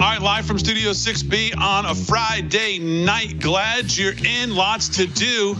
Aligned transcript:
All 0.00 0.16
right, 0.16 0.22
live 0.22 0.46
from 0.46 0.58
Studio 0.58 0.90
6B 0.90 1.56
on 1.56 1.86
a 1.86 1.94
Friday 1.94 2.78
night. 2.78 3.38
Glad 3.38 3.96
you're 3.96 4.12
in. 4.12 4.54
Lots 4.54 4.88
to 4.96 5.06
do. 5.06 5.56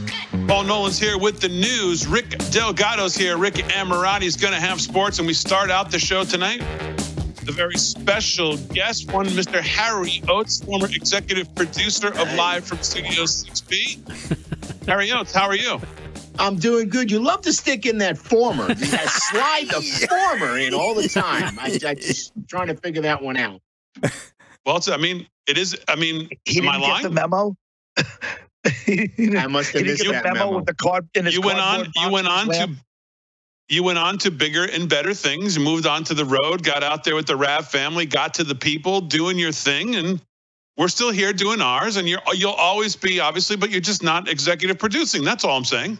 Paul 0.50 0.64
Nolan's 0.64 0.98
here 0.98 1.16
with 1.16 1.38
the 1.38 1.48
news. 1.48 2.08
Rick 2.08 2.30
Delgado's 2.50 3.14
here. 3.14 3.38
Rick 3.38 3.54
Amorati 3.54 4.24
is 4.24 4.34
going 4.34 4.52
to 4.52 4.58
have 4.58 4.80
sports, 4.80 5.18
and 5.20 5.26
we 5.28 5.32
start 5.32 5.70
out 5.70 5.92
the 5.92 5.98
show 6.00 6.24
tonight. 6.24 6.58
The 7.44 7.52
very 7.52 7.76
special 7.76 8.56
guest, 8.56 9.12
one 9.12 9.26
Mr. 9.26 9.60
Harry 9.60 10.20
Oates, 10.26 10.60
former 10.64 10.86
executive 10.86 11.54
producer 11.54 12.08
of 12.08 12.34
Live 12.34 12.64
from 12.64 12.82
Studio 12.82 13.22
6B. 13.22 14.86
Harry 14.88 15.12
Oates, 15.12 15.32
how 15.32 15.46
are 15.46 15.54
you? 15.54 15.80
I'm 16.40 16.56
doing 16.56 16.88
good. 16.88 17.12
You 17.12 17.20
love 17.20 17.42
to 17.42 17.52
stick 17.52 17.86
in 17.86 17.98
that 17.98 18.18
former. 18.18 18.66
You 18.70 18.90
gotta 18.90 19.08
slide 19.08 19.68
the 19.68 20.06
former 20.08 20.58
in 20.58 20.74
all 20.74 20.96
the 20.96 21.08
time. 21.08 21.60
I, 21.60 21.78
I 21.86 21.94
just 21.94 22.32
trying 22.48 22.66
to 22.66 22.74
figure 22.74 23.02
that 23.02 23.22
one 23.22 23.36
out. 23.36 23.60
Well, 24.66 24.78
it's, 24.78 24.88
I 24.88 24.96
mean, 24.96 25.28
it 25.46 25.58
is. 25.58 25.78
I 25.86 25.94
mean, 25.94 26.28
He 26.44 26.58
am 26.58 26.68
I 26.68 26.72
didn't 26.72 26.80
get 26.82 26.88
lying? 26.88 27.02
the 27.04 27.10
memo. 27.10 27.56
I 28.66 29.46
must 29.48 29.72
have 29.72 29.84
missed 29.84 30.02
get 30.02 30.12
that 30.12 30.24
memo, 30.24 30.38
memo. 30.38 30.56
with 30.56 30.66
the 30.66 30.74
card 30.74 31.08
in 31.14 31.26
you 31.26 31.40
went 31.40 31.58
on. 31.58 31.86
You 31.96 32.10
went 32.10 32.26
on 32.26 32.48
to. 32.48 32.70
You 33.68 33.84
went 33.84 33.98
on 33.98 34.18
to 34.18 34.32
bigger 34.32 34.64
and 34.64 34.88
better 34.88 35.14
things. 35.14 35.56
Moved 35.56 35.86
on 35.86 36.02
to 36.04 36.14
the 36.14 36.24
road, 36.24 36.64
got 36.64 36.82
out 36.82 37.04
there 37.04 37.14
with 37.14 37.28
the 37.28 37.36
Rav 37.36 37.68
family, 37.68 38.04
got 38.04 38.34
to 38.34 38.44
the 38.44 38.54
people, 38.56 39.00
doing 39.00 39.38
your 39.38 39.52
thing, 39.52 39.94
and 39.94 40.20
we're 40.76 40.88
still 40.88 41.12
here 41.12 41.32
doing 41.32 41.60
ours. 41.60 41.96
And 41.96 42.08
you're 42.08 42.20
you'll 42.34 42.52
always 42.52 42.96
be 42.96 43.20
obviously, 43.20 43.56
but 43.56 43.70
you're 43.70 43.80
just 43.80 44.02
not 44.02 44.28
executive 44.28 44.78
producing. 44.78 45.24
That's 45.24 45.44
all 45.44 45.56
I'm 45.56 45.64
saying. 45.64 45.98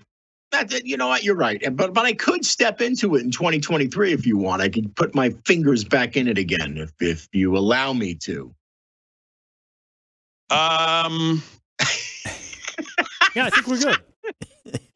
That- 0.51 0.85
you 0.85 0.97
know 0.97 1.07
what? 1.09 1.23
You're 1.23 1.37
right. 1.37 1.63
But 1.77 1.95
but 1.95 2.05
I 2.05 2.13
could 2.13 2.45
step 2.45 2.81
into 2.81 3.15
it 3.15 3.23
in 3.23 3.31
2023 3.31 4.13
if 4.13 4.27
you 4.27 4.37
want. 4.37 4.61
I 4.61 4.69
could 4.69 4.95
put 4.97 5.15
my 5.15 5.31
fingers 5.47 5.85
back 5.85 6.17
in 6.17 6.27
it 6.27 6.39
again 6.39 6.77
if 6.77 6.93
if 7.01 7.29
you 7.33 7.57
allow 7.57 7.93
me 7.93 8.17
to. 8.17 8.53
Um. 10.51 11.43
Yeah, 13.35 13.47
I 13.47 13.51
think 13.51 13.67
we're 13.67 13.79
good. 13.79 13.97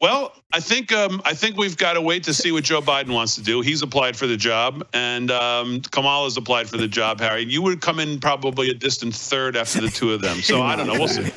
Well, 0.01 0.35
I 0.53 0.61
think 0.61 0.93
um, 0.93 1.23
I 1.25 1.33
think 1.33 1.57
we've 1.57 1.79
got 1.79 1.95
to 1.95 2.01
wait 2.03 2.25
to 2.25 2.35
see 2.35 2.53
what 2.53 2.63
Joe 2.63 2.83
Biden 2.83 3.15
wants 3.15 3.37
to 3.37 3.43
do. 3.43 3.63
He's 3.63 3.81
applied 3.81 4.15
for 4.17 4.27
the 4.27 4.37
job, 4.37 4.87
and 4.93 5.31
um, 5.31 5.81
Kamala's 5.81 6.37
applied 6.37 6.69
for 6.69 6.77
the 6.77 6.87
job. 6.87 7.21
Harry, 7.21 7.45
you 7.47 7.63
would 7.63 7.81
come 7.81 7.99
in 7.99 8.21
probably 8.21 8.69
a 8.69 8.75
distant 8.75 9.15
third 9.15 9.57
after 9.57 9.81
the 9.81 9.89
two 9.89 10.13
of 10.13 10.21
them. 10.21 10.43
So 10.43 10.61
I 10.63 10.77
don't 10.77 10.87
know. 10.87 10.93
We'll 10.93 11.09
see. 11.09 11.33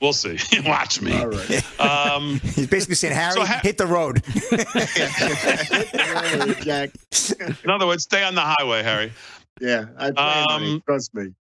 We'll 0.00 0.12
see. 0.12 0.38
Watch 0.64 1.02
me. 1.02 1.18
All 1.18 1.26
right. 1.26 1.80
Um, 1.80 2.38
He's 2.44 2.68
basically 2.68 2.94
saying, 2.94 3.14
Harry, 3.14 3.32
So 3.32 3.44
ha- 3.44 3.60
hit 3.64 3.76
the 3.76 3.86
road. 3.88 4.22
In 7.64 7.70
other 7.70 7.86
words, 7.86 8.04
stay 8.04 8.22
on 8.22 8.36
the 8.36 8.40
highway, 8.42 8.82
Harry. 8.84 9.12
Yeah, 9.60 9.86
I 9.98 10.10
plan 10.12 10.46
on 10.48 10.62
Um, 10.62 10.76
it. 10.76 10.84
Trust 10.86 11.12
me. 11.14 11.34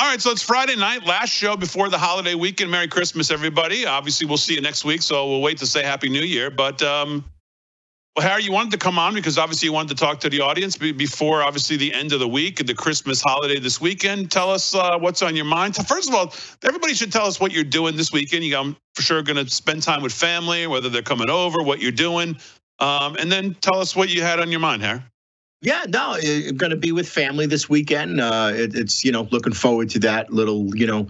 All 0.00 0.06
right, 0.06 0.18
so 0.18 0.30
it's 0.30 0.40
Friday 0.40 0.76
night, 0.76 1.04
last 1.04 1.28
show 1.28 1.58
before 1.58 1.90
the 1.90 1.98
holiday 1.98 2.34
weekend. 2.34 2.70
Merry 2.70 2.88
Christmas, 2.88 3.30
everybody. 3.30 3.84
Obviously, 3.84 4.26
we'll 4.26 4.38
see 4.38 4.54
you 4.54 4.62
next 4.62 4.82
week, 4.82 5.02
so 5.02 5.28
we'll 5.28 5.42
wait 5.42 5.58
to 5.58 5.66
say 5.66 5.82
Happy 5.82 6.08
New 6.08 6.22
Year. 6.22 6.48
But, 6.50 6.80
um, 6.80 7.22
well, 8.16 8.26
Harry, 8.26 8.44
you 8.44 8.50
wanted 8.50 8.72
to 8.72 8.78
come 8.78 8.98
on 8.98 9.12
because 9.12 9.36
obviously 9.36 9.66
you 9.66 9.74
wanted 9.74 9.98
to 9.98 10.02
talk 10.02 10.20
to 10.20 10.30
the 10.30 10.40
audience 10.40 10.78
before, 10.78 11.42
obviously, 11.42 11.76
the 11.76 11.92
end 11.92 12.14
of 12.14 12.18
the 12.18 12.26
week 12.26 12.64
the 12.66 12.72
Christmas 12.72 13.20
holiday 13.20 13.60
this 13.60 13.78
weekend. 13.78 14.30
Tell 14.30 14.50
us 14.50 14.74
uh, 14.74 14.96
what's 14.98 15.20
on 15.20 15.36
your 15.36 15.44
mind. 15.44 15.76
First 15.76 16.08
of 16.08 16.14
all, 16.14 16.32
everybody 16.64 16.94
should 16.94 17.12
tell 17.12 17.26
us 17.26 17.38
what 17.38 17.52
you're 17.52 17.62
doing 17.62 17.94
this 17.94 18.10
weekend. 18.10 18.42
You, 18.42 18.56
I'm 18.56 18.78
for 18.94 19.02
sure 19.02 19.22
going 19.22 19.44
to 19.44 19.50
spend 19.50 19.82
time 19.82 20.00
with 20.00 20.14
family, 20.14 20.66
whether 20.66 20.88
they're 20.88 21.02
coming 21.02 21.28
over, 21.28 21.62
what 21.62 21.78
you're 21.78 21.92
doing. 21.92 22.38
Um, 22.78 23.16
and 23.16 23.30
then 23.30 23.54
tell 23.60 23.80
us 23.80 23.94
what 23.94 24.08
you 24.08 24.22
had 24.22 24.40
on 24.40 24.50
your 24.50 24.60
mind, 24.60 24.80
Harry. 24.80 25.02
Yeah, 25.62 25.84
no, 25.88 26.14
I'm 26.14 26.56
going 26.56 26.70
to 26.70 26.76
be 26.76 26.90
with 26.90 27.06
family 27.06 27.44
this 27.44 27.68
weekend. 27.68 28.20
Uh, 28.20 28.50
it, 28.54 28.74
it's 28.74 29.04
you 29.04 29.12
know 29.12 29.28
looking 29.30 29.52
forward 29.52 29.90
to 29.90 29.98
that 30.00 30.32
little 30.32 30.74
you 30.74 30.86
know 30.86 31.06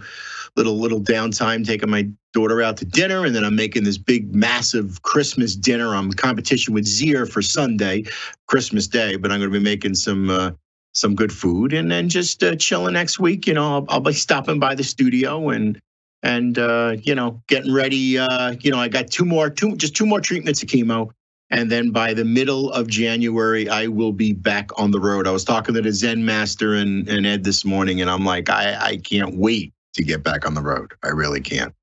little 0.57 0.77
little 0.77 0.99
downtime, 0.99 1.65
taking 1.65 1.89
my 1.89 2.09
daughter 2.33 2.61
out 2.61 2.75
to 2.77 2.85
dinner, 2.85 3.25
and 3.25 3.33
then 3.33 3.45
I'm 3.45 3.55
making 3.55 3.85
this 3.85 3.97
big 3.97 4.35
massive 4.35 5.01
Christmas 5.03 5.55
dinner. 5.55 5.95
I'm 5.95 6.11
competition 6.11 6.73
with 6.73 6.85
Zier 6.85 7.29
for 7.29 7.41
Sunday, 7.41 8.03
Christmas 8.47 8.87
Day, 8.87 9.15
but 9.15 9.31
I'm 9.31 9.39
going 9.39 9.51
to 9.51 9.57
be 9.57 9.63
making 9.63 9.95
some. 9.95 10.29
Uh, 10.29 10.51
some 10.93 11.15
good 11.15 11.31
food 11.31 11.71
and 11.71 11.89
then 11.89 12.09
just 12.09 12.43
uh, 12.43 12.53
chilling 12.57 12.93
next 12.93 13.17
week. 13.17 13.47
You 13.47 13.53
know, 13.53 13.75
I'll, 13.75 13.85
I'll 13.87 13.99
be 14.01 14.11
stopping 14.11 14.59
by 14.59 14.75
the 14.75 14.83
studio 14.83 15.49
and 15.49 15.79
and 16.21 16.57
uh, 16.57 16.97
you 17.01 17.15
know 17.15 17.41
getting 17.47 17.73
ready. 17.73 18.17
Uh, 18.17 18.55
you 18.59 18.71
know, 18.71 18.77
I 18.77 18.87
got 18.87 19.09
two 19.09 19.25
more, 19.25 19.49
two 19.49 19.75
just 19.77 19.95
two 19.95 20.05
more 20.05 20.19
treatments 20.19 20.61
of 20.61 20.69
chemo, 20.69 21.11
and 21.51 21.69
then 21.69 21.91
by 21.91 22.13
the 22.13 22.23
middle 22.23 22.71
of 22.71 22.87
January, 22.87 23.67
I 23.67 23.87
will 23.87 24.13
be 24.13 24.31
back 24.31 24.69
on 24.79 24.91
the 24.91 24.99
road. 24.99 25.27
I 25.27 25.31
was 25.31 25.43
talking 25.43 25.75
to 25.75 25.81
the 25.81 25.91
Zen 25.91 26.25
Master 26.25 26.75
and, 26.75 27.07
and 27.09 27.25
Ed 27.25 27.43
this 27.43 27.65
morning, 27.65 28.01
and 28.01 28.09
I'm 28.09 28.25
like, 28.25 28.49
I, 28.49 28.77
I 28.79 28.97
can't 28.97 29.35
wait 29.35 29.73
to 29.93 30.03
get 30.03 30.23
back 30.23 30.45
on 30.45 30.53
the 30.53 30.61
road. 30.61 30.93
I 31.03 31.09
really 31.09 31.41
can't. 31.41 31.73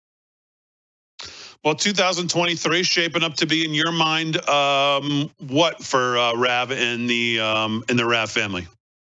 Well, 1.64 1.74
2023 1.74 2.82
shaping 2.82 3.22
up 3.22 3.34
to 3.34 3.46
be 3.46 3.64
in 3.64 3.74
your 3.74 3.92
mind 3.92 4.48
um, 4.48 5.30
what 5.48 5.82
for 5.82 6.16
uh, 6.16 6.34
Rav 6.34 6.70
and 6.72 7.10
the 7.10 7.40
um, 7.40 7.84
in 7.90 7.96
the 7.96 8.06
Rav 8.06 8.30
family? 8.30 8.66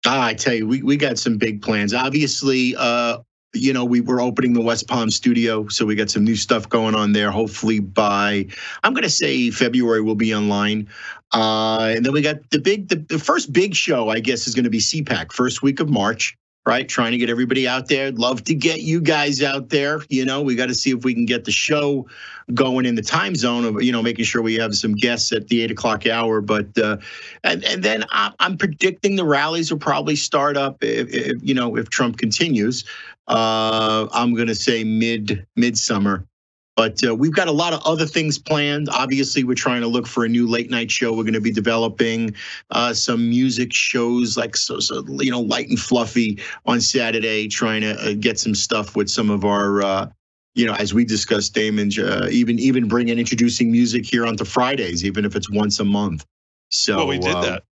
Ah, 0.04 0.26
I 0.26 0.34
tell 0.34 0.52
you, 0.52 0.66
we, 0.66 0.82
we 0.82 0.96
got 0.96 1.18
some 1.18 1.38
big 1.38 1.62
plans. 1.62 1.94
Obviously, 1.94 2.74
uh, 2.76 3.18
you 3.54 3.72
know, 3.72 3.84
we 3.84 4.00
were 4.00 4.20
opening 4.20 4.54
the 4.54 4.60
West 4.60 4.88
Palm 4.88 5.10
studio, 5.10 5.68
so 5.68 5.84
we 5.84 5.94
got 5.94 6.10
some 6.10 6.24
new 6.24 6.36
stuff 6.36 6.68
going 6.68 6.94
on 6.94 7.12
there. 7.12 7.30
Hopefully, 7.30 7.80
by 7.80 8.46
I'm 8.82 8.94
going 8.94 9.02
to 9.04 9.10
say 9.10 9.50
February, 9.50 10.00
we'll 10.00 10.14
be 10.14 10.34
online. 10.34 10.88
Uh, 11.32 11.92
and 11.96 12.04
then 12.04 12.12
we 12.12 12.22
got 12.22 12.50
the 12.50 12.58
big, 12.58 12.88
the, 12.88 12.96
the 12.96 13.18
first 13.18 13.52
big 13.52 13.74
show, 13.74 14.08
I 14.08 14.20
guess, 14.20 14.46
is 14.46 14.54
going 14.54 14.64
to 14.64 14.70
be 14.70 14.78
CPAC, 14.78 15.32
first 15.32 15.62
week 15.62 15.80
of 15.80 15.88
March. 15.88 16.36
Right, 16.64 16.88
trying 16.88 17.10
to 17.10 17.18
get 17.18 17.28
everybody 17.28 17.66
out 17.66 17.88
there. 17.88 18.12
Love 18.12 18.44
to 18.44 18.54
get 18.54 18.82
you 18.82 19.00
guys 19.00 19.42
out 19.42 19.70
there. 19.70 20.00
You 20.08 20.24
know, 20.24 20.42
we 20.42 20.54
got 20.54 20.66
to 20.66 20.74
see 20.74 20.90
if 20.90 21.02
we 21.02 21.12
can 21.12 21.26
get 21.26 21.44
the 21.44 21.50
show 21.50 22.06
going 22.54 22.86
in 22.86 22.94
the 22.94 23.02
time 23.02 23.34
zone 23.34 23.64
of 23.64 23.82
you 23.82 23.92
know 23.92 24.02
making 24.02 24.24
sure 24.24 24.42
we 24.42 24.54
have 24.54 24.74
some 24.74 24.94
guests 24.94 25.32
at 25.32 25.48
the 25.48 25.62
eight 25.62 25.72
o'clock 25.72 26.06
hour. 26.06 26.40
But 26.40 26.78
uh, 26.78 26.98
and 27.42 27.64
and 27.64 27.82
then 27.82 28.04
I'm, 28.10 28.32
I'm 28.38 28.56
predicting 28.56 29.16
the 29.16 29.24
rallies 29.24 29.72
will 29.72 29.78
probably 29.80 30.14
start 30.14 30.56
up 30.56 30.84
if, 30.84 31.12
if 31.12 31.42
you 31.42 31.54
know 31.54 31.76
if 31.76 31.90
Trump 31.90 32.18
continues. 32.18 32.84
Uh, 33.28 34.08
I'm 34.12 34.34
going 34.34 34.48
to 34.48 34.54
say 34.54 34.84
mid 34.84 35.46
midsummer. 35.56 36.26
But 36.74 37.04
uh, 37.06 37.14
we've 37.14 37.34
got 37.34 37.48
a 37.48 37.52
lot 37.52 37.74
of 37.74 37.82
other 37.84 38.06
things 38.06 38.38
planned. 38.38 38.88
Obviously, 38.88 39.44
we're 39.44 39.54
trying 39.54 39.82
to 39.82 39.86
look 39.86 40.06
for 40.06 40.24
a 40.24 40.28
new 40.28 40.46
late 40.46 40.70
night 40.70 40.90
show. 40.90 41.12
We're 41.12 41.24
going 41.24 41.34
to 41.34 41.40
be 41.40 41.52
developing 41.52 42.34
uh, 42.70 42.94
some 42.94 43.28
music 43.28 43.74
shows, 43.74 44.38
like 44.38 44.56
so, 44.56 44.80
so, 44.80 45.04
you 45.20 45.30
know, 45.30 45.40
light 45.40 45.68
and 45.68 45.78
fluffy 45.78 46.40
on 46.64 46.80
Saturday. 46.80 47.46
Trying 47.46 47.82
to 47.82 47.94
uh, 48.00 48.14
get 48.18 48.40
some 48.40 48.54
stuff 48.54 48.96
with 48.96 49.10
some 49.10 49.28
of 49.28 49.44
our, 49.44 49.82
uh, 49.82 50.06
you 50.54 50.64
know, 50.64 50.72
as 50.74 50.94
we 50.94 51.04
discussed, 51.04 51.52
Damon. 51.52 51.90
Uh, 51.98 52.28
even 52.30 52.58
even 52.58 52.88
bringing 52.88 53.18
introducing 53.18 53.70
music 53.70 54.06
here 54.06 54.24
onto 54.24 54.46
Fridays, 54.46 55.04
even 55.04 55.26
if 55.26 55.36
it's 55.36 55.50
once 55.50 55.78
a 55.78 55.84
month. 55.84 56.24
So 56.70 56.96
well, 56.96 57.08
we 57.08 57.18
did 57.18 57.34
uh, 57.34 57.42
that. 57.42 57.64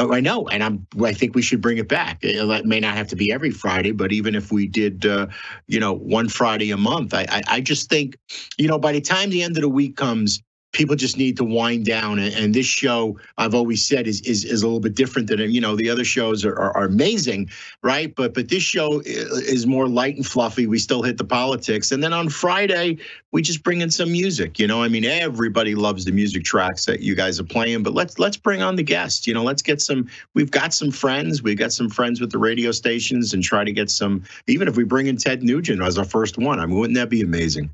Oh, 0.00 0.14
I 0.14 0.20
know, 0.20 0.48
and 0.48 0.64
I'm. 0.64 0.86
I 1.04 1.12
think 1.12 1.34
we 1.34 1.42
should 1.42 1.60
bring 1.60 1.76
it 1.76 1.86
back. 1.86 2.20
It 2.22 2.64
may 2.64 2.80
not 2.80 2.96
have 2.96 3.08
to 3.08 3.16
be 3.16 3.30
every 3.30 3.50
Friday, 3.50 3.92
but 3.92 4.12
even 4.12 4.34
if 4.34 4.50
we 4.50 4.66
did, 4.66 5.04
uh, 5.04 5.26
you 5.66 5.78
know, 5.78 5.92
one 5.92 6.30
Friday 6.30 6.70
a 6.70 6.78
month, 6.78 7.12
I, 7.12 7.26
I, 7.28 7.42
I 7.48 7.60
just 7.60 7.90
think, 7.90 8.16
you 8.56 8.66
know, 8.66 8.78
by 8.78 8.92
the 8.92 9.02
time 9.02 9.28
the 9.28 9.42
end 9.42 9.58
of 9.58 9.60
the 9.60 9.68
week 9.68 9.96
comes, 9.98 10.40
people 10.72 10.94
just 10.94 11.16
need 11.16 11.36
to 11.36 11.44
wind 11.44 11.84
down. 11.84 12.18
And, 12.18 12.34
and, 12.34 12.54
this 12.54 12.66
show, 12.66 13.18
I've 13.38 13.54
always 13.54 13.84
said, 13.84 14.06
is 14.06 14.20
is, 14.22 14.44
is 14.44 14.62
a 14.62 14.66
little 14.66 14.80
bit 14.80 14.94
different 14.94 15.28
than 15.28 15.38
you 15.50 15.60
know 15.60 15.76
the 15.76 15.90
other 15.90 16.04
shows 16.04 16.44
are, 16.44 16.54
are, 16.54 16.76
are, 16.76 16.84
amazing, 16.84 17.50
right? 17.82 18.14
But 18.14 18.34
but 18.34 18.48
this 18.48 18.62
show 18.62 19.00
is 19.04 19.66
more 19.66 19.88
light 19.88 20.16
and 20.16 20.26
fluffy. 20.26 20.66
We 20.66 20.78
still 20.78 21.02
hit 21.02 21.16
the 21.16 21.24
politics, 21.24 21.92
and 21.92 22.02
then 22.02 22.12
on 22.12 22.28
Friday 22.28 22.98
we 23.32 23.42
just 23.42 23.62
bring 23.62 23.80
in 23.80 23.90
some 23.90 24.10
music. 24.10 24.58
You 24.58 24.66
know, 24.66 24.82
I 24.82 24.88
mean, 24.88 25.04
everybody 25.04 25.74
loves 25.74 26.04
the 26.04 26.12
music 26.12 26.44
tracks 26.44 26.84
that 26.86 27.00
you 27.00 27.14
guys 27.14 27.38
are 27.38 27.44
playing, 27.44 27.82
but 27.82 27.94
let's 27.94 28.18
let's 28.18 28.36
bring 28.36 28.62
on 28.62 28.76
the 28.76 28.82
guests. 28.82 29.26
You 29.26 29.34
know, 29.34 29.42
let's 29.42 29.62
get 29.62 29.80
some. 29.80 30.08
We've 30.34 30.50
got 30.50 30.74
some 30.74 30.90
friends. 30.90 31.42
We've 31.42 31.58
got 31.58 31.72
some 31.72 31.88
friends 31.88 32.20
with 32.20 32.30
the 32.30 32.38
radio 32.38 32.72
stations, 32.72 33.32
and 33.32 33.42
try 33.42 33.64
to 33.64 33.72
get 33.72 33.90
some. 33.90 34.24
Even 34.46 34.68
if 34.68 34.76
we 34.76 34.84
bring 34.84 35.06
in 35.06 35.16
Ted 35.16 35.42
Nugent 35.42 35.82
as 35.82 35.98
our 35.98 36.04
first 36.04 36.38
one, 36.38 36.60
I 36.60 36.66
mean, 36.66 36.78
wouldn't 36.78 36.96
that 36.96 37.10
be 37.10 37.22
amazing? 37.22 37.70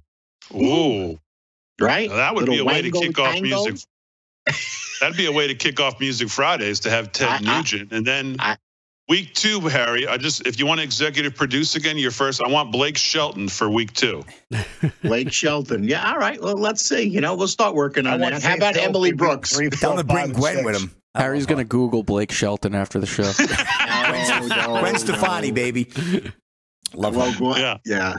Ooh 0.55 1.19
right? 1.81 2.09
Now 2.09 2.17
that 2.17 2.35
would 2.35 2.49
Little 2.49 2.55
be 2.55 2.61
a 2.61 2.65
way 2.65 2.83
to 2.83 2.91
kick 2.91 3.19
off 3.19 3.41
music. 3.41 3.77
That'd 5.01 5.17
be 5.17 5.27
a 5.27 5.33
way 5.33 5.49
to 5.49 5.55
kick 5.55 5.81
off 5.81 6.01
Music 6.01 6.29
Fridays 6.29 6.81
to 6.81 6.91
have 6.91 7.13
Ted 7.13 7.29
I, 7.29 7.59
Nugent, 7.59 7.93
and 7.93 8.07
then 8.07 8.37
I, 8.39 8.57
week 9.09 9.35
two, 9.35 9.61
Harry. 9.61 10.07
I 10.07 10.17
just 10.17 10.47
if 10.47 10.59
you 10.59 10.67
want 10.67 10.79
to 10.79 10.85
executive 10.85 11.35
produce 11.35 11.77
again, 11.77 11.99
your 11.99 12.11
first. 12.11 12.43
I 12.43 12.49
want 12.49 12.73
Blake 12.73 12.97
Shelton 12.97 13.49
for 13.49 13.69
week 13.69 13.93
two. 13.93 14.23
Blake 15.03 15.33
Shelton, 15.33 15.85
yeah. 15.85 16.11
All 16.11 16.19
right. 16.19 16.41
Well, 16.41 16.55
let's 16.55 16.87
see. 16.87 17.03
You 17.03 17.21
know, 17.21 17.35
we'll 17.35 17.49
start 17.49 17.75
working 17.75 18.07
on 18.07 18.21
that. 18.21 18.43
How 18.43 18.55
about 18.55 18.77
Emily 18.77 19.13
Brooks? 19.13 19.55
Three, 19.55 19.71
four, 19.71 19.79
Tell 19.79 19.93
him 19.93 19.99
to 19.99 20.05
bring 20.05 20.33
Gwen 20.33 20.65
with 20.65 20.81
him. 20.81 20.91
Harry's 21.15 21.47
going 21.47 21.59
to 21.59 21.65
Google 21.65 22.03
Blake 22.03 22.31
Shelton 22.31 22.75
after 22.75 22.99
the 22.99 23.07
show. 23.07 23.25
oh, 23.39 24.49
no, 24.49 24.81
Gwen 24.81 24.99
Stefani, 24.99 25.49
no. 25.49 25.55
baby. 25.55 25.89
Love 26.95 27.17
well, 27.17 27.55
her. 27.55 27.61
Yeah. 27.61 27.79
Yeah. 27.85 28.15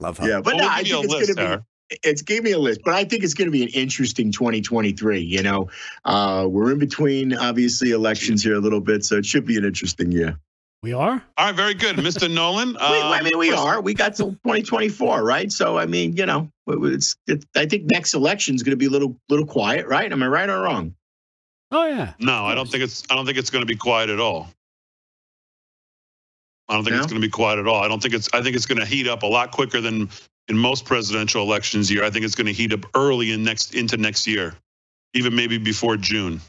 Love 0.00 0.18
her. 0.18 0.28
Yeah, 0.28 0.40
but 0.42 0.54
well, 0.54 0.64
no, 0.64 0.68
I 0.68 0.82
think 0.82 1.04
it's 1.04 1.12
going 1.12 1.26
to 1.26 1.58
be 1.58 1.62
it's 1.90 2.22
gave 2.22 2.42
me 2.42 2.52
a 2.52 2.58
list, 2.58 2.80
but 2.84 2.94
I 2.94 3.04
think 3.04 3.24
it's 3.24 3.34
going 3.34 3.48
to 3.48 3.52
be 3.52 3.62
an 3.62 3.68
interesting 3.68 4.32
2023. 4.32 5.20
You 5.20 5.42
know, 5.42 5.68
uh, 6.04 6.46
we're 6.48 6.72
in 6.72 6.78
between 6.78 7.34
obviously 7.34 7.90
elections 7.90 8.42
here 8.42 8.54
a 8.54 8.60
little 8.60 8.80
bit, 8.80 9.04
so 9.04 9.16
it 9.16 9.26
should 9.26 9.46
be 9.46 9.56
an 9.56 9.64
interesting 9.64 10.12
year. 10.12 10.38
We 10.82 10.92
are. 10.94 11.22
All 11.38 11.46
right, 11.46 11.54
very 11.54 11.74
good, 11.74 11.96
Mr. 11.96 12.32
Nolan. 12.32 12.76
Uh, 12.80 12.90
we, 12.90 12.98
I 12.98 13.22
mean, 13.22 13.38
we 13.38 13.52
are. 13.52 13.80
We 13.80 13.94
got 13.94 14.16
till 14.16 14.32
2024, 14.32 15.22
right? 15.22 15.52
So, 15.52 15.78
I 15.78 15.86
mean, 15.86 16.16
you 16.16 16.26
know, 16.26 16.50
it's. 16.66 17.16
It, 17.28 17.44
I 17.54 17.66
think 17.66 17.84
next 17.90 18.14
election 18.14 18.56
is 18.56 18.62
going 18.62 18.72
to 18.72 18.76
be 18.76 18.86
a 18.86 18.90
little, 18.90 19.16
little 19.28 19.46
quiet, 19.46 19.86
right? 19.86 20.10
Am 20.10 20.22
I 20.22 20.26
right 20.26 20.48
or 20.48 20.62
wrong? 20.62 20.94
Oh 21.70 21.86
yeah. 21.86 22.12
No, 22.18 22.44
I 22.44 22.54
don't 22.54 22.68
think 22.68 22.82
it's. 22.82 23.04
I 23.10 23.14
don't 23.14 23.24
think 23.24 23.38
it's 23.38 23.50
going 23.50 23.62
to 23.62 23.66
be 23.66 23.76
quiet 23.76 24.10
at 24.10 24.18
all. 24.18 24.48
I 26.68 26.74
don't 26.74 26.84
think 26.84 26.96
no? 26.96 27.02
it's 27.02 27.10
going 27.10 27.20
to 27.20 27.26
be 27.26 27.30
quiet 27.30 27.58
at 27.58 27.66
all. 27.66 27.82
I 27.82 27.88
don't 27.88 28.02
think 28.02 28.14
it's. 28.14 28.28
I 28.32 28.42
think 28.42 28.56
it's 28.56 28.66
going 28.66 28.78
to 28.78 28.84
heat 28.86 29.06
up 29.06 29.22
a 29.22 29.26
lot 29.26 29.52
quicker 29.52 29.80
than 29.80 30.10
in 30.52 30.58
most 30.58 30.84
presidential 30.84 31.42
elections 31.42 31.90
year. 31.90 32.04
I 32.04 32.10
think 32.10 32.24
it's 32.24 32.36
going 32.36 32.46
to 32.46 32.52
heat 32.52 32.72
up 32.72 32.86
early 32.94 33.32
in 33.32 33.42
next 33.42 33.74
into 33.74 33.96
next 33.96 34.26
year, 34.26 34.54
even 35.14 35.34
maybe 35.34 35.58
before 35.58 35.96
June. 35.96 36.40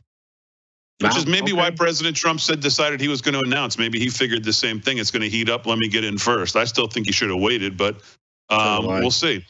Wow, 1.01 1.09
Which 1.09 1.17
is 1.17 1.25
maybe 1.25 1.53
okay. 1.53 1.53
why 1.53 1.71
President 1.71 2.15
Trump 2.15 2.39
said 2.39 2.59
decided 2.59 3.01
he 3.01 3.07
was 3.07 3.21
going 3.21 3.33
to 3.33 3.41
announce. 3.47 3.79
Maybe 3.79 3.99
he 3.99 4.09
figured 4.09 4.43
the 4.43 4.53
same 4.53 4.79
thing. 4.79 4.99
It's 4.99 5.09
going 5.09 5.23
to 5.23 5.29
heat 5.29 5.49
up. 5.49 5.65
Let 5.65 5.79
me 5.79 5.87
get 5.87 6.03
in 6.03 6.17
first. 6.17 6.55
I 6.55 6.65
still 6.65 6.87
think 6.87 7.07
he 7.07 7.11
should 7.11 7.29
have 7.29 7.39
waited, 7.39 7.77
but 7.77 7.95
um, 8.49 8.85
we'll 8.85 9.09
see. 9.09 9.43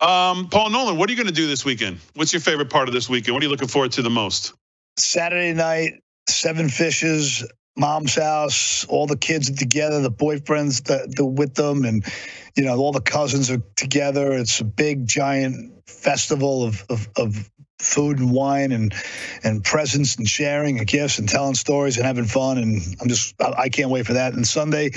Um, 0.00 0.48
Paul 0.48 0.70
Nolan, 0.70 0.96
what 0.96 1.08
are 1.08 1.12
you 1.12 1.16
going 1.16 1.26
to 1.28 1.34
do 1.34 1.48
this 1.48 1.64
weekend? 1.64 1.98
What's 2.14 2.32
your 2.32 2.40
favorite 2.40 2.70
part 2.70 2.88
of 2.88 2.94
this 2.94 3.08
weekend? 3.08 3.34
What 3.34 3.42
are 3.42 3.46
you 3.46 3.50
looking 3.50 3.68
forward 3.68 3.92
to 3.92 4.02
the 4.02 4.10
most? 4.10 4.54
Saturday 4.96 5.52
night, 5.52 6.00
Seven 6.28 6.68
Fishes, 6.68 7.44
mom's 7.78 8.14
house, 8.14 8.84
all 8.86 9.06
the 9.06 9.16
kids 9.16 9.50
are 9.50 9.54
together, 9.54 10.00
the 10.00 10.10
boyfriends 10.10 10.84
that, 10.84 11.16
that 11.16 11.24
with 11.24 11.54
them, 11.54 11.84
and 11.84 12.04
you 12.56 12.64
know 12.64 12.76
all 12.76 12.92
the 12.92 13.00
cousins 13.00 13.50
are 13.50 13.62
together. 13.76 14.32
It's 14.32 14.60
a 14.60 14.64
big 14.64 15.06
giant 15.06 15.72
festival 15.88 16.64
of, 16.64 16.84
of, 16.90 17.08
of 17.16 17.50
food 17.78 18.18
and 18.18 18.32
wine 18.32 18.72
and 18.72 18.92
and 19.44 19.62
presents 19.62 20.16
and 20.16 20.28
sharing 20.28 20.78
and 20.78 20.86
gifts 20.86 21.18
and 21.18 21.28
telling 21.28 21.54
stories 21.54 21.96
and 21.96 22.04
having 22.04 22.24
fun 22.24 22.58
and 22.58 22.82
I'm 23.00 23.08
just 23.08 23.34
I 23.40 23.68
can't 23.68 23.90
wait 23.90 24.04
for 24.04 24.14
that. 24.14 24.34
And 24.34 24.46
Sunday, 24.46 24.90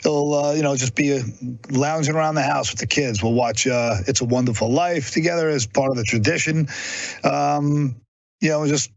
it'll 0.00 0.34
uh, 0.34 0.52
you 0.52 0.62
know 0.62 0.74
just 0.76 0.96
be 0.96 1.12
a, 1.12 1.22
lounging 1.70 2.14
around 2.14 2.34
the 2.34 2.42
house 2.42 2.70
with 2.70 2.80
the 2.80 2.86
kids. 2.86 3.22
We'll 3.22 3.34
watch 3.34 3.66
uh, 3.66 3.96
It's 4.08 4.20
a 4.20 4.24
Wonderful 4.24 4.70
Life 4.70 5.12
together 5.12 5.48
as 5.48 5.66
part 5.66 5.90
of 5.90 5.96
the 5.96 6.04
tradition. 6.04 6.68
Um, 7.22 7.96
you 8.40 8.50
know, 8.50 8.66
just 8.66 8.90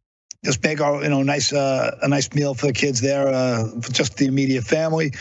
just 0.44 0.64
make 0.64 0.80
our 0.80 1.04
you 1.04 1.10
know 1.10 1.22
nice 1.22 1.52
uh, 1.52 1.98
a 2.02 2.08
nice 2.08 2.34
meal 2.34 2.54
for 2.54 2.68
the 2.68 2.74
kids 2.74 3.02
there, 3.02 3.28
uh, 3.28 3.68
just 3.92 4.18
the 4.18 4.26
immediate 4.26 4.64
family, 4.64 5.12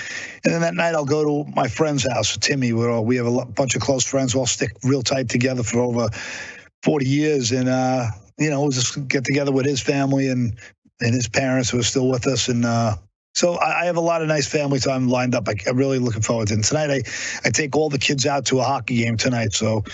and 0.45 0.55
then 0.55 0.61
that 0.61 0.75
night 0.75 0.95
I'll 0.95 1.05
go 1.05 1.45
to 1.45 1.51
my 1.53 1.69
friend's 1.69 2.09
house, 2.09 2.37
Timmy. 2.37 2.73
We're 2.73 2.91
all, 2.91 3.05
we 3.05 3.17
have 3.17 3.27
a 3.27 3.45
bunch 3.47 3.75
of 3.75 3.83
close 3.83 4.05
friends. 4.05 4.35
We 4.35 4.41
all 4.41 4.47
stick 4.47 4.71
real 4.85 5.03
tight 5.03 5.29
together 5.29 5.63
for 5.63 5.81
over 5.81 6.09
forty 6.83 7.07
years, 7.09 7.51
and 7.51 7.69
uh, 7.69 8.07
you 8.39 8.51
know 8.51 8.61
we'll 8.63 8.71
just 8.71 9.09
get 9.09 9.25
together 9.25 9.53
with 9.53 9.67
his 9.67 9.81
family 9.81 10.29
and 10.29 10.57
and 11.01 11.15
his 11.15 11.29
parents 11.29 11.71
who 11.71 11.79
are 11.81 11.85
still 11.85 12.09
with 12.09 12.27
us, 12.27 12.49
and 12.49 12.65
uh, 12.65 12.95
so 13.35 13.59
I, 13.61 13.85
have 13.85 13.97
a 13.97 14.01
lot 14.01 14.21
of 14.21 14.29
nice 14.29 14.49
family 14.49 14.81
time 14.81 15.09
lined 15.09 15.35
up. 15.35 15.49
I, 15.49 15.55
am 15.67 15.77
really 15.77 15.99
looking 15.99 16.23
forward 16.23 16.49
to 16.49 16.55
it. 16.55 16.57
And 16.57 16.65
tonight, 16.65 16.91
I, 16.91 17.03
I 17.47 17.51
take 17.51 17.77
all 17.77 17.89
the 17.89 17.99
kids 17.99 18.27
out 18.27 18.47
to 18.47 18.59
a 18.59 18.65
hockey 18.65 18.97
game 18.97 19.17
tonight. 19.17 19.53
So, 19.53 19.85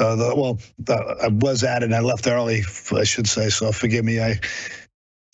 uh, 0.00 0.16
the, 0.16 0.34
well, 0.34 0.58
uh, 0.88 1.14
I 1.22 1.28
was 1.28 1.62
at 1.62 1.82
it 1.82 1.86
and 1.86 1.94
I 1.94 2.00
left 2.00 2.26
early, 2.26 2.62
I 2.92 3.04
should 3.04 3.28
say. 3.28 3.50
So 3.50 3.70
forgive 3.70 4.04
me. 4.04 4.20
I, 4.20 4.40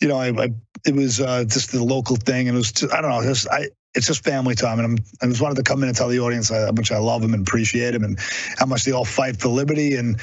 you 0.01 0.07
know, 0.07 0.17
I, 0.17 0.27
I 0.29 0.49
it 0.85 0.93
was 0.93 1.19
uh, 1.19 1.45
just 1.45 1.71
the 1.71 1.83
local 1.83 2.15
thing, 2.15 2.47
and 2.47 2.55
it 2.55 2.59
was 2.59 2.71
just, 2.71 2.93
I 2.93 3.01
don't 3.01 3.11
know, 3.11 3.23
just 3.23 3.47
I. 3.49 3.69
It's 3.97 4.07
just 4.07 4.25
family 4.25 4.55
time, 4.55 4.77
and 4.77 4.85
I'm, 4.99 5.05
I 5.21 5.27
just 5.27 5.41
wanted 5.41 5.55
to 5.55 5.63
come 5.63 5.81
in 5.81 5.87
and 5.87 5.97
tell 5.97 6.09
the 6.09 6.19
audience 6.19 6.49
how 6.49 6.69
much 6.73 6.91
I 6.91 6.97
love 6.97 7.21
them 7.21 7.33
and 7.33 7.47
appreciate 7.47 7.91
them, 7.91 8.03
and 8.03 8.19
how 8.57 8.65
much 8.65 8.83
they 8.83 8.91
all 8.91 9.05
fight 9.05 9.39
for 9.39 9.47
liberty, 9.47 9.95
and 9.95 10.19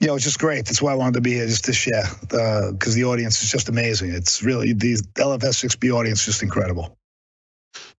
you 0.00 0.06
know, 0.06 0.14
it's 0.14 0.24
just 0.24 0.38
great. 0.38 0.66
That's 0.66 0.82
why 0.82 0.92
I 0.92 0.94
wanted 0.94 1.14
to 1.14 1.20
be 1.20 1.34
here, 1.34 1.46
just 1.46 1.64
to 1.64 1.72
share, 1.72 2.04
because 2.20 2.94
uh, 2.94 2.94
the 2.94 3.04
audience 3.04 3.42
is 3.42 3.50
just 3.50 3.68
amazing. 3.68 4.12
It's 4.12 4.42
really 4.42 4.72
the 4.72 4.94
LFS6B 5.14 5.92
audience 5.92 6.20
is 6.20 6.26
just 6.26 6.42
incredible. 6.42 6.96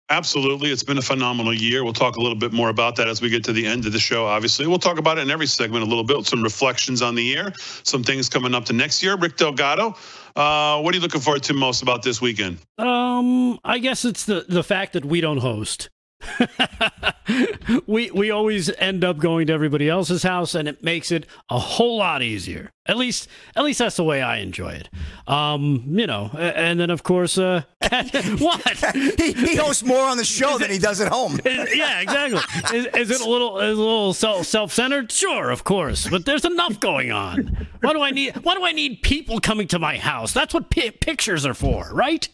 Absolutely. 0.09 0.71
It's 0.71 0.83
been 0.83 0.97
a 0.97 1.01
phenomenal 1.01 1.53
year. 1.53 1.83
We'll 1.83 1.91
talk 1.91 2.15
a 2.15 2.21
little 2.21 2.38
bit 2.38 2.53
more 2.53 2.69
about 2.69 2.95
that 2.95 3.09
as 3.09 3.21
we 3.21 3.29
get 3.29 3.44
to 3.44 3.51
the 3.51 3.65
end 3.65 3.85
of 3.85 3.91
the 3.91 3.99
show, 3.99 4.25
obviously. 4.25 4.65
We'll 4.65 4.79
talk 4.79 4.99
about 4.99 5.17
it 5.17 5.21
in 5.21 5.31
every 5.31 5.47
segment 5.47 5.83
a 5.83 5.88
little 5.88 6.05
bit, 6.05 6.25
some 6.25 6.41
reflections 6.41 7.01
on 7.01 7.15
the 7.15 7.23
year, 7.23 7.51
some 7.83 8.03
things 8.03 8.29
coming 8.29 8.55
up 8.55 8.63
to 8.65 8.73
next 8.73 9.03
year. 9.03 9.17
Rick 9.17 9.35
Delgado, 9.35 9.95
uh, 10.38 10.79
what 10.79 10.94
are 10.94 10.97
you 10.97 11.01
looking 11.01 11.19
forward 11.19 11.44
to 11.44 11.53
most 11.53 11.81
about 11.81 12.03
this 12.03 12.21
weekend? 12.21 12.57
Um, 12.77 13.59
I 13.65 13.79
guess 13.79 14.05
it's 14.05 14.23
the, 14.23 14.45
the 14.47 14.63
fact 14.63 14.94
that 14.94 15.03
we 15.03 15.19
don't 15.19 15.39
host. 15.39 15.89
we 17.88 18.10
we 18.12 18.31
always 18.31 18.69
end 18.78 19.04
up 19.04 19.18
going 19.18 19.48
to 19.48 19.54
everybody 19.54 19.90
else's 19.90 20.24
house 20.24 20.56
and 20.56 20.68
it 20.68 20.84
makes 20.84 21.12
it 21.12 21.25
a 21.50 21.60
whole 21.60 21.98
lot 21.98 22.22
easier. 22.22 22.72
At 22.86 22.98
least 22.98 23.28
at 23.56 23.64
least 23.64 23.80
that's 23.80 23.98
the 23.98 24.04
way 24.04 24.22
i 24.22 24.38
enjoy 24.38 24.72
it. 24.72 24.90
Um 25.28 25.84
you 25.88 26.08
know 26.08 26.31
and 26.38 26.80
then 26.80 26.90
of 26.90 27.04
course 27.04 27.38
uh 27.38 27.64
what? 28.40 28.62
He, 29.18 29.34
he 29.34 29.56
hosts 29.56 29.84
more 29.84 30.06
on 30.06 30.18
the 30.18 30.24
show 30.24 30.58
than 30.58 30.72
he 30.72 30.80
does 30.80 31.02
at 31.02 31.12
home. 31.12 31.40
Yeah 31.46 32.00
exactly. 32.00 32.40
Is, 32.78 32.86
is, 32.96 33.12
it 33.12 33.22
a 33.22 33.30
little 33.30 33.60
is 33.60 33.78
a 33.78 33.81
little 33.81 34.14
self 34.14 34.46
self-centered? 34.46 35.12
Sure 35.12 35.52
of 35.52 35.64
course 35.64 36.10
but 36.10 36.25
there's 36.25 36.46
enough 36.46 36.80
going 36.80 37.12
on. 37.12 37.68
Why 37.81 37.94
do 37.94 38.02
i 38.02 38.12
need 38.12 38.36
why 38.38 38.56
do 38.56 38.66
i 38.66 38.72
need 38.72 39.02
people 39.04 39.40
coming 39.40 39.68
to 39.68 39.80
my 39.80 39.98
house? 39.98 40.34
That's 40.34 40.54
what 40.54 40.69
pi- 40.72 40.92
pictures 41.00 41.46
are 41.46 41.54
for 41.54 41.90
right 41.94 42.28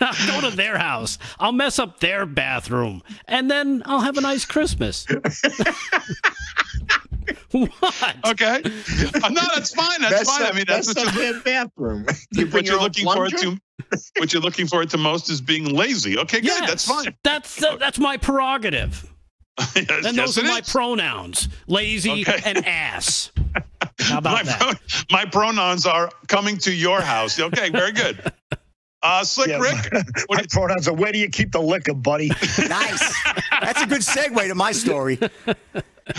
I'll 0.00 0.26
go 0.40 0.48
to 0.48 0.54
their 0.54 0.78
house. 0.78 1.18
I'll 1.38 1.52
mess 1.52 1.78
up 1.78 2.00
their 2.00 2.26
bathroom, 2.26 3.02
and 3.26 3.50
then 3.50 3.82
I'll 3.86 4.00
have 4.00 4.16
a 4.16 4.20
nice 4.20 4.44
Christmas. 4.44 5.06
what? 7.50 8.16
Okay. 8.26 8.62
Uh, 8.62 9.28
no, 9.28 9.42
that's 9.54 9.74
fine. 9.74 10.00
That's, 10.00 10.14
that's 10.14 10.36
fine. 10.36 10.42
A, 10.42 10.48
I 10.48 10.52
mean, 10.52 10.64
that's, 10.66 10.92
that's 10.94 11.04
what 11.16 11.24
you're, 11.24 11.40
bathroom. 11.40 12.06
You 12.32 12.46
what 12.48 12.66
you're 12.66 12.80
looking 12.80 13.04
forward 13.04 13.36
to. 13.38 13.58
What 14.18 14.32
you're 14.32 14.42
looking 14.42 14.66
forward 14.66 14.90
to 14.90 14.98
most 14.98 15.30
is 15.30 15.40
being 15.40 15.74
lazy. 15.74 16.18
Okay, 16.18 16.40
good. 16.40 16.46
Yes, 16.46 16.68
that's 16.68 16.86
fine. 16.86 17.14
That's 17.22 17.62
uh, 17.62 17.76
that's 17.76 17.98
my 17.98 18.16
prerogative. 18.16 19.10
yes, 19.74 19.88
and 20.06 20.16
those 20.16 20.36
yes, 20.36 20.38
are 20.38 20.42
my 20.44 20.58
is. 20.58 20.68
pronouns: 20.68 21.48
lazy 21.66 22.22
okay. 22.22 22.40
and 22.44 22.66
ass. 22.66 23.32
How 24.00 24.18
about 24.18 24.32
my 24.34 24.42
that? 24.44 24.60
Pro- 24.60 24.74
my 25.10 25.24
pronouns 25.24 25.86
are 25.86 26.10
coming 26.28 26.58
to 26.58 26.72
your 26.72 27.00
house. 27.00 27.38
Okay, 27.38 27.70
very 27.70 27.92
good. 27.92 28.32
Uh, 29.02 29.22
Slick 29.22 29.48
yeah, 29.48 29.58
Rick. 29.58 29.92
My, 29.92 30.02
my 30.36 30.44
pronouns 30.50 30.88
are 30.88 30.94
where 30.94 31.12
do 31.12 31.18
you 31.18 31.28
keep 31.28 31.52
the 31.52 31.60
liquor, 31.60 31.94
buddy? 31.94 32.28
nice. 32.68 33.22
That's 33.60 33.82
a 33.82 33.86
good 33.86 34.00
segue 34.00 34.48
to 34.48 34.54
my 34.54 34.72
story. 34.72 35.18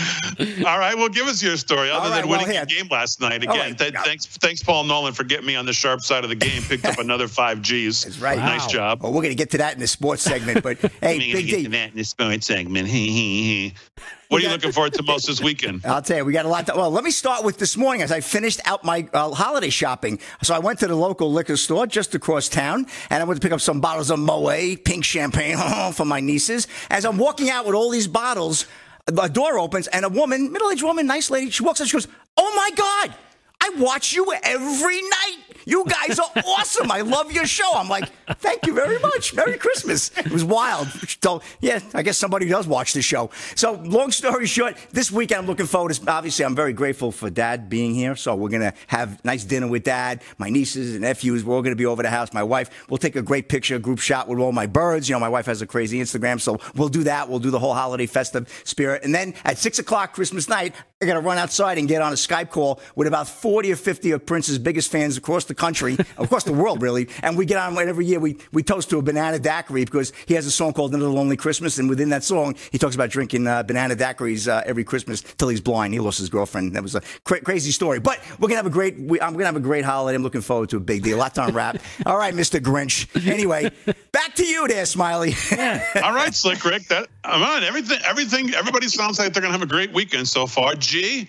All 0.66 0.78
right, 0.78 0.96
well, 0.96 1.08
give 1.08 1.26
us 1.26 1.42
your 1.42 1.56
story. 1.56 1.90
Other 1.90 2.08
right, 2.08 2.20
than 2.20 2.30
winning 2.30 2.48
well, 2.48 2.64
the 2.64 2.74
game 2.74 2.88
last 2.90 3.20
night, 3.20 3.42
again, 3.42 3.56
right. 3.56 3.78
th- 3.78 3.94
thanks, 3.94 4.26
thanks, 4.26 4.62
Paul 4.62 4.84
Nolan, 4.84 5.12
for 5.12 5.24
getting 5.24 5.46
me 5.46 5.56
on 5.56 5.66
the 5.66 5.72
sharp 5.72 6.00
side 6.02 6.24
of 6.24 6.30
the 6.30 6.36
game. 6.36 6.62
Picked 6.62 6.86
up 6.86 6.98
another 6.98 7.28
five 7.28 7.62
Gs. 7.62 8.04
That's 8.04 8.18
right. 8.18 8.38
Wow. 8.38 8.46
Nice 8.46 8.66
job. 8.66 9.02
Well, 9.02 9.12
we're 9.12 9.22
going 9.22 9.30
to 9.30 9.36
get 9.36 9.50
to 9.50 9.58
that 9.58 9.74
in 9.74 9.80
the 9.80 9.86
sports 9.86 10.22
segment, 10.22 10.62
but 10.62 10.78
hey, 11.00 11.18
Big 11.18 11.46
D. 11.46 11.66
that 11.66 11.90
in 11.90 11.96
the 11.96 12.04
sports 12.04 12.46
segment. 12.46 12.88
what 12.88 14.40
are 14.40 14.44
you 14.44 14.50
looking 14.50 14.72
forward 14.72 14.94
to 14.94 15.02
most 15.02 15.26
this 15.26 15.40
weekend? 15.40 15.84
I'll 15.84 16.02
tell 16.02 16.18
you, 16.18 16.24
we 16.24 16.32
got 16.32 16.46
a 16.46 16.48
lot. 16.48 16.66
To, 16.66 16.74
well, 16.76 16.90
let 16.90 17.04
me 17.04 17.10
start 17.10 17.44
with 17.44 17.58
this 17.58 17.76
morning 17.76 18.02
as 18.02 18.12
I 18.12 18.20
finished 18.20 18.60
out 18.64 18.84
my 18.84 19.08
uh, 19.12 19.30
holiday 19.32 19.70
shopping. 19.70 20.18
So 20.42 20.54
I 20.54 20.58
went 20.58 20.78
to 20.80 20.86
the 20.86 20.96
local 20.96 21.32
liquor 21.32 21.56
store 21.56 21.86
just 21.86 22.14
across 22.14 22.48
town, 22.48 22.86
and 23.10 23.22
I 23.22 23.26
went 23.26 23.40
to 23.40 23.44
pick 23.44 23.52
up 23.52 23.60
some 23.60 23.80
bottles 23.80 24.10
of 24.10 24.18
Moet 24.18 24.84
pink 24.84 25.04
champagne 25.04 25.56
for 25.92 26.04
my 26.04 26.20
nieces. 26.20 26.66
As 26.88 27.04
I'm 27.04 27.18
walking 27.18 27.50
out 27.50 27.66
with 27.66 27.74
all 27.74 27.90
these 27.90 28.08
bottles 28.08 28.66
a 29.06 29.28
door 29.28 29.58
opens 29.58 29.86
and 29.88 30.04
a 30.04 30.08
woman, 30.08 30.52
middle 30.52 30.70
aged 30.70 30.82
woman, 30.82 31.06
nice 31.06 31.30
lady, 31.30 31.50
she 31.50 31.62
walks 31.62 31.80
in. 31.80 31.86
She 31.86 31.94
goes, 31.96 32.08
"Oh 32.36 32.52
my 32.54 32.70
God, 32.76 33.14
I 33.60 33.70
watch 33.76 34.12
you 34.12 34.32
every 34.42 35.02
night. 35.02 35.36
You 35.66 35.84
guys 35.84 36.18
are 36.18 36.30
awesome. 36.46 36.90
I 36.90 37.02
love 37.02 37.32
your 37.32 37.46
show. 37.46 37.70
I'm 37.74 37.88
like, 37.88 38.08
thank 38.38 38.66
you 38.66 38.74
very 38.74 38.98
much. 38.98 39.34
Merry 39.34 39.58
Christmas. 39.58 40.10
It 40.16 40.30
was 40.30 40.44
wild. 40.44 40.88
So, 41.22 41.42
yeah, 41.60 41.80
I 41.94 42.02
guess 42.02 42.18
somebody 42.18 42.48
does 42.48 42.66
watch 42.66 42.92
the 42.92 43.02
show. 43.02 43.30
So, 43.54 43.74
long 43.74 44.10
story 44.10 44.46
short, 44.46 44.76
this 44.90 45.12
weekend 45.12 45.40
I'm 45.42 45.46
looking 45.46 45.66
forward 45.66 45.92
to, 45.92 46.10
obviously, 46.10 46.44
I'm 46.44 46.56
very 46.56 46.72
grateful 46.72 47.12
for 47.12 47.30
dad 47.30 47.68
being 47.68 47.94
here. 47.94 48.16
So, 48.16 48.34
we're 48.34 48.48
going 48.48 48.62
to 48.62 48.74
have 48.86 49.24
nice 49.24 49.44
dinner 49.44 49.68
with 49.68 49.84
dad, 49.84 50.22
my 50.38 50.48
nieces 50.50 50.92
and 50.92 51.02
nephews. 51.02 51.44
We're 51.44 51.54
all 51.54 51.62
going 51.62 51.72
to 51.72 51.76
be 51.76 51.86
over 51.86 52.02
the 52.02 52.10
house. 52.10 52.32
My 52.32 52.42
wife, 52.42 52.88
we'll 52.88 52.98
take 52.98 53.16
a 53.16 53.22
great 53.22 53.48
picture, 53.48 53.78
group 53.78 53.98
shot 53.98 54.28
with 54.28 54.38
all 54.38 54.52
my 54.52 54.66
birds. 54.66 55.08
You 55.08 55.14
know, 55.14 55.20
my 55.20 55.28
wife 55.28 55.46
has 55.46 55.62
a 55.62 55.66
crazy 55.66 56.00
Instagram. 56.00 56.40
So, 56.40 56.58
we'll 56.74 56.88
do 56.88 57.04
that. 57.04 57.28
We'll 57.28 57.38
do 57.38 57.50
the 57.50 57.58
whole 57.58 57.74
holiday 57.74 58.06
festive 58.06 58.48
spirit. 58.64 59.04
And 59.04 59.14
then 59.14 59.34
at 59.44 59.58
six 59.58 59.78
o'clock 59.78 60.14
Christmas 60.14 60.48
night, 60.48 60.74
I 61.02 61.06
got 61.06 61.14
to 61.14 61.20
run 61.20 61.38
outside 61.38 61.78
and 61.78 61.88
get 61.88 62.02
on 62.02 62.12
a 62.12 62.16
Skype 62.16 62.50
call 62.50 62.80
with 62.94 63.06
about 63.06 63.28
40 63.50 63.72
or 63.72 63.76
50 63.76 64.12
of 64.12 64.24
Prince's 64.26 64.60
biggest 64.60 64.92
fans 64.92 65.16
across 65.16 65.44
the 65.46 65.56
country, 65.56 65.94
across 66.18 66.44
the 66.44 66.52
world, 66.52 66.80
really. 66.82 67.08
And 67.20 67.36
we 67.36 67.44
get 67.44 67.56
on 67.56 67.76
every 67.76 68.06
year. 68.06 68.20
We, 68.20 68.36
we 68.52 68.62
toast 68.62 68.90
to 68.90 68.98
a 68.98 69.02
banana 69.02 69.40
daiquiri 69.40 69.84
because 69.84 70.12
he 70.26 70.34
has 70.34 70.46
a 70.46 70.52
song 70.52 70.72
called 70.72 70.94
Another 70.94 71.10
Lonely 71.10 71.36
Christmas. 71.36 71.76
And 71.78 71.90
within 71.90 72.10
that 72.10 72.22
song, 72.22 72.54
he 72.70 72.78
talks 72.78 72.94
about 72.94 73.10
drinking 73.10 73.48
uh, 73.48 73.64
banana 73.64 73.96
daiquiris 73.96 74.46
uh, 74.46 74.62
every 74.66 74.84
Christmas 74.84 75.22
till 75.22 75.48
he's 75.48 75.60
blind. 75.60 75.94
He 75.94 75.98
lost 75.98 76.20
his 76.20 76.28
girlfriend. 76.28 76.76
That 76.76 76.84
was 76.84 76.94
a 76.94 77.02
cra- 77.24 77.40
crazy 77.40 77.72
story. 77.72 77.98
But 77.98 78.20
we're 78.34 78.46
going 78.46 78.50
to 78.50 78.56
have 78.58 78.66
a 78.66 78.70
great, 78.70 78.96
we, 79.00 79.20
I'm 79.20 79.32
going 79.32 79.40
to 79.40 79.46
have 79.46 79.56
a 79.56 79.58
great 79.58 79.84
holiday. 79.84 80.14
I'm 80.14 80.22
looking 80.22 80.42
forward 80.42 80.68
to 80.70 80.76
a 80.76 80.80
big 80.80 81.02
deal. 81.02 81.18
Lots 81.18 81.36
on 81.36 81.52
rap. 81.52 81.78
All 82.06 82.16
right, 82.16 82.32
Mr. 82.32 82.60
Grinch. 82.60 83.08
Anyway, 83.28 83.72
back 84.12 84.36
to 84.36 84.46
you 84.46 84.68
there, 84.68 84.86
Smiley. 84.86 85.34
All 85.50 86.14
right, 86.14 86.32
Slick 86.32 86.64
Rick. 86.64 86.86
That 86.86 87.08
I'm 87.24 87.42
on 87.42 87.64
everything. 87.64 87.98
Everything. 88.06 88.54
Everybody 88.54 88.86
sounds 88.86 89.18
like 89.18 89.32
they're 89.32 89.42
gonna 89.42 89.54
have 89.54 89.62
a 89.62 89.66
great 89.66 89.92
weekend 89.92 90.28
so 90.28 90.46
far. 90.46 90.76
G, 90.76 91.28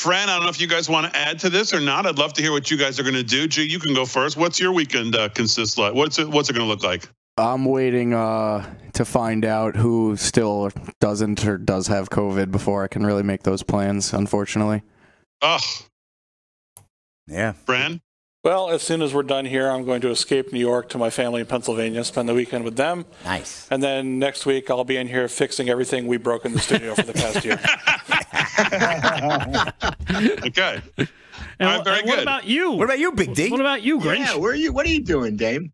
Fran, 0.00 0.30
I 0.30 0.36
don't 0.36 0.44
know 0.44 0.48
if 0.48 0.58
you 0.58 0.66
guys 0.66 0.88
want 0.88 1.12
to 1.12 1.14
add 1.14 1.38
to 1.40 1.50
this 1.50 1.74
or 1.74 1.80
not. 1.80 2.06
I'd 2.06 2.16
love 2.16 2.32
to 2.32 2.40
hear 2.40 2.52
what 2.52 2.70
you 2.70 2.78
guys 2.78 2.98
are 2.98 3.02
gonna 3.02 3.22
do. 3.22 3.46
G, 3.46 3.64
you 3.64 3.78
can 3.78 3.92
go 3.92 4.06
first. 4.06 4.34
What's 4.34 4.58
your 4.58 4.72
weekend 4.72 5.14
uh, 5.14 5.28
consist 5.28 5.76
like? 5.76 5.92
What's 5.92 6.18
it? 6.18 6.26
What's 6.26 6.48
it 6.48 6.54
gonna 6.54 6.64
look 6.64 6.82
like? 6.82 7.06
I'm 7.36 7.66
waiting 7.66 8.14
uh, 8.14 8.64
to 8.94 9.04
find 9.04 9.44
out 9.44 9.76
who 9.76 10.16
still 10.16 10.70
doesn't 11.00 11.44
or 11.44 11.58
does 11.58 11.88
have 11.88 12.08
COVID 12.08 12.50
before 12.50 12.82
I 12.82 12.88
can 12.88 13.04
really 13.04 13.22
make 13.22 13.42
those 13.42 13.62
plans, 13.62 14.14
unfortunately. 14.14 14.80
Ugh, 15.42 15.60
yeah. 17.26 17.52
Fran. 17.52 18.00
Well, 18.42 18.70
as 18.70 18.80
soon 18.82 19.02
as 19.02 19.12
we're 19.12 19.22
done 19.22 19.44
here, 19.44 19.68
I'm 19.68 19.84
going 19.84 20.00
to 20.00 20.08
escape 20.08 20.50
New 20.50 20.60
York 20.60 20.88
to 20.90 20.98
my 20.98 21.10
family 21.10 21.42
in 21.42 21.46
Pennsylvania, 21.46 22.02
spend 22.04 22.26
the 22.26 22.32
weekend 22.32 22.64
with 22.64 22.76
them. 22.76 23.04
Nice. 23.22 23.68
And 23.70 23.82
then 23.82 24.18
next 24.18 24.46
week, 24.46 24.70
I'll 24.70 24.82
be 24.82 24.96
in 24.96 25.08
here 25.08 25.28
fixing 25.28 25.68
everything 25.68 26.06
we 26.06 26.16
broke 26.16 26.46
in 26.46 26.54
the 26.54 26.58
studio 26.58 26.94
for 26.94 27.02
the 27.02 27.12
past 27.12 27.44
year. 27.44 27.60
Okay. 30.10 30.82
And, 30.98 31.08
All 31.60 31.76
right, 31.76 31.84
very 31.84 32.00
and 32.00 32.08
what 32.08 32.18
about 32.20 32.46
you? 32.46 32.72
What 32.72 32.84
about 32.84 32.98
you, 32.98 33.12
Big 33.12 33.34
D? 33.34 33.50
What 33.50 33.60
about 33.60 33.82
you, 33.82 33.98
Grinch? 33.98 34.18
Yeah, 34.18 34.36
where 34.36 34.52
are 34.52 34.54
you? 34.54 34.72
What 34.72 34.86
are 34.86 34.90
you 34.90 35.02
doing, 35.02 35.36
Dame? 35.36 35.72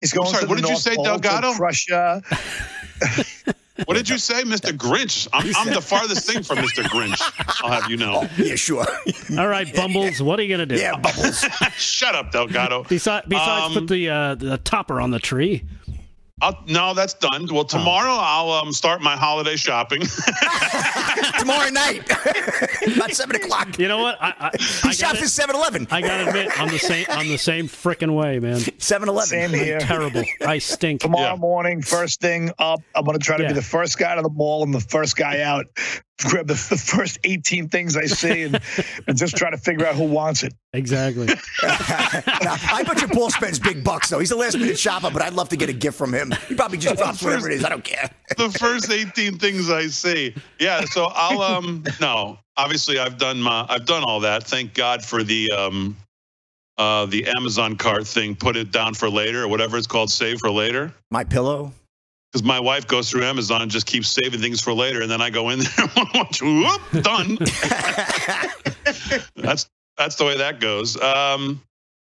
He's 0.00 0.12
going 0.12 0.28
sorry, 0.28 0.42
to 0.42 0.48
what 0.48 0.56
the 0.56 0.62
did 0.62 0.70
you 0.70 0.76
say, 0.76 0.96
Pole 0.96 1.04
to 1.04 1.10
Delgado? 1.10 1.54
Russia. 1.54 2.22
What 3.86 3.96
did 3.96 4.08
you 4.08 4.18
say, 4.18 4.42
Mr. 4.42 4.70
Grinch? 4.76 5.26
I'm, 5.32 5.50
I'm 5.56 5.72
the 5.72 5.80
farthest 5.80 6.26
thing 6.30 6.42
from 6.42 6.58
Mr. 6.58 6.82
Grinch. 6.84 7.20
I'll 7.64 7.70
have 7.80 7.90
you 7.90 7.96
know. 7.96 8.28
Yeah, 8.36 8.54
sure. 8.54 8.86
All 9.38 9.46
right, 9.48 9.72
Bumbles, 9.74 10.20
what 10.22 10.38
are 10.38 10.42
you 10.42 10.48
going 10.54 10.66
to 10.68 10.74
do? 10.74 10.80
yeah, 10.80 10.96
Bubbles. 10.96 11.40
Shut 11.76 12.14
up, 12.14 12.32
Delgado. 12.32 12.84
Besides, 12.84 13.26
besides 13.28 13.66
Um, 13.68 13.72
put 13.74 13.88
the 13.88 14.10
uh, 14.10 14.34
the 14.34 14.58
topper 14.58 15.00
on 15.00 15.10
the 15.10 15.18
tree. 15.18 15.64
I'll, 16.42 16.58
no, 16.66 16.92
that's 16.92 17.14
done. 17.14 17.46
Well, 17.50 17.64
tomorrow 17.64 18.12
I'll 18.12 18.50
um, 18.50 18.72
start 18.72 19.00
my 19.00 19.16
holiday 19.16 19.56
shopping. 19.56 20.02
Tomorrow 21.38 21.70
night, 21.70 22.08
about 22.96 23.10
7 23.12 23.36
o'clock. 23.36 23.78
You 23.78 23.88
know 23.88 23.98
what? 23.98 24.16
I 24.20 24.34
I, 24.38 24.50
He 24.58 24.88
I 24.88 24.92
shops 24.92 25.22
at 25.22 25.28
7 25.28 25.54
Eleven. 25.54 25.86
I 25.90 26.00
gotta 26.00 26.28
admit, 26.28 26.48
I'm 26.58 26.68
the 26.68 26.78
same. 26.78 27.06
I'm 27.08 27.28
the 27.28 27.36
same 27.38 27.66
freaking 27.68 28.14
way, 28.14 28.38
man. 28.38 28.60
7 28.78 29.08
Eleven. 29.08 29.28
Same 29.28 29.50
here. 29.50 29.78
Terrible. 29.80 30.24
I 30.46 30.58
stink. 30.58 31.00
Tomorrow 31.00 31.34
Yeah. 31.34 31.36
morning, 31.36 31.82
first 31.82 32.20
thing 32.20 32.50
up, 32.58 32.80
I'm 32.94 33.04
going 33.04 33.18
to 33.18 33.24
try 33.24 33.36
to 33.36 33.42
Yeah. 33.42 33.48
be 33.50 33.54
the 33.54 33.62
first 33.62 33.98
guy 33.98 34.14
to 34.14 34.22
the 34.22 34.30
mall 34.30 34.62
and 34.62 34.72
the 34.74 34.80
first 34.80 35.16
guy 35.16 35.40
out. 35.42 35.66
Grab 36.24 36.46
the, 36.46 36.54
the 36.70 36.76
first 36.76 37.18
18 37.24 37.68
things 37.68 37.96
I 37.96 38.06
see 38.06 38.42
and, 38.42 38.60
and 39.06 39.16
just 39.16 39.36
try 39.36 39.50
to 39.50 39.56
figure 39.58 39.86
out 39.86 39.94
who 39.94 40.04
wants 40.04 40.42
it. 40.42 40.54
Exactly. 40.72 41.28
Now, 42.42 42.56
I 42.72 42.82
bet 42.82 43.00
your 43.00 43.08
Paul 43.08 43.30
spends 43.30 43.58
big 43.58 43.84
bucks, 43.84 44.10
though. 44.10 44.18
He's 44.18 44.32
a 44.32 44.36
last 44.36 44.56
minute 44.58 44.78
shopper, 44.78 45.10
but 45.10 45.22
I'd 45.22 45.32
love 45.34 45.48
to 45.50 45.56
get 45.56 45.68
a 45.68 45.72
gift 45.72 45.96
from 45.96 46.12
him. 46.12 46.32
He 46.48 46.54
probably 46.54 46.78
just 46.78 46.96
drops 46.96 47.22
whatever 47.22 47.48
it 47.50 47.54
is. 47.56 47.64
I 47.64 47.68
don't 47.68 47.84
care. 47.84 48.10
the 48.36 48.50
first 48.50 48.90
18 48.90 49.38
things 49.38 49.70
I 49.70 49.86
see. 49.86 50.34
Yeah, 50.58 50.84
so 50.84 51.08
I'll 51.14 51.40
um 51.42 51.84
no, 52.00 52.38
obviously 52.56 52.98
I've 52.98 53.18
done 53.18 53.40
my 53.40 53.64
I've 53.68 53.86
done 53.86 54.02
all 54.04 54.20
that. 54.20 54.44
Thank 54.44 54.74
God 54.74 55.04
for 55.04 55.22
the 55.22 55.50
um 55.52 55.96
uh 56.78 57.06
the 57.06 57.26
Amazon 57.26 57.76
cart 57.76 58.06
thing, 58.06 58.34
put 58.34 58.56
it 58.56 58.72
down 58.72 58.94
for 58.94 59.08
later 59.08 59.44
or 59.44 59.48
whatever 59.48 59.76
it's 59.76 59.86
called, 59.86 60.10
save 60.10 60.38
for 60.40 60.50
later. 60.50 60.92
My 61.10 61.22
pillow. 61.24 61.72
Because 62.32 62.44
my 62.44 62.60
wife 62.60 62.86
goes 62.86 63.10
through 63.10 63.24
Amazon 63.24 63.60
and 63.60 63.70
just 63.70 63.86
keeps 63.86 64.08
saving 64.08 64.40
things 64.40 64.62
for 64.62 64.72
later, 64.72 65.02
and 65.02 65.10
then 65.10 65.20
I 65.20 65.28
go 65.28 65.50
in 65.50 65.58
there 65.58 65.68
and 65.78 66.08
watch, 66.14 66.40
whoop, 66.40 66.80
done. 67.02 67.36
that's 69.36 69.68
that's 69.98 70.16
the 70.16 70.24
way 70.24 70.38
that 70.38 70.58
goes. 70.58 70.98
Um, 71.00 71.60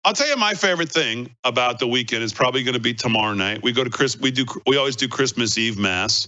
I'll 0.05 0.13
tell 0.13 0.27
you 0.27 0.35
my 0.35 0.53
favorite 0.53 0.91
thing 0.91 1.35
about 1.43 1.79
the 1.79 1.87
weekend 1.87 2.23
is 2.23 2.31
probably 2.31 2.61
going 2.63 2.75
to 2.75 2.79
be 2.79 2.93
tomorrow 2.93 3.33
night. 3.33 3.63
We 3.63 3.71
go 3.71 3.83
to 3.83 3.89
Chris. 3.89 4.19
We 4.19 4.29
do. 4.29 4.45
We 4.67 4.77
always 4.77 4.95
do 4.95 5.07
Christmas 5.07 5.57
Eve 5.57 5.79
mass, 5.79 6.27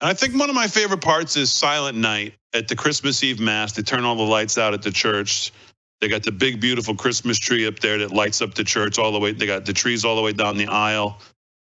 and 0.00 0.08
I 0.08 0.14
think 0.14 0.38
one 0.38 0.48
of 0.48 0.56
my 0.56 0.66
favorite 0.66 1.02
parts 1.02 1.36
is 1.36 1.52
Silent 1.52 1.98
Night 1.98 2.32
at 2.54 2.66
the 2.66 2.76
Christmas 2.76 3.22
Eve 3.22 3.40
mass. 3.40 3.72
They 3.72 3.82
turn 3.82 4.04
all 4.04 4.16
the 4.16 4.22
lights 4.22 4.56
out 4.56 4.72
at 4.74 4.82
the 4.82 4.90
church. 4.90 5.52
They 6.00 6.08
got 6.08 6.24
the 6.24 6.32
big, 6.32 6.60
beautiful 6.60 6.96
Christmas 6.96 7.38
tree 7.38 7.68
up 7.68 7.78
there 7.78 7.98
that 7.98 8.10
lights 8.10 8.42
up 8.42 8.54
the 8.54 8.64
church 8.64 8.98
all 8.98 9.12
the 9.12 9.20
way. 9.20 9.32
They 9.32 9.46
got 9.46 9.64
the 9.64 9.72
trees 9.72 10.04
all 10.04 10.16
the 10.16 10.22
way 10.22 10.32
down 10.32 10.56
the 10.56 10.66
aisle. 10.66 11.20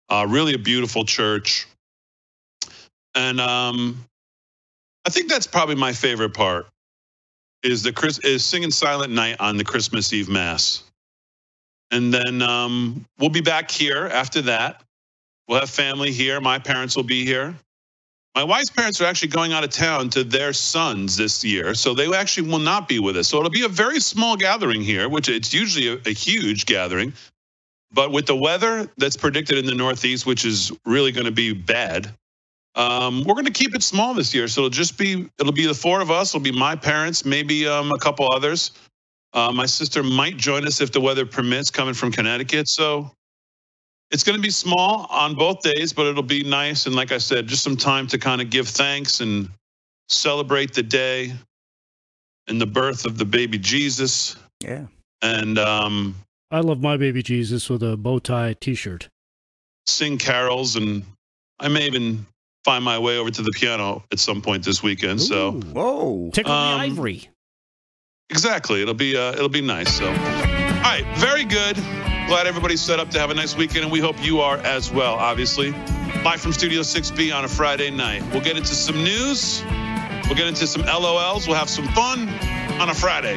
Uh, 0.08 0.26
really 0.28 0.54
a 0.54 0.58
beautiful 0.58 1.04
church, 1.04 1.66
and 3.14 3.40
um, 3.40 4.04
I 5.04 5.10
think 5.10 5.28
that's 5.28 5.46
probably 5.46 5.74
my 5.74 5.92
favorite 5.92 6.34
part. 6.34 6.66
Is 7.62 7.82
the 7.82 7.92
Chris 7.92 8.18
is 8.18 8.44
singing 8.44 8.70
Silent 8.70 9.12
Night 9.12 9.36
on 9.40 9.56
the 9.56 9.64
Christmas 9.64 10.12
Eve 10.12 10.28
mass. 10.28 10.84
And 11.90 12.12
then 12.12 12.42
um, 12.42 13.04
we'll 13.18 13.30
be 13.30 13.40
back 13.40 13.70
here 13.70 14.06
after 14.06 14.42
that. 14.42 14.82
We'll 15.48 15.60
have 15.60 15.70
family 15.70 16.12
here. 16.12 16.40
My 16.40 16.58
parents 16.58 16.96
will 16.96 17.04
be 17.04 17.24
here. 17.24 17.54
My 18.34 18.44
wife's 18.44 18.70
parents 18.70 19.00
are 19.00 19.06
actually 19.06 19.28
going 19.28 19.52
out 19.52 19.64
of 19.64 19.70
town 19.70 20.10
to 20.10 20.22
their 20.22 20.52
sons 20.52 21.16
this 21.16 21.42
year, 21.42 21.72
so 21.74 21.94
they 21.94 22.12
actually 22.14 22.48
will 22.48 22.58
not 22.58 22.86
be 22.86 22.98
with 22.98 23.16
us. 23.16 23.28
So 23.28 23.38
it'll 23.38 23.48
be 23.48 23.64
a 23.64 23.68
very 23.68 23.98
small 23.98 24.36
gathering 24.36 24.82
here, 24.82 25.08
which 25.08 25.28
it's 25.30 25.54
usually 25.54 25.88
a, 25.88 25.98
a 26.04 26.12
huge 26.12 26.66
gathering. 26.66 27.14
But 27.96 28.12
with 28.12 28.26
the 28.26 28.36
weather 28.36 28.90
that's 28.98 29.16
predicted 29.16 29.56
in 29.56 29.64
the 29.64 29.74
Northeast, 29.74 30.26
which 30.26 30.44
is 30.44 30.70
really 30.84 31.12
going 31.12 31.24
to 31.24 31.32
be 31.32 31.54
bad, 31.54 32.10
um, 32.74 33.24
we're 33.24 33.32
going 33.32 33.46
to 33.46 33.50
keep 33.50 33.74
it 33.74 33.82
small 33.82 34.12
this 34.12 34.34
year. 34.34 34.48
So 34.48 34.60
it'll 34.60 34.70
just 34.70 34.98
be 34.98 35.26
it'll 35.40 35.54
be 35.54 35.66
the 35.66 35.74
four 35.74 36.02
of 36.02 36.10
us. 36.10 36.34
It'll 36.34 36.44
be 36.44 36.52
my 36.52 36.76
parents, 36.76 37.24
maybe 37.24 37.66
um, 37.66 37.90
a 37.92 37.98
couple 37.98 38.30
others. 38.30 38.72
Uh, 39.32 39.50
my 39.50 39.64
sister 39.64 40.02
might 40.02 40.36
join 40.36 40.66
us 40.66 40.82
if 40.82 40.92
the 40.92 41.00
weather 41.00 41.24
permits, 41.24 41.70
coming 41.70 41.94
from 41.94 42.12
Connecticut. 42.12 42.68
So 42.68 43.10
it's 44.10 44.22
going 44.22 44.36
to 44.36 44.42
be 44.42 44.50
small 44.50 45.06
on 45.08 45.34
both 45.34 45.62
days, 45.62 45.94
but 45.94 46.06
it'll 46.06 46.22
be 46.22 46.44
nice. 46.44 46.84
And 46.84 46.94
like 46.94 47.12
I 47.12 47.18
said, 47.18 47.46
just 47.46 47.64
some 47.64 47.78
time 47.78 48.06
to 48.08 48.18
kind 48.18 48.42
of 48.42 48.50
give 48.50 48.68
thanks 48.68 49.20
and 49.20 49.48
celebrate 50.10 50.74
the 50.74 50.82
day 50.82 51.32
and 52.46 52.60
the 52.60 52.66
birth 52.66 53.06
of 53.06 53.16
the 53.16 53.24
baby 53.24 53.56
Jesus. 53.56 54.36
Yeah. 54.60 54.84
And 55.22 55.58
um, 55.58 56.14
I 56.50 56.60
love 56.60 56.80
my 56.80 56.96
baby 56.96 57.22
Jesus 57.22 57.68
with 57.68 57.82
a 57.82 57.96
bow 57.96 58.18
tie 58.18 58.54
T-shirt. 58.60 59.08
sing 59.86 60.18
carols. 60.18 60.76
And 60.76 61.04
I 61.58 61.68
may 61.68 61.86
even 61.86 62.26
find 62.64 62.84
my 62.84 62.98
way 62.98 63.18
over 63.18 63.30
to 63.30 63.42
the 63.42 63.50
piano 63.52 64.04
at 64.12 64.18
some 64.18 64.42
point 64.42 64.64
this 64.64 64.82
weekend. 64.82 65.20
So 65.20 65.54
Ooh. 65.54 65.60
Whoa. 65.60 66.30
tickle 66.32 66.52
Um, 66.52 66.78
the 66.78 66.84
ivory. 66.86 67.28
Exactly. 68.30 68.82
It'll 68.82 68.94
be 68.94 69.16
uh, 69.16 69.32
it'll 69.32 69.48
be 69.48 69.60
nice. 69.60 69.92
So, 69.98 70.06
all 70.08 70.12
right, 70.14 71.04
very 71.16 71.44
good. 71.44 71.76
Glad 72.26 72.48
everybody's 72.48 72.80
set 72.80 72.98
up 72.98 73.08
to 73.10 73.20
have 73.20 73.30
a 73.30 73.34
nice 73.34 73.56
weekend, 73.56 73.84
and 73.84 73.92
we 73.92 74.00
hope 74.00 74.16
you 74.24 74.40
are 74.40 74.56
as 74.58 74.90
well. 74.90 75.14
Obviously, 75.14 75.70
live 76.24 76.40
from 76.40 76.52
Studio 76.52 76.80
6B 76.80 77.32
on 77.32 77.44
a 77.44 77.48
Friday 77.48 77.88
night. 77.90 78.24
We'll 78.32 78.42
get 78.42 78.56
into 78.56 78.74
some 78.74 78.96
news. 79.04 79.62
We'll 80.24 80.34
get 80.34 80.48
into 80.48 80.66
some 80.66 80.82
LOLs. 80.82 81.46
We'll 81.46 81.56
have 81.56 81.68
some 81.70 81.86
fun 81.88 82.28
on 82.80 82.88
a 82.88 82.94
Friday. 82.94 83.36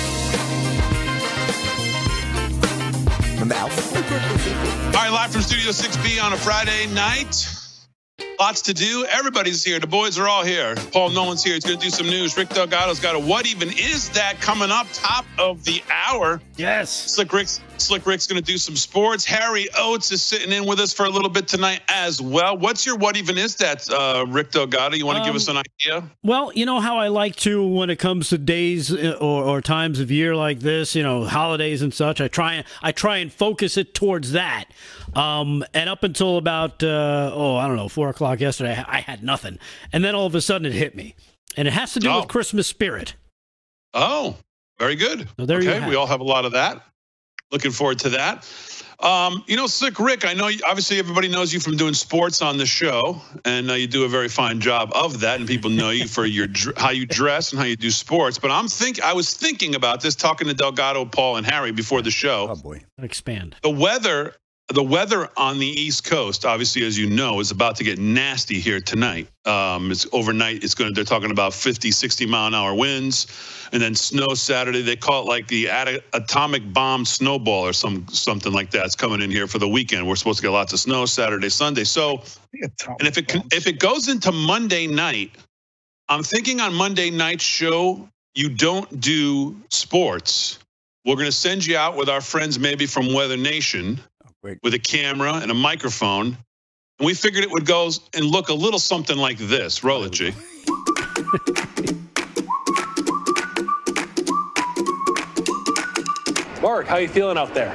All 3.41 4.91
right, 4.93 5.09
live 5.09 5.31
from 5.31 5.41
Studio 5.41 5.71
6B 5.71 6.23
on 6.23 6.33
a 6.33 6.37
Friday 6.37 6.85
night. 6.87 7.60
Lots 8.39 8.63
to 8.63 8.73
do. 8.73 9.05
Everybody's 9.05 9.63
here. 9.63 9.79
The 9.79 9.85
boys 9.85 10.17
are 10.17 10.27
all 10.27 10.43
here. 10.43 10.73
Paul 10.91 11.11
Nolan's 11.11 11.43
here. 11.43 11.53
He's 11.53 11.63
going 11.63 11.77
to 11.77 11.83
do 11.83 11.91
some 11.91 12.07
news. 12.07 12.35
Rick 12.35 12.49
Delgado's 12.49 12.99
got 12.99 13.15
a 13.15 13.19
What 13.19 13.45
Even 13.45 13.69
Is 13.69 14.09
That 14.09 14.41
coming 14.41 14.71
up 14.71 14.87
top 14.93 15.25
of 15.37 15.63
the 15.63 15.83
hour. 15.91 16.41
Yes. 16.57 16.89
Slick 16.89 17.31
Rick's, 17.33 17.61
Slick 17.77 18.05
Rick's 18.07 18.25
going 18.25 18.41
to 18.41 18.45
do 18.45 18.57
some 18.57 18.75
sports. 18.75 19.25
Harry 19.25 19.67
Oates 19.77 20.11
is 20.11 20.23
sitting 20.23 20.51
in 20.51 20.65
with 20.65 20.79
us 20.79 20.91
for 20.91 21.05
a 21.05 21.09
little 21.09 21.29
bit 21.29 21.47
tonight 21.47 21.81
as 21.87 22.19
well. 22.19 22.57
What's 22.57 22.83
your 22.83 22.97
What 22.97 23.15
Even 23.15 23.37
Is 23.37 23.55
That, 23.57 23.87
uh, 23.91 24.25
Rick 24.27 24.51
Delgado? 24.51 24.95
You 24.95 25.05
want 25.05 25.19
to 25.19 25.23
give 25.23 25.35
us 25.35 25.47
an 25.47 25.57
idea? 25.57 26.09
Well, 26.23 26.51
you 26.55 26.65
know 26.65 26.79
how 26.79 26.97
I 26.97 27.09
like 27.09 27.35
to 27.37 27.65
when 27.67 27.91
it 27.91 27.99
comes 27.99 28.29
to 28.29 28.39
days 28.39 28.91
uh, 28.91 29.17
or, 29.21 29.43
or 29.43 29.61
times 29.61 29.99
of 29.99 30.09
year 30.09 30.35
like 30.35 30.61
this, 30.61 30.95
you 30.95 31.03
know, 31.03 31.25
holidays 31.25 31.83
and 31.83 31.93
such. 31.93 32.19
I 32.19 32.27
try 32.27 32.55
and 32.55 32.65
I 32.81 32.91
try 32.91 33.17
and 33.17 33.31
focus 33.31 33.77
it 33.77 33.93
towards 33.93 34.31
that. 34.31 34.65
Um, 35.15 35.63
and 35.73 35.89
up 35.89 36.03
until 36.03 36.37
about 36.37 36.83
uh, 36.83 37.31
oh 37.33 37.55
I 37.55 37.67
don't 37.67 37.75
know 37.77 37.89
four 37.89 38.09
o'clock 38.09 38.39
yesterday, 38.39 38.83
I, 38.87 38.97
I 38.97 39.01
had 39.01 39.23
nothing, 39.23 39.59
and 39.93 40.03
then 40.03 40.15
all 40.15 40.25
of 40.25 40.35
a 40.35 40.41
sudden 40.41 40.65
it 40.65 40.73
hit 40.73 40.95
me, 40.95 41.15
and 41.57 41.67
it 41.67 41.71
has 41.71 41.93
to 41.93 41.99
do 41.99 42.09
Oh. 42.09 42.19
with 42.21 42.27
Christmas 42.29 42.67
spirit. 42.67 43.15
Oh, 43.93 44.37
very 44.79 44.95
good. 44.95 45.27
So 45.37 45.45
there 45.45 45.57
okay, 45.59 45.79
have 45.79 45.89
we 45.89 45.95
all 45.95 46.07
have 46.07 46.21
a 46.21 46.25
lot 46.25 46.45
of 46.45 46.53
that. 46.53 46.81
Looking 47.51 47.71
forward 47.71 47.99
to 47.99 48.09
that. 48.11 48.49
Um, 49.01 49.43
you 49.47 49.55
know, 49.57 49.65
Slick 49.65 49.99
Rick, 49.99 50.25
I 50.25 50.33
know 50.33 50.47
you, 50.47 50.59
obviously 50.65 50.99
everybody 50.99 51.27
knows 51.27 51.51
you 51.51 51.59
from 51.59 51.75
doing 51.75 51.95
sports 51.95 52.41
on 52.43 52.57
the 52.57 52.67
show, 52.67 53.19
and 53.45 53.69
uh, 53.69 53.73
you 53.73 53.87
do 53.87 54.03
a 54.05 54.07
very 54.07 54.29
fine 54.29 54.61
job 54.61 54.91
of 54.93 55.21
that, 55.21 55.39
and 55.39 55.49
people 55.49 55.71
know 55.71 55.89
you 55.89 56.07
for 56.07 56.23
your 56.23 56.47
how 56.77 56.91
you 56.91 57.07
dress 57.07 57.51
and 57.51 57.59
how 57.59 57.65
you 57.65 57.75
do 57.75 57.89
sports. 57.89 58.37
But 58.37 58.51
I'm 58.51 58.67
think 58.67 59.01
I 59.01 59.13
was 59.13 59.33
thinking 59.33 59.73
about 59.73 60.01
this, 60.01 60.15
talking 60.15 60.47
to 60.49 60.53
Delgado, 60.53 61.03
Paul, 61.05 61.37
and 61.37 61.45
Harry 61.47 61.71
before 61.71 62.01
the 62.03 62.11
show. 62.11 62.47
Oh 62.51 62.55
boy. 62.55 62.83
Expand. 63.01 63.55
The 63.63 63.71
weather, 63.71 64.35
the 64.71 64.83
weather 64.83 65.29
on 65.37 65.59
the 65.59 65.67
East 65.67 66.03
Coast, 66.03 66.45
obviously, 66.45 66.85
as 66.85 66.97
you 66.97 67.09
know, 67.09 67.39
is 67.39 67.51
about 67.51 67.75
to 67.77 67.83
get 67.83 67.99
nasty 67.99 68.59
here 68.59 68.79
tonight. 68.79 69.27
Um, 69.45 69.91
it's 69.91 70.05
overnight. 70.11 70.63
It's 70.63 70.75
going 70.75 70.89
to. 70.89 70.93
They're 70.93 71.03
talking 71.03 71.31
about 71.31 71.53
50, 71.53 71.91
60 71.91 72.25
mile 72.25 72.47
an 72.47 72.55
hour 72.55 72.75
winds, 72.75 73.27
and 73.71 73.81
then 73.81 73.95
snow 73.95 74.33
Saturday. 74.33 74.81
They 74.81 74.95
call 74.95 75.23
it 75.23 75.27
like 75.27 75.47
the 75.47 75.67
atomic 76.13 76.73
bomb 76.73 77.05
snowball 77.05 77.67
or 77.67 77.73
some 77.73 78.07
something 78.09 78.53
like 78.53 78.71
that. 78.71 78.85
It's 78.85 78.95
coming 78.95 79.21
in 79.21 79.31
here 79.31 79.47
for 79.47 79.59
the 79.59 79.67
weekend. 79.67 80.07
We're 80.07 80.15
supposed 80.15 80.39
to 80.39 80.43
get 80.43 80.51
lots 80.51 80.73
of 80.73 80.79
snow 80.79 81.05
Saturday, 81.05 81.49
Sunday. 81.49 81.83
So, 81.83 82.23
and 82.53 83.07
if 83.07 83.17
it 83.17 83.35
if 83.53 83.67
it 83.67 83.79
goes 83.79 84.07
into 84.07 84.31
Monday 84.31 84.87
night, 84.87 85.31
I'm 86.09 86.23
thinking 86.23 86.59
on 86.59 86.73
Monday 86.73 87.09
night's 87.09 87.43
show 87.43 88.07
you 88.35 88.49
don't 88.49 88.99
do 88.99 89.61
sports. 89.69 90.59
We're 91.05 91.15
going 91.15 91.25
to 91.25 91.31
send 91.31 91.65
you 91.65 91.77
out 91.77 91.97
with 91.97 92.09
our 92.09 92.21
friends, 92.21 92.59
maybe 92.59 92.85
from 92.85 93.13
Weather 93.13 93.37
Nation, 93.37 93.99
great. 94.41 94.59
with 94.63 94.73
a 94.73 94.79
camera 94.79 95.33
and 95.35 95.51
a 95.51 95.53
microphone. 95.53 96.37
And 96.99 97.05
we 97.05 97.13
figured 97.13 97.43
it 97.43 97.51
would 97.51 97.65
go 97.65 97.89
and 98.13 98.25
look 98.25 98.49
a 98.49 98.53
little 98.53 98.79
something 98.79 99.17
like 99.17 99.37
this. 99.37 99.83
Roll 99.83 100.03
it, 100.03 100.11
G. 100.11 100.33
Mark, 106.61 106.85
how 106.85 106.97
you 106.97 107.07
feeling 107.07 107.37
out 107.37 107.55
there? 107.55 107.73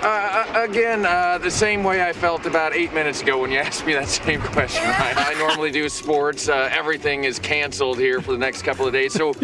Uh, 0.00 0.44
again, 0.54 1.04
uh, 1.04 1.38
the 1.38 1.50
same 1.50 1.82
way 1.82 2.00
I 2.00 2.12
felt 2.12 2.46
about 2.46 2.72
eight 2.72 2.94
minutes 2.94 3.20
ago 3.22 3.38
when 3.40 3.50
you 3.50 3.58
asked 3.58 3.84
me 3.84 3.94
that 3.94 4.06
same 4.06 4.40
question. 4.40 4.84
I, 4.86 5.34
I 5.34 5.38
normally 5.38 5.72
do 5.72 5.88
sports. 5.88 6.48
Uh, 6.48 6.70
everything 6.72 7.24
is 7.24 7.40
canceled 7.40 7.98
here 7.98 8.20
for 8.20 8.30
the 8.30 8.38
next 8.38 8.62
couple 8.62 8.86
of 8.86 8.92
days. 8.92 9.12
So, 9.12 9.34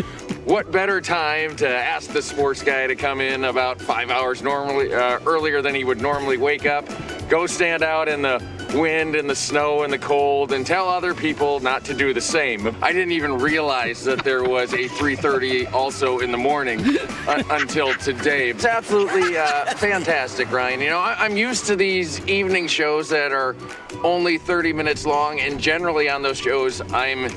what 0.44 0.70
better 0.70 1.00
time 1.00 1.56
to 1.56 1.68
ask 1.68 2.10
the 2.12 2.20
sports 2.22 2.62
guy 2.62 2.86
to 2.86 2.94
come 2.94 3.20
in 3.20 3.44
about 3.44 3.80
five 3.80 4.10
hours 4.10 4.42
normally 4.42 4.92
uh, 4.92 5.18
earlier 5.26 5.62
than 5.62 5.74
he 5.74 5.84
would 5.84 6.00
normally 6.02 6.36
wake 6.36 6.66
up, 6.66 6.86
go 7.28 7.46
stand 7.46 7.82
out 7.82 8.08
in 8.08 8.20
the 8.22 8.42
wind 8.74 9.14
and 9.14 9.30
the 9.30 9.34
snow 9.34 9.84
and 9.84 9.92
the 9.92 9.98
cold, 9.98 10.52
and 10.52 10.66
tell 10.66 10.88
other 10.88 11.14
people 11.14 11.60
not 11.60 11.84
to 11.84 11.94
do 11.94 12.12
the 12.12 12.20
same. 12.20 12.76
I 12.82 12.92
didn't 12.92 13.12
even 13.12 13.38
realize 13.38 14.04
that 14.04 14.22
there 14.24 14.42
was 14.44 14.72
a 14.74 14.88
3:30 14.88 15.72
also 15.72 16.18
in 16.18 16.30
the 16.32 16.38
morning 16.38 16.80
uh, 17.26 17.42
until 17.50 17.94
today. 17.94 18.50
It's 18.50 18.64
absolutely 18.64 19.38
uh, 19.38 19.66
fantastic, 19.76 20.50
Ryan. 20.50 20.80
You 20.80 20.90
know, 20.90 20.98
I- 20.98 21.16
I'm 21.20 21.36
used 21.36 21.66
to 21.66 21.76
these 21.76 22.20
evening 22.26 22.66
shows 22.66 23.08
that 23.10 23.32
are 23.32 23.54
only 24.02 24.36
30 24.38 24.72
minutes 24.72 25.06
long, 25.06 25.40
and 25.40 25.58
generally 25.60 26.08
on 26.08 26.20
those 26.22 26.38
shows, 26.38 26.80
I'm 26.92 27.30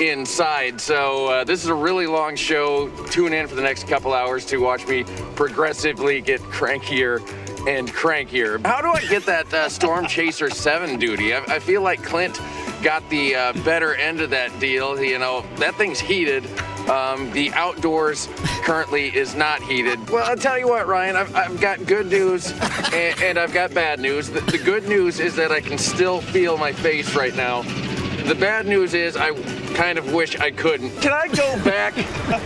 inside. 0.00 0.80
So 0.80 1.26
uh, 1.26 1.44
this 1.44 1.62
is 1.62 1.70
a 1.70 1.74
really 1.74 2.06
long 2.06 2.36
show. 2.36 2.88
Tune 3.06 3.32
in 3.32 3.46
for 3.46 3.54
the 3.54 3.62
next 3.62 3.86
couple 3.86 4.12
hours 4.12 4.44
to 4.46 4.58
watch 4.58 4.86
me 4.86 5.04
progressively 5.34 6.20
get 6.20 6.40
crankier 6.40 7.20
and 7.68 7.88
crankier. 7.88 8.64
How 8.66 8.80
do 8.80 8.88
I 8.88 9.00
get 9.02 9.24
that 9.26 9.52
uh, 9.52 9.68
Storm 9.68 10.06
Chaser 10.06 10.50
7 10.50 10.98
duty? 10.98 11.34
I, 11.34 11.38
I 11.44 11.58
feel 11.58 11.82
like 11.82 12.02
Clint 12.02 12.40
got 12.82 13.08
the 13.10 13.34
uh, 13.34 13.52
better 13.64 13.94
end 13.94 14.20
of 14.20 14.30
that 14.30 14.58
deal. 14.58 15.00
You 15.00 15.18
know, 15.18 15.44
that 15.56 15.74
thing's 15.76 16.00
heated. 16.00 16.44
Um, 16.88 17.30
the 17.30 17.52
outdoors 17.52 18.28
currently 18.64 19.14
is 19.14 19.36
not 19.36 19.62
heated. 19.62 20.10
Well, 20.10 20.24
I'll 20.28 20.36
tell 20.36 20.58
you 20.58 20.68
what, 20.68 20.88
Ryan, 20.88 21.14
I've, 21.14 21.34
I've 21.34 21.60
got 21.60 21.86
good 21.86 22.06
news 22.06 22.52
and, 22.92 23.20
and 23.22 23.38
I've 23.38 23.52
got 23.52 23.72
bad 23.72 24.00
news. 24.00 24.28
The, 24.28 24.40
the 24.40 24.58
good 24.58 24.88
news 24.88 25.20
is 25.20 25.36
that 25.36 25.52
I 25.52 25.60
can 25.60 25.78
still 25.78 26.20
feel 26.20 26.58
my 26.58 26.72
face 26.72 27.14
right 27.14 27.34
now. 27.36 27.62
The 28.26 28.36
bad 28.36 28.66
news 28.66 28.94
is 28.94 29.16
I 29.16 29.34
kind 29.74 29.98
of 29.98 30.12
wish 30.12 30.38
I 30.38 30.52
couldn't. 30.52 30.90
Can 31.00 31.12
I 31.12 31.26
go 31.26 31.58
back 31.64 31.94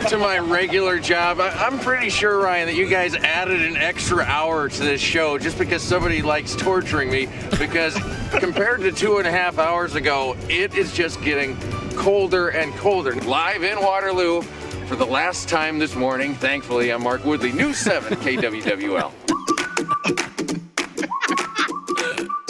to 0.09 0.17
my 0.17 0.39
regular 0.39 0.99
job? 0.99 1.39
I, 1.39 1.51
I'm 1.51 1.79
pretty 1.79 2.09
sure, 2.09 2.41
Ryan, 2.41 2.67
that 2.67 2.75
you 2.75 2.89
guys 2.89 3.15
added 3.15 3.61
an 3.61 3.77
extra 3.77 4.25
hour 4.25 4.71
to 4.71 4.81
this 4.81 5.03
show 5.03 5.37
just 5.37 5.59
because 5.59 5.83
somebody 5.83 6.23
likes 6.23 6.57
torturing 6.57 7.11
me. 7.11 7.29
Because 7.59 7.95
compared 8.39 8.81
to 8.81 8.93
two 8.93 9.19
and 9.19 9.29
a 9.29 9.31
half 9.31 9.59
hours 9.59 9.97
ago, 9.97 10.35
it 10.49 10.75
is 10.75 10.95
just 10.95 11.21
getting 11.23 11.57
colder 11.91 12.49
and 12.49 12.73
colder. 12.77 13.15
Live 13.15 13.63
in 13.63 13.79
Waterloo 13.79 14.41
for 14.87 14.97
the 14.97 15.07
last 15.07 15.47
time 15.49 15.79
this 15.79 15.95
morning. 15.95 16.35
Thankfully, 16.35 16.91
I'm 16.91 17.03
Mark 17.03 17.25
Woodley, 17.25 17.53
News 17.53 17.77
7 17.79 18.17
KWWL. 18.17 19.13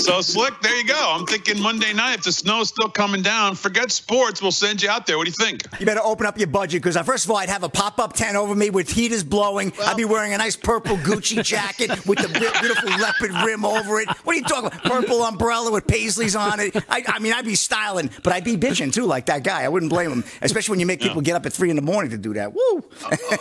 So 0.06 0.20
slick, 0.20 0.54
there 0.60 0.76
you 0.76 0.86
go. 0.86 1.14
I'm 1.18 1.26
thinking 1.26 1.60
Monday 1.60 1.92
night, 1.92 2.18
if 2.18 2.22
the 2.22 2.30
snow's 2.30 2.68
still 2.68 2.88
coming 2.88 3.22
down, 3.22 3.56
forget 3.56 3.90
sports. 3.90 4.40
We'll 4.40 4.52
send 4.52 4.80
you 4.80 4.88
out 4.88 5.04
there. 5.04 5.18
What 5.18 5.24
do 5.24 5.30
you 5.30 5.44
think? 5.44 5.64
You 5.80 5.84
better 5.84 6.00
open 6.00 6.26
up 6.26 6.38
your 6.38 6.46
budget 6.46 6.80
because, 6.80 6.96
first 7.04 7.24
of 7.24 7.32
all, 7.32 7.38
I'd 7.38 7.48
have 7.48 7.64
a 7.64 7.68
pop 7.68 7.98
up 7.98 8.12
tent 8.12 8.36
over 8.36 8.54
me 8.54 8.70
with 8.70 8.88
heaters 8.88 9.24
blowing. 9.24 9.72
I'd 9.84 9.96
be 9.96 10.04
wearing 10.04 10.32
a 10.32 10.38
nice 10.38 10.54
purple 10.54 10.96
Gucci 10.98 11.42
jacket 11.44 12.06
with 12.06 12.20
the 12.20 12.28
beautiful 12.28 12.88
leopard 12.90 13.32
rim 13.44 13.64
over 13.64 13.98
it. 13.98 14.08
What 14.08 14.36
are 14.36 14.38
you 14.38 14.44
talking 14.44 14.66
about? 14.68 14.84
Purple 14.84 15.24
umbrella 15.24 15.72
with 15.72 15.88
paisleys 15.88 16.38
on 16.38 16.60
it. 16.60 16.76
I, 16.88 17.02
I 17.08 17.18
mean, 17.18 17.32
I'd 17.32 17.44
be 17.44 17.56
styling, 17.56 18.08
but 18.22 18.32
I'd 18.32 18.44
be 18.44 18.56
bitching 18.56 18.92
too, 18.92 19.06
like 19.06 19.26
that 19.26 19.42
guy. 19.42 19.64
I 19.64 19.68
wouldn't 19.68 19.90
blame 19.90 20.12
him, 20.12 20.24
especially 20.40 20.74
when 20.74 20.78
you 20.78 20.86
make 20.86 21.00
people 21.00 21.20
get 21.20 21.34
up 21.34 21.44
at 21.46 21.52
three 21.52 21.70
in 21.70 21.74
the 21.74 21.82
morning 21.82 22.12
to 22.12 22.18
do 22.18 22.32
that. 22.34 22.54
Woo! 22.54 22.88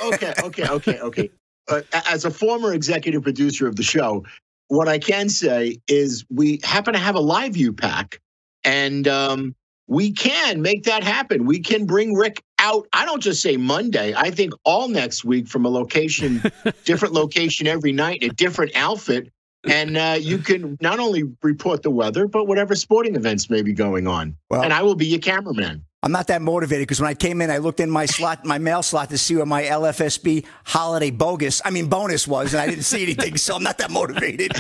okay, 0.06 0.34
okay, 0.42 0.68
okay, 0.68 1.00
okay. 1.00 1.30
Uh, 1.68 1.82
as 2.08 2.26
a 2.26 2.32
former 2.32 2.74
executive 2.74 3.22
producer 3.22 3.68
of 3.68 3.76
the 3.76 3.84
show, 3.84 4.24
what 4.68 4.88
I 4.88 5.00
can 5.00 5.30
say 5.30 5.78
is 5.88 6.26
we 6.30 6.60
happen 6.64 6.94
to 6.94 7.00
have 7.00 7.16
a 7.16 7.20
live 7.20 7.54
view 7.54 7.74
pack, 7.74 8.20
and 8.64 9.08
um, 9.08 9.56
we 9.88 10.12
can 10.12 10.62
make 10.62 10.84
that 10.84 11.04
happen. 11.04 11.46
We 11.46 11.60
can 11.60 11.86
bring 11.86 12.14
Rick 12.14 12.42
out. 12.60 12.88
I 12.94 13.06
don't 13.06 13.22
just 13.22 13.42
say 13.42 13.58
Monday. 13.58 14.14
I 14.16 14.32
think 14.32 14.54
all 14.64 14.88
next 14.88 15.24
week 15.24 15.48
from 15.48 15.66
a 15.66 15.70
location, 15.70 16.42
different 16.86 17.14
location 17.14 17.68
every 17.68 17.92
night, 17.92 18.24
a 18.24 18.30
different 18.30 18.76
outfit. 18.76 19.32
And 19.68 19.98
uh, 19.98 20.18
you 20.20 20.38
can 20.38 20.78
not 20.80 21.00
only 21.00 21.24
report 21.42 21.82
the 21.82 21.90
weather, 21.90 22.28
but 22.28 22.46
whatever 22.46 22.76
sporting 22.76 23.16
events 23.16 23.50
may 23.50 23.64
be 23.64 23.74
going 23.74 24.08
on. 24.08 24.38
Well- 24.50 24.62
and 24.62 24.72
I 24.72 24.84
will 24.84 24.96
be 24.96 25.08
your 25.08 25.20
cameraman. 25.20 25.84
I'm 26.06 26.12
not 26.12 26.28
that 26.28 26.44
motivated 26.44 26.84
because 26.84 27.02
when 27.02 27.10
I 27.10 27.16
came 27.16 27.42
in, 27.42 27.50
I 27.50 27.58
looked 27.58 27.80
in 27.80 27.90
my 27.90 28.06
slot, 28.06 28.46
my 28.46 28.60
mail 28.60 28.84
slot 28.84 29.10
to 29.10 29.18
see 29.18 29.36
where 29.36 29.46
my 29.48 29.64
LFSB 29.64 30.46
holiday 30.64 31.10
bogus, 31.10 31.64
I 31.66 31.72
mean 31.72 31.88
bonus 31.88 32.28
was, 32.28 32.54
and 32.54 32.62
I 32.62 32.68
didn't 32.68 32.84
see 32.84 33.02
anything, 33.02 33.38
so 33.38 33.56
I'm 33.56 33.64
not 33.64 33.80
that 33.80 33.90
motivated. 33.90 34.52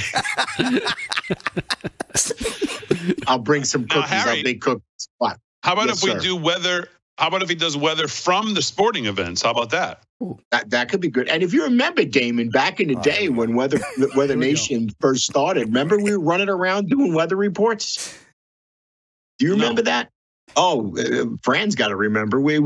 I'll 3.28 3.38
bring 3.38 3.64
some 3.64 3.82
Now, 3.84 4.02
cookies. 4.02 4.10
Harry- 4.10 4.38
I'll 4.40 4.44
bake 4.44 4.62
cookies. 4.62 5.10
What? 5.20 5.38
How 5.62 5.74
about 5.74 5.86
Yes, 5.88 6.00
if 6.00 6.04
we 6.04 6.10
sir. 6.16 6.20
do 6.20 6.36
weather? 6.36 6.88
How 7.20 7.28
about 7.28 7.44
if 7.44 7.50
he 7.50 7.56
does 7.56 7.78
weather 7.78 8.08
from 8.08 8.56
the 8.56 8.62
sporting 8.64 9.06
events? 9.06 9.44
How 9.44 9.52
about 9.52 9.70
that? 9.70 10.02
That 10.52 10.72
that 10.72 10.90
could 10.90 11.00
be 11.00 11.10
good. 11.10 11.30
And 11.30 11.44
if 11.44 11.54
you 11.54 11.64
remember, 11.64 12.04
Damon, 12.06 12.50
back 12.50 12.80
in 12.80 12.88
the 12.88 12.96
oh, 12.98 13.02
day 13.04 13.30
when 13.30 13.54
Weather 13.56 13.80
Weather 14.16 14.36
Nation 14.36 14.90
first 15.00 15.26
started, 15.26 15.68
remember 15.68 16.00
we 16.00 16.18
were 16.18 16.24
running 16.24 16.50
around 16.50 16.90
doing 16.90 17.14
weather 17.14 17.36
reports. 17.36 18.18
Do 19.38 19.46
you 19.46 19.56
No. 19.56 19.62
remember 19.62 19.84
that? 19.84 20.10
Oh, 20.56 20.96
uh, 20.98 21.26
Fran's 21.44 21.76
got 21.76 21.90
to 21.90 21.96
remember 21.96 22.40
we 22.40 22.60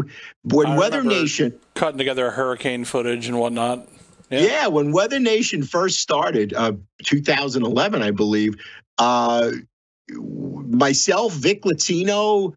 when 0.44 0.68
I 0.68 0.78
Weather 0.78 1.04
Nation. 1.04 1.58
cutting 1.76 1.98
together 1.98 2.32
hurricane 2.32 2.86
footage 2.86 3.28
and 3.28 3.40
whatnot. 3.40 3.88
Yeah. 4.30 4.42
Yeah. 4.42 4.68
when 4.68 4.92
Weather 4.92 5.20
Nation 5.20 5.64
first 5.64 6.00
started, 6.00 6.54
uh, 6.54 6.74
2011, 7.04 8.02
I 8.04 8.12
believe, 8.12 8.56
uh, 9.00 9.52
myself, 10.68 11.34
Vic 11.34 11.66
Latino, 11.66 12.54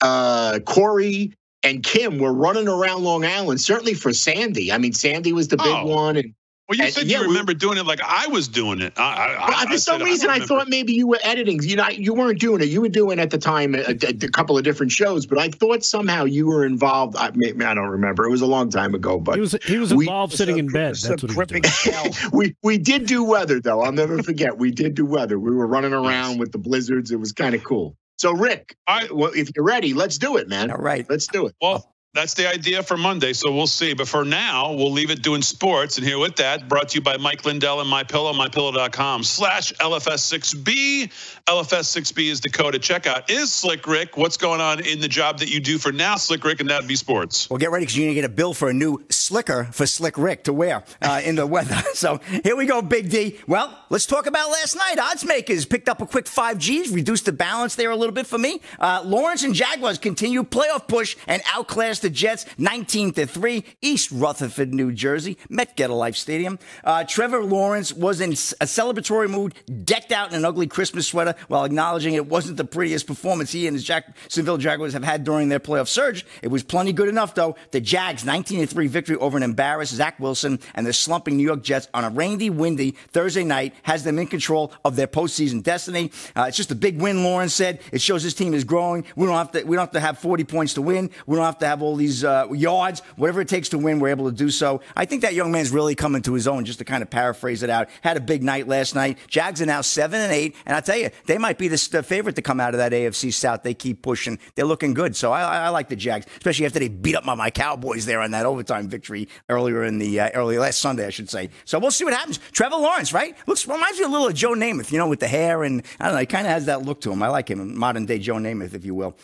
uh, 0.00 0.58
Corey, 0.64 1.32
and 1.62 1.82
Kim 1.84 2.18
were 2.18 2.32
running 2.32 2.66
around 2.68 3.04
Long 3.04 3.24
Island, 3.24 3.60
certainly 3.60 3.94
for 3.94 4.12
Sandy. 4.12 4.72
I 4.72 4.78
mean, 4.78 4.92
Sandy 4.92 5.32
was 5.32 5.48
the 5.48 5.56
big 5.56 5.66
Oh. 5.68 5.86
one. 5.86 6.16
And 6.16 6.34
Well, 6.72 6.78
you 6.78 6.84
And- 6.86 6.94
said 6.94 7.06
yeah, 7.06 7.18
you 7.18 7.24
we- 7.24 7.28
remember 7.28 7.52
doing 7.52 7.76
it 7.76 7.84
like 7.84 8.00
I 8.02 8.28
was 8.28 8.48
doing 8.48 8.80
it. 8.80 8.94
I, 8.96 9.02
I, 9.02 9.48
Well, 9.48 9.58
I, 9.58 9.66
for 9.72 9.78
some 9.78 9.98
said, 9.98 10.04
reason, 10.06 10.28
don't 10.30 10.42
I, 10.42 10.46
thought 10.46 10.68
maybe 10.70 10.94
you 10.94 11.06
were 11.06 11.18
editing. 11.22 11.62
You 11.62 11.76
know, 11.76 11.88
you 11.90 12.14
weren't 12.14 12.40
doing 12.40 12.62
it. 12.62 12.68
You 12.68 12.80
were 12.80 12.88
doing 12.88 13.18
at 13.18 13.28
the 13.30 13.36
time 13.36 13.74
a, 13.74 13.80
a- 13.80 13.96
a 14.08 14.28
couple 14.30 14.56
of 14.56 14.64
different 14.64 14.90
shows, 14.90 15.26
but 15.26 15.38
I 15.38 15.48
thought 15.48 15.84
somehow 15.84 16.24
you 16.24 16.46
were 16.46 16.64
involved. 16.64 17.14
I, 17.16 17.30
maybe, 17.34 17.62
I 17.62 17.74
don't 17.74 17.88
remember. 17.90 18.24
It 18.24 18.30
was 18.30 18.40
a 18.40 18.46
long 18.46 18.70
time 18.70 18.94
ago, 18.94 19.20
but 19.20 19.34
He 19.34 19.40
was 19.42 19.54
he 19.66 19.76
was 19.78 19.92
we- 19.92 20.06
involved 20.06 20.32
sitting 20.32 20.56
in 20.56 20.68
bed. 20.68 20.92
It's 20.92 21.04
a 21.04 21.08
That's 21.10 21.22
what 21.36 21.50
he 21.50 21.60
was 21.60 21.82
doing. 21.82 22.30
we 22.32 22.56
we 22.62 22.78
did 22.78 23.04
do 23.06 23.22
weather 23.22 23.60
though. 23.60 23.82
I'll 23.82 23.92
never 23.92 24.22
forget. 24.22 24.56
We 24.56 24.70
did 24.70 24.94
do 24.94 25.04
weather. 25.04 25.38
We 25.38 25.50
were 25.54 25.66
running 25.66 25.92
around 25.92 26.38
with 26.38 26.52
the 26.52 26.58
blizzards. 26.58 27.10
It 27.10 27.20
was 27.20 27.32
kind 27.32 27.54
of 27.54 27.62
cool. 27.64 27.98
So, 28.16 28.32
Rick, 28.32 28.76
All 28.86 28.96
right. 28.96 29.12
well, 29.14 29.32
if 29.34 29.50
you're 29.54 29.64
ready, 29.64 29.94
let's 29.94 30.16
do 30.16 30.36
it, 30.36 30.48
man. 30.48 30.70
All 30.70 30.78
right. 30.78 31.04
Let's 31.10 31.26
do 31.26 31.46
it. 31.48 31.54
Well, 31.60 31.91
that's 32.14 32.34
the 32.34 32.46
idea 32.46 32.82
for 32.82 32.98
Monday, 32.98 33.32
so 33.32 33.50
we'll 33.50 33.66
see. 33.66 33.94
But 33.94 34.06
for 34.06 34.22
now, 34.22 34.74
we'll 34.74 34.92
leave 34.92 35.10
it 35.10 35.22
doing 35.22 35.40
sports. 35.40 35.96
And 35.96 36.06
here 36.06 36.18
with 36.18 36.36
that, 36.36 36.68
brought 36.68 36.90
to 36.90 36.96
you 36.98 37.00
by 37.00 37.16
Mike 37.16 37.46
Lindell 37.46 37.80
and 37.80 37.90
MyPillow, 37.90 38.34
MyPillow.com 38.34 39.22
slash 39.24 39.72
LFS6B. 39.74 41.10
LFS6B 41.46 42.30
is 42.30 42.40
the 42.42 42.50
code 42.50 42.74
at 42.74 42.82
checkout. 42.82 43.30
Is 43.30 43.50
Slick 43.50 43.86
Rick, 43.86 44.18
what's 44.18 44.36
going 44.36 44.60
on 44.60 44.84
in 44.84 45.00
the 45.00 45.08
job 45.08 45.38
that 45.38 45.48
you 45.48 45.58
do 45.58 45.78
for 45.78 45.90
now, 45.90 46.16
Slick 46.16 46.44
Rick, 46.44 46.60
and 46.60 46.68
that'd 46.68 46.86
be 46.86 46.96
sports? 46.96 47.48
Well, 47.48 47.58
get 47.58 47.70
ready 47.70 47.86
because 47.86 47.96
you're 47.96 48.04
going 48.04 48.14
to 48.14 48.20
get 48.20 48.30
a 48.30 48.34
bill 48.34 48.52
for 48.52 48.68
a 48.68 48.74
new 48.74 49.02
slicker 49.08 49.64
for 49.72 49.86
Slick 49.86 50.18
Rick 50.18 50.44
to 50.44 50.52
wear 50.52 50.84
uh, 51.00 51.22
in 51.24 51.36
the 51.36 51.46
weather. 51.46 51.76
So 52.02 52.18
here 52.42 52.56
we 52.56 52.66
go, 52.66 52.82
Big 52.82 53.10
D. 53.10 53.38
Well, 53.46 53.78
let's 53.88 54.06
talk 54.06 54.26
about 54.26 54.50
last 54.50 54.74
night. 54.74 54.98
Odds 54.98 55.24
makers 55.24 55.66
picked 55.66 55.88
up 55.88 56.02
a 56.02 56.06
quick 56.06 56.24
5Gs, 56.24 56.92
reduced 56.92 57.26
the 57.26 57.32
balance 57.32 57.76
there 57.76 57.90
a 57.90 57.96
little 57.96 58.14
bit 58.14 58.26
for 58.26 58.38
me. 58.38 58.60
Uh, 58.80 59.02
Lawrence 59.04 59.44
and 59.44 59.54
Jaguars 59.54 59.98
continue 59.98 60.42
playoff 60.42 60.88
push 60.88 61.16
and 61.28 61.40
outclass 61.54 62.01
the 62.02 62.10
Jets 62.10 62.44
19 62.58 63.12
to 63.12 63.26
3. 63.26 63.64
East 63.80 64.10
Rutherford, 64.12 64.74
New 64.74 64.92
Jersey, 64.92 65.38
Met 65.48 65.76
Get 65.76 65.90
a 65.90 65.94
Life 65.94 66.16
Stadium. 66.16 66.58
Uh, 66.84 67.04
Trevor 67.04 67.42
Lawrence 67.42 67.92
was 67.92 68.20
in 68.20 68.32
a 68.32 68.66
celebratory 68.66 69.30
mood, 69.30 69.54
decked 69.84 70.12
out 70.12 70.30
in 70.30 70.34
an 70.34 70.44
ugly 70.44 70.66
Christmas 70.66 71.06
sweater 71.06 71.34
while 71.48 71.64
acknowledging 71.64 72.14
it 72.14 72.26
wasn't 72.26 72.56
the 72.56 72.64
prettiest 72.64 73.06
performance 73.06 73.52
he 73.52 73.66
and 73.66 73.74
his 73.74 73.84
Jacksonville 73.84 74.58
Jaguars 74.58 74.92
have 74.92 75.04
had 75.04 75.24
during 75.24 75.48
their 75.48 75.60
playoff 75.60 75.88
surge. 75.88 76.26
It 76.42 76.48
was 76.48 76.62
plenty 76.62 76.92
good 76.92 77.08
enough, 77.08 77.34
though. 77.34 77.56
The 77.70 77.80
Jags 77.80 78.24
19 78.24 78.60
to 78.60 78.66
3 78.66 78.86
victory 78.88 79.16
over 79.16 79.36
an 79.36 79.42
embarrassed 79.42 79.94
Zach 79.94 80.18
Wilson 80.20 80.58
and 80.74 80.86
the 80.86 80.92
slumping 80.92 81.36
New 81.36 81.44
York 81.44 81.62
Jets 81.62 81.88
on 81.94 82.04
a 82.04 82.10
rainy, 82.10 82.50
windy 82.50 82.92
Thursday 83.08 83.44
night 83.44 83.74
has 83.82 84.04
them 84.04 84.18
in 84.18 84.26
control 84.26 84.72
of 84.84 84.96
their 84.96 85.06
postseason 85.06 85.62
destiny. 85.62 86.10
Uh, 86.36 86.44
it's 86.48 86.56
just 86.56 86.70
a 86.70 86.74
big 86.74 87.00
win, 87.00 87.24
Lawrence 87.24 87.54
said. 87.54 87.80
It 87.92 88.00
shows 88.00 88.22
his 88.22 88.34
team 88.34 88.54
is 88.54 88.64
growing. 88.64 89.04
We 89.16 89.26
don't 89.26 89.36
have 89.36 89.52
to. 89.52 89.62
We 89.64 89.76
don't 89.76 89.84
have 89.84 89.92
to 89.92 90.00
have 90.00 90.18
40 90.18 90.44
points 90.44 90.74
to 90.74 90.82
win. 90.82 91.10
We 91.26 91.36
don't 91.36 91.44
have 91.44 91.58
to 91.58 91.66
have 91.66 91.82
all 91.82 91.91
these 91.96 92.24
uh, 92.24 92.48
yards. 92.52 93.00
Whatever 93.16 93.40
it 93.40 93.48
takes 93.48 93.68
to 93.70 93.78
win, 93.78 94.00
we're 94.00 94.08
able 94.08 94.30
to 94.30 94.36
do 94.36 94.50
so. 94.50 94.80
I 94.96 95.04
think 95.04 95.22
that 95.22 95.34
young 95.34 95.52
man's 95.52 95.70
really 95.70 95.94
coming 95.94 96.22
to 96.22 96.34
his 96.34 96.48
own. 96.48 96.64
Just 96.64 96.78
to 96.78 96.84
kind 96.84 97.02
of 97.02 97.10
paraphrase 97.10 97.62
it 97.62 97.70
out, 97.70 97.88
had 98.02 98.16
a 98.16 98.20
big 98.20 98.42
night 98.42 98.68
last 98.68 98.94
night. 98.94 99.18
Jags 99.28 99.60
are 99.62 99.66
now 99.66 99.80
seven 99.80 100.20
and 100.20 100.32
eight, 100.32 100.56
and 100.66 100.76
I 100.76 100.80
tell 100.80 100.96
you, 100.96 101.10
they 101.26 101.38
might 101.38 101.58
be 101.58 101.68
the, 101.68 101.88
the 101.90 102.02
favorite 102.02 102.36
to 102.36 102.42
come 102.42 102.60
out 102.60 102.74
of 102.74 102.78
that 102.78 102.92
AFC 102.92 103.32
South. 103.32 103.62
They 103.62 103.74
keep 103.74 104.02
pushing. 104.02 104.38
They're 104.54 104.64
looking 104.64 104.94
good. 104.94 105.16
So 105.16 105.32
I, 105.32 105.66
I, 105.66 105.68
like 105.68 105.88
the 105.88 105.96
Jags, 105.96 106.26
especially 106.36 106.66
after 106.66 106.78
they 106.78 106.88
beat 106.88 107.16
up 107.16 107.26
on 107.26 107.38
my 107.38 107.50
Cowboys 107.50 108.06
there 108.06 108.20
on 108.20 108.32
that 108.32 108.46
overtime 108.46 108.88
victory 108.88 109.28
earlier 109.48 109.84
in 109.84 109.98
the 109.98 110.20
uh, 110.20 110.30
early 110.34 110.58
last 110.58 110.80
Sunday, 110.80 111.06
I 111.06 111.10
should 111.10 111.30
say. 111.30 111.50
So 111.64 111.78
we'll 111.78 111.90
see 111.90 112.04
what 112.04 112.14
happens. 112.14 112.38
Trevor 112.52 112.76
Lawrence, 112.76 113.12
right? 113.12 113.36
Looks 113.46 113.66
reminds 113.66 113.98
me 113.98 114.04
a 114.04 114.08
little 114.08 114.28
of 114.28 114.34
Joe 114.34 114.52
Namath, 114.52 114.92
you 114.92 114.98
know, 114.98 115.08
with 115.08 115.20
the 115.20 115.28
hair 115.28 115.64
and 115.64 115.82
I 115.98 116.06
don't 116.06 116.14
know. 116.14 116.20
He 116.20 116.26
kind 116.26 116.46
of 116.46 116.52
has 116.52 116.66
that 116.66 116.82
look 116.82 117.00
to 117.02 117.12
him. 117.12 117.22
I 117.22 117.28
like 117.28 117.48
him, 117.48 117.76
modern 117.76 118.06
day 118.06 118.18
Joe 118.18 118.34
Namath, 118.34 118.74
if 118.74 118.84
you 118.84 118.94
will. 118.94 119.16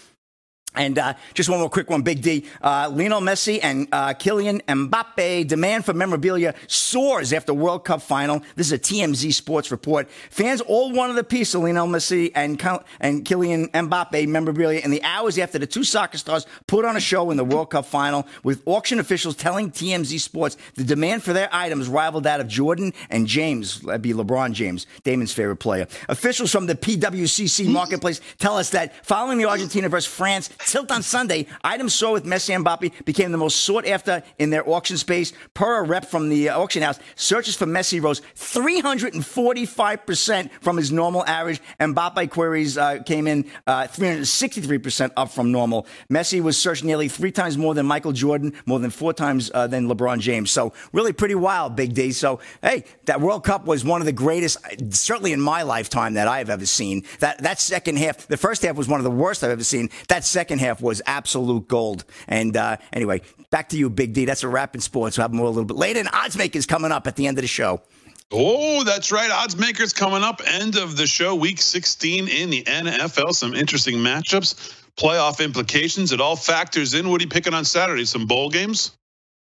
And 0.75 0.99
uh, 0.99 1.15
just 1.35 1.49
one 1.49 1.59
more 1.59 1.71
quick 1.71 1.89
one, 1.91 2.03
Big 2.03 2.23
D. 2.23 2.45
Uh, 2.63 2.91
Lionel 2.93 3.21
Messi 3.21 3.59
and 3.63 3.89
uh, 3.91 4.09
Kylian 4.15 4.63
Mbappe 4.65 5.49
demand 5.49 5.85
for 5.85 5.95
memorabilia 5.95 6.55
soars 6.67 7.33
after 7.33 7.55
World 7.55 7.85
Cup 7.85 8.03
final. 8.03 8.43
This 8.55 8.69
is 8.69 8.73
a 8.73 8.79
TMZ 8.79 9.33
Sports 9.33 9.71
report. 9.71 10.11
Fans 10.31 10.61
all 10.61 10.93
wanted 10.93 11.17
a 11.19 11.25
piece 11.25 11.55
of 11.55 11.63
Lionel 11.63 11.89
Messi 11.89 12.31
and 12.35 12.63
and 13.01 13.25
Kylian 13.25 13.71
Mbappe 13.71 14.29
memorabilia 14.29 14.81
in 14.81 14.91
the 14.91 15.03
hours 15.03 15.39
after 15.39 15.59
the 15.59 15.67
two 15.67 15.85
soccer 15.85 16.19
stars 16.19 16.47
put 16.67 16.85
on 16.85 16.97
a 16.97 17.01
show 17.01 17.31
in 17.31 17.39
the 17.39 17.45
World 17.45 17.71
Cup 17.71 17.87
final, 17.87 18.27
with 18.45 18.63
auction 18.67 19.01
officials 19.01 19.37
telling 19.37 19.71
TMZ 19.71 20.21
Sports 20.21 20.57
the 20.75 20.85
demand 20.85 21.23
for 21.23 21.33
their 21.33 21.49
items 21.51 21.89
rivaled 21.89 22.25
that 22.25 22.41
of 22.41 22.47
Jordan 22.47 22.93
and 23.11 23.27
James. 23.27 23.81
That'd 23.81 24.03
be 24.03 24.13
LeBron 24.13 24.53
James, 24.53 24.87
Damon's 25.03 25.33
favorite 25.33 25.57
player. 25.57 25.87
Officials 26.09 26.53
from 26.53 26.67
the 26.67 26.75
PWCC 26.75 27.67
marketplace 27.69 28.21
tell 28.39 28.57
us 28.57 28.71
that 28.71 29.05
following 29.05 29.39
the 29.39 29.47
Argentina 29.47 29.89
versus 29.89 30.13
France 30.13 30.51
tilt 30.59 30.91
on 30.91 31.03
Sunday, 31.03 31.47
items 31.63 31.95
sold 31.95 32.15
with 32.15 32.25
Messi 32.25 32.55
and 32.55 32.65
Mbappe 32.65 33.05
became 33.05 33.31
the 33.33 33.39
most 33.39 33.65
sought 33.65 33.87
after 33.87 34.23
in 34.39 34.51
their 34.51 34.69
auction 34.69 34.97
space. 34.97 35.33
Per 35.55 35.79
a 35.79 35.83
rep 35.83 36.05
from 36.05 36.29
the 36.29 36.51
uh, 36.51 36.59
auction 36.59 36.83
house, 36.83 36.99
searches 37.15 37.57
for 37.57 37.67
Messi 37.67 38.03
rose 38.03 38.21
345% 38.37 40.51
from 40.61 40.77
his 40.77 40.93
normal 40.93 41.25
average. 41.27 41.61
And 41.79 41.95
Mbappe 41.95 42.31
queries 42.31 42.79
uh, 42.79 43.03
came 43.05 43.27
in 43.27 43.45
uh, 43.67 43.85
363% 43.85 45.13
up 45.17 45.31
from 45.31 45.53
normal. 45.53 45.87
Messi 46.11 46.41
was 46.41 46.59
searched 46.59 46.85
nearly 46.85 47.09
three 47.09 47.33
times 47.33 47.59
more 47.59 47.75
than 47.75 47.87
Michael 47.87 48.13
Jordan, 48.13 48.53
more 48.67 48.79
than 48.79 48.91
four 48.91 49.13
times 49.13 49.51
uh, 49.55 49.67
than 49.67 49.89
LeBron 49.89 50.21
James. 50.21 50.51
So 50.51 50.73
really 50.93 51.13
pretty 51.13 51.35
wild, 51.35 51.77
Big 51.77 51.95
D. 51.95 52.13
So 52.13 52.41
hey, 52.63 52.85
that 53.05 53.21
World 53.21 53.45
Cup 53.45 53.67
was 53.67 53.85
one 53.85 54.01
of 54.01 54.07
the 54.07 54.13
greatest, 54.13 54.59
certainly 54.91 55.33
in 55.33 55.41
my 55.41 55.63
lifetime, 55.63 56.15
that 56.15 56.29
I've 56.29 56.51
ever 56.51 56.67
seen. 56.67 57.05
That 57.21 57.43
that 57.43 57.61
second 57.61 57.99
half, 57.99 58.27
the 58.27 58.37
first 58.37 58.63
half 58.63 58.77
was 58.77 58.89
one 58.89 59.01
of 59.01 59.05
the 59.05 59.11
worst 59.11 59.45
I've 59.45 59.51
ever 59.51 59.65
seen. 59.65 59.91
That 60.09 60.25
second 60.25 60.48
half 60.57 60.81
was 60.81 61.03
absolute 61.05 61.69
gold. 61.69 62.07
And 62.27 62.57
uh, 62.57 62.79
anyway, 62.95 63.21
back 63.51 63.69
to 63.69 63.77
you, 63.77 63.91
Big 63.91 64.15
D. 64.15 64.25
That's 64.25 64.43
a 64.43 64.49
wrap 64.49 64.75
in 64.75 64.81
sports. 64.81 65.19
We'll 65.19 65.25
have 65.25 65.35
more 65.35 65.47
a 65.47 65.51
little 65.51 65.67
bit 65.67 65.77
later. 65.77 66.01
And 66.01 66.09
odds 66.15 66.39
makers 66.39 66.65
coming 66.65 66.93
up 66.93 67.07
at 67.07 67.17
the 67.17 67.27
end 67.27 67.37
of 67.37 67.43
the 67.43 67.49
show. 67.49 67.83
Oh, 68.31 68.85
that's 68.85 69.11
right. 69.13 69.31
Odds 69.31 69.57
makers 69.57 69.93
coming 69.93 70.23
up. 70.23 70.41
End 70.47 70.77
of 70.77 70.97
the 70.97 71.07
show, 71.07 71.35
week 71.35 71.61
16 71.61 72.29
in 72.29 72.51
the 72.51 72.63
NFL. 72.65 73.35
Some 73.35 73.55
interesting 73.55 73.97
matchups, 73.97 74.83
playoff 74.97 75.43
implications. 75.43 76.13
It 76.13 76.21
all 76.21 76.37
factors 76.37 76.95
in. 76.95 77.09
What 77.11 77.21
are 77.21 77.25
you 77.25 77.31
picking 77.31 77.55
on 77.55 77.65
Saturday? 77.65 78.05
Some 78.05 78.27
bowl 78.27 78.51
games? 78.51 78.93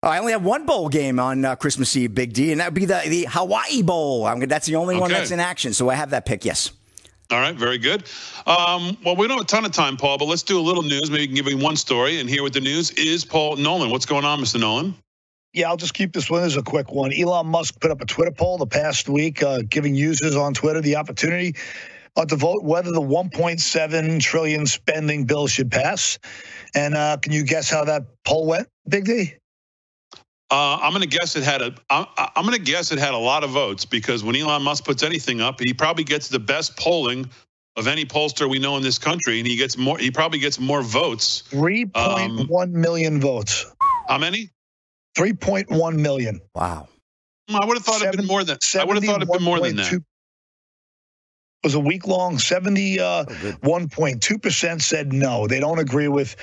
I 0.04 0.18
only 0.18 0.32
have 0.32 0.44
one 0.44 0.66
bowl 0.66 0.90
game 0.90 1.20
on 1.20 1.46
uh, 1.46 1.56
Christmas 1.56 1.96
Eve, 1.96 2.16
Big 2.16 2.34
D, 2.34 2.52
and 2.52 2.60
that 2.60 2.68
would 2.68 2.74
be 2.74 2.86
the, 2.86 3.04
the 3.06 3.28
Hawaii 3.30 3.84
Bowl. 3.84 4.26
I 4.26 4.34
mean, 4.34 4.50
that's 4.50 4.66
the 4.66 4.78
only 4.78 4.98
one 4.98 5.12
that's 5.12 5.30
in 5.30 5.40
action. 5.40 5.74
So 5.74 5.90
I 5.90 5.96
have 5.96 6.10
that 6.10 6.26
pick, 6.26 6.44
yes. 6.44 6.72
All 7.32 7.40
right, 7.40 7.56
very 7.56 7.78
good. 7.78 8.04
Um, 8.46 8.98
well, 9.06 9.16
we 9.16 9.28
don't 9.28 9.38
have 9.38 9.46
a 9.46 9.50
ton 9.50 9.64
of 9.64 9.72
time, 9.72 9.96
Paul, 9.96 10.18
but 10.18 10.26
let's 10.26 10.44
do 10.44 10.60
a 10.60 10.62
little 10.62 10.84
news. 10.84 11.10
Maybe 11.10 11.22
you 11.22 11.28
can 11.28 11.36
give 11.36 11.46
me 11.46 11.56
one 11.56 11.78
story. 11.78 12.20
And 12.20 12.30
here 12.30 12.44
with 12.44 12.54
the 12.54 12.60
news 12.60 12.92
is 12.92 13.24
Paul 13.24 13.56
Nolan. 13.56 13.90
What's 13.90 14.06
going 14.06 14.26
on, 14.26 14.40
Mr. 14.40 14.60
Nolan? 14.60 14.96
Yeah, 15.54 15.70
I'll 15.70 15.78
just 15.78 15.94
keep 15.94 16.14
this 16.14 16.30
one 16.30 16.44
as 16.44 16.58
a 16.58 16.62
quick 16.62 16.92
one. 16.92 17.14
Elon 17.14 17.48
Musk 17.48 17.80
put 17.80 17.92
up 17.92 18.02
a 18.02 18.06
Twitter 18.06 18.32
poll 18.32 18.58
the 18.58 18.66
past 18.66 19.08
week, 19.08 19.44
uh, 19.44 19.62
giving 19.70 19.96
users 19.96 20.36
on 20.36 20.54
Twitter 20.54 20.82
the 20.82 20.96
opportunity 20.96 21.56
uh, 22.16 22.26
to 22.26 22.36
vote 22.36 22.64
whether 22.64 22.92
the 22.92 23.02
1.7 23.02 24.20
trillion 24.22 24.66
spending 24.66 25.26
bill 25.26 25.48
should 25.48 25.72
pass. 25.72 26.20
And 26.76 26.96
uh, 26.96 27.18
can 27.22 27.32
you 27.32 27.44
guess 27.44 27.70
how 27.70 27.86
that 27.86 28.04
poll 28.26 28.48
went, 28.48 28.68
Big 28.88 29.06
D? 29.06 29.34
Uh, 30.52 30.78
I'm 30.82 30.92
going 30.92 31.02
to 31.02 31.08
guess 31.08 31.38
it 31.38 31.44
had 31.44 31.62
a. 31.62 31.74
I'm, 31.90 32.06
I'm 32.18 32.46
going 32.46 32.58
to 32.58 32.64
guess 32.64 32.92
it 32.92 33.00
had 33.00 33.14
a 33.14 33.18
lot 33.18 33.46
of 33.46 33.52
votes 33.52 33.86
because 33.86 34.22
when 34.22 34.36
Elon 34.36 34.62
Musk 34.62 34.84
puts 34.84 35.02
anything 35.02 35.40
up, 35.40 35.62
he 35.62 35.74
probably 35.74 36.04
gets 36.04 36.28
the 36.28 36.40
best 36.40 36.76
polling 36.78 37.30
of 37.78 37.88
any 37.88 38.04
pollster 38.04 38.50
we 38.50 38.60
know 38.60 38.76
in 38.76 38.84
this 38.84 39.00
country, 39.00 39.40
and 39.40 39.48
he 39.48 39.56
gets 39.56 39.78
more. 39.78 39.98
He 39.98 40.12
probably 40.12 40.40
gets 40.40 40.60
more 40.60 40.82
votes. 40.82 41.44
3.1 41.52 42.72
million 42.72 43.22
votes. 43.22 43.74
How 44.10 44.18
many? 44.18 44.50
3.1 45.18 45.96
million. 45.96 46.42
Wow. 46.54 46.90
Hmm, 47.50 47.56
I 47.56 47.66
would 47.66 47.78
have 47.78 47.86
thought 47.86 48.02
it'd 48.02 48.18
been 48.18 48.28
more 48.28 48.44
than. 48.44 48.58
I 48.78 48.84
would 48.84 48.98
have 48.98 49.06
thought 49.06 49.22
it'd 49.22 49.32
been 49.32 49.44
more 49.44 49.62
than 49.62 49.78
that. 49.78 49.86
71.2 49.86 50.04
was 51.64 51.76
a 51.76 51.80
week 51.80 52.08
long. 52.08 52.36
71.2 52.36 54.42
percent 54.42 54.82
said 54.82 55.14
no. 55.14 55.48
They 55.48 55.62
don't 55.62 55.80
agree 55.80 56.10
with 56.10 56.36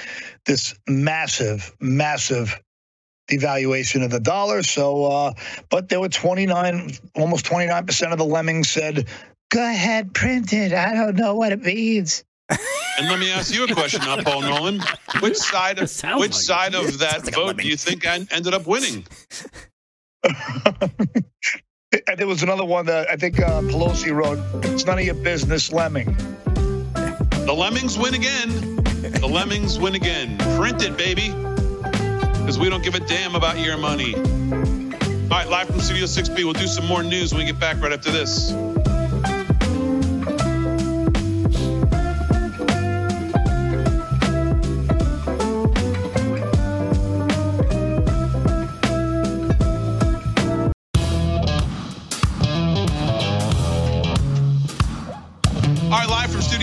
this 0.47 0.75
massive, 0.89 1.77
massive 1.79 2.59
devaluation 3.29 4.05
of 4.05 4.11
the 4.11 4.21
dollar. 4.21 4.63
So, 4.63 5.05
uh, 5.05 5.33
but 5.71 5.89
there 5.89 6.01
were 6.01 6.09
29, 6.09 6.93
almost 7.15 7.45
29 7.47 7.87
percent 7.87 8.13
of 8.13 8.19
the 8.19 8.25
lemmings 8.25 8.69
said, 8.69 9.07
"Go 9.51 9.63
ahead, 9.63 10.15
print 10.15 10.53
it. 10.53 10.73
I 10.73 10.95
don't 10.95 11.17
know 11.17 11.35
what 11.35 11.53
it 11.53 11.63
means." 11.63 12.25
And 12.51 13.07
let 13.09 13.21
me 13.21 13.31
ask 13.31 13.55
you 13.55 13.65
a 13.65 13.73
question 13.73 14.01
now, 14.01 14.21
Paul 14.23 14.43
Nolan. 14.43 14.83
Which 15.21 15.37
side 15.37 15.79
of 15.79 15.83
which 15.83 16.03
like 16.03 16.31
it. 16.31 16.35
side 16.35 16.75
of 16.75 16.99
that 16.99 17.11
Sounds 17.11 17.27
like 17.27 17.35
vote 17.35 17.57
do 17.59 17.69
you 17.69 17.77
think 17.77 18.05
ended 18.05 18.55
up 18.55 18.67
winning? 18.67 19.07
And 22.07 22.19
there 22.19 22.27
was 22.27 22.43
another 22.43 22.67
one 22.67 22.85
that 22.87 23.09
I 23.09 23.17
think 23.17 23.41
uh, 23.41 23.63
Pelosi 23.63 24.15
wrote. 24.15 24.39
It's 24.67 24.85
none 24.85 24.99
of 24.99 25.05
your 25.07 25.15
business, 25.15 25.73
lemming. 25.73 26.15
The 27.47 27.55
Lemmings 27.57 27.97
win 27.97 28.13
again. 28.13 28.77
The 29.21 29.27
Lemmings 29.27 29.79
win 29.79 29.95
again. 29.95 30.37
Print 30.59 30.83
it, 30.83 30.99
baby. 30.99 31.33
Because 32.49 32.59
we 32.59 32.71
don't 32.71 32.83
give 32.83 32.95
a 32.95 33.01
damn 33.01 33.35
about 33.35 33.59
your 33.59 33.77
money. 33.77 34.15
All 34.15 34.23
right, 35.29 35.47
live 35.47 35.67
from 35.67 35.81
Studio 35.81 36.07
6B. 36.07 36.45
We'll 36.45 36.55
do 36.55 36.67
some 36.67 36.87
more 36.87 37.03
news 37.03 37.31
when 37.31 37.41
we 37.41 37.45
get 37.45 37.61
back 37.61 37.79
right 37.83 37.93
after 37.93 38.11
this. 38.11 38.53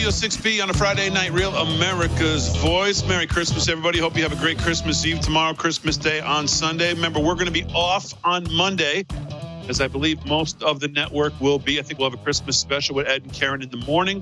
Studio 0.05 0.29
6B 0.29 0.61
on 0.61 0.69
a 0.69 0.73
Friday 0.73 1.09
night, 1.09 1.31
Real 1.31 1.55
America's 1.55 2.55
Voice. 2.57 3.03
Merry 3.07 3.25
Christmas, 3.25 3.67
everybody. 3.67 3.97
Hope 3.97 4.15
you 4.15 4.21
have 4.21 4.31
a 4.31 4.35
great 4.35 4.59
Christmas 4.59 5.03
Eve 5.03 5.19
tomorrow, 5.19 5.55
Christmas 5.55 5.97
Day 5.97 6.19
on 6.19 6.47
Sunday. 6.47 6.93
Remember, 6.93 7.19
we're 7.19 7.33
going 7.33 7.47
to 7.47 7.51
be 7.51 7.65
off 7.73 8.13
on 8.23 8.45
Monday, 8.53 9.07
as 9.67 9.81
I 9.81 9.87
believe 9.87 10.23
most 10.27 10.61
of 10.61 10.79
the 10.79 10.89
network 10.89 11.33
will 11.41 11.57
be. 11.57 11.79
I 11.79 11.81
think 11.81 11.97
we'll 11.97 12.11
have 12.11 12.19
a 12.19 12.23
Christmas 12.23 12.55
special 12.55 12.93
with 12.93 13.07
Ed 13.07 13.23
and 13.23 13.33
Karen 13.33 13.63
in 13.63 13.71
the 13.71 13.77
morning. 13.77 14.21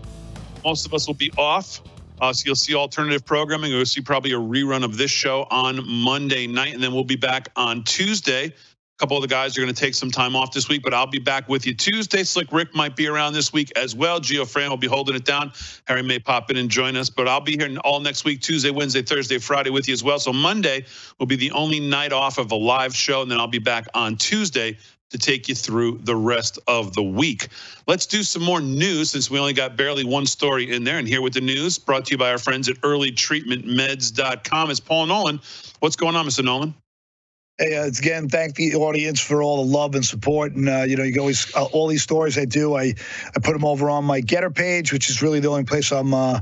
Most 0.64 0.86
of 0.86 0.94
us 0.94 1.06
will 1.06 1.16
be 1.16 1.34
off. 1.38 1.82
Uh, 2.22 2.32
so 2.32 2.44
you'll 2.46 2.56
see 2.56 2.74
alternative 2.74 3.26
programming. 3.26 3.70
You'll 3.70 3.86
see 3.86 4.00
probably 4.00 4.32
a 4.32 4.40
rerun 4.40 4.86
of 4.86 4.96
this 4.96 5.12
show 5.12 5.46
on 5.52 5.86
Monday 5.86 6.48
night, 6.48 6.74
and 6.74 6.82
then 6.82 6.94
we'll 6.94 7.04
be 7.04 7.18
back 7.18 7.50
on 7.58 7.84
Tuesday. 7.84 8.54
A 8.96 9.00
couple 9.00 9.18
of 9.18 9.22
the 9.22 9.28
guys 9.28 9.58
are 9.58 9.62
going 9.62 9.74
to 9.74 9.80
take 9.80 9.96
some 9.96 10.12
time 10.12 10.36
off 10.36 10.52
this 10.52 10.70
week, 10.70 10.84
but 10.84 10.94
I'll 10.94 11.08
be 11.08 11.18
back 11.18 11.50
with 11.50 11.66
you 11.66 11.74
Tuesday. 11.74 12.24
Slick 12.24 12.52
Rick 12.52 12.76
might 12.76 12.96
be 12.96 13.08
around 13.08 13.34
this 13.34 13.52
week 13.52 13.72
as 13.76 13.96
well. 13.96 14.20
Gio 14.20 14.48
Fran 14.48 14.70
will 14.70 14.78
be 14.78 14.88
holding 14.88 15.16
it 15.16 15.26
down. 15.26 15.52
Harry 15.88 16.04
may 16.04 16.20
pop 16.20 16.52
in 16.52 16.58
and 16.58 16.70
join 16.70 16.96
us, 16.96 17.10
but 17.10 17.28
I'll 17.28 17.42
be 17.42 17.58
here 17.58 17.76
all 17.84 18.00
next 18.02 18.24
week, 18.24 18.42
Tuesday, 18.42 18.70
Wednesday, 18.70 19.02
Thursday, 19.02 19.40
Friday 19.40 19.72
with 19.72 19.88
you 19.88 19.94
as 19.94 20.04
well. 20.04 20.20
So 20.20 20.32
Monday 20.32 20.86
will 21.20 21.26
be 21.26 21.36
the 21.36 21.52
only 21.52 21.80
night 21.80 22.14
off 22.14 22.38
of 22.38 22.52
a 22.52 22.56
live 22.56 22.96
show, 22.96 23.24
and 23.24 23.32
then 23.32 23.40
I'll 23.40 23.48
be 23.48 23.58
back 23.58 23.88
on 23.96 24.16
Tuesday 24.16 24.78
to 25.10 25.18
take 25.18 25.48
you 25.48 25.56
through 25.56 26.00
the 26.04 26.16
rest 26.16 26.60
of 26.68 26.94
the 26.94 27.04
week. 27.04 27.48
Let's 27.88 28.06
do 28.06 28.22
some 28.22 28.44
more 28.44 28.62
news 28.62 29.12
since 29.12 29.30
we 29.30 29.40
only 29.40 29.54
got 29.54 29.76
barely 29.76 30.04
one 30.04 30.28
story 30.28 30.72
in 30.72 30.84
there. 30.84 31.00
And 31.00 31.08
here 31.08 31.22
with 31.22 31.34
the 31.34 31.42
news, 31.42 31.80
brought 31.80 32.06
to 32.06 32.12
you 32.12 32.18
by 32.18 32.32
our 32.32 32.38
friends 32.38 32.70
at 32.70 32.78
earlytreatmentmeds.com, 32.82 34.70
is 34.70 34.80
Paul 34.80 35.08
Nolan. 35.08 35.40
What's 35.80 35.96
going 35.96 36.16
on, 36.16 36.28
Mr. 36.28 36.44
Nolan? 36.44 36.76
Hey, 37.60 37.76
uh, 37.76 37.86
again, 37.86 38.30
thank 38.30 38.56
the 38.56 38.76
audience 38.76 39.20
for 39.20 39.44
all 39.44 39.64
the 39.64 39.72
love 39.72 39.94
and 39.94 40.04
support. 40.04 40.54
And 40.54 40.68
uh, 40.68 40.84
you 40.88 40.96
know, 40.96 41.04
you 41.04 41.20
always 41.20 41.54
uh, 41.56 41.66
all 41.66 41.88
these 41.88 42.02
stories 42.02 42.38
I 42.38 42.46
do, 42.46 42.76
I 42.76 42.94
I 43.36 43.40
put 43.42 43.54
them 43.54 43.64
over 43.64 43.90
on 43.90 44.06
my 44.06 44.22
Gettr 44.22 44.54
page, 44.54 44.92
which 44.92 45.10
is 45.10 45.22
really 45.22 45.40
the 45.40 45.50
only 45.50 45.64
place 45.64 45.92
I'm. 45.92 46.14
Uh, 46.14 46.40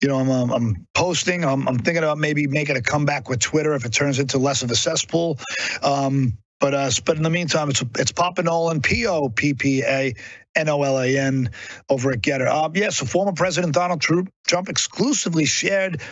you 0.00 0.08
know, 0.08 0.18
I'm, 0.18 0.28
um, 0.30 0.50
I'm 0.50 0.86
posting. 0.94 1.44
I'm, 1.44 1.68
I'm 1.68 1.78
thinking 1.78 2.02
about 2.02 2.18
maybe 2.18 2.48
making 2.48 2.74
a 2.76 2.82
comeback 2.82 3.28
with 3.28 3.38
Twitter 3.38 3.72
if 3.74 3.84
it 3.84 3.92
turns 3.92 4.18
into 4.18 4.36
less 4.36 4.64
of 4.64 4.70
a 4.72 4.74
cesspool. 4.74 5.38
Um, 5.80 6.36
but 6.58 6.74
uh, 6.74 6.90
but 7.04 7.16
in 7.16 7.22
the 7.22 7.30
meantime, 7.30 7.70
it's 7.70 7.84
it's 7.96 8.10
Papa 8.10 8.42
Nolan, 8.42 8.82
P 8.82 9.06
O 9.06 9.28
P 9.28 9.54
P 9.54 9.82
A 9.82 10.12
N 10.56 10.68
O 10.68 10.82
L 10.82 11.00
A 11.00 11.18
N, 11.18 11.50
over 11.88 12.10
at 12.10 12.20
Gettr. 12.20 12.48
Uh, 12.48 12.68
yes, 12.74 12.96
so 12.96 13.06
former 13.06 13.32
President 13.32 13.74
Donald 13.74 14.00
Trump 14.00 14.68
exclusively 14.68 15.44
shared 15.44 16.02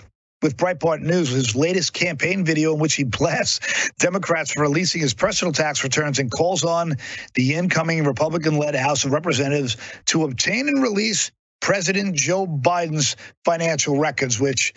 with 0.43 0.57
Breitbart 0.57 1.01
News 1.01 1.31
his 1.31 1.55
latest 1.55 1.93
campaign 1.93 2.45
video 2.45 2.75
in 2.75 2.81
which 2.81 2.95
he 2.95 3.05
blasts 3.05 3.91
Democrats 3.99 4.53
for 4.53 4.63
releasing 4.63 5.01
his 5.01 5.15
personal 5.15 5.53
tax 5.53 5.85
returns 5.85 6.19
and 6.19 6.31
calls 6.31 6.65
on 6.65 6.95
the 7.35 7.55
incoming 7.55 8.05
Republican 8.05 8.57
led 8.57 8.75
House 8.75 9.05
of 9.05 9.13
Representatives 9.13 9.77
to 10.07 10.25
obtain 10.25 10.69
and 10.69 10.83
release 10.83 11.31
President 11.61 12.17
Joe 12.17 12.47
Biden's 12.47 13.17
financial 13.45 13.99
records, 13.99 14.41
which 14.41 14.73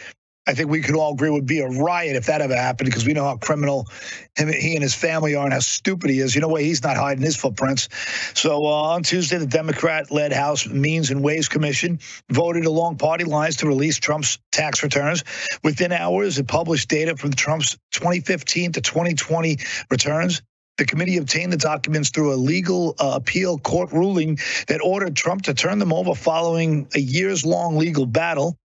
I 0.46 0.54
think 0.54 0.70
we 0.70 0.82
could 0.82 0.96
all 0.96 1.14
agree 1.14 1.30
would 1.30 1.46
be 1.46 1.60
a 1.60 1.70
riot 1.70 2.18
if 2.18 2.26
that 2.26 2.42
ever 2.42 2.56
happened 2.56 2.90
because 2.90 3.06
we 3.06 3.14
know 3.14 3.24
how 3.24 3.38
criminal 3.38 3.88
him, 4.36 4.50
he 4.50 4.76
and 4.76 4.84
his 4.84 4.94
family 4.94 5.36
are 5.36 5.46
and 5.46 5.54
how 5.54 5.60
stupid 5.60 6.10
he 6.10 6.20
is. 6.20 6.36
You 6.36 6.42
know 6.42 6.50
why 6.50 6.64
he's 6.64 6.84
not 6.84 6.98
hiding 6.98 7.24
his 7.24 7.38
footprints. 7.38 7.88
So 8.34 8.66
uh, 8.66 8.94
on 8.94 9.04
Tuesday, 9.04 9.38
the 9.38 9.48
Democrat-led 9.48 10.34
House 10.34 10.68
Means 10.68 11.12
and 11.12 11.24
Ways 11.24 11.48
Commission 11.48 12.00
voted 12.30 12.66
along 12.66 12.98
party 12.98 13.24
lines 13.24 13.56
to 13.58 13.68
release 13.68 13.98
Trump's 13.98 14.38
tax 14.52 14.84
returns. 14.84 15.24
Within 15.64 15.94
hours, 15.94 16.38
it 16.38 16.48
published 16.48 16.90
data 16.90 17.16
from 17.16 17.32
Trump's 17.32 17.78
2015 17.92 18.74
to 18.74 18.82
2020 18.82 19.58
returns. 19.90 20.42
The 20.78 20.86
committee 20.86 21.18
obtained 21.18 21.54
the 21.54 21.58
documents 21.58 22.10
through 22.10 22.34
a 22.34 22.36
legal 22.36 22.96
uh, 23.00 23.14
appeal 23.16 23.60
court 23.60 23.92
ruling 23.94 24.40
that 24.68 24.82
ordered 24.84 25.16
Trump 25.16 25.44
to 25.44 25.54
turn 25.54 25.80
them 25.80 25.94
over 25.94 26.16
following 26.16 26.88
a 26.96 27.00
years 27.00 27.46
long 27.46 27.78
legal 27.78 28.08
battle. 28.08 28.58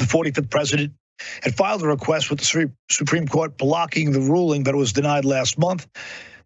The 0.00 0.06
45th 0.06 0.48
president 0.48 0.94
had 1.42 1.54
filed 1.54 1.82
a 1.82 1.86
request 1.86 2.30
with 2.30 2.38
the 2.38 2.70
Supreme 2.90 3.28
Court 3.28 3.58
blocking 3.58 4.12
the 4.12 4.20
ruling, 4.20 4.62
but 4.62 4.74
it 4.74 4.78
was 4.78 4.94
denied 4.94 5.26
last 5.26 5.58
month. 5.58 5.86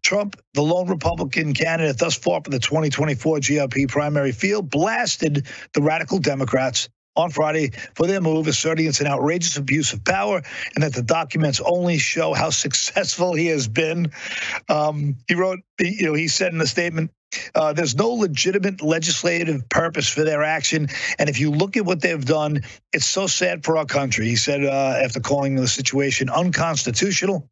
Trump, 0.03 0.37
the 0.53 0.61
lone 0.61 0.89
Republican 0.89 1.53
candidate 1.53 1.97
thus 1.97 2.15
far 2.15 2.41
for 2.43 2.49
the 2.49 2.59
2024 2.59 3.37
GOP 3.37 3.87
primary 3.87 4.33
field, 4.33 4.69
blasted 4.69 5.47
the 5.73 5.81
radical 5.81 6.19
Democrats 6.19 6.89
on 7.15 7.29
Friday 7.29 7.71
for 7.95 8.07
their 8.07 8.21
move, 8.21 8.47
asserting 8.47 8.87
it's 8.87 9.01
an 9.01 9.07
outrageous 9.07 9.57
abuse 9.57 9.93
of 9.93 10.03
power 10.03 10.41
and 10.75 10.83
that 10.83 10.93
the 10.93 11.01
documents 11.01 11.61
only 11.65 11.97
show 11.97 12.33
how 12.33 12.49
successful 12.65 13.33
he 13.33 13.47
has 13.47 13.67
been. 13.67 14.11
Um, 14.69 15.17
he 15.27 15.35
wrote, 15.35 15.59
you 15.79 16.05
know, 16.05 16.13
he 16.13 16.27
said 16.27 16.51
in 16.51 16.57
the 16.57 16.67
statement, 16.67 17.11
uh, 17.53 17.73
there's 17.73 17.95
no 17.95 18.09
legitimate 18.09 18.81
legislative 18.81 19.67
purpose 19.67 20.07
for 20.07 20.23
their 20.23 20.43
action. 20.43 20.87
And 21.19 21.29
if 21.29 21.39
you 21.39 21.51
look 21.51 21.75
at 21.75 21.85
what 21.85 22.01
they've 22.01 22.23
done, 22.23 22.61
it's 22.93 23.05
so 23.05 23.27
sad 23.27 23.65
for 23.65 23.77
our 23.77 23.85
country. 23.85 24.27
He 24.27 24.35
said 24.35 24.63
uh, 24.63 24.99
after 25.03 25.19
calling 25.19 25.55
the 25.55 25.67
situation 25.67 26.29
unconstitutional. 26.29 27.49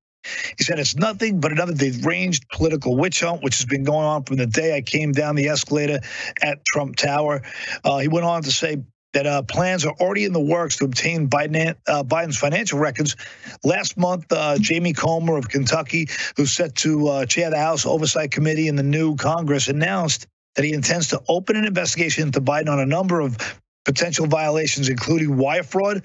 He 0.58 0.64
said 0.64 0.80
it's 0.80 0.96
nothing 0.96 1.42
but 1.42 1.52
another 1.52 1.74
deranged 1.74 2.48
political 2.48 2.96
witch 2.96 3.20
hunt, 3.20 3.44
which 3.44 3.58
has 3.58 3.66
been 3.66 3.84
going 3.84 4.06
on 4.06 4.24
from 4.24 4.38
the 4.38 4.46
day 4.46 4.74
I 4.74 4.82
came 4.82 5.12
down 5.12 5.36
the 5.36 5.50
escalator 5.50 6.00
at 6.42 6.64
Trump 6.66 6.96
Tower. 6.96 7.42
Uh, 7.84 7.98
he 7.98 8.08
went 8.08 8.26
on 8.26 8.44
to 8.44 8.52
say 8.52 8.78
that 9.14 9.26
uh, 9.26 9.42
plans 9.44 9.86
are 9.86 9.94
already 10.00 10.26
in 10.26 10.34
the 10.34 10.40
works 10.40 10.78
to 10.78 10.86
obtain 10.86 11.30
Biden, 11.30 11.76
uh, 11.88 12.04
Biden's 12.04 12.38
financial 12.38 12.80
records. 12.80 13.16
Last 13.64 13.98
month, 13.98 14.26
uh, 14.32 14.58
Jamie 14.60 14.94
Comer 14.94 15.38
of 15.38 15.50
Kentucky, 15.50 16.10
who's 16.36 16.52
set 16.52 16.76
to 16.78 17.08
uh, 17.08 17.26
chair 17.26 17.50
the 17.50 17.60
House 17.60 17.86
Oversight 17.86 18.32
Committee 18.32 18.68
in 18.68 18.76
the 18.76 18.84
new 18.84 19.16
Congress, 19.16 19.68
announced 19.68 20.28
that 20.56 20.66
he 20.66 20.74
intends 20.74 21.10
to 21.10 21.22
open 21.28 21.56
an 21.56 21.66
investigation 21.66 22.28
into 22.28 22.42
Biden 22.42 22.70
on 22.70 22.80
a 22.80 22.86
number 22.86 23.20
of 23.20 23.38
potential 23.86 24.28
violations, 24.28 24.90
including 24.90 25.38
wire 25.38 25.64
fraud, 25.64 26.04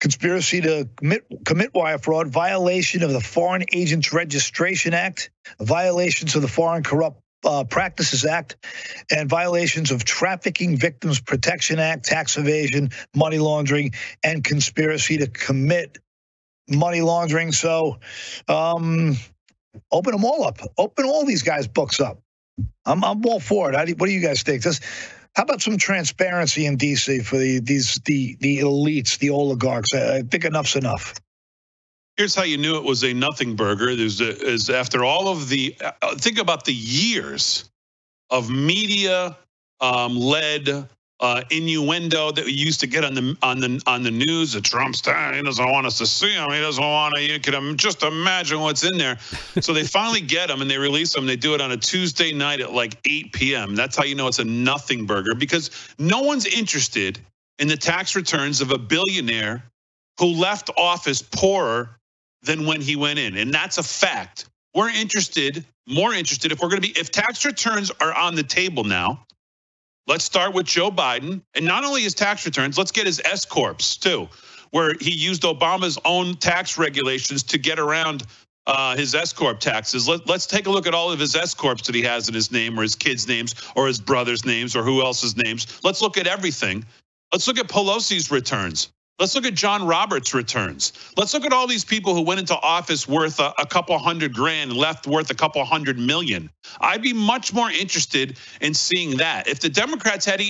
conspiracy 0.00 0.60
to 0.60 0.88
commit, 0.96 1.26
commit 1.44 1.74
wire 1.74 1.98
fraud, 1.98 2.28
violation 2.28 3.02
of 3.02 3.12
the 3.12 3.20
Foreign 3.20 3.64
Agents 3.72 4.12
Registration 4.12 4.94
Act, 4.94 5.30
violations 5.60 6.34
of 6.36 6.42
the 6.42 6.48
Foreign 6.48 6.82
Corrupt 6.82 7.20
uh, 7.46 7.64
Practices 7.64 8.24
Act 8.24 8.56
and 9.10 9.28
violations 9.28 9.90
of 9.90 10.04
Trafficking 10.04 10.76
Victims 10.76 11.20
Protection 11.20 11.78
Act, 11.78 12.04
tax 12.04 12.36
evasion, 12.36 12.90
money 13.14 13.38
laundering, 13.38 13.92
and 14.22 14.42
conspiracy 14.44 15.18
to 15.18 15.26
commit 15.26 15.98
money 16.68 17.00
laundering. 17.00 17.52
So, 17.52 18.00
um, 18.48 19.16
open 19.90 20.12
them 20.12 20.24
all 20.24 20.44
up. 20.44 20.58
Open 20.78 21.04
all 21.04 21.24
these 21.24 21.42
guys' 21.42 21.68
books 21.68 22.00
up. 22.00 22.20
I'm, 22.84 23.04
I'm 23.04 23.24
all 23.26 23.40
for 23.40 23.72
it. 23.72 23.98
what 23.98 24.06
do 24.06 24.12
you 24.12 24.20
guys 24.20 24.42
think? 24.42 24.62
This, 24.62 24.80
how 25.34 25.42
about 25.42 25.60
some 25.60 25.76
transparency 25.76 26.64
in 26.64 26.78
DC 26.78 27.24
for 27.24 27.36
the 27.36 27.60
these 27.60 28.00
the 28.06 28.36
the 28.40 28.60
elites, 28.60 29.18
the 29.18 29.30
oligarchs? 29.30 29.92
I, 29.92 30.16
I 30.16 30.22
think 30.22 30.44
enough's 30.44 30.76
enough. 30.76 31.14
Here's 32.16 32.34
how 32.34 32.44
you 32.44 32.56
knew 32.56 32.76
it 32.76 32.84
was 32.84 33.04
a 33.04 33.12
nothing 33.12 33.56
burger. 33.56 33.94
There's 33.94 34.20
a, 34.20 34.30
is 34.44 34.70
after 34.70 35.04
all 35.04 35.28
of 35.28 35.48
the 35.48 35.76
uh, 35.80 36.16
think 36.16 36.38
about 36.38 36.64
the 36.64 36.72
years 36.72 37.68
of 38.30 38.48
media 38.48 39.36
um, 39.80 40.16
led 40.16 40.88
uh, 41.20 41.42
innuendo 41.50 42.30
that 42.30 42.44
we 42.44 42.52
used 42.52 42.80
to 42.80 42.86
get 42.86 43.04
on 43.04 43.14
the 43.14 43.36
on 43.42 43.60
the 43.60 43.82
on 43.86 44.02
the 44.02 44.10
news. 44.10 44.52
That 44.52 44.64
Trump's 44.64 45.00
he 45.00 45.42
doesn't 45.42 45.70
want 45.70 45.86
us 45.86 45.98
to 45.98 46.06
see 46.06 46.32
him. 46.32 46.50
He 46.50 46.60
doesn't 46.60 46.82
want 46.82 47.14
to. 47.16 47.22
You 47.22 47.40
can 47.40 47.76
just 47.76 48.02
imagine 48.02 48.60
what's 48.60 48.84
in 48.84 48.96
there. 48.96 49.18
so 49.60 49.72
they 49.72 49.84
finally 49.84 50.20
get 50.20 50.50
him 50.50 50.62
and 50.62 50.70
they 50.70 50.78
release 50.78 51.14
him. 51.14 51.26
They 51.26 51.36
do 51.36 51.54
it 51.54 51.60
on 51.60 51.72
a 51.72 51.76
Tuesday 51.76 52.32
night 52.32 52.60
at 52.60 52.72
like 52.72 52.98
8 53.08 53.32
p.m. 53.32 53.74
That's 53.74 53.96
how 53.96 54.04
you 54.04 54.14
know 54.14 54.26
it's 54.26 54.38
a 54.38 54.44
nothing 54.44 55.06
burger 55.06 55.34
because 55.34 55.70
no 55.98 56.22
one's 56.22 56.46
interested 56.46 57.18
in 57.58 57.68
the 57.68 57.76
tax 57.76 58.16
returns 58.16 58.60
of 58.60 58.70
a 58.70 58.78
billionaire 58.78 59.64
who 60.18 60.26
left 60.26 60.70
office 60.76 61.22
poorer 61.22 61.90
than 62.42 62.66
when 62.66 62.80
he 62.80 62.96
went 62.96 63.18
in. 63.18 63.36
And 63.36 63.52
that's 63.52 63.78
a 63.78 63.82
fact. 63.82 64.46
We're 64.74 64.90
interested, 64.90 65.64
more 65.88 66.12
interested, 66.12 66.52
if 66.52 66.60
we're 66.60 66.68
going 66.68 66.82
to 66.82 66.88
be, 66.92 66.98
if 66.98 67.10
tax 67.10 67.44
returns 67.44 67.90
are 68.00 68.14
on 68.14 68.34
the 68.34 68.42
table 68.42 68.84
now, 68.84 69.24
let's 70.06 70.24
start 70.24 70.54
with 70.54 70.66
Joe 70.66 70.90
Biden. 70.90 71.42
And 71.54 71.64
not 71.64 71.84
only 71.84 72.02
his 72.02 72.14
tax 72.14 72.44
returns, 72.44 72.76
let's 72.76 72.92
get 72.92 73.06
his 73.06 73.20
S 73.24 73.44
Corps 73.44 73.98
too, 73.98 74.28
where 74.70 74.94
he 75.00 75.12
used 75.12 75.42
Obama's 75.42 75.98
own 76.04 76.34
tax 76.34 76.76
regulations 76.76 77.42
to 77.44 77.58
get 77.58 77.78
around 77.78 78.24
uh, 78.66 78.96
his 78.96 79.14
S 79.14 79.32
corp 79.32 79.60
taxes. 79.60 80.08
Let, 80.08 80.28
us 80.28 80.46
take 80.46 80.66
a 80.66 80.70
look 80.70 80.86
at 80.86 80.94
all 80.94 81.10
of 81.12 81.20
his 81.20 81.34
S 81.36 81.54
corps 81.54 81.76
that 81.76 81.94
he 81.94 82.02
has 82.02 82.28
in 82.28 82.34
his 82.34 82.50
name, 82.50 82.78
or 82.78 82.82
his 82.82 82.96
kids' 82.96 83.26
names, 83.28 83.54
or 83.74 83.86
his 83.86 84.00
brother's 84.00 84.44
names, 84.44 84.74
or 84.74 84.82
who 84.82 85.02
else's 85.02 85.36
names. 85.36 85.80
Let's 85.84 86.02
look 86.02 86.18
at 86.18 86.26
everything. 86.26 86.84
Let's 87.32 87.46
look 87.46 87.58
at 87.58 87.68
Pelosi's 87.68 88.30
returns. 88.30 88.90
Let's 89.18 89.34
look 89.34 89.46
at 89.46 89.54
John 89.54 89.86
Roberts' 89.86 90.34
returns. 90.34 90.92
Let's 91.16 91.32
look 91.32 91.46
at 91.46 91.52
all 91.52 91.66
these 91.66 91.86
people 91.86 92.14
who 92.14 92.20
went 92.20 92.38
into 92.38 92.54
office 92.54 93.08
worth 93.08 93.40
a, 93.40 93.54
a, 93.58 93.64
couple 93.64 93.98
hundred 93.98 94.34
grand 94.34 94.70
and 94.70 94.78
left 94.78 95.06
worth 95.06 95.30
a 95.30 95.34
couple 95.34 95.64
hundred 95.64 95.98
million. 95.98 96.50
I'd 96.82 97.00
be 97.00 97.14
much 97.14 97.54
more 97.54 97.70
interested 97.70 98.36
in 98.60 98.74
seeing 98.74 99.16
that. 99.16 99.48
If 99.48 99.60
the 99.60 99.70
Democrats 99.70 100.26
had, 100.26 100.42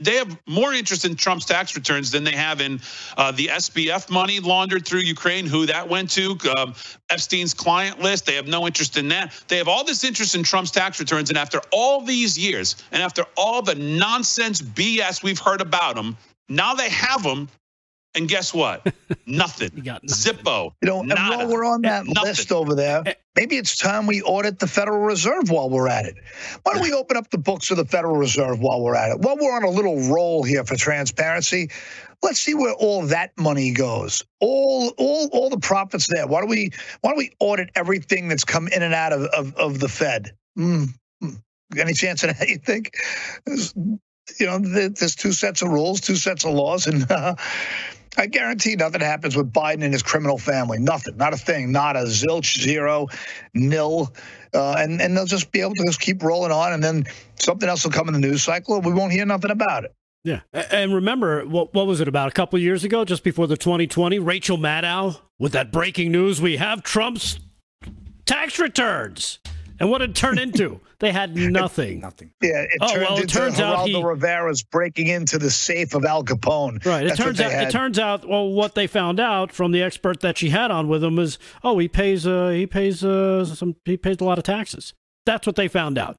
they 0.00 0.16
have 0.16 0.38
more 0.46 0.72
interest 0.72 1.04
in 1.04 1.16
Trump's 1.16 1.44
tax 1.44 1.76
returns 1.76 2.10
than 2.10 2.24
they 2.24 2.32
have 2.32 2.62
in 2.62 2.80
uh, 3.18 3.30
the 3.32 3.48
SBF 3.48 4.10
money 4.10 4.40
laundered 4.40 4.86
through 4.86 5.00
Ukraine, 5.00 5.44
who 5.44 5.66
that 5.66 5.86
went 5.86 6.10
to, 6.12 6.38
um, 6.56 6.74
Epstein's 7.10 7.52
client 7.52 8.00
list. 8.00 8.24
They 8.24 8.36
have 8.36 8.46
no 8.46 8.66
interest 8.66 8.96
in 8.96 9.08
that. 9.08 9.34
They 9.48 9.58
have 9.58 9.68
all 9.68 9.84
this 9.84 10.02
interest 10.02 10.34
in 10.34 10.42
Trump's 10.44 10.70
tax 10.70 10.98
returns. 10.98 11.28
And 11.28 11.36
after 11.36 11.60
all 11.70 12.00
these 12.00 12.38
years, 12.38 12.76
and 12.90 13.02
after 13.02 13.26
all 13.36 13.60
the 13.60 13.74
nonsense 13.74 14.62
BS 14.62 15.22
we've 15.22 15.38
heard 15.38 15.60
about 15.60 15.94
them, 15.94 16.16
now 16.48 16.74
they 16.74 16.88
have 16.88 17.22
them 17.22 17.48
and 18.14 18.28
guess 18.28 18.54
what? 18.54 18.92
nothing. 19.26 19.70
you 19.74 19.82
got 19.82 20.02
nothing. 20.04 20.34
Zippo. 20.34 20.72
You 20.82 20.88
know, 20.88 21.02
nada. 21.02 21.20
and 21.20 21.30
while 21.30 21.48
we're 21.48 21.64
on 21.64 21.82
that 21.82 22.06
nothing. 22.06 22.22
list 22.22 22.52
over 22.52 22.74
there, 22.74 23.02
eh. 23.06 23.14
maybe 23.36 23.56
it's 23.56 23.76
time 23.76 24.06
we 24.06 24.22
audit 24.22 24.58
the 24.58 24.66
Federal 24.66 25.00
Reserve 25.00 25.50
while 25.50 25.68
we're 25.70 25.88
at 25.88 26.06
it. 26.06 26.16
Why 26.62 26.74
don't 26.74 26.82
we 26.82 26.92
open 26.94 27.16
up 27.16 27.30
the 27.30 27.38
books 27.38 27.70
of 27.70 27.76
the 27.76 27.84
Federal 27.84 28.16
Reserve 28.16 28.60
while 28.60 28.82
we're 28.82 28.96
at 28.96 29.10
it? 29.10 29.20
While 29.20 29.36
we're 29.36 29.54
on 29.54 29.64
a 29.64 29.70
little 29.70 30.00
roll 30.08 30.42
here 30.42 30.64
for 30.64 30.76
transparency, 30.76 31.70
let's 32.22 32.40
see 32.40 32.54
where 32.54 32.74
all 32.74 33.02
that 33.06 33.32
money 33.38 33.72
goes. 33.72 34.24
All 34.40 34.92
all 34.98 35.28
all 35.32 35.50
the 35.50 35.58
profits 35.58 36.06
there. 36.06 36.26
Why 36.26 36.40
don't 36.40 36.50
we 36.50 36.70
why 37.00 37.10
don't 37.10 37.18
we 37.18 37.32
audit 37.40 37.70
everything 37.74 38.28
that's 38.28 38.44
come 38.44 38.68
in 38.68 38.82
and 38.82 38.94
out 38.94 39.12
of, 39.12 39.22
of, 39.22 39.54
of 39.56 39.80
the 39.80 39.88
Fed? 39.88 40.32
Mm. 40.58 40.88
Any 41.78 41.94
chance 41.94 42.22
of 42.22 42.36
that, 42.36 42.48
you 42.48 42.58
think? 42.58 42.96
You 43.46 44.46
know, 44.46 44.58
there's 44.58 45.16
two 45.16 45.32
sets 45.32 45.62
of 45.62 45.68
rules, 45.68 46.00
two 46.00 46.16
sets 46.16 46.44
of 46.44 46.54
laws, 46.54 46.86
and 46.86 47.10
uh, 47.10 47.34
I 48.16 48.26
guarantee 48.26 48.76
nothing 48.76 49.00
happens 49.00 49.36
with 49.36 49.52
Biden 49.52 49.82
and 49.82 49.92
his 49.92 50.02
criminal 50.02 50.38
family. 50.38 50.78
Nothing, 50.78 51.16
not 51.16 51.32
a 51.32 51.36
thing, 51.36 51.72
not 51.72 51.96
a 51.96 52.00
zilch, 52.00 52.58
zero, 52.58 53.08
nil. 53.54 54.12
Uh, 54.54 54.76
and, 54.78 55.00
and 55.00 55.16
they'll 55.16 55.26
just 55.26 55.50
be 55.50 55.60
able 55.60 55.74
to 55.74 55.84
just 55.86 56.00
keep 56.00 56.22
rolling 56.22 56.52
on, 56.52 56.72
and 56.72 56.82
then 56.82 57.04
something 57.36 57.68
else 57.68 57.84
will 57.84 57.92
come 57.92 58.08
in 58.08 58.14
the 58.14 58.20
news 58.20 58.42
cycle, 58.42 58.76
and 58.76 58.84
we 58.84 58.92
won't 58.92 59.12
hear 59.12 59.26
nothing 59.26 59.50
about 59.50 59.84
it. 59.84 59.94
Yeah. 60.24 60.40
And 60.52 60.94
remember, 60.94 61.44
what, 61.44 61.74
what 61.74 61.86
was 61.86 62.00
it 62.00 62.08
about 62.08 62.28
a 62.28 62.30
couple 62.30 62.58
years 62.58 62.82
ago, 62.82 63.04
just 63.04 63.24
before 63.24 63.46
the 63.46 63.58
2020? 63.58 64.18
Rachel 64.18 64.56
Maddow 64.56 65.20
with 65.38 65.52
that 65.52 65.70
breaking 65.70 66.12
news 66.12 66.40
we 66.40 66.56
have 66.56 66.82
Trump's 66.82 67.38
tax 68.24 68.58
returns. 68.58 69.38
And 69.80 69.90
what 69.90 70.02
it 70.02 70.14
turned 70.14 70.38
into? 70.38 70.80
They 71.00 71.12
had 71.12 71.36
nothing. 71.36 72.00
nothing. 72.00 72.30
Yeah, 72.40 72.62
it 72.62 72.78
oh, 72.80 72.98
well, 72.98 73.18
it 73.18 73.28
turns 73.28 73.56
Geraldo 73.56 73.62
out 73.62 73.88
he, 73.88 74.02
Rivera's 74.02 74.62
breaking 74.62 75.08
into 75.08 75.36
the 75.36 75.50
safe 75.50 75.92
of 75.92 76.02
Al 76.06 76.24
Capone. 76.24 76.82
Right. 76.86 77.04
It 77.04 77.08
That's 77.08 77.20
turns 77.20 77.40
out. 77.42 77.50
Had. 77.50 77.68
It 77.68 77.70
turns 77.72 77.98
out. 77.98 78.26
Well, 78.26 78.48
what 78.48 78.74
they 78.74 78.86
found 78.86 79.20
out 79.20 79.52
from 79.52 79.72
the 79.72 79.82
expert 79.82 80.20
that 80.20 80.38
she 80.38 80.48
had 80.48 80.70
on 80.70 80.88
with 80.88 81.04
him 81.04 81.18
is, 81.18 81.38
oh, 81.62 81.76
he 81.78 81.88
pays. 81.88 82.26
Uh, 82.26 82.50
he 82.50 82.66
pays. 82.66 83.04
Uh, 83.04 83.44
some. 83.44 83.76
He 83.84 83.98
pays 83.98 84.16
a 84.20 84.24
lot 84.24 84.38
of 84.38 84.44
taxes. 84.44 84.94
That's 85.26 85.46
what 85.46 85.56
they 85.56 85.68
found 85.68 85.98
out. 85.98 86.16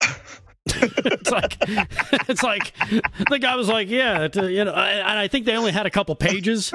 it's 0.66 1.30
like 1.30 1.56
it's 2.28 2.42
like 2.42 2.72
the 3.30 3.38
guy 3.38 3.56
was 3.56 3.68
like, 3.68 3.88
yeah, 3.88 4.28
you 4.34 4.64
know, 4.64 4.74
and 4.74 5.18
I 5.18 5.26
think 5.28 5.46
they 5.46 5.56
only 5.56 5.72
had 5.72 5.86
a 5.86 5.90
couple 5.90 6.14
pages. 6.14 6.72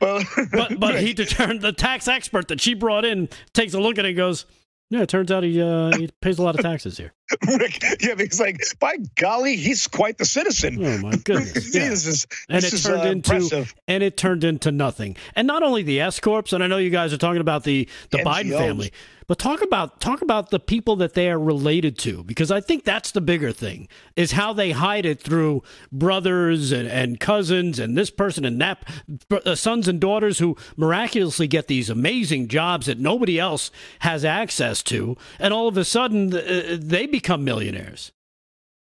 Well, 0.00 0.22
but 0.52 0.78
but 0.78 1.00
he 1.00 1.12
determined 1.12 1.60
the 1.60 1.72
tax 1.72 2.08
expert 2.08 2.48
that 2.48 2.60
she 2.60 2.74
brought 2.74 3.04
in 3.04 3.28
takes 3.52 3.74
a 3.74 3.80
look 3.80 3.98
at 3.98 4.04
it 4.04 4.08
and 4.08 4.16
goes, 4.16 4.46
yeah, 4.90 5.02
it 5.02 5.08
turns 5.08 5.32
out 5.32 5.42
he 5.42 5.60
uh, 5.60 5.96
he 5.96 6.08
pays 6.20 6.38
a 6.38 6.42
lot 6.42 6.54
of 6.54 6.62
taxes 6.62 6.96
here. 6.96 7.12
Rick, 7.58 7.82
yeah, 8.00 8.14
he's 8.16 8.38
like, 8.40 8.58
by 8.78 8.96
golly, 9.16 9.56
he's 9.56 9.88
quite 9.88 10.16
the 10.16 10.24
citizen. 10.24 10.78
Oh 10.84 10.98
my 10.98 11.16
goodness! 11.24 11.74
Yeah. 11.74 11.88
this 11.88 12.06
is, 12.06 12.26
and 12.48 12.64
it 12.64 12.70
turned 12.70 13.00
uh, 13.00 13.04
into 13.06 13.34
impressive. 13.34 13.74
and 13.88 14.02
it 14.02 14.16
turned 14.16 14.44
into 14.44 14.70
nothing. 14.70 15.16
And 15.34 15.46
not 15.46 15.62
only 15.62 15.82
the 15.82 16.00
S 16.00 16.20
corps, 16.20 16.52
and 16.52 16.62
I 16.62 16.68
know 16.68 16.78
you 16.78 16.90
guys 16.90 17.12
are 17.12 17.18
talking 17.18 17.40
about 17.40 17.64
the 17.64 17.88
the 18.10 18.18
NGOs. 18.18 18.24
Biden 18.24 18.50
family, 18.58 18.92
but 19.28 19.38
talk 19.38 19.62
about 19.62 20.00
talk 20.00 20.22
about 20.22 20.50
the 20.50 20.60
people 20.60 20.96
that 20.96 21.14
they 21.14 21.28
are 21.28 21.38
related 21.38 21.98
to, 21.98 22.22
because 22.24 22.50
I 22.50 22.60
think 22.60 22.84
that's 22.84 23.10
the 23.10 23.20
bigger 23.20 23.52
thing 23.52 23.88
is 24.14 24.32
how 24.32 24.52
they 24.52 24.70
hide 24.72 25.04
it 25.04 25.20
through 25.20 25.62
brothers 25.90 26.72
and, 26.72 26.88
and 26.88 27.18
cousins 27.18 27.78
and 27.78 27.96
this 27.96 28.10
person 28.10 28.44
and 28.44 28.60
that 28.60 28.86
uh, 29.30 29.54
sons 29.54 29.88
and 29.88 30.00
daughters 30.00 30.38
who 30.38 30.56
miraculously 30.76 31.46
get 31.46 31.66
these 31.66 31.90
amazing 31.90 32.48
jobs 32.48 32.86
that 32.86 32.98
nobody 32.98 33.38
else 33.38 33.70
has 34.00 34.24
access 34.24 34.82
to, 34.84 35.16
and 35.38 35.52
all 35.52 35.68
of 35.68 35.76
a 35.76 35.84
sudden 35.84 36.34
uh, 36.34 36.76
they 36.78 37.06
become 37.06 37.44
millionaires. 37.44 38.12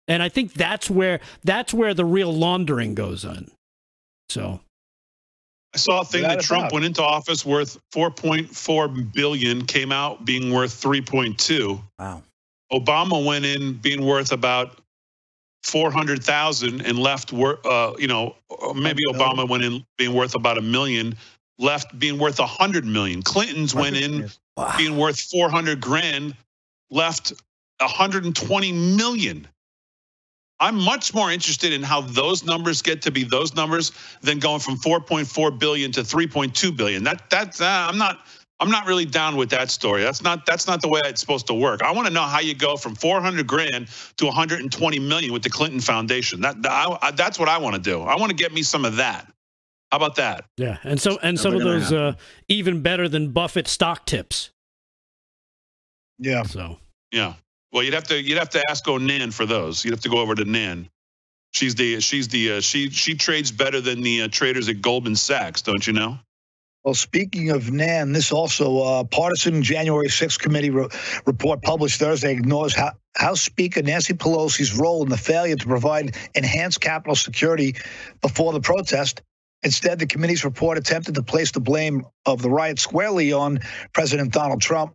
And 0.06 0.22
I 0.22 0.28
think 0.28 0.54
that's 0.54 0.88
where 0.88 1.20
that's 1.44 1.74
where 1.74 1.94
the 1.94 2.04
real 2.04 2.32
laundering 2.32 2.94
goes 2.94 3.24
on. 3.24 3.50
So 4.28 4.60
saw 5.78 6.00
a 6.00 6.04
thing 6.04 6.22
that 6.22 6.40
Trump 6.40 6.64
about. 6.64 6.72
went 6.72 6.84
into 6.84 7.02
office 7.02 7.44
worth 7.44 7.78
4.4 7.92 9.12
billion, 9.12 9.64
came 9.64 9.92
out 9.92 10.24
being 10.24 10.52
worth 10.52 10.80
3.2. 10.80 11.80
Wow. 11.98 12.22
Obama 12.72 13.24
went 13.24 13.44
in 13.44 13.74
being 13.74 14.04
worth 14.04 14.32
about 14.32 14.80
400,000 15.64 16.82
and 16.82 16.98
left 16.98 17.32
uh, 17.32 17.92
you 17.98 18.06
know, 18.06 18.36
maybe 18.74 19.02
Obama 19.10 19.48
went 19.48 19.64
in 19.64 19.84
being 19.96 20.14
worth 20.14 20.34
about 20.34 20.58
a 20.58 20.62
million, 20.62 21.16
left 21.58 21.98
being 21.98 22.18
worth 22.18 22.38
100 22.38 22.84
million. 22.84 23.22
Clinton's 23.22 23.74
went 23.74 23.96
in 23.96 24.30
wow. 24.56 24.74
being 24.76 24.96
worth 24.96 25.20
400 25.20 25.80
grand, 25.80 26.34
left 26.90 27.32
120 27.80 28.72
million. 28.72 29.46
I'm 30.60 30.76
much 30.76 31.14
more 31.14 31.30
interested 31.30 31.72
in 31.72 31.82
how 31.82 32.00
those 32.00 32.44
numbers 32.44 32.82
get 32.82 33.02
to 33.02 33.10
be 33.10 33.24
those 33.24 33.54
numbers 33.54 33.92
than 34.22 34.38
going 34.38 34.60
from 34.60 34.76
4.4 34.76 35.58
billion 35.58 35.92
to 35.92 36.00
3.2 36.00 36.76
billion. 36.76 37.04
That 37.04 37.30
that's 37.30 37.60
uh, 37.60 37.86
I'm 37.88 37.98
not 37.98 38.26
I'm 38.60 38.70
not 38.70 38.86
really 38.86 39.04
down 39.04 39.36
with 39.36 39.50
that 39.50 39.70
story. 39.70 40.02
That's 40.02 40.22
not 40.22 40.46
that's 40.46 40.66
not 40.66 40.82
the 40.82 40.88
way 40.88 41.00
it's 41.04 41.20
supposed 41.20 41.46
to 41.46 41.54
work. 41.54 41.82
I 41.82 41.92
want 41.92 42.08
to 42.08 42.12
know 42.12 42.22
how 42.22 42.40
you 42.40 42.54
go 42.54 42.76
from 42.76 42.96
400 42.96 43.46
grand 43.46 43.88
to 44.16 44.26
120 44.26 44.98
million 44.98 45.32
with 45.32 45.42
the 45.42 45.50
Clinton 45.50 45.80
Foundation. 45.80 46.40
That 46.40 46.56
I, 46.64 47.12
that's 47.12 47.38
what 47.38 47.48
I 47.48 47.58
want 47.58 47.76
to 47.76 47.80
do. 47.80 48.02
I 48.02 48.16
want 48.16 48.30
to 48.30 48.36
get 48.36 48.52
me 48.52 48.62
some 48.62 48.84
of 48.84 48.96
that. 48.96 49.32
How 49.92 49.96
about 49.96 50.16
that? 50.16 50.44
Yeah, 50.56 50.78
and 50.82 51.00
so 51.00 51.18
and 51.22 51.38
some 51.38 51.54
of 51.54 51.62
those 51.62 51.92
uh, 51.92 52.14
even 52.48 52.82
better 52.82 53.08
than 53.08 53.30
Buffett 53.30 53.68
stock 53.68 54.06
tips. 54.06 54.50
Yeah. 56.18 56.42
So. 56.42 56.78
Yeah. 57.12 57.34
Well, 57.72 57.82
you'd 57.82 57.94
have 57.94 58.04
to 58.04 58.20
you'd 58.20 58.38
have 58.38 58.50
to 58.50 58.62
ask 58.70 58.86
Onan 58.88 59.30
for 59.30 59.46
those. 59.46 59.84
You'd 59.84 59.92
have 59.92 60.00
to 60.00 60.08
go 60.08 60.18
over 60.18 60.34
to 60.34 60.44
Nan. 60.44 60.88
She's 61.52 61.74
the 61.74 62.00
she's 62.00 62.28
the 62.28 62.52
uh, 62.52 62.60
she 62.60 62.90
she 62.90 63.14
trades 63.14 63.50
better 63.52 63.80
than 63.80 64.02
the 64.02 64.22
uh, 64.22 64.28
traders 64.28 64.68
at 64.68 64.80
Goldman 64.80 65.16
Sachs, 65.16 65.62
don't 65.62 65.86
you 65.86 65.92
know? 65.92 66.18
Well, 66.84 66.94
speaking 66.94 67.50
of 67.50 67.70
Nan, 67.70 68.12
this 68.12 68.32
also 68.32 68.78
uh, 68.78 69.04
partisan 69.04 69.62
January 69.62 70.08
6th 70.08 70.38
committee 70.38 70.70
re- 70.70 70.88
report 71.26 71.60
published 71.62 71.98
Thursday 71.98 72.32
ignores 72.32 72.74
how. 72.74 72.92
House 73.16 73.40
Speaker 73.40 73.82
Nancy 73.82 74.14
Pelosi's 74.14 74.78
role 74.78 75.02
in 75.02 75.08
the 75.08 75.16
failure 75.16 75.56
to 75.56 75.66
provide 75.66 76.14
enhanced 76.36 76.80
Capitol 76.80 77.16
security 77.16 77.74
before 78.22 78.52
the 78.52 78.60
protest. 78.60 79.22
Instead, 79.64 79.98
the 79.98 80.06
committee's 80.06 80.44
report 80.44 80.78
attempted 80.78 81.16
to 81.16 81.22
place 81.22 81.50
the 81.50 81.60
blame 81.60 82.06
of 82.26 82.42
the 82.42 82.48
riot 82.48 82.78
squarely 82.78 83.32
on 83.32 83.58
President 83.92 84.32
Donald 84.32 84.60
Trump. 84.60 84.94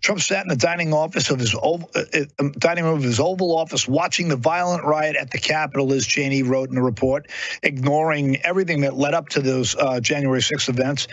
Trump 0.00 0.20
sat 0.20 0.42
in 0.42 0.48
the 0.48 0.56
dining 0.56 0.92
office 0.92 1.30
of 1.30 1.38
his 1.38 1.54
uh, 1.54 1.78
uh, 1.94 2.04
um, 2.38 2.52
dining 2.52 2.84
room 2.84 2.96
of 2.96 3.02
his 3.02 3.20
Oval 3.20 3.56
Office, 3.56 3.86
watching 3.86 4.28
the 4.28 4.36
violent 4.36 4.84
riot 4.84 5.16
at 5.16 5.30
the 5.30 5.38
Capitol, 5.38 5.86
Liz 5.86 6.06
Cheney 6.06 6.42
wrote 6.42 6.68
in 6.70 6.74
the 6.74 6.82
report, 6.82 7.28
ignoring 7.62 8.36
everything 8.42 8.80
that 8.80 8.94
led 8.94 9.14
up 9.14 9.28
to 9.30 9.40
those 9.40 9.76
uh, 9.76 10.00
January 10.00 10.42
6 10.42 10.68
events. 10.68 11.08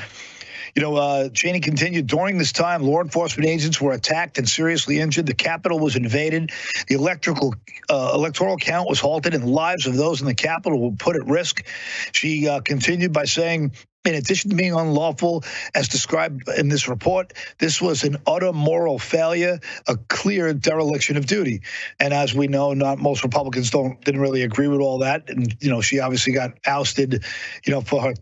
You 0.78 0.84
know, 0.84 0.96
uh, 0.96 1.30
Cheney 1.30 1.60
continued 1.60 2.06
during 2.06 2.38
this 2.38 2.52
time, 2.52 2.84
law 2.84 3.02
enforcement 3.02 3.50
agents 3.50 3.82
were 3.82 3.94
attacked 3.94 4.38
and 4.38 4.48
seriously 4.48 5.00
injured. 5.00 5.26
The 5.26 5.34
Capitol 5.34 5.80
was 5.80 5.96
invaded. 5.96 6.52
The 6.88 6.94
electrical 6.94 7.56
uh, 7.90 8.12
electoral 8.14 8.58
count 8.58 8.88
was 8.88 9.00
halted, 9.00 9.34
and 9.34 9.42
the 9.42 9.50
lives 9.50 9.88
of 9.88 9.96
those 9.96 10.22
in 10.22 10.28
the 10.28 10.36
Capitol 10.36 10.80
were 10.80 10.96
put 10.96 11.16
at 11.16 11.26
risk. 11.26 11.66
She 12.12 12.48
uh, 12.48 12.62
continued 12.62 13.12
by 13.12 13.26
saying, 13.26 13.72
in 14.06 14.14
addition 14.14 14.52
to 14.52 14.56
being 14.56 14.76
unlawful, 14.76 15.44
as 15.74 15.88
described 15.88 16.48
in 16.48 16.70
this 16.70 16.88
report, 16.88 17.34
this 17.58 17.82
was 17.82 18.04
an 18.04 18.18
utter 18.28 18.54
moral 18.54 19.00
failure, 19.00 19.60
a 19.88 19.98
clear 20.10 20.54
dereliction 20.54 21.18
of 21.18 21.26
duty. 21.26 21.64
And 22.00 22.14
as 22.14 22.36
we 22.36 22.48
know, 22.48 22.76
not 22.76 23.00
most 23.00 23.24
Republicans 23.24 23.72
don't 23.72 24.00
didn't 24.06 24.22
really 24.22 24.44
agree 24.44 24.68
with 24.68 24.82
all 24.82 25.00
that. 25.00 25.28
And 25.28 25.58
you 25.60 25.72
know, 25.72 25.82
she 25.82 26.00
obviously 26.00 26.34
got 26.34 26.52
ousted, 26.68 27.26
you 27.66 27.74
know, 27.74 27.82
for 27.82 28.00
her 28.04 28.14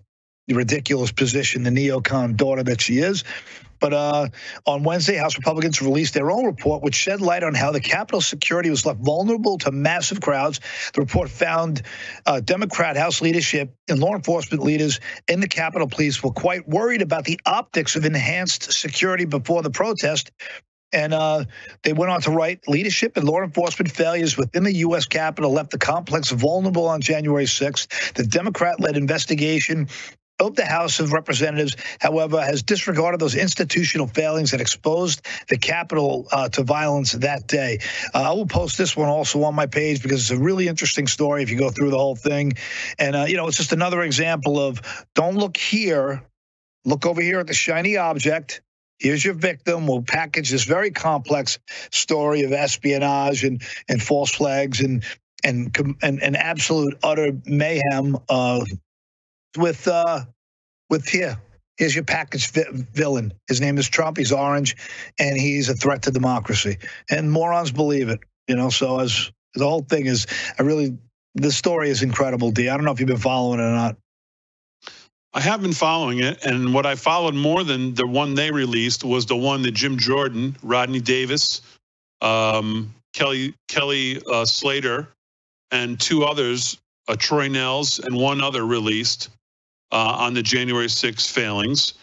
ridiculous 0.54 1.12
position, 1.12 1.64
the 1.64 1.70
neocon 1.70 2.36
daughter 2.36 2.64
that 2.64 2.82
she 2.82 3.00
is. 3.00 3.24
But 3.80 3.94
uh, 3.94 4.28
on 4.66 4.84
Wednesday, 4.84 5.16
House 5.16 5.38
Republicans 5.38 5.82
released 5.82 6.14
their 6.14 6.32
own 6.32 6.46
report, 6.46 6.82
which 6.82 6.96
shed 6.96 7.22
light 7.22 7.44
on 7.44 7.54
how 7.54 7.72
the 7.72 7.82
Capitol 7.82 8.22
security 8.22 8.70
was 8.70 8.86
left 8.86 9.00
vulnerable 9.00 9.58
to 9.60 9.72
massive 9.72 10.22
crowds. 10.22 10.60
The 10.94 11.02
report 11.02 11.30
found 11.30 11.82
uh, 12.26 12.40
Democrat 12.40 12.96
House 12.96 13.22
leadership 13.22 13.76
and 13.90 14.00
law 14.00 14.16
enforcement 14.16 14.64
leaders 14.64 15.00
in 15.28 15.40
the 15.40 15.48
Capitol 15.48 15.88
Police 15.88 16.24
were 16.24 16.32
quite 16.32 16.68
worried 16.68 17.02
about 17.02 17.26
the 17.26 17.40
optics 17.46 17.96
of 17.96 18.06
enhanced 18.06 18.72
security 18.72 19.26
before 19.26 19.62
the 19.62 19.72
protest 19.72 20.32
And 20.94 21.14
uh, 21.14 21.44
they 21.84 21.92
went 21.92 22.12
on 22.12 22.22
to 22.22 22.32
write 22.32 22.68
leadership 22.70 23.18
and 23.18 23.28
law 23.28 23.42
enforcement 23.42 23.92
failures 23.92 24.38
within 24.38 24.64
the 24.64 24.74
U.S. 24.76 25.06
Capitol 25.06 25.52
left 25.52 25.72
the 25.72 25.78
complex 25.78 26.32
vulnerable 26.32 26.88
on 26.88 27.02
January 27.02 27.46
6th. 27.46 28.14
The 28.14 28.26
Democrat 28.26 28.80
led 28.80 28.96
investigation 28.96 29.90
of 30.40 30.56
the 30.56 30.66
House 30.66 31.00
of 31.00 31.14
Representatives, 31.14 31.76
however, 32.00 32.42
has 32.42 32.64
disregarded 32.64 33.22
those 33.22 33.36
institutional 33.36 34.08
failings 34.08 34.52
that 34.52 34.62
exposed 34.62 35.26
the 35.48 35.58
Capitol 35.58 36.28
uh, 36.32 36.50
to 36.50 36.64
violence 36.64 37.14
that 37.14 37.48
day. 37.48 37.80
Uh, 38.14 38.32
I 38.32 38.34
will 38.34 38.46
post 38.46 38.78
this 38.78 38.98
one 38.98 39.08
also 39.08 39.44
on 39.44 39.56
my 39.56 39.66
page 39.66 40.02
because 40.02 40.22
it's 40.22 40.38
a 40.38 40.42
really 40.42 40.68
interesting 40.68 41.08
story 41.08 41.42
if 41.44 41.50
you 41.50 41.58
go 41.58 41.70
through 41.70 41.92
the 41.92 41.98
whole 41.98 42.16
thing. 42.16 42.54
And, 43.00 43.16
uh, 43.16 43.26
you 43.28 43.38
know, 43.38 43.48
it's 43.48 43.58
just 43.58 43.72
another 43.72 44.02
example 44.02 44.60
of 44.60 44.82
don't 45.16 45.38
look 45.38 45.56
here, 45.56 46.24
look 46.84 47.06
over 47.06 47.22
here 47.22 47.40
at 47.40 47.48
the 47.48 47.54
shiny 47.54 47.96
object. 47.96 48.62
Here's 49.00 49.24
your 49.24 49.34
victim. 49.34 49.88
We'll 49.88 50.04
package 50.04 50.50
this 50.50 50.64
very 50.64 50.92
complex 50.92 51.60
story 51.92 52.44
of 52.44 52.52
espionage 52.52 53.44
and, 53.44 53.62
and 53.90 54.02
false 54.02 54.32
flags 54.32 54.82
and 54.82 55.04
and 55.44 55.76
and, 56.02 56.24
and 56.24 56.36
absolute 56.36 56.98
utter 57.04 57.32
mayhem 57.46 58.18
uh, 58.30 58.66
with 59.58 59.88
uh, 59.88 60.22
with 60.90 61.08
here. 61.08 61.40
Here's 61.78 61.94
your 61.94 62.06
package 62.06 62.52
vi- 62.52 62.66
villain. 62.72 63.34
His 63.48 63.60
name 63.60 63.78
is 63.78 63.90
Trump. 63.90 64.18
He's 64.18 64.32
orange, 64.32 64.76
and 65.20 65.38
he's 65.38 65.68
a 65.68 65.74
threat 65.76 66.04
to 66.04 66.12
democracy. 66.12 66.78
And 67.10 67.32
morons 67.32 67.72
believe 67.72 68.10
it. 68.10 68.20
You 68.48 68.56
know. 68.56 68.70
So 68.70 69.00
as 69.00 69.32
the 69.56 69.68
whole 69.68 69.82
thing 69.82 70.06
is, 70.06 70.28
I 70.58 70.64
really 70.64 70.98
the 71.36 71.52
story 71.52 71.90
is 71.90 72.02
incredible. 72.02 72.52
D. 72.52 72.70
I 72.70 72.76
don't 72.76 72.86
know 72.86 72.92
if 72.92 73.00
you've 73.00 73.08
been 73.08 73.18
following 73.18 73.60
it 73.60 73.64
or 73.64 73.72
not. 73.72 73.98
I 75.34 75.42
have 75.42 75.62
been 75.62 75.74
following 75.74 76.20
it, 76.20 76.46
and 76.46 76.74
what 76.74 76.86
I 76.86 76.96
followed 76.96 77.36
more 77.36 77.66
than 77.66 77.94
the 77.94 78.08
one 78.08 78.36
they 78.36 78.52
released 78.52 79.04
was 79.04 79.26
the 79.26 79.36
one 79.36 79.64
that 79.64 79.74
Jim 79.74 79.98
Jordan, 79.98 80.56
Rodney 80.64 81.02
Davis, 81.02 81.62
um, 82.22 82.94
Kelly 83.14 83.54
Kelly 83.68 84.22
uh, 84.32 84.46
Slater, 84.46 85.10
and 85.72 86.00
two 86.00 86.24
others, 86.24 86.78
uh, 87.10 87.18
Troy 87.18 87.50
Nehls, 87.50 88.02
and 88.02 88.16
one 88.16 88.40
other 88.40 88.66
released 88.66 89.30
uh, 89.92 90.18
on 90.20 90.34
the 90.34 90.42
January 90.44 90.90
6 90.90 91.28
failings. 91.32 91.94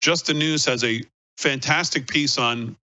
Just 0.00 0.26
the 0.26 0.34
News 0.34 0.64
has 0.64 0.84
a 0.84 1.02
fantastic 1.36 2.06
piece 2.06 2.38
on 2.38 2.76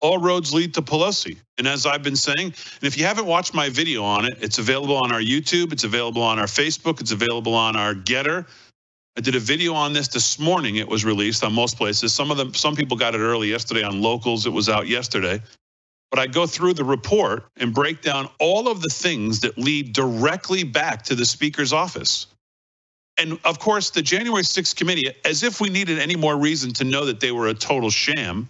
all 0.00 0.18
roads 0.18 0.52
lead 0.52 0.74
to 0.74 0.82
Pelosi. 0.82 1.36
And 1.58 1.66
as 1.66 1.86
I've 1.86 2.02
been 2.02 2.16
saying, 2.16 2.46
and 2.46 2.82
if 2.82 2.98
you 2.98 3.04
haven't 3.04 3.26
watched 3.26 3.54
my 3.54 3.68
video 3.68 4.02
on 4.02 4.24
it, 4.24 4.34
it's 4.40 4.58
available 4.58 4.96
on 4.96 5.12
our 5.12 5.20
YouTube, 5.20 5.72
it's 5.72 5.84
available 5.84 6.22
on 6.22 6.38
our 6.38 6.46
Facebook, 6.46 7.00
it's 7.00 7.12
available 7.12 7.54
on 7.54 7.76
our 7.76 7.94
Gettr. 7.94 8.46
I 9.16 9.20
did 9.20 9.34
a 9.34 9.40
video 9.40 9.74
on 9.74 9.92
this 9.92 10.08
this 10.08 10.38
morning. 10.38 10.76
It 10.76 10.88
was 10.88 11.04
released 11.04 11.44
on 11.44 11.52
most 11.52 11.76
places. 11.76 12.14
Some 12.14 12.30
of 12.30 12.38
them, 12.38 12.54
some 12.54 12.74
people 12.74 12.96
got 12.96 13.14
it 13.14 13.18
early 13.18 13.48
yesterday 13.48 13.82
on 13.82 14.00
locals. 14.00 14.46
It 14.46 14.52
was 14.52 14.68
out 14.68 14.88
yesterday. 14.88 15.40
But 16.10 16.18
I 16.18 16.26
go 16.26 16.46
through 16.46 16.74
the 16.74 16.84
report 16.84 17.44
and 17.56 17.74
break 17.74 18.02
down 18.02 18.28
all 18.38 18.68
of 18.68 18.82
the 18.82 18.88
things 18.88 19.40
that 19.40 19.56
lead 19.58 19.92
directly 19.92 20.64
back 20.64 21.02
to 21.04 21.14
the 21.14 21.24
speaker's 21.24 21.72
office. 21.72 22.26
And 23.18 23.38
of 23.44 23.58
course, 23.58 23.90
the 23.90 24.02
January 24.02 24.42
6th 24.42 24.74
committee, 24.76 25.14
as 25.24 25.42
if 25.42 25.60
we 25.60 25.68
needed 25.68 25.98
any 25.98 26.16
more 26.16 26.36
reason 26.36 26.72
to 26.74 26.84
know 26.84 27.04
that 27.04 27.20
they 27.20 27.30
were 27.30 27.48
a 27.48 27.54
total 27.54 27.90
sham, 27.90 28.48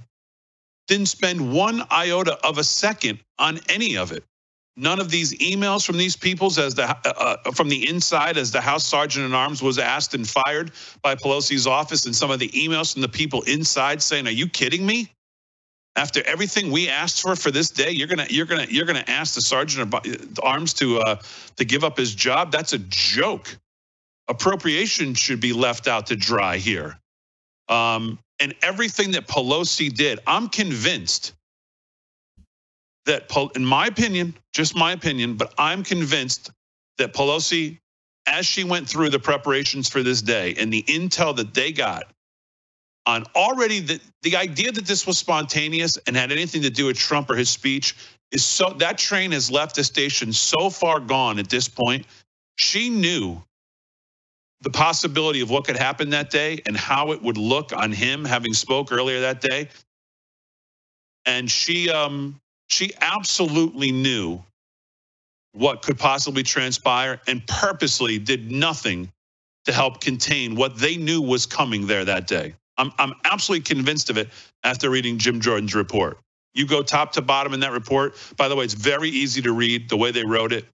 didn't 0.87 1.07
spend 1.07 1.53
one 1.53 1.83
iota 1.91 2.39
of 2.47 2.59
a 2.59 2.65
second 2.65 3.19
on 3.39 3.61
any 3.69 3.97
of 3.97 4.13
it. 4.13 4.25
None 4.77 5.01
of 5.01 5.11
these 5.11 5.35
emails 5.35 5.85
from 5.85 5.99
these 5.99 6.17
peoples 6.17 6.59
as 6.59 6.75
the 6.75 6.89
uh, 6.89 7.37
uh, 7.45 7.51
from 7.53 7.69
the 7.69 7.89
inside 7.89 8.39
as 8.39 8.53
the 8.53 8.61
House 8.61 8.87
Sergeant 8.87 9.27
at 9.27 9.37
Arms 9.37 9.63
was 9.63 9.79
asked 9.79 10.15
and 10.15 10.27
fired 10.27 10.73
by 11.03 11.15
Pelosi's 11.15 11.67
office, 11.67 12.07
and 12.07 12.17
some 12.17 12.31
of 12.31 12.39
the 12.39 12.49
emails 12.49 12.95
from 12.95 13.03
the 13.03 13.09
people 13.09 13.43
inside 13.43 14.03
saying, 14.03 14.27
"Are 14.27 14.31
you 14.31 14.49
kidding 14.49 14.87
me?" 14.87 15.13
After 15.95 16.27
everything 16.27 16.71
we 16.71 16.89
asked 16.89 17.21
for 17.21 17.37
for 17.37 17.51
this 17.51 17.69
day, 17.69 17.91
you're 17.91 18.09
gonna 18.09 18.27
you're 18.31 18.47
gonna 18.47 18.67
you're 18.71 18.87
gonna 18.87 19.05
ask 19.09 19.35
the 19.35 19.43
Sergeant 19.43 19.93
at 19.93 20.39
Arms 20.43 20.73
to 20.75 21.01
uh, 21.01 21.17
to 21.57 21.65
give 21.67 21.85
up 21.85 21.99
his 21.99 22.15
job? 22.15 22.51
That's 22.51 22.73
a 22.73 22.79
joke. 22.79 23.55
Appropriation 24.33 25.13
should 25.13 25.41
be 25.41 25.53
left 25.53 25.87
out 25.87 26.07
to 26.07 26.17
dry 26.17 26.57
here. 26.57 26.99
Um, 27.69 28.19
and 28.41 28.55
everything 28.63 29.11
that 29.11 29.29
Pelosi 29.29 29.93
did, 29.93 30.21
I'm 30.27 30.49
convinced 30.49 31.35
that, 33.05 33.31
in 33.55 33.63
my 33.63 33.87
opinion, 33.89 34.35
just 34.55 34.75
my 34.75 34.93
opinion, 34.93 35.35
but 35.35 35.53
I'm 35.59 35.83
convinced 35.83 36.51
that 36.97 37.13
Pelosi, 37.13 37.79
as 38.27 38.47
she 38.47 38.65
went 38.65 38.89
through 38.89 39.11
the 39.11 39.19
preparations 39.19 39.91
for 39.91 40.03
this 40.03 40.23
day 40.23 40.55
and 40.59 40.73
the 40.73 40.83
intel 40.85 41.37
that 41.37 41.53
they 41.53 41.71
got 41.71 42.05
on 43.05 43.25
already 43.37 43.81
the, 43.81 44.01
the 44.23 44.37
idea 44.37 44.73
that 44.73 44.87
this 44.87 45.07
was 45.07 45.19
spontaneous 45.19 45.99
and 46.07 46.17
had 46.17 46.33
anything 46.33 46.63
to 46.63 46.71
do 46.71 46.87
with 46.87 46.97
Trump 46.97 47.29
or 47.29 47.37
his 47.37 47.51
speech 47.51 47.95
is 48.31 48.43
so 48.43 48.71
that 48.79 48.97
train 48.97 49.33
has 49.33 49.51
left 49.51 49.77
the 49.77 49.85
station 49.85 50.33
so 50.33 50.71
far 50.71 51.01
gone 51.01 51.39
at 51.39 51.51
this 51.51 51.69
point. 51.69 52.07
She 52.57 52.89
knew 52.89 53.43
the 54.63 54.71
possibility 54.71 55.41
of 55.41 55.51
what 55.51 55.65
could 55.65 55.77
happen 55.77 56.11
that 56.11 56.31
day 56.31 56.63
and 56.67 56.77
how 56.77 57.13
it 57.13 57.23
would 57.23 57.37
look 57.37 57.73
on 57.73 57.93
him 57.93 58.25
having 58.25 58.55
spoke 58.55 58.93
earlier 58.93 59.21
that 59.21 59.41
day. 59.41 59.69
And 61.27 61.51
she 61.51 61.91
um 61.91 62.41
she 62.69 62.93
absolutely 63.01 63.93
knew 63.93 64.43
what 65.53 65.83
could 65.83 65.99
possibly 65.99 66.43
transpire 66.43 67.21
and 67.27 67.47
purposely 67.47 68.19
did 68.19 68.51
nothing 68.51 69.11
to 69.67 69.73
help 69.73 70.01
contain 70.01 70.57
what 70.57 70.79
they 70.79 70.97
knew 70.97 71.21
was 71.21 71.47
coming 71.47 71.87
there 71.87 72.05
that 72.05 72.27
day. 72.27 72.55
I'm, 72.79 72.91
I'm 72.99 73.15
absolutely 73.25 73.65
convinced 73.65 74.11
of 74.11 74.17
it 74.17 74.29
after 74.65 74.89
reading 74.91 75.19
Jim 75.19 75.41
Jordan's 75.41 75.75
report. 75.75 76.19
You 76.55 76.67
go 76.67 76.83
top 76.83 77.13
to 77.13 77.23
bottom 77.23 77.55
in 77.55 77.61
that 77.61 77.73
report. 77.73 78.17
By 78.37 78.49
the 78.49 78.57
way, 78.57 78.65
it's 78.65 78.75
very 78.75 79.09
easy 79.11 79.43
to 79.43 79.53
read 79.53 79.89
the 79.89 79.97
way 79.97 80.11
they 80.11 80.25
wrote 80.25 80.53
it. 80.53 80.65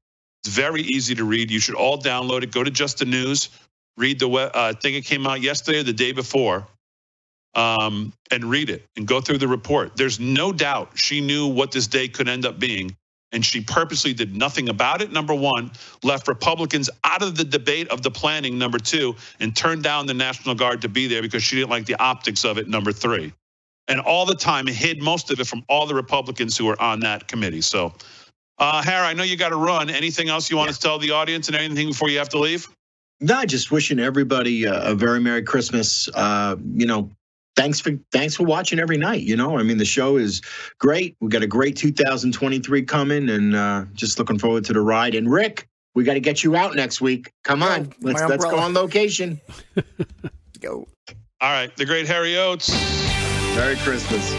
It's 0.43 0.55
very 0.55 0.82
easy 0.82 1.14
to 1.16 1.24
read. 1.24 1.51
You 1.51 1.61
should 1.61 1.74
all 1.74 1.99
download 2.01 2.43
it. 2.43 2.53
Go 2.53 2.62
to 2.62 2.70
Just 2.70 2.99
the 2.99 3.05
News, 3.05 3.49
read 3.99 4.18
the, 4.20 4.30
uh, 4.30 4.51
I 4.55 4.72
think 4.72 4.96
it 4.96 5.05
came 5.05 5.26
out 5.26 5.42
yesterday 5.42 5.80
or 5.80 5.82
the 5.82 5.92
day 5.92 6.12
before 6.12 6.66
um, 7.55 8.12
and 8.30 8.44
read 8.44 8.70
it 8.70 8.84
and 8.96 9.07
go 9.07 9.20
through 9.20 9.38
the 9.38 9.49
report. 9.49 9.96
There's 9.96 10.20
no 10.20 10.53
doubt 10.53 10.92
she 10.94 11.20
knew 11.20 11.49
what 11.49 11.72
this 11.72 11.86
day 11.86 12.09
could 12.09 12.28
end 12.28 12.46
up 12.46 12.59
being. 12.59 12.96
And 13.30 13.44
she 13.44 13.61
purposely 13.61 14.14
did 14.14 14.34
nothing 14.34 14.70
about 14.70 15.03
it, 15.03 15.12
number 15.12 15.34
one, 15.34 15.70
left 16.03 16.28
Republicans 16.28 16.88
out 17.05 17.22
of 17.22 17.36
the 17.36 17.44
debate 17.44 17.88
of 17.88 18.01
the 18.01 18.11
planning, 18.11 18.57
number 18.57 18.78
two, 18.78 19.16
and 19.38 19.55
turned 19.55 19.82
down 19.82 20.07
the 20.07 20.14
National 20.14 20.55
Guard 20.55 20.80
to 20.80 20.88
be 20.88 21.09
there 21.09 21.20
because 21.20 21.42
she 21.42 21.57
didn't 21.57 21.68
like 21.68 21.84
the 21.84 21.96
optics 21.96 22.44
of 22.46 22.57
it, 22.57 22.68
number 22.68 22.90
three. 22.90 23.34
And 23.86 24.01
all 24.01 24.24
the 24.24 24.34
time 24.34 24.66
hid 24.66 25.03
most 25.03 25.30
of 25.30 25.40
it 25.40 25.46
from 25.46 25.62
all 25.68 25.84
the 25.84 25.94
Republicans 25.94 26.57
who 26.57 26.64
were 26.64 26.80
on 26.80 27.01
that 27.01 27.28
committee. 27.28 27.61
So, 27.61 27.92
uh, 28.59 28.82
Harry, 28.82 29.07
I 29.07 29.12
know 29.12 29.24
you 29.24 29.36
got 29.36 29.51
to 29.51 29.57
run. 29.57 29.90
Anything 29.90 30.30
else 30.30 30.51
you 30.51 30.57
want 30.57 30.68
yeah. 30.68 30.74
to 30.74 30.80
tell 30.80 30.99
the 30.99 31.11
audience 31.11 31.49
and 31.49 31.57
anything 31.57 31.88
before 31.88 32.09
you 32.09 32.18
have 32.18 32.30
to 32.30 32.38
leave? 32.38 32.66
No, 33.21 33.45
just 33.45 33.71
wishing 33.71 33.99
everybody 33.99 34.64
a, 34.64 34.91
a 34.91 34.95
very 34.95 35.21
Merry 35.21 35.43
Christmas. 35.43 36.09
Uh, 36.14 36.57
you 36.75 36.87
know, 36.87 37.11
thanks 37.57 37.81
for 37.81 37.93
thanks 38.12 38.37
for 38.37 38.45
watching 38.45 38.79
every 38.79 38.97
night. 38.97 39.23
You 39.23 39.37
know, 39.37 39.59
I 39.59 39.64
mean, 39.64 39.79
the 39.79 39.85
show 39.85 40.16
is 40.16 40.41
great. 40.79 41.16
We 41.21 41.29
got 41.29 41.43
a 41.43 41.47
great 41.47 41.77
2023 41.77 42.83
coming, 42.85 43.29
and 43.29 43.57
uh, 43.57 43.85
just 43.95 44.19
looking 44.19 44.39
forward 44.39 44.64
to 44.66 44.73
the 44.73 44.81
ride. 44.81 45.16
And 45.16 45.31
Rick, 45.31 45.69
we 45.95 46.05
got 46.05 46.14
to 46.14 46.21
get 46.21 46.45
you 46.45 46.55
out 46.55 46.77
next 46.77 47.01
week. 47.01 47.33
Come 47.43 47.62
on, 47.62 47.89
oh, 47.91 47.97
let's 48.03 48.23
let's 48.23 48.45
go 48.45 48.57
on 48.59 48.73
location. 48.73 49.41
go. 50.61 50.87
All 51.41 51.53
right, 51.53 51.75
the 51.77 51.85
great 51.85 52.07
Harry 52.07 52.37
Oates. 52.37 52.71
Merry 53.57 53.77
Christmas. 53.77 54.33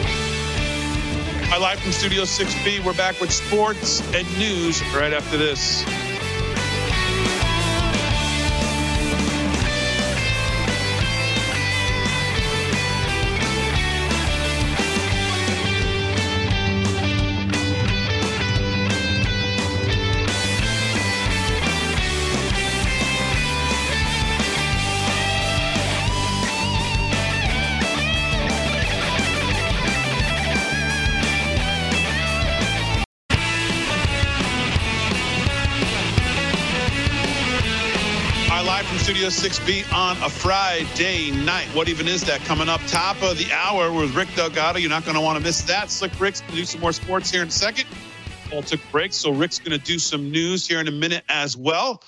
Hi, 1.52 1.58
live 1.58 1.80
from 1.80 1.92
Studio 1.92 2.24
6B. 2.24 2.86
We're 2.86 2.94
back 2.94 3.20
with 3.20 3.32
sports 3.32 4.02
and 4.14 4.28
news 4.38 4.82
right 4.94 5.12
after 5.12 5.36
this. 5.36 5.84
6B 39.30 39.94
on 39.94 40.18
a 40.18 40.30
Friday 40.30 41.32
night. 41.32 41.68
What 41.76 41.88
even 41.88 42.08
is 42.08 42.24
that? 42.24 42.42
Coming 42.42 42.68
up 42.68 42.82
top 42.88 43.22
of 43.22 43.38
the 43.38 43.52
hour 43.54 43.92
with 43.92 44.16
Rick 44.16 44.30
Delgado. 44.36 44.80
You're 44.80 44.90
not 44.90 45.06
going 45.06 45.16
to 45.16 45.22
want 45.22 45.38
to 45.38 45.44
miss 45.44 45.62
that. 45.64 45.92
Slick 45.92 46.20
Rick's 46.20 46.42
going 46.42 46.54
to 46.54 46.58
do 46.58 46.66
some 46.66 46.82
more 46.82 46.92
sports 46.92 47.30
here 47.30 47.42
in 47.44 47.48
a 47.48 47.52
second. 47.52 47.86
All 48.52 48.64
took 48.64 48.80
breaks, 48.92 49.16
so 49.16 49.32
Rick's 49.32 49.60
going 49.60 49.78
to 49.78 49.86
do 49.86 50.00
some 50.00 50.32
news 50.32 50.68
here 50.68 50.80
in 50.80 50.88
a 50.88 50.92
minute 50.92 51.24
as 51.30 51.56
well. 51.56 52.02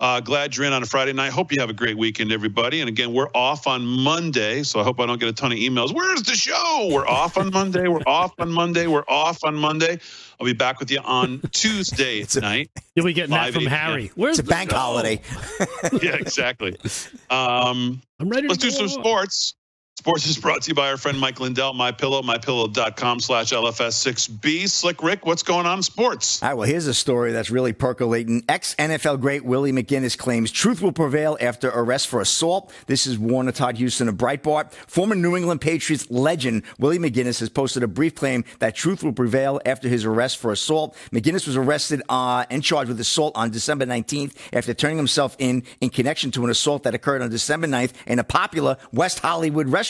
Uh, 0.00 0.20
glad 0.20 0.56
you're 0.56 0.64
in 0.64 0.72
on 0.72 0.80
a 0.80 0.86
Friday 0.86 1.12
night. 1.12 1.32
Hope 1.32 1.50
you 1.50 1.60
have 1.60 1.70
a 1.70 1.74
great 1.74 1.98
weekend, 1.98 2.30
everybody. 2.30 2.80
And 2.80 2.88
again, 2.88 3.12
we're 3.12 3.30
off 3.34 3.66
on 3.66 3.84
Monday, 3.84 4.62
so 4.62 4.78
I 4.78 4.84
hope 4.84 5.00
I 5.00 5.06
don't 5.06 5.18
get 5.18 5.28
a 5.28 5.32
ton 5.32 5.50
of 5.50 5.58
emails. 5.58 5.92
Where's 5.92 6.22
the 6.22 6.34
show? 6.34 6.88
We're 6.92 7.06
off 7.06 7.36
on 7.36 7.50
Monday. 7.50 7.88
We're 7.88 8.04
off 8.06 8.32
on 8.38 8.52
Monday. 8.52 8.86
We're 8.86 9.02
off 9.08 9.42
on 9.42 9.56
Monday. 9.56 9.98
I'll 10.38 10.46
be 10.46 10.52
back 10.52 10.78
with 10.78 10.92
you 10.92 11.00
on 11.00 11.40
Tuesday 11.52 12.24
night. 12.40 12.70
You'll 12.94 13.06
be 13.06 13.12
getting 13.12 13.32
that 13.32 13.52
from 13.52 13.62
8 13.62 13.68
p.m. 13.68 13.72
Harry. 13.80 14.12
Where's 14.14 14.38
It's 14.38 14.40
a 14.40 14.42
the 14.48 14.50
bank 14.50 14.70
show? 14.70 14.76
holiday. 14.76 15.20
yeah, 16.00 16.14
exactly. 16.14 16.76
Um, 17.30 18.00
I'm 18.20 18.28
ready 18.30 18.48
let's 18.48 18.62
do 18.62 18.70
some 18.70 18.84
on. 18.84 18.88
sports. 18.88 19.54
Sports 19.98 20.28
is 20.28 20.38
brought 20.38 20.62
to 20.62 20.68
you 20.68 20.76
by 20.76 20.90
our 20.90 20.96
friend 20.96 21.18
Mike 21.18 21.40
Lindell, 21.40 21.72
MyPillow, 21.72 22.22
mypillow.com 22.22 23.18
slash 23.18 23.50
LFS6B. 23.50 24.68
Slick 24.68 25.02
Rick, 25.02 25.26
what's 25.26 25.42
going 25.42 25.66
on 25.66 25.78
in 25.78 25.82
sports? 25.82 26.40
All 26.40 26.50
right, 26.50 26.54
well, 26.54 26.68
here's 26.68 26.86
a 26.86 26.94
story 26.94 27.32
that's 27.32 27.50
really 27.50 27.72
percolating. 27.72 28.44
Ex 28.48 28.76
NFL 28.76 29.20
great 29.20 29.44
Willie 29.44 29.72
McGinest 29.72 30.16
claims 30.16 30.52
truth 30.52 30.80
will 30.80 30.92
prevail 30.92 31.36
after 31.40 31.68
arrest 31.70 32.06
for 32.06 32.20
assault. 32.20 32.72
This 32.86 33.08
is 33.08 33.18
Warner 33.18 33.50
Todd 33.50 33.76
Huston 33.76 34.08
of 34.08 34.14
Breitbart. 34.14 34.72
Former 34.72 35.16
New 35.16 35.36
England 35.36 35.60
Patriots 35.60 36.08
legend 36.12 36.62
Willie 36.78 37.00
McGinest 37.00 37.40
has 37.40 37.48
posted 37.48 37.82
a 37.82 37.88
brief 37.88 38.14
claim 38.14 38.44
that 38.60 38.76
truth 38.76 39.02
will 39.02 39.12
prevail 39.12 39.60
after 39.66 39.88
his 39.88 40.04
arrest 40.04 40.38
for 40.38 40.52
assault. 40.52 40.96
McGinest 41.10 41.48
was 41.48 41.56
arrested 41.56 42.02
uh, 42.08 42.44
and 42.50 42.62
charged 42.62 42.86
with 42.88 43.00
assault 43.00 43.32
on 43.34 43.50
December 43.50 43.84
19th 43.84 44.36
after 44.52 44.72
turning 44.74 44.96
himself 44.96 45.34
in 45.40 45.64
in 45.80 45.90
connection 45.90 46.30
to 46.30 46.44
an 46.44 46.50
assault 46.50 46.84
that 46.84 46.94
occurred 46.94 47.20
on 47.20 47.30
December 47.30 47.66
9th 47.66 47.94
in 48.06 48.20
a 48.20 48.24
popular 48.24 48.76
West 48.92 49.18
Hollywood 49.18 49.66
restaurant. 49.66 49.87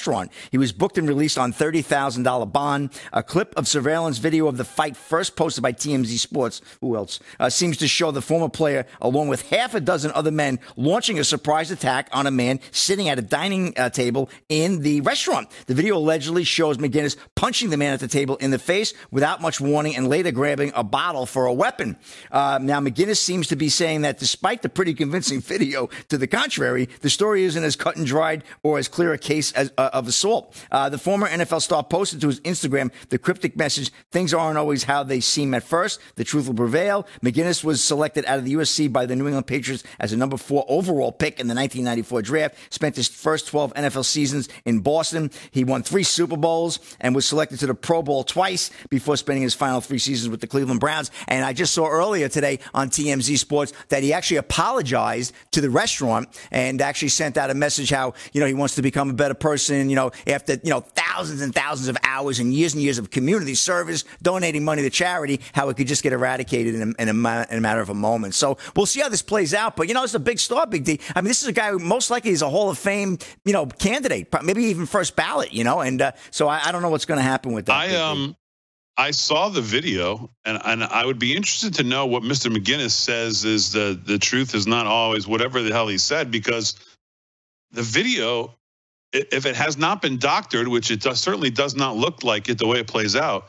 He 0.51 0.59
was 0.59 0.73
booked 0.73 0.99
and 0.99 1.09
released 1.09 1.39
on 1.39 1.53
$30,000 1.53 2.53
bond. 2.53 2.91
A 3.13 3.23
clip 3.23 3.53
of 3.57 3.67
surveillance 3.67 4.19
video 4.19 4.47
of 4.47 4.57
the 4.57 4.65
fight 4.65 4.97
first 4.97 5.37
posted 5.37 5.63
by 5.63 5.73
TMZ 5.73 6.19
Sports, 6.19 6.61
who 6.81 6.97
else, 6.97 7.21
uh, 7.41 7.51
seems 7.51 7.77
to 7.79 7.89
show 7.89 8.11
the 8.11 8.23
former 8.23 8.49
player 8.49 8.87
along 9.01 9.29
with 9.29 9.49
half 9.51 9.75
a 9.75 9.81
dozen 9.81 10.13
other 10.13 10.31
men 10.31 10.59
launching 10.77 11.19
a 11.19 11.25
surprise 11.25 11.71
attack 11.71 12.09
on 12.13 12.27
a 12.27 12.31
man 12.31 12.61
sitting 12.71 13.09
at 13.09 13.19
a 13.19 13.23
dining 13.23 13.75
uh, 13.77 13.91
table 13.91 14.31
in 14.49 14.83
the 14.83 15.01
restaurant. 15.03 15.49
The 15.67 15.75
video 15.75 15.97
allegedly 15.97 16.45
shows 16.45 16.79
McGinest 16.79 17.17
punching 17.35 17.71
the 17.71 17.77
man 17.77 17.93
at 17.95 18.01
the 18.01 18.09
table 18.09 18.37
in 18.37 18.51
the 18.51 18.59
face 18.59 18.95
without 19.11 19.41
much 19.41 19.61
warning 19.61 19.97
and 19.97 20.09
later 20.09 20.31
grabbing 20.31 20.73
a 20.75 20.85
bottle 20.85 21.27
for 21.27 21.47
a 21.47 21.53
weapon. 21.53 21.97
Uh, 22.31 22.59
now, 22.63 22.81
McGinest 22.81 23.19
seems 23.19 23.49
to 23.49 23.57
be 23.57 23.69
saying 23.69 24.03
that 24.03 24.19
despite 24.19 24.63
the 24.63 24.69
pretty 24.69 24.95
convincing 24.95 25.41
video 25.49 25.89
to 26.09 26.19
the 26.19 26.27
contrary, 26.27 26.89
the 27.01 27.11
story 27.11 27.45
isn't 27.45 27.65
as 27.65 27.77
cut 27.77 27.97
and 27.97 28.07
dried 28.07 28.45
or 28.63 28.79
as 28.79 28.89
clear 28.89 29.13
a 29.13 29.19
case 29.19 29.53
as, 29.53 29.73
uh, 29.89 29.99
of 29.99 30.09
assault. 30.09 30.55
Uh, 30.71 30.89
the 30.89 30.99
former 30.99 31.29
NFL 31.29 31.63
star 31.63 31.83
posted 31.83 32.21
to 32.21 32.29
his 32.29 32.41
Instagram 32.41 32.91
the 33.09 33.19
cryptic 33.19 33.57
message, 33.57 33.91
things 34.11 34.35
aren't 34.35 34.59
always 34.59 34.85
how 34.85 35.03
they 35.03 35.21
seem 35.21 35.55
at 35.55 35.63
first. 35.63 36.01
The 36.17 36.25
truth 36.25 36.47
will 36.47 36.55
prevail. 36.55 37.07
McGinest 37.23 37.65
was 37.65 37.83
selected 37.83 38.25
out 38.27 38.39
of 38.39 38.45
the 38.45 38.55
USC 38.55 38.93
by 38.93 39.07
the 39.07 39.17
New 39.17 39.27
England 39.27 39.47
Patriots 39.47 39.85
as 39.99 40.13
a 40.13 40.17
number 40.17 40.37
four 40.37 40.65
overall 40.69 41.13
pick 41.13 41.41
in 41.41 41.49
the 41.49 41.55
1994 41.55 42.23
draft. 42.23 42.57
Spent 42.71 42.97
his 42.97 43.09
first 43.09 43.47
12 43.49 43.75
NFL 43.75 44.05
seasons 44.05 44.49
in 44.65 44.81
Boston. 44.81 45.31
He 45.51 45.65
won 45.65 45.83
three 45.83 46.03
Super 46.03 46.37
Bowls 46.37 46.79
and 47.01 47.15
was 47.15 47.27
selected 47.27 47.59
to 47.61 47.67
the 47.67 47.75
Pro 47.75 48.03
Bowl 48.03 48.25
twice 48.25 48.71
before 48.91 49.17
spending 49.17 49.43
his 49.43 49.55
final 49.55 49.81
three 49.81 49.99
seasons 49.99 50.31
with 50.31 50.41
the 50.41 50.47
Cleveland 50.47 50.81
Browns. 50.81 51.11
And 51.29 51.45
I 51.45 51.53
just 51.53 51.75
saw 51.75 51.89
earlier 51.89 52.29
today 52.29 52.59
on 52.75 52.91
TMZ 52.91 53.39
Sports 53.39 53.73
that 53.89 54.03
he 54.03 54.13
actually 54.13 54.39
apologized 54.39 55.35
to 55.53 55.61
the 55.61 55.71
restaurant 55.71 56.29
and 56.51 56.81
actually 56.81 57.09
sent 57.09 57.37
out 57.37 57.51
a 57.51 57.55
message 57.55 57.91
how, 57.91 58.15
you 58.33 58.41
know, 58.41 58.47
he 58.47 58.55
wants 58.55 58.75
to 58.75 58.83
become 58.83 59.11
a 59.11 59.15
better 59.15 59.35
person, 59.35 59.78
you 59.87 59.97
know, 59.97 60.11
after, 60.27 60.55
you 60.63 60.71
know, 60.71 60.81
thousands 60.81 61.41
and 61.41 61.55
thousands 61.55 61.89
of 61.89 61.97
hours 62.03 62.39
and 62.39 62.53
years 62.53 62.75
and 62.75 62.83
years 62.83 62.99
of 62.99 63.11
community 63.11 63.55
service, 63.55 64.05
donating 64.23 64.65
money 64.65 64.83
to 64.83 64.91
charity, 64.91 65.41
how 65.53 65.69
it 65.69 65.77
could 65.77 65.87
just 65.87 66.03
get 66.03 66.13
eradicated 66.13 66.75
in 66.75 66.83
a, 66.83 67.03
in 67.03 67.09
a, 67.09 67.13
ma- 67.13 67.45
in 67.51 67.59
a 67.59 67.61
matter 67.61 67.81
of 67.81 67.91
a 67.91 67.95
moment. 67.95 68.35
So 68.35 68.59
we'll 68.75 68.87
see 68.87 69.01
how 69.01 69.09
this 69.09 69.23
plays 69.23 69.55
out. 69.55 69.77
But, 69.77 69.89
you 69.89 69.95
know, 69.95 70.03
it's 70.03 70.15
a 70.15 70.21
big 70.21 70.39
star, 70.39 70.67
Big 70.67 70.85
D. 70.85 71.01
I 71.15 71.21
mean, 71.21 71.29
this 71.29 71.43
is 71.43 71.49
a 71.49 71.53
guy 71.53 71.71
who 71.71 71.79
most 71.79 72.11
likely 72.11 72.31
is 72.31 72.43
a 72.43 72.49
Hall 72.49 72.71
of 72.71 72.79
Fame, 72.79 73.19
you 73.45 73.53
know, 73.53 73.67
candidate, 73.67 74.29
maybe 74.43 74.65
even 74.65 74.87
first 74.87 75.17
ballot, 75.17 75.53
you 75.53 75.65
know, 75.65 75.81
and 75.81 76.03
uh, 76.03 76.13
so 76.31 76.49
I, 76.49 76.63
I 76.67 76.73
don't 76.73 76.83
know 76.83 76.91
what's 76.91 77.07
going 77.07 77.19
to 77.19 77.23
happen 77.23 77.53
with 77.53 77.67
that. 77.67 77.77
I 77.77 77.95
um 77.97 78.37
I 78.99 79.13
saw 79.13 79.49
the 79.49 79.61
video 79.61 80.29
and, 80.45 80.61
and 80.65 80.83
I 80.83 81.07
would 81.07 81.21
be 81.21 81.37
interested 81.37 81.75
to 81.75 81.85
know 81.85 82.07
what 82.07 82.25
Mr. 82.25 82.55
McGinest 82.55 82.91
says 82.91 83.45
is 83.45 83.71
the 83.71 83.99
the 84.05 84.19
truth 84.19 84.57
is 84.57 84.67
not 84.67 84.87
always 84.87 85.27
whatever 85.27 85.63
the 85.63 85.73
hell 85.73 85.87
he 85.87 85.99
said 85.99 86.33
because 86.33 86.75
the 87.71 87.83
video 87.83 88.58
if 89.13 89.47
it 89.47 89.57
has 89.57 89.79
not 89.79 90.03
been 90.03 90.19
doctored, 90.19 90.69
which 90.69 90.91
it 90.91 91.01
does, 91.01 91.21
certainly 91.21 91.51
does 91.51 91.75
not 91.75 91.97
look 91.97 92.23
like 92.25 92.49
it 92.49 92.59
the 92.59 92.67
way 92.67 92.79
it 92.81 92.87
plays 92.87 93.17
out, 93.17 93.49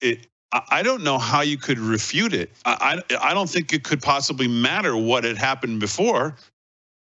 it 0.00 0.26
I 0.52 0.82
don't 0.82 1.04
know 1.04 1.16
how 1.18 1.42
you 1.42 1.56
could 1.56 1.78
refute 1.78 2.34
it. 2.34 2.50
I, 2.64 3.00
I 3.10 3.30
I 3.30 3.34
don't 3.34 3.48
think 3.48 3.72
it 3.72 3.84
could 3.84 4.02
possibly 4.02 4.48
matter 4.48 4.96
what 4.96 5.22
had 5.22 5.36
happened 5.36 5.78
before. 5.78 6.34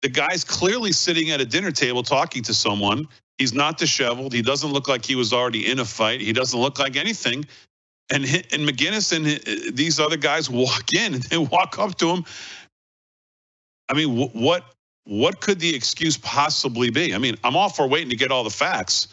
The 0.03 0.09
guy's 0.09 0.43
clearly 0.43 0.91
sitting 0.93 1.31
at 1.31 1.41
a 1.41 1.45
dinner 1.45 1.71
table 1.71 2.03
talking 2.03 2.43
to 2.45 2.55
someone. 2.55 3.07
He's 3.39 3.53
not 3.53 3.79
disheveled. 3.79 4.33
He 4.33 4.43
doesn't 4.43 4.73
look 4.73 4.89
like 4.89 5.05
he 5.05 5.14
was 5.14 5.33
already 5.33 5.71
in 5.71 5.79
a 5.79 5.85
fight. 5.85 6.21
He 6.21 6.33
doesn't 6.33 6.59
look 6.59 6.79
like 6.81 6.97
anything. 6.97 7.45
And 8.12 8.25
and 8.25 8.68
McGinest 8.68 9.14
and 9.14 9.77
these 9.77 10.01
other 10.01 10.16
guys 10.16 10.51
walk 10.51 10.93
in 10.93 11.21
and 11.31 11.49
walk 11.53 11.79
up 11.79 11.97
to 11.99 12.11
him. 12.11 12.25
I 13.89 13.95
mean, 13.95 14.16
what 14.33 14.64
what 15.11 15.41
could 15.41 15.59
the 15.59 15.75
excuse 15.75 16.17
possibly 16.19 16.89
be? 16.91 17.13
I 17.15 17.19
mean, 17.19 17.35
I'm 17.43 17.57
all 17.57 17.69
for 17.69 17.89
waiting 17.89 18.11
to 18.11 18.17
get 18.17 18.31
all 18.31 18.45
the 18.45 18.51
facts, 18.51 19.09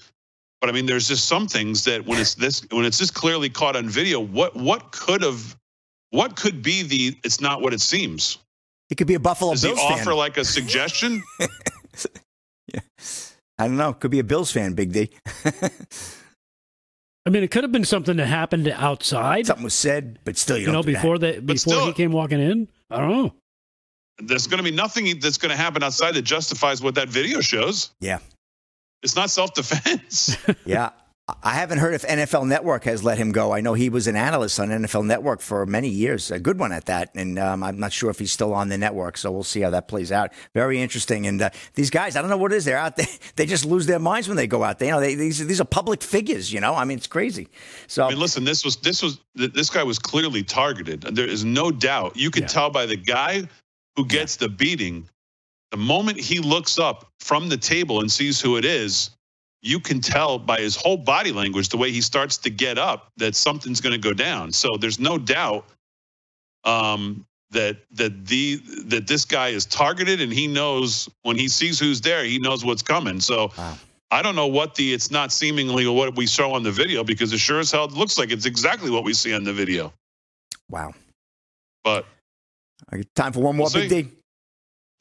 but 0.61 0.69
I 0.69 0.73
mean, 0.73 0.85
there's 0.85 1.07
just 1.07 1.25
some 1.25 1.47
things 1.47 1.83
that 1.85 2.05
when 2.05 2.19
it's 2.19 2.35
this 2.35 2.61
when 2.71 2.85
it's 2.85 2.99
this 2.99 3.09
clearly 3.09 3.49
caught 3.49 3.75
on 3.75 3.89
video, 3.89 4.19
what 4.19 4.55
what 4.55 4.91
could 4.91 5.23
have 5.23 5.55
what 6.11 6.35
could 6.35 6.61
be 6.61 6.83
the 6.83 7.17
it's 7.23 7.41
not 7.41 7.61
what 7.61 7.73
it 7.73 7.81
seems? 7.81 8.37
It 8.91 8.95
could 8.95 9.07
be 9.07 9.15
a 9.15 9.19
Buffalo 9.19 9.51
Does 9.53 9.63
he 9.63 9.69
Bills 9.69 9.79
offer 9.81 10.03
fan. 10.05 10.13
like 10.15 10.37
a 10.37 10.45
suggestion? 10.45 11.23
Yeah. 12.73 12.81
I 13.57 13.67
don't 13.69 13.77
know. 13.77 13.93
Could 13.93 14.11
be 14.11 14.19
a 14.19 14.25
Bills 14.25 14.51
fan, 14.51 14.73
Big 14.73 14.91
D. 14.91 15.09
I 17.25 17.29
mean, 17.29 17.43
it 17.43 17.51
could 17.51 17.63
have 17.63 17.71
been 17.71 17.85
something 17.85 18.17
that 18.17 18.25
happened 18.27 18.67
outside. 18.67 19.45
Something 19.47 19.63
was 19.63 19.73
said, 19.73 20.19
but 20.25 20.37
still, 20.37 20.57
you, 20.57 20.61
you 20.61 20.65
don't 20.67 20.75
know, 20.75 20.81
do 20.83 20.91
that. 20.91 21.01
before 21.01 21.17
the 21.17 21.39
before 21.39 21.57
still- 21.73 21.85
he 21.87 21.93
came 21.93 22.11
walking 22.11 22.39
in. 22.41 22.67
I 22.89 22.97
don't 22.99 23.09
know. 23.09 23.33
There's 24.19 24.47
going 24.47 24.57
to 24.57 24.63
be 24.63 24.75
nothing 24.75 25.19
that's 25.19 25.37
going 25.37 25.51
to 25.51 25.57
happen 25.57 25.83
outside 25.83 26.15
that 26.15 26.23
justifies 26.23 26.81
what 26.81 26.95
that 26.95 27.09
video 27.09 27.39
shows. 27.41 27.91
Yeah. 27.99 28.19
It's 29.03 29.15
not 29.15 29.29
self 29.29 29.53
defense. 29.53 30.35
Yeah. 30.65 30.89
I 31.43 31.55
haven't 31.55 31.79
heard 31.79 31.93
if 31.93 32.03
NFL 32.03 32.47
Network 32.47 32.85
has 32.85 33.03
let 33.03 33.17
him 33.17 33.33
go. 33.33 33.51
I 33.51 33.59
know 33.59 33.73
he 33.73 33.89
was 33.89 34.07
an 34.07 34.15
analyst 34.15 34.61
on 34.61 34.69
NFL 34.69 35.05
Network 35.05 35.41
for 35.41 35.65
many 35.65 35.89
years, 35.89 36.31
a 36.31 36.39
good 36.39 36.57
one 36.57 36.71
at 36.71 36.85
that. 36.85 37.09
And 37.15 37.37
um, 37.37 37.63
I'm 37.63 37.77
not 37.77 37.91
sure 37.91 38.09
if 38.09 38.17
he's 38.17 38.31
still 38.31 38.53
on 38.53 38.69
the 38.69 38.77
network, 38.77 39.17
so 39.17 39.29
we'll 39.29 39.43
see 39.43 39.59
how 39.59 39.69
that 39.71 39.89
plays 39.89 40.09
out. 40.09 40.31
Very 40.53 40.81
interesting. 40.81 41.27
And 41.27 41.41
uh, 41.41 41.49
these 41.73 41.89
guys, 41.89 42.15
I 42.15 42.21
don't 42.21 42.29
know 42.29 42.37
what 42.37 42.53
it 42.53 42.55
is. 42.55 42.63
They're 42.63 42.77
out 42.77 42.95
there. 42.95 43.07
They 43.35 43.45
just 43.45 43.65
lose 43.65 43.85
their 43.87 43.99
minds 43.99 44.29
when 44.29 44.37
they 44.37 44.47
go 44.47 44.63
out 44.63 44.79
there. 44.79 44.87
You 44.87 44.93
know, 44.93 44.99
they, 45.01 45.15
these 45.15 45.45
these 45.45 45.59
are 45.59 45.65
public 45.65 46.01
figures. 46.01 46.51
You 46.53 46.61
know, 46.61 46.73
I 46.75 46.85
mean, 46.85 46.97
it's 46.97 47.07
crazy. 47.07 47.49
So 47.87 48.05
I 48.05 48.09
mean, 48.11 48.19
listen, 48.19 48.45
this 48.45 48.63
was 48.63 48.77
this 48.77 49.03
was 49.03 49.19
this 49.35 49.69
guy 49.69 49.83
was 49.83 49.99
clearly 49.99 50.43
targeted. 50.43 51.01
There 51.01 51.27
is 51.27 51.43
no 51.43 51.71
doubt. 51.71 52.15
You 52.15 52.31
could 52.31 52.43
Yeah. 52.43 52.47
tell 52.47 52.69
by 52.69 52.85
the 52.85 52.95
guy 52.95 53.49
who 53.97 54.05
gets 54.05 54.37
the 54.37 54.47
beating. 54.47 55.09
The 55.71 55.77
moment 55.77 56.17
he 56.17 56.39
looks 56.39 56.79
up 56.79 57.11
from 57.19 57.49
the 57.49 57.57
table 57.57 57.99
and 57.99 58.09
sees 58.09 58.39
who 58.39 58.55
it 58.55 58.63
is, 58.63 59.09
you 59.61 59.79
can 59.81 59.99
tell 59.99 60.39
by 60.39 60.59
his 60.59 60.77
whole 60.77 60.95
body 60.95 61.33
language, 61.33 61.69
the 61.69 61.77
way 61.77 61.91
he 61.91 61.99
starts 61.99 62.37
to 62.37 62.49
get 62.49 62.77
up, 62.77 63.11
that 63.17 63.35
something's 63.35 63.81
going 63.81 63.99
to 63.99 63.99
go 63.99 64.13
down. 64.13 64.53
So 64.53 64.77
there's 64.77 64.99
no 64.99 65.17
doubt 65.17 65.65
um, 66.63 67.25
that 67.51 67.77
that 67.93 68.27
the 68.27 68.61
that 68.85 69.07
this 69.07 69.25
guy 69.25 69.49
is 69.49 69.65
targeted, 69.65 70.21
and 70.21 70.31
he 70.31 70.47
knows 70.47 71.09
when 71.23 71.35
he 71.35 71.49
sees 71.49 71.79
who's 71.79 71.99
there, 71.99 72.23
he 72.23 72.39
knows 72.39 72.63
what's 72.63 72.83
coming. 72.83 73.19
So. 73.19 73.51
Wow. 73.57 73.77
I 74.09 74.21
don't 74.21 74.37
know 74.37 74.47
what 74.47 74.73
the 74.75 74.93
it's 74.93 75.11
not 75.11 75.33
seemingly 75.33 75.85
what 75.85 76.15
we 76.15 76.27
show 76.27 76.53
on 76.53 76.63
the 76.63 76.71
video 76.71 77.03
because 77.03 77.33
it 77.33 77.39
sure 77.39 77.59
as 77.59 77.71
hell 77.71 77.89
looks 77.89 78.17
like 78.17 78.31
it's 78.31 78.45
exactly 78.45 78.89
what 78.89 79.03
we 79.03 79.13
see 79.13 79.33
on 79.33 79.43
the 79.43 79.51
video. 79.51 79.91
wow. 80.69 80.93
But 81.83 82.05
time 83.15 83.33
for 83.33 83.41
one 83.41 83.55
more, 83.55 83.69
We'll 83.73 83.89
Big. 83.89 84.09
D. 84.09 84.17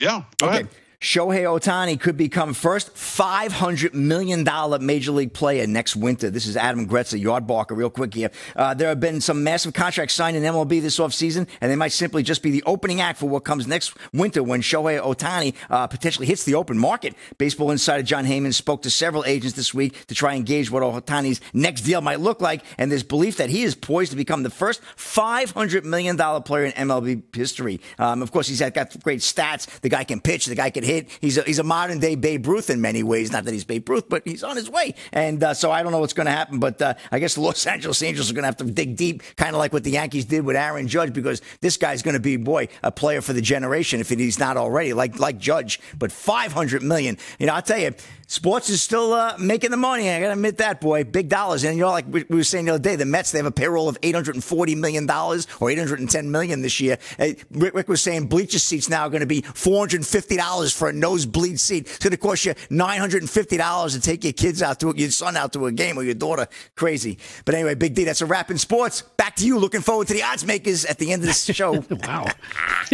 yeah, 0.00 0.22
go 0.38 0.48
ahead. 0.48 0.68
Shohei 1.00 1.42
Ohtani 1.42 2.00
could 2.00 2.16
become 2.16 2.54
first 2.54 2.94
$500 2.94 3.92
million 3.92 4.46
major 4.84 5.12
league 5.12 5.34
player 5.34 5.66
next 5.66 5.94
winter. 5.94 6.30
This 6.30 6.46
is 6.46 6.56
Adam 6.56 6.88
Gretzer, 6.88 7.22
Yardbarker, 7.22 7.76
real 7.76 7.90
quick 7.90 8.14
here. 8.14 8.30
Uh, 8.54 8.72
there 8.72 8.88
have 8.88 9.00
been 9.00 9.20
some 9.20 9.44
massive 9.44 9.74
contracts 9.74 10.14
signed 10.14 10.36
in 10.36 10.42
MLB 10.42 10.80
this 10.80 10.98
offseason, 10.98 11.46
and 11.60 11.70
they 11.70 11.76
might 11.76 11.92
simply 11.92 12.22
just 12.22 12.42
be 12.42 12.50
the 12.50 12.62
opening 12.64 13.00
act 13.00 13.18
for 13.18 13.28
what 13.28 13.44
comes 13.44 13.66
next 13.66 13.94
winter 14.14 14.42
when 14.42 14.62
Shohei 14.62 14.98
Ohtani 15.00 15.54
uh, 15.68 15.86
potentially 15.86 16.26
hits 16.26 16.44
the 16.44 16.54
open 16.54 16.78
market. 16.78 17.14
Baseball 17.36 17.70
insider 17.70 18.02
Jon 18.02 18.24
Heyman 18.24 18.54
spoke 18.54 18.82
to 18.82 18.90
several 18.90 19.24
agents 19.26 19.54
this 19.54 19.74
week 19.74 20.06
to 20.06 20.14
try 20.14 20.34
and 20.34 20.46
gauge 20.46 20.70
what 20.70 20.82
Ohtani's 20.82 21.42
next 21.52 21.82
deal 21.82 22.00
might 22.00 22.20
look 22.20 22.40
like, 22.40 22.62
and 22.78 22.90
there's 22.90 23.02
belief 23.02 23.36
that 23.36 23.50
he 23.50 23.64
is 23.64 23.74
poised 23.74 24.12
to 24.12 24.16
become 24.16 24.44
the 24.44 24.50
first 24.50 24.80
$500 24.96 25.84
million 25.84 26.16
player 26.42 26.64
in 26.64 26.72
MLB 26.72 27.22
history. 27.36 27.80
Um, 27.98 28.22
of 28.22 28.32
course, 28.32 28.48
he's 28.48 28.60
got 28.60 29.02
great 29.02 29.20
stats. 29.20 29.66
The 29.80 29.90
guy 29.90 30.04
can 30.04 30.20
pitch, 30.20 30.46
the 30.46 30.54
guy 30.54 30.70
can 30.70 30.85
hit. 30.86 31.10
He's 31.20 31.36
a, 31.36 31.42
he's 31.42 31.58
a 31.58 31.64
modern 31.64 31.98
day 31.98 32.14
Babe 32.14 32.46
Ruth 32.46 32.70
in 32.70 32.80
many 32.80 33.02
ways. 33.02 33.32
Not 33.32 33.44
that 33.44 33.52
he's 33.52 33.64
Babe 33.64 33.88
Ruth, 33.88 34.08
but 34.08 34.22
he's 34.24 34.42
on 34.42 34.56
his 34.56 34.70
way. 34.70 34.94
And 35.12 35.42
uh, 35.42 35.54
so 35.54 35.70
I 35.70 35.82
don't 35.82 35.92
know 35.92 35.98
what's 35.98 36.12
going 36.12 36.26
to 36.26 36.32
happen. 36.32 36.58
But 36.58 36.80
uh, 36.80 36.94
I 37.10 37.18
guess 37.18 37.34
the 37.34 37.40
Los 37.46 37.66
Angeles 37.66 38.02
Angels 38.02 38.30
are 38.30 38.34
going 38.34 38.44
to 38.44 38.46
have 38.46 38.56
to 38.56 38.64
dig 38.64 38.96
deep, 38.96 39.22
kind 39.36 39.54
of 39.54 39.58
like 39.58 39.72
what 39.72 39.84
the 39.84 39.90
Yankees 39.90 40.24
did 40.24 40.44
with 40.44 40.56
Aaron 40.56 40.88
Judge, 40.88 41.12
because 41.12 41.42
this 41.60 41.76
guy's 41.76 42.02
going 42.02 42.14
to 42.14 42.20
be, 42.20 42.36
boy, 42.36 42.68
a 42.82 42.90
player 42.90 43.20
for 43.20 43.32
the 43.32 43.42
generation 43.42 44.00
if 44.00 44.08
he's 44.08 44.38
not 44.38 44.56
already, 44.56 44.92
like 44.92 45.18
like 45.18 45.38
Judge. 45.38 45.80
But 45.98 46.12
500 46.12 46.82
million. 46.82 47.18
You 47.38 47.46
know, 47.46 47.54
I'll 47.54 47.62
tell 47.62 47.78
you, 47.78 47.94
sports 48.26 48.68
is 48.70 48.82
still 48.82 49.12
uh, 49.12 49.36
making 49.38 49.70
the 49.70 49.76
money. 49.76 50.10
I 50.10 50.20
got 50.20 50.26
to 50.26 50.32
admit 50.32 50.58
that, 50.58 50.80
boy, 50.80 51.04
big 51.04 51.28
dollars. 51.28 51.64
And 51.64 51.76
you 51.76 51.82
know, 51.84 51.90
like 51.90 52.06
we, 52.08 52.24
we 52.28 52.36
were 52.36 52.44
saying 52.44 52.64
the 52.66 52.74
other 52.74 52.82
day, 52.82 52.96
the 52.96 53.04
Mets 53.04 53.30
they 53.32 53.38
have 53.38 53.46
a 53.46 53.50
payroll 53.50 53.88
of 53.88 53.96
840 54.02 54.74
million 54.74 55.06
dollars 55.06 55.46
or 55.60 55.70
810 55.70 56.30
million 56.30 56.62
this 56.62 56.80
year. 56.80 56.98
Uh, 57.18 57.28
Rick, 57.50 57.74
Rick 57.74 57.88
was 57.88 58.02
saying 58.02 58.26
bleacher 58.26 58.58
seats 58.58 58.88
now 58.88 59.02
are 59.06 59.10
going 59.10 59.20
to 59.20 59.26
be 59.26 59.42
450 59.42 60.36
dollars 60.36 60.72
for 60.72 60.88
a 60.88 60.92
nosebleed 60.92 61.58
seat. 61.60 61.86
It's 61.86 61.98
going 61.98 62.10
to 62.12 62.16
cost 62.16 62.44
you 62.46 62.54
950 62.70 63.56
dollars 63.56 63.94
to 63.94 64.00
take 64.00 64.24
your 64.24 64.32
kids 64.32 64.62
out 64.62 64.80
to 64.80 64.92
your 64.96 65.10
son 65.10 65.36
out 65.36 65.52
to 65.54 65.66
a 65.66 65.72
game 65.72 65.98
or 65.98 66.02
your 66.02 66.14
daughter. 66.14 66.46
Crazy. 66.74 67.18
But 67.44 67.54
anyway, 67.54 67.74
Big 67.74 67.94
D, 67.94 68.04
that's 68.04 68.22
a 68.22 68.26
wrap 68.26 68.50
in 68.50 68.58
sports. 68.58 69.02
Back 69.02 69.36
to 69.36 69.46
you. 69.46 69.58
Looking 69.58 69.80
forward 69.80 70.08
to 70.08 70.14
the 70.14 70.22
odds 70.22 70.44
makers 70.46 70.84
at 70.84 70.98
the 70.98 71.12
end 71.12 71.22
of 71.22 71.26
this 71.28 71.44
show. 71.54 71.72
wow. 71.90 72.26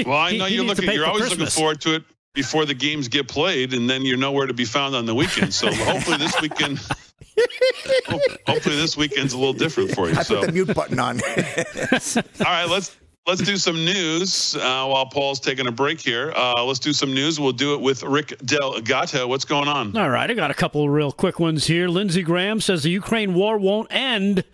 Well, 0.07 0.17
I 0.19 0.33
He- 0.33 0.39
know 0.39 0.45
he 0.47 0.55
you're 0.57 0.65
looking. 0.65 0.91
You're 0.91 1.07
always 1.07 1.23
Christmas. 1.23 1.39
looking 1.57 1.61
forward 1.61 1.81
to 1.83 1.95
it 1.97 2.05
before 2.35 2.65
the 2.65 2.75
games 2.75 3.09
get 3.09 3.29
played, 3.29 3.75
and 3.75 3.89
then 3.89 4.05
you're 4.05 4.17
nowhere 4.17 4.47
to 4.47 4.55
be 4.55 4.65
found 4.65 4.95
on 4.95 5.07
the 5.07 5.15
weekend. 5.15 5.53
So 5.53 5.73
hopefully 5.73 6.17
this 6.17 6.41
weekend, 6.41 6.79
hopefully 8.47 8.77
this 8.77 8.97
weekend's 8.97 9.33
a 9.33 9.39
little 9.39 9.53
different 9.53 9.95
for 9.95 10.09
you. 10.09 10.17
I 10.17 10.23
So 10.23 10.41
put 10.41 10.47
the 10.47 10.53
mute 10.53 10.75
button 10.75 10.99
on. 10.99 11.21
all 12.17 12.53
right, 12.53 12.69
let's 12.69 12.97
let's 13.27 13.43
do 13.43 13.57
some 13.57 13.77
news 13.77 14.57
uh, 14.57 14.87
while 14.87 15.07
Paul's 15.07 15.41
taking 15.41 15.67
a 15.67 15.73
break 15.73 16.01
here. 16.01 16.33
Uh, 16.35 16.65
let's 16.65 16.81
do 16.81 16.93
some 16.93 17.13
news. 17.13 17.39
We'll 17.39 17.53
do 17.53 17.75
it 17.75 17.81
with 17.81 18.03
Rick 18.03 18.39
Delgado. 18.45 19.27
What's 19.27 19.45
going 19.45 19.69
on? 19.69 19.97
All 19.97 20.09
right, 20.09 20.31
I 20.31 20.35
got 20.35 20.51
a 20.51 20.55
couple 20.55 20.85
of 20.85 20.91
real 20.91 21.13
quick 21.13 21.39
ones 21.39 21.67
here. 21.67 21.89
Lindsey 21.89 22.23
Graham 22.23 22.61
says 22.61 22.83
the 22.83 22.91
Ukraine 22.91 23.35
war 23.35 23.59
won't 23.59 23.89
end 23.93 24.45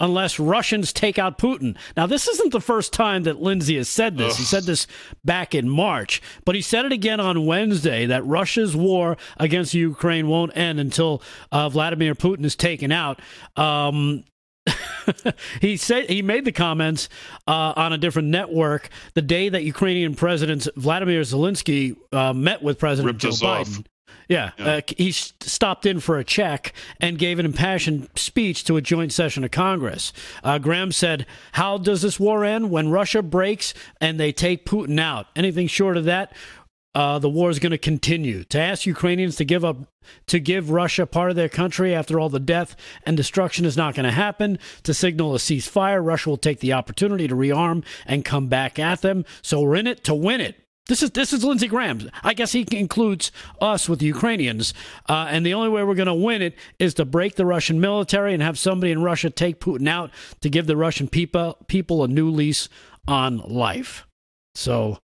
unless 0.00 0.38
Russians 0.38 0.92
take 0.92 1.18
out 1.18 1.38
Putin. 1.38 1.76
Now, 1.96 2.06
this 2.06 2.28
isn't 2.28 2.52
the 2.52 2.60
first 2.60 2.92
time 2.92 3.24
that 3.24 3.40
Lindsey 3.40 3.76
has 3.76 3.88
said 3.88 4.16
this. 4.16 4.36
He 4.36 4.44
said 4.44 4.64
this 4.64 4.86
back 5.24 5.54
in 5.54 5.68
March, 5.68 6.22
but 6.44 6.54
he 6.54 6.60
said 6.60 6.84
it 6.84 6.92
again 6.92 7.20
on 7.20 7.46
Wednesday 7.46 8.06
that 8.06 8.24
Russia's 8.26 8.76
war 8.76 9.16
against 9.36 9.74
Ukraine 9.74 10.28
won't 10.28 10.56
end 10.56 10.80
until 10.80 11.22
uh, 11.52 11.68
Vladimir 11.68 12.14
Putin 12.14 12.44
is 12.44 12.56
taken 12.56 12.92
out. 12.92 13.20
Um, 13.56 14.24
he 15.60 15.76
said 15.76 16.08
he 16.08 16.22
made 16.22 16.44
the 16.44 16.52
comments 16.52 17.08
uh, 17.46 17.72
on 17.76 17.92
a 17.92 17.98
different 17.98 18.28
network 18.28 18.90
the 19.14 19.22
day 19.22 19.48
that 19.48 19.64
Ukrainian 19.64 20.14
President 20.14 20.68
Vladimir 20.76 21.22
Zelensky 21.22 21.96
uh, 22.12 22.32
met 22.32 22.62
with 22.62 22.78
President 22.78 23.06
Ripped 23.06 23.20
Joe 23.20 23.30
Biden. 23.30 23.78
off. 23.78 23.84
Yeah, 24.28 24.50
Uh, 24.58 24.80
he 24.96 25.10
stopped 25.10 25.86
in 25.86 26.00
for 26.00 26.18
a 26.18 26.24
check 26.24 26.74
and 27.00 27.18
gave 27.18 27.38
an 27.38 27.46
impassioned 27.46 28.08
speech 28.14 28.64
to 28.64 28.76
a 28.76 28.82
joint 28.82 29.12
session 29.12 29.42
of 29.44 29.50
Congress. 29.50 30.12
Uh, 30.44 30.58
Graham 30.58 30.92
said, 30.92 31.24
"How 31.52 31.78
does 31.78 32.02
this 32.02 32.20
war 32.20 32.44
end? 32.44 32.70
When 32.70 32.90
Russia 32.90 33.22
breaks 33.22 33.72
and 34.00 34.20
they 34.20 34.32
take 34.32 34.66
Putin 34.66 35.00
out? 35.00 35.28
Anything 35.34 35.66
short 35.66 35.96
of 35.96 36.04
that, 36.04 36.32
uh, 36.94 37.18
the 37.18 37.28
war 37.28 37.48
is 37.48 37.58
going 37.58 37.70
to 37.70 37.78
continue. 37.78 38.44
To 38.44 38.60
ask 38.60 38.84
Ukrainians 38.84 39.36
to 39.36 39.44
give 39.44 39.64
up, 39.64 39.78
to 40.26 40.40
give 40.40 40.70
Russia 40.70 41.06
part 41.06 41.30
of 41.30 41.36
their 41.36 41.48
country 41.48 41.94
after 41.94 42.18
all 42.20 42.28
the 42.28 42.40
death 42.40 42.76
and 43.04 43.16
destruction 43.16 43.64
is 43.64 43.76
not 43.76 43.94
going 43.94 44.04
to 44.04 44.12
happen. 44.12 44.58
To 44.82 44.92
signal 44.92 45.34
a 45.34 45.38
ceasefire, 45.38 46.04
Russia 46.04 46.28
will 46.28 46.36
take 46.36 46.60
the 46.60 46.72
opportunity 46.72 47.28
to 47.28 47.34
rearm 47.34 47.84
and 48.06 48.24
come 48.24 48.48
back 48.48 48.78
at 48.78 49.00
them. 49.00 49.24
So 49.42 49.60
we're 49.60 49.76
in 49.76 49.86
it 49.86 50.04
to 50.04 50.14
win 50.14 50.40
it." 50.40 50.56
This 50.88 51.02
is 51.02 51.10
this 51.10 51.32
is 51.34 51.44
Lindsey 51.44 51.68
Graham. 51.68 52.10
I 52.24 52.32
guess 52.34 52.52
he 52.52 52.66
includes 52.72 53.30
us 53.60 53.88
with 53.88 53.98
the 53.98 54.06
Ukrainians, 54.06 54.72
uh, 55.08 55.26
and 55.28 55.44
the 55.44 55.52
only 55.54 55.68
way 55.68 55.84
we're 55.84 55.94
going 55.94 56.06
to 56.06 56.14
win 56.14 56.40
it 56.42 56.54
is 56.78 56.94
to 56.94 57.04
break 57.04 57.34
the 57.36 57.44
Russian 57.46 57.78
military 57.80 58.32
and 58.32 58.42
have 58.42 58.58
somebody 58.58 58.90
in 58.90 59.02
Russia 59.02 59.28
take 59.28 59.60
Putin 59.60 59.86
out 59.88 60.10
to 60.40 60.48
give 60.48 60.66
the 60.66 60.76
Russian 60.76 61.06
people 61.06 61.58
people 61.68 62.02
a 62.02 62.08
new 62.08 62.30
lease 62.30 62.68
on 63.06 63.38
life. 63.38 64.06
So 64.54 64.98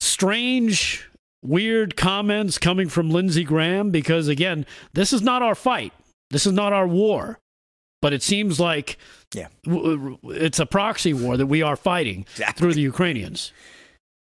strange, 0.00 1.08
weird 1.42 1.96
comments 1.96 2.58
coming 2.58 2.88
from 2.88 3.10
Lindsey 3.10 3.44
Graham 3.44 3.90
because 3.90 4.28
again, 4.28 4.64
this 4.92 5.12
is 5.12 5.20
not 5.22 5.42
our 5.42 5.54
fight. 5.56 5.92
This 6.30 6.46
is 6.46 6.52
not 6.52 6.72
our 6.72 6.86
war. 6.86 7.38
But 8.00 8.12
it 8.12 8.22
seems 8.22 8.58
like 8.58 8.98
Yeah. 9.34 9.48
it's 9.64 10.58
a 10.58 10.66
proxy 10.66 11.12
war 11.12 11.36
that 11.36 11.46
we 11.46 11.62
are 11.62 11.76
fighting 11.76 12.26
Exactly. 12.32 12.60
through 12.60 12.74
the 12.74 12.80
Ukrainians. 12.80 13.52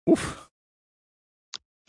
Oof. 0.08 0.48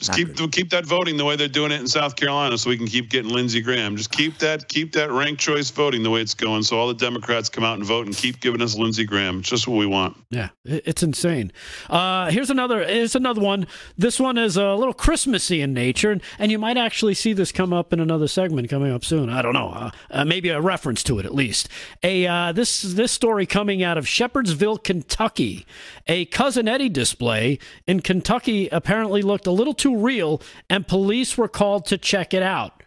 Just 0.02 0.18
Not 0.18 0.36
keep 0.36 0.52
keep 0.52 0.70
that 0.72 0.84
voting 0.84 1.16
the 1.16 1.24
way 1.24 1.36
they're 1.36 1.48
doing 1.48 1.72
it 1.72 1.80
in 1.80 1.88
South 1.88 2.16
Carolina, 2.16 2.58
so 2.58 2.72
we 2.72 2.78
can 2.78 2.88
keep 2.88 3.12
getting 3.12 3.32
Lindsey 3.32 3.62
Graham. 3.62 3.96
Just 3.96 4.12
keep 4.12 4.40
that 4.40 4.68
keep 4.68 4.94
that 4.94 5.12
ranked 5.12 5.40
choice 5.40 5.70
voting 5.70 6.02
the 6.02 6.10
way 6.10 6.22
it's 6.22 6.34
going, 6.34 6.64
so 6.64 6.76
all 6.76 6.88
the 6.88 6.96
Democrats 6.96 7.50
come 7.50 7.64
out 7.64 7.78
and 7.78 7.86
vote 7.86 8.08
and 8.08 8.16
keep 8.16 8.40
giving 8.40 8.64
us 8.64 8.76
Lindsey 8.76 9.04
Graham. 9.04 9.42
It's 9.42 9.50
just 9.50 9.68
what 9.68 9.78
we 9.78 9.86
want. 9.86 10.18
Yeah, 10.32 10.50
it's 10.66 11.04
insane. 11.04 11.52
Uh, 11.88 12.32
here's 12.32 12.50
another. 12.50 12.84
Here's 12.84 13.16
another 13.16 13.42
one. 13.42 13.68
This 13.96 14.20
one 14.20 14.40
is 14.40 14.58
a 14.58 14.74
little 14.74 14.96
Christmassy 14.96 15.62
in 15.62 15.72
nature, 15.72 16.10
and, 16.10 16.24
and 16.40 16.52
you 16.52 16.58
might 16.58 16.78
actually 16.78 17.14
see 17.14 17.34
this 17.34 17.52
come 17.52 17.72
up 17.72 17.94
in 17.94 18.00
another 18.00 18.28
segment 18.28 18.70
coming 18.70 18.92
up 18.92 19.06
soon. 19.06 19.30
I 19.30 19.44
don't 19.44 19.54
know. 19.54 19.70
Uh, 19.70 19.92
uh, 20.10 20.26
maybe 20.26 20.50
a 20.50 20.60
reference 20.60 21.04
to 21.04 21.20
it 21.20 21.26
at 21.28 21.36
least. 21.36 21.70
A 22.02 22.26
uh, 22.26 22.52
this 22.54 22.82
this 22.82 23.12
story 23.12 23.46
coming 23.46 23.84
out 23.84 24.00
of 24.00 24.06
Shepherdsville, 24.06 24.84
Kentucky. 24.84 25.68
A 26.08 26.26
cousin 26.26 26.68
Eddie 26.68 26.90
display 26.90 27.60
in 27.86 28.02
Kentucky 28.02 28.68
apparently 28.72 29.22
looked 29.22 29.46
a 29.46 29.52
little 29.52 29.76
too 29.76 29.91
real, 29.98 30.42
and 30.70 30.88
police 30.88 31.38
were 31.38 31.48
called 31.48 31.86
to 31.88 31.98
check 31.98 32.34
it 32.34 32.44
out. 32.44 32.82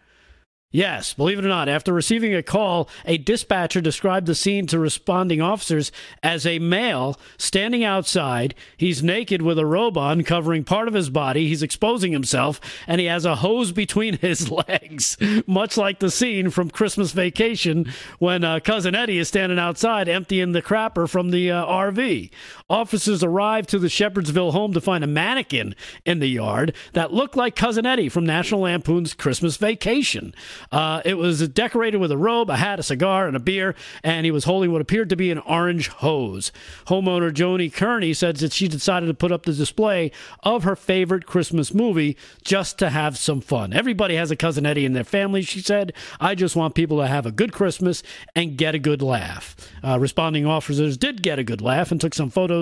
Yes, 0.75 1.13
believe 1.13 1.39
it 1.39 1.45
or 1.45 1.47
not, 1.47 1.69
after 1.69 1.93
receiving 1.93 2.35
a 2.35 2.43
call, 2.43 2.89
a 3.05 3.17
dispatcher 3.17 3.79
described 3.79 4.27
the 4.27 4.35
scene 4.35 4.67
to 4.67 4.77
responding 4.77 5.39
officers 5.39 5.89
as 6.21 6.45
a 6.45 6.59
male 6.59 7.17
standing 7.37 7.85
outside. 7.85 8.53
He's 8.75 9.01
naked 9.01 9.41
with 9.41 9.57
a 9.57 9.65
robe 9.65 9.97
on 9.97 10.25
covering 10.25 10.65
part 10.65 10.89
of 10.89 10.93
his 10.93 11.09
body. 11.09 11.47
He's 11.47 11.63
exposing 11.63 12.11
himself, 12.11 12.59
and 12.87 12.99
he 12.99 13.07
has 13.07 13.23
a 13.23 13.37
hose 13.37 13.71
between 13.71 14.17
his 14.17 14.51
legs, 14.51 15.15
much 15.47 15.77
like 15.77 15.99
the 15.99 16.11
scene 16.11 16.49
from 16.49 16.69
Christmas 16.69 17.13
Vacation 17.13 17.93
when 18.19 18.43
uh, 18.43 18.59
Cousin 18.59 18.95
Eddie 18.95 19.19
is 19.19 19.29
standing 19.29 19.59
outside 19.59 20.09
emptying 20.09 20.51
the 20.51 20.61
crapper 20.61 21.07
from 21.07 21.31
the 21.31 21.51
uh, 21.51 21.65
RV. 21.65 22.31
Officers 22.67 23.23
arrived 23.23 23.69
to 23.69 23.77
the 23.77 23.89
Shepherdsville 23.89 24.51
home 24.51 24.73
to 24.73 24.81
find 24.81 25.03
a 25.03 25.07
mannequin 25.07 25.75
in 26.03 26.17
the 26.17 26.25
yard 26.25 26.73
that 26.93 27.13
looked 27.13 27.35
like 27.35 27.55
Cousin 27.55 27.85
Eddie 27.85 28.09
from 28.09 28.25
National 28.25 28.61
Lampoon's 28.61 29.13
Christmas 29.13 29.55
Vacation. 29.57 30.33
Uh, 30.71 30.99
it 31.05 31.13
was 31.13 31.47
decorated 31.49 31.97
with 31.97 32.11
a 32.11 32.17
robe, 32.17 32.49
a 32.49 32.55
hat, 32.55 32.79
a 32.79 32.83
cigar, 32.83 33.27
and 33.27 33.35
a 33.35 33.39
beer, 33.39 33.75
and 34.03 34.25
he 34.25 34.31
was 34.31 34.45
holding 34.45 34.71
what 34.71 34.81
appeared 34.81 35.09
to 35.09 35.15
be 35.15 35.29
an 35.29 35.37
orange 35.37 35.89
hose. 35.89 36.51
Homeowner 36.87 37.31
Joni 37.31 37.71
Kearney 37.71 38.15
said 38.15 38.37
that 38.37 38.51
she 38.51 38.67
decided 38.67 39.05
to 39.05 39.13
put 39.13 39.31
up 39.31 39.43
the 39.43 39.53
display 39.53 40.11
of 40.41 40.63
her 40.63 40.75
favorite 40.75 41.27
Christmas 41.27 41.71
movie 41.71 42.17
just 42.43 42.79
to 42.79 42.89
have 42.89 43.15
some 43.15 43.41
fun. 43.41 43.73
Everybody 43.73 44.15
has 44.15 44.31
a 44.31 44.35
Cousin 44.35 44.65
Eddie 44.65 44.85
in 44.85 44.93
their 44.93 45.03
family, 45.03 45.43
she 45.43 45.61
said. 45.61 45.93
I 46.19 46.33
just 46.33 46.55
want 46.55 46.73
people 46.73 46.97
to 46.97 47.05
have 47.05 47.27
a 47.27 47.31
good 47.31 47.53
Christmas 47.53 48.01
and 48.35 48.57
get 48.57 48.73
a 48.73 48.79
good 48.79 49.03
laugh. 49.03 49.55
Uh, 49.83 49.99
responding 49.99 50.47
officers 50.47 50.97
did 50.97 51.21
get 51.21 51.37
a 51.37 51.43
good 51.43 51.61
laugh 51.61 51.91
and 51.91 52.01
took 52.01 52.15
some 52.15 52.31
photos 52.31 52.54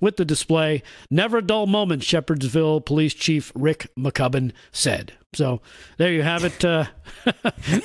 with 0.00 0.16
the 0.16 0.24
display. 0.24 0.82
Never 1.10 1.38
a 1.38 1.42
dull 1.42 1.66
moment, 1.66 2.02
Shepherdsville 2.02 2.84
Police 2.84 3.14
Chief 3.14 3.52
Rick 3.54 3.90
McCubbin 3.96 4.52
said. 4.72 5.12
So 5.32 5.60
there 5.96 6.12
you 6.12 6.22
have 6.22 6.44
it. 6.44 6.64
Uh, 6.64 6.86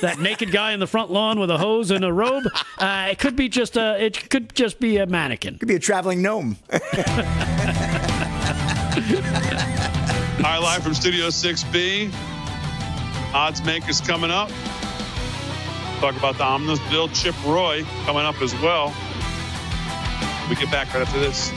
that 0.02 0.18
naked 0.20 0.52
guy 0.52 0.72
in 0.72 0.80
the 0.80 0.88
front 0.88 1.12
lawn 1.12 1.40
with 1.40 1.52
a 1.52 1.58
hose 1.58 1.92
and 1.92 2.04
a 2.04 2.12
robe. 2.12 2.46
Uh, 2.80 3.10
it 3.12 3.20
could 3.20 3.36
be 3.36 3.50
just 3.50 3.78
a. 3.78 4.04
It 4.04 4.30
could 4.30 4.56
just 4.56 4.80
be 4.80 4.98
a 4.98 5.06
mannequin. 5.06 5.60
Could 5.60 5.68
be 5.68 5.76
a 5.76 5.80
traveling 5.80 6.22
gnome. 6.22 6.58
All 6.72 6.80
right, 10.52 10.60
live 10.62 10.84
from 10.84 10.94
Studio 10.94 11.28
6B. 11.28 12.14
Odds 13.34 13.64
makers 13.64 14.02
coming 14.02 14.32
up. 14.32 14.50
Talk 16.00 16.16
about 16.18 16.38
the 16.38 16.44
Omnisville 16.44 17.14
Chip 17.14 17.36
Roy 17.46 17.84
coming 18.06 18.24
up 18.24 18.42
as 18.42 18.54
well. 18.62 18.94
We 20.50 20.56
get 20.56 20.70
back 20.70 20.94
right 20.94 21.02
after 21.02 21.20
this. 21.20 21.52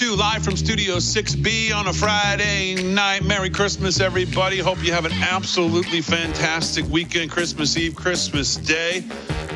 Right, 0.00 0.06
hour 0.06 0.16
two, 0.16 0.16
live 0.16 0.44
from 0.44 0.56
Studio 0.56 0.96
6B 0.96 1.74
on 1.74 1.88
a 1.88 1.92
Friday 1.92 2.82
night. 2.82 3.24
Merry 3.24 3.50
Christmas, 3.50 4.00
everybody. 4.00 4.58
Hope 4.58 4.82
you 4.84 4.92
have 4.92 5.04
an 5.04 5.12
absolutely 5.12 6.00
fantastic 6.00 6.86
weekend, 6.86 7.30
Christmas 7.30 7.76
Eve, 7.76 7.94
Christmas 7.94 8.56
Day. 8.56 9.04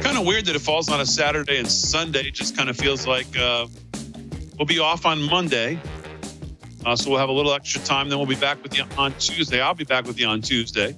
Kind 0.01 0.19
of 0.19 0.27
weird 0.27 0.47
that 0.47 0.57
it 0.57 0.61
falls 0.61 0.89
on 0.89 1.01
a 1.01 1.07
Saturday 1.07 1.59
and 1.59 1.71
Sunday. 1.71 2.29
It 2.29 2.35
just 2.35 2.57
kind 2.57 2.69
of 2.69 2.77
feels 2.77 3.07
like 3.07 3.27
uh, 3.39 3.67
we'll 4.59 4.67
be 4.67 4.79
off 4.79 5.07
on 5.07 5.23
Monday. 5.23 5.79
Uh, 6.85 6.95
so 6.97 7.11
we'll 7.11 7.21
have 7.21 7.31
a 7.31 7.33
little 7.33 7.55
extra 7.55 7.81
time. 7.83 8.09
Then 8.09 8.19
we'll 8.19 8.27
be 8.27 8.35
back 8.35 8.63
with 8.63 8.77
you 8.77 8.85
on 8.99 9.13
Tuesday. 9.19 9.61
I'll 9.61 9.75
be 9.75 9.85
back 9.85 10.07
with 10.07 10.19
you 10.19 10.27
on 10.27 10.43
Tuesday 10.43 10.97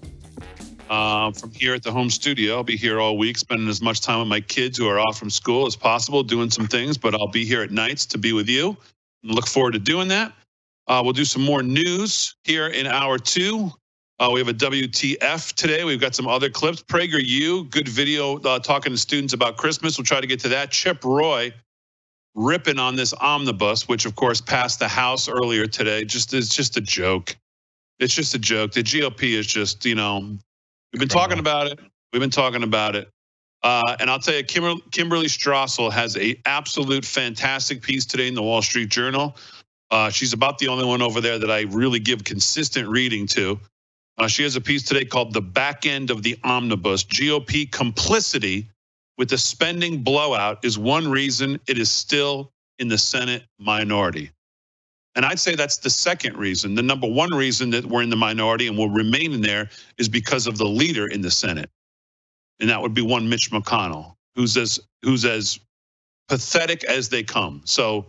uh, 0.91 1.31
from 1.33 1.53
here 1.53 1.75
at 1.75 1.83
the 1.83 1.93
home 1.93 2.11
studio. 2.11 2.57
I'll 2.57 2.65
be 2.65 2.77
here 2.77 3.01
all 3.01 3.17
week, 3.17 3.39
spending 3.39 3.69
as 3.69 3.81
much 3.81 4.01
time 4.01 4.19
with 4.19 4.29
my 4.29 4.41
kids 4.41 4.79
who 4.79 4.89
are 4.89 4.99
off 4.99 5.19
from 5.19 5.31
school 5.31 5.67
as 5.67 5.77
possible, 5.77 6.23
doing 6.25 6.51
some 6.51 6.67
things. 6.67 6.99
But 6.99 7.15
I'll 7.15 7.31
be 7.31 7.45
here 7.45 7.63
at 7.63 7.71
nights 7.71 8.07
to 8.07 8.19
be 8.19 8.33
with 8.33 8.49
you. 8.49 8.77
Look 9.27 9.47
forward 9.47 9.73
to 9.73 9.79
doing 9.79 10.09
that. 10.09 10.33
Uh, 10.87 11.01
we'll 11.03 11.13
do 11.13 11.25
some 11.25 11.43
more 11.43 11.63
news 11.63 12.37
here 12.45 12.69
in 12.69 12.87
hour 12.87 13.19
two. 13.19 13.71
Uh, 14.19 14.31
we 14.33 14.41
have 14.41 14.49
a 14.49 14.55
WTF 14.55 15.53
today. 15.55 15.85
We've 15.85 16.01
got 16.01 16.15
some 16.15 16.27
other 16.27 16.49
clips. 16.49 16.83
Prager 16.83 17.21
U, 17.23 17.65
good 17.65 17.89
video 17.89 18.39
uh, 18.39 18.59
talking 18.61 18.93
to 18.93 18.99
students 18.99 19.35
about 19.35 19.57
Christmas. 19.57 19.99
We'll 19.99 20.07
try 20.07 20.21
to 20.21 20.27
get 20.27 20.41
to 20.41 20.49
that. 20.51 20.71
Chip 20.71 21.05
Roy 21.05 21.53
ripping 22.35 22.79
on 22.79 22.97
this 22.97 23.13
omnibus, 23.15 23.89
which 23.89 24.07
of 24.07 24.15
course 24.15 24.41
passed 24.41 24.79
the 24.79 24.89
House 24.89 25.29
earlier 25.29 25.67
today. 25.67 26.05
Just 26.05 26.33
it's 26.33 26.55
just 26.55 26.77
a 26.77 26.81
joke. 26.81 27.37
It's 27.99 28.15
just 28.15 28.35
a 28.35 28.39
joke. 28.39 28.73
The 28.73 28.83
GOP 28.83 29.33
is 29.33 29.47
just, 29.47 29.85
you 29.85 29.95
know, 29.95 30.21
we've 30.93 31.01
been 31.01 31.09
talking 31.09 31.39
about 31.39 31.67
it. 31.67 31.81
We've 32.13 32.21
been 32.21 32.31
talking 32.31 32.63
about 32.63 32.95
it. 32.95 33.11
Uh, 33.63 33.97
and 33.99 34.11
I'll 34.11 34.19
tell 34.19 34.35
you, 34.35 34.45
Kimber- 34.45 34.81
Kimberly 34.93 35.27
Strassel 35.27 35.91
has 35.93 36.17
a 36.17 36.41
absolute 36.45 37.05
fantastic 37.05 37.83
piece 37.83 38.05
today 38.07 38.29
in 38.29 38.35
the 38.35 38.43
Wall 38.43 38.63
Street 38.63 38.89
Journal. 38.91 39.37
Uh, 39.91 40.11
she's 40.11 40.33
about 40.33 40.59
the 40.59 40.69
only 40.69 40.85
one 40.85 41.03
over 41.03 41.21
there 41.21 41.39
that 41.39 41.51
I 41.51 41.63
really 41.63 41.99
give 41.99 42.25
consistent 42.25 42.89
reading 42.89 43.27
to. 43.29 43.59
Uh, 44.19 44.29
she 44.29 44.43
has 44.43 44.57
a 44.57 44.61
piece 44.61 44.83
today 44.83 45.05
called 45.05 45.33
"The 45.33 45.43
Back 45.43 45.87
End 45.87 46.11
of 46.11 46.23
the 46.23 46.39
Omnibus: 46.45 47.05
GOP 47.05 47.71
Complicity 47.71 48.69
with 49.19 49.29
the 49.31 49.39
Spending 49.39 50.03
Blowout 50.03 50.65
is 50.65 50.79
one 50.79 51.09
reason 51.09 51.61
it 51.67 51.79
is 51.79 51.91
still 51.91 52.53
in 52.79 52.89
the 52.89 52.99
Senate 52.99 53.45
minority." 53.59 54.31
And 55.15 55.25
I'd 55.25 55.41
say 55.41 55.55
that's 55.55 55.79
the 55.79 55.91
second 55.91 56.37
reason. 56.37 56.75
The 56.75 56.83
number 56.83 57.09
one 57.09 57.33
reason 57.35 57.71
that 57.71 57.87
we're 57.87 58.03
in 58.03 58.11
the 58.11 58.17
minority 58.17 58.67
and 58.69 58.77
will 58.77 58.91
remain 58.91 59.33
in 59.33 59.41
there 59.41 59.71
is 59.99 60.09
because 60.09 60.47
of 60.47 60.59
the 60.59 60.67
leader 60.67 61.07
in 61.07 61.23
the 61.23 61.31
Senate 61.31 61.71
and 62.61 62.71
that 62.71 62.81
would 62.81 62.95
be 62.95 63.03
one 63.03 63.29
Mitch 63.29 63.51
McConnell, 63.51 64.15
who's 64.35 64.57
as 64.57 64.81
who's 65.03 65.25
as 65.25 65.61
pathetic 66.29 66.85
as 66.85 67.09
they 67.09 67.23
come. 67.23 67.63
So, 67.65 68.07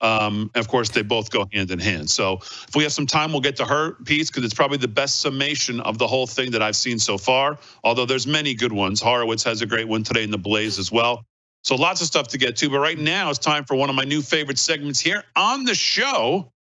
um, 0.00 0.50
of 0.54 0.68
course, 0.68 0.90
they 0.90 1.02
both 1.02 1.30
go 1.30 1.46
hand 1.52 1.70
in 1.70 1.78
hand. 1.78 2.10
So, 2.10 2.34
if 2.34 2.76
we 2.76 2.82
have 2.82 2.92
some 2.92 3.06
time, 3.06 3.32
we'll 3.32 3.40
get 3.40 3.56
to 3.56 3.64
her 3.64 3.92
piece 4.04 4.30
because 4.30 4.44
it's 4.44 4.54
probably 4.54 4.78
the 4.78 4.88
best 4.88 5.20
summation 5.20 5.80
of 5.80 5.98
the 5.98 6.06
whole 6.06 6.26
thing 6.26 6.50
that 6.52 6.62
I've 6.62 6.76
seen 6.76 6.98
so 6.98 7.18
far. 7.18 7.58
Although 7.82 8.06
there's 8.06 8.26
many 8.26 8.54
good 8.54 8.72
ones. 8.72 9.00
Horowitz 9.00 9.42
has 9.44 9.62
a 9.62 9.66
great 9.66 9.88
one 9.88 10.02
today 10.02 10.22
in 10.22 10.30
the 10.30 10.38
Blaze 10.38 10.78
as 10.78 10.92
well. 10.92 11.24
So 11.64 11.74
lots 11.74 12.00
of 12.00 12.06
stuff 12.06 12.28
to 12.28 12.38
get 12.38 12.56
to. 12.58 12.70
But 12.70 12.78
right 12.78 12.98
now, 12.98 13.30
it's 13.30 13.40
time 13.40 13.64
for 13.64 13.74
one 13.74 13.90
of 13.90 13.96
my 13.96 14.04
new 14.04 14.22
favorite 14.22 14.58
segments 14.58 15.00
here 15.00 15.24
on 15.34 15.64
the 15.64 15.74
show. 15.74 16.52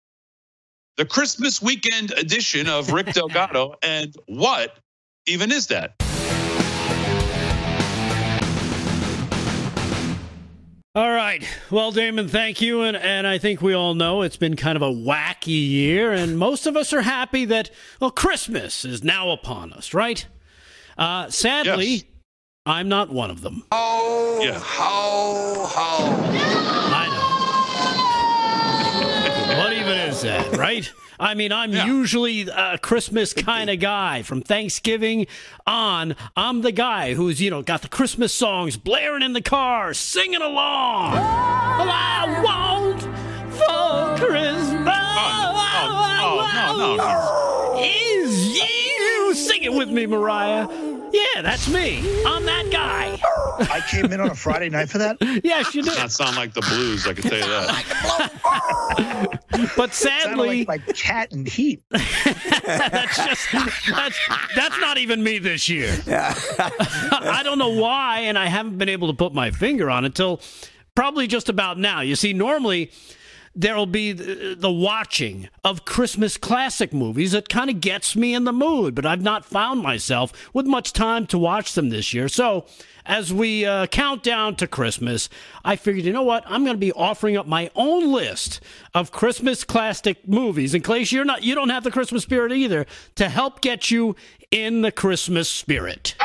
The 0.97 1.05
Christmas 1.05 1.61
weekend 1.61 2.11
edition 2.11 2.67
of 2.67 2.91
Rick 2.91 3.07
Delgado. 3.13 3.75
and 3.83 4.15
what 4.27 4.79
even 5.27 5.51
is 5.51 5.67
that? 5.67 6.04
All 10.95 11.11
right. 11.11 11.45
Well, 11.69 11.91
Damon, 11.91 12.29
thank 12.29 12.61
you. 12.61 12.83
And, 12.83 12.95
and 12.95 13.27
I 13.27 13.37
think 13.37 13.61
we 13.61 13.73
all 13.73 13.95
know 13.95 14.21
it's 14.21 14.37
been 14.37 14.55
kind 14.55 14.77
of 14.77 14.81
a 14.81 14.89
wacky 14.89 15.47
year, 15.69 16.13
and 16.13 16.39
most 16.39 16.65
of 16.67 16.77
us 16.77 16.93
are 16.93 17.01
happy 17.01 17.43
that, 17.45 17.69
well, 17.99 18.11
Christmas 18.11 18.85
is 18.85 19.03
now 19.03 19.31
upon 19.31 19.73
us, 19.73 19.93
right? 19.93 20.25
Uh, 20.97 21.29
sadly, 21.29 21.85
Yes. 21.85 22.03
I'm 22.65 22.87
not 22.87 23.09
one 23.11 23.29
of 23.29 23.41
them. 23.41 23.63
Ho, 23.73 24.39
Yeah. 24.41 24.57
ho, 24.57 25.65
ho. 25.67 26.13
I 26.93 27.07
know. 29.51 29.57
what 29.61 29.73
that, 30.25 30.57
right? 30.57 30.91
I 31.19 31.33
mean, 31.33 31.51
I'm 31.53 31.71
Yeah. 31.71 31.85
usually 31.85 32.41
a 32.41 32.77
Christmas 32.77 33.33
kind 33.33 33.69
of 33.69 33.79
guy. 33.79 34.21
From 34.21 34.41
Thanksgiving 34.41 35.27
on, 35.65 36.15
I'm 36.35 36.61
the 36.61 36.73
guy 36.73 37.13
who's, 37.13 37.41
you 37.41 37.49
know, 37.49 37.61
got 37.61 37.81
the 37.83 37.87
Christmas 37.87 38.33
songs 38.33 38.75
blaring 38.75 39.21
in 39.23 39.31
the 39.33 39.41
car, 39.41 39.93
singing 39.93 40.41
along. 40.41 41.13
All 41.17 41.89
I 41.89 42.41
want 42.43 43.01
for 43.53 44.25
Christmas 44.25 44.87
Oh, 44.87 46.75
no, 46.77 46.77
no, 46.77 46.95
no. 46.97 47.81
is 47.81 48.59
you. 48.59 49.33
Sing 49.35 49.63
it 49.63 49.73
with 49.73 49.89
me, 49.89 50.05
Mariah. 50.05 50.67
Yeah, 51.15 51.41
that's 51.41 51.69
me. 51.69 51.99
I'm 52.25 52.43
that 52.45 52.69
guy. 52.71 53.17
I 53.73 53.81
came 53.89 54.11
in 54.11 54.19
on 54.19 54.29
a 54.31 54.35
Friday 54.35 54.69
night 54.69 54.89
for 54.89 54.97
that. 54.97 55.17
Yes, 55.45 55.73
you 55.75 55.81
Does 55.83 55.95
do. 55.95 56.01
not 56.01 56.11
sound 56.11 56.35
like 56.35 56.53
the 56.53 56.61
blues, 56.61 57.07
I 57.07 57.13
can 57.13 57.23
tell 57.23 57.37
you 57.37 57.45
that. 57.45 59.39
But 59.77 59.93
Sounded 59.93 59.93
sadly, 59.93 60.65
like 60.65 60.85
my 60.87 60.93
cat 60.93 61.31
in 61.31 61.45
heat. 61.45 61.81
that's 61.89 63.17
just 63.17 63.47
that's 63.51 64.19
that's 64.55 64.79
not 64.79 64.97
even 64.97 65.23
me 65.23 65.37
this 65.39 65.69
year. 65.69 65.95
I 66.07 67.41
don't 67.43 67.57
know 67.59 67.69
why, 67.69 68.21
and 68.21 68.37
I 68.37 68.47
haven't 68.47 68.77
been 68.77 68.89
able 68.89 69.07
to 69.07 69.13
put 69.13 69.33
my 69.33 69.51
finger 69.51 69.89
on 69.89 70.03
it 70.05 70.15
till 70.15 70.41
probably 70.95 71.27
just 71.27 71.47
about 71.49 71.77
now. 71.77 72.01
You 72.01 72.15
see, 72.15 72.33
normally 72.33 72.91
there'll 73.55 73.85
be 73.85 74.11
the, 74.11 74.71
watching 74.71 75.47
of 75.63 75.85
Christmas 75.85 76.37
classic 76.37 76.93
movies 76.93 77.31
that 77.31 77.47
kind 77.47 77.69
of 77.69 77.79
gets 77.79 78.15
me 78.15 78.33
in 78.33 78.43
the 78.43 78.51
mood, 78.51 78.93
but 78.93 79.05
I've 79.05 79.21
not 79.21 79.45
found 79.45 79.81
myself 79.81 80.33
with 80.53 80.65
much 80.65 80.91
time 80.91 81.25
to 81.27 81.37
watch 81.37 81.73
them 81.73 81.89
this 81.89 82.13
year. 82.13 82.27
So, 82.27 82.65
as 83.05 83.31
we 83.31 83.63
uh, 83.65 83.85
count 83.87 84.23
down 84.23 84.55
to 84.55 84.67
Christmas, 84.67 85.29
I 85.63 85.75
figured, 85.75 86.05
you 86.05 86.11
know 86.11 86.23
what? 86.23 86.43
I'm 86.47 86.63
going 86.63 86.75
to 86.75 86.79
be 86.79 86.91
offering 86.91 87.37
up 87.37 87.45
my 87.45 87.69
own 87.75 88.11
list 88.11 88.59
of 88.95 89.11
Christmas 89.11 89.63
classic 89.63 90.27
movies. 90.27 90.73
And 90.73 90.83
Clay, 90.83 91.03
you're 91.03 91.23
not, 91.23 91.43
you 91.43 91.53
don't 91.53 91.69
have 91.69 91.83
the 91.83 91.91
Christmas 91.91 92.23
spirit 92.23 92.51
either, 92.51 92.87
to 93.15 93.29
help 93.29 93.61
get 93.61 93.91
you 93.91 94.15
in 94.49 94.81
the 94.81 94.91
Christmas 94.91 95.47
spirit. 95.49 96.15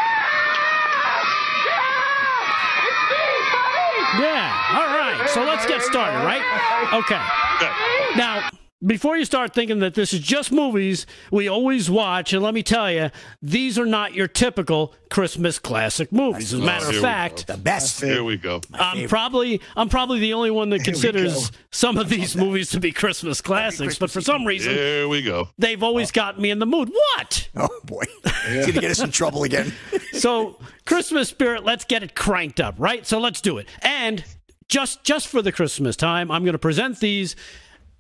Yeah. 4.19 4.51
All 4.73 4.87
right. 4.87 5.20
So 5.35 5.45
let's 5.45 5.67
get 5.67 5.83
started, 5.83 6.25
right? 6.25 6.91
Okay. 6.93 7.21
Good. 7.61 8.17
Now, 8.17 8.51
before 8.85 9.17
you 9.17 9.25
start 9.25 9.53
thinking 9.55 9.79
that 9.81 9.95
this 9.95 10.13
is 10.13 10.21
just 10.21 10.51
movies 10.51 11.07
we 11.31 11.49
always 11.49 11.91
watch, 11.91 12.33
and 12.33 12.43
let 12.43 12.55
me 12.55 12.63
tell 12.63 12.91
you, 12.91 13.11
these 13.43 13.79
are 13.79 13.85
not 13.87 14.15
your 14.15 14.27
typical 14.27 14.95
Christmas 15.11 15.59
classic 15.59 16.11
movies. 16.11 16.53
As 16.55 16.61
a 16.61 16.65
matter 16.65 16.87
here 16.87 16.97
of 16.97 17.03
fact, 17.03 17.47
The 17.47 17.57
best. 17.59 18.01
Here 18.01 18.25
we 18.25 18.39
go. 18.39 18.61
I'm 18.73 19.07
probably 19.09 19.61
I'm 19.77 19.89
probably 19.89 20.19
the 20.19 20.33
only 20.35 20.51
one 20.51 20.71
that 20.71 20.79
Here 20.79 20.85
considers 20.87 21.53
some 21.71 21.99
of 21.99 22.09
these 22.09 22.35
movies 22.45 22.71
to 22.71 22.81
be 22.81 22.91
Christmas 22.91 23.41
classics, 23.41 23.99
but 23.99 24.11
for 24.11 24.21
some 24.21 24.45
reason 24.47 24.73
Here 24.73 25.07
we 25.07 25.23
go. 25.23 25.49
they've 25.59 25.83
always 25.83 26.11
got 26.11 26.41
me 26.41 26.51
in 26.51 26.59
the 26.59 26.67
mood. 26.67 26.89
What? 26.91 27.49
Oh 27.57 27.69
boy, 27.85 28.05
he's 28.49 28.67
gonna 28.67 28.81
get 28.81 28.91
us 28.91 29.01
in 29.01 29.11
trouble 29.11 29.45
again. 29.45 29.73
So 30.13 30.59
Christmas 30.87 31.29
spirit, 31.29 31.65
let's 31.65 31.85
get 31.85 32.03
it 32.03 32.15
cranked 32.15 32.61
up, 32.61 32.75
right? 32.79 33.07
So 33.07 33.21
let's 33.21 33.41
do 33.41 33.59
it. 33.59 33.69
And 33.83 34.25
just 34.71 35.05
just 35.05 35.29
for 35.29 35.43
the 35.43 35.53
Christmas 35.53 35.97
time, 35.97 36.31
I'm 36.31 36.45
going 36.45 36.55
to 36.55 36.59
present 36.59 37.01
these 37.01 37.37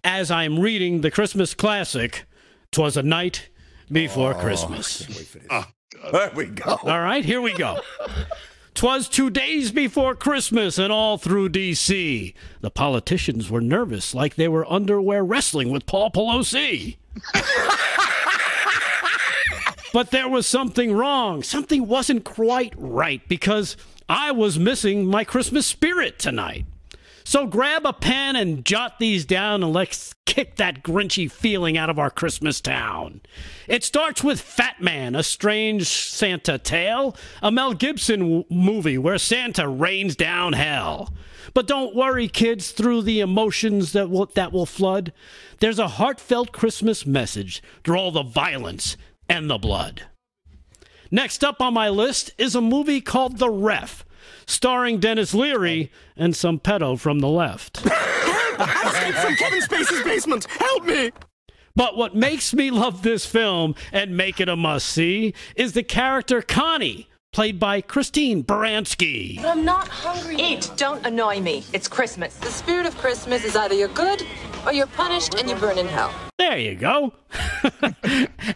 as 0.02 0.30
I'm 0.30 0.58
reading 0.58 1.02
the 1.02 1.10
Christmas 1.10 1.52
classic. 1.52 2.24
Twas 2.72 2.96
a 2.96 3.02
night 3.02 3.50
before 3.90 4.34
oh, 4.34 4.40
Christmas. 4.40 5.36
Ah. 5.50 5.68
There 6.12 6.30
we 6.34 6.46
go. 6.46 6.78
All 6.84 7.00
right, 7.00 7.22
here 7.22 7.42
we 7.42 7.52
go. 7.52 7.78
Twas 8.74 9.06
two 9.06 9.28
days 9.28 9.70
before 9.70 10.14
Christmas, 10.14 10.78
and 10.78 10.90
all 10.90 11.18
through 11.18 11.50
D.C. 11.50 12.32
The 12.62 12.70
politicians 12.70 13.50
were 13.50 13.60
nervous, 13.60 14.14
like 14.14 14.36
they 14.36 14.48
were 14.48 14.64
underwear 14.72 15.22
wrestling 15.22 15.70
with 15.70 15.84
Paul 15.84 16.10
Pelosi. 16.10 16.96
but 19.92 20.10
there 20.10 20.28
was 20.28 20.46
something 20.46 20.94
wrong. 20.94 21.42
Something 21.42 21.86
wasn't 21.86 22.24
quite 22.24 22.72
right 22.78 23.20
because 23.28 23.76
I 24.10 24.32
was 24.32 24.58
missing 24.58 25.06
my 25.06 25.22
Christmas 25.22 25.68
spirit 25.68 26.18
tonight. 26.18 26.66
So 27.22 27.46
grab 27.46 27.86
a 27.86 27.92
pen 27.92 28.34
and 28.34 28.64
jot 28.64 28.98
these 28.98 29.24
down 29.24 29.62
and 29.62 29.72
let's 29.72 30.16
kick 30.26 30.56
that 30.56 30.82
grinchy 30.82 31.30
feeling 31.30 31.78
out 31.78 31.88
of 31.88 31.96
our 31.96 32.10
Christmas 32.10 32.60
town. 32.60 33.20
It 33.68 33.84
starts 33.84 34.24
with 34.24 34.40
Fat 34.40 34.82
Man, 34.82 35.14
a 35.14 35.22
strange 35.22 35.86
Santa 35.86 36.58
tale, 36.58 37.16
a 37.40 37.52
Mel 37.52 37.72
Gibson 37.72 38.44
movie 38.50 38.98
where 38.98 39.16
Santa 39.16 39.68
rains 39.68 40.16
down 40.16 40.54
hell. 40.54 41.14
But 41.54 41.68
don't 41.68 41.94
worry, 41.94 42.26
kids, 42.26 42.72
through 42.72 43.02
the 43.02 43.20
emotions 43.20 43.92
that 43.92 44.08
that 44.34 44.52
will 44.52 44.66
flood, 44.66 45.12
there's 45.60 45.78
a 45.78 45.86
heartfelt 45.86 46.50
Christmas 46.50 47.06
message 47.06 47.62
through 47.84 47.96
all 47.96 48.10
the 48.10 48.24
violence 48.24 48.96
and 49.28 49.48
the 49.48 49.58
blood. 49.58 50.09
Next 51.10 51.42
up 51.42 51.60
on 51.60 51.74
my 51.74 51.88
list 51.88 52.30
is 52.38 52.54
a 52.54 52.60
movie 52.60 53.00
called 53.00 53.38
The 53.38 53.50
Ref, 53.50 54.04
starring 54.46 55.00
Denis 55.00 55.34
Leary 55.34 55.90
and 56.16 56.36
some 56.36 56.60
pedo 56.60 56.96
from 56.98 57.18
the 57.18 57.28
left. 57.28 57.84
I've 57.86 58.94
escaped 58.94 59.18
from 59.18 59.34
Kevin 59.34 59.60
Spacey's 59.60 60.04
basement. 60.04 60.46
Help 60.48 60.84
me! 60.84 61.10
But 61.74 61.96
what 61.96 62.14
makes 62.14 62.54
me 62.54 62.70
love 62.70 63.02
this 63.02 63.26
film 63.26 63.74
and 63.92 64.16
make 64.16 64.40
it 64.40 64.48
a 64.48 64.54
must 64.54 64.86
see 64.86 65.34
is 65.56 65.72
the 65.72 65.82
character 65.82 66.42
Connie, 66.42 67.08
played 67.32 67.58
by 67.58 67.80
Christine 67.80 68.44
Baranski. 68.44 69.36
But 69.36 69.46
I'm 69.46 69.64
not 69.64 69.88
hungry. 69.88 70.36
Eat. 70.36 70.70
Don't 70.76 71.04
annoy 71.04 71.40
me. 71.40 71.64
It's 71.72 71.88
Christmas. 71.88 72.36
The 72.36 72.50
spirit 72.50 72.86
of 72.86 72.96
Christmas 72.98 73.44
is 73.44 73.56
either 73.56 73.74
you're 73.74 73.88
good 73.88 74.24
or 74.64 74.72
you're 74.72 74.86
punished 74.86 75.34
and 75.34 75.48
you 75.50 75.56
burn 75.56 75.78
in 75.78 75.88
hell. 75.88 76.12
There 76.38 76.58
you 76.58 76.76
go. 76.76 77.14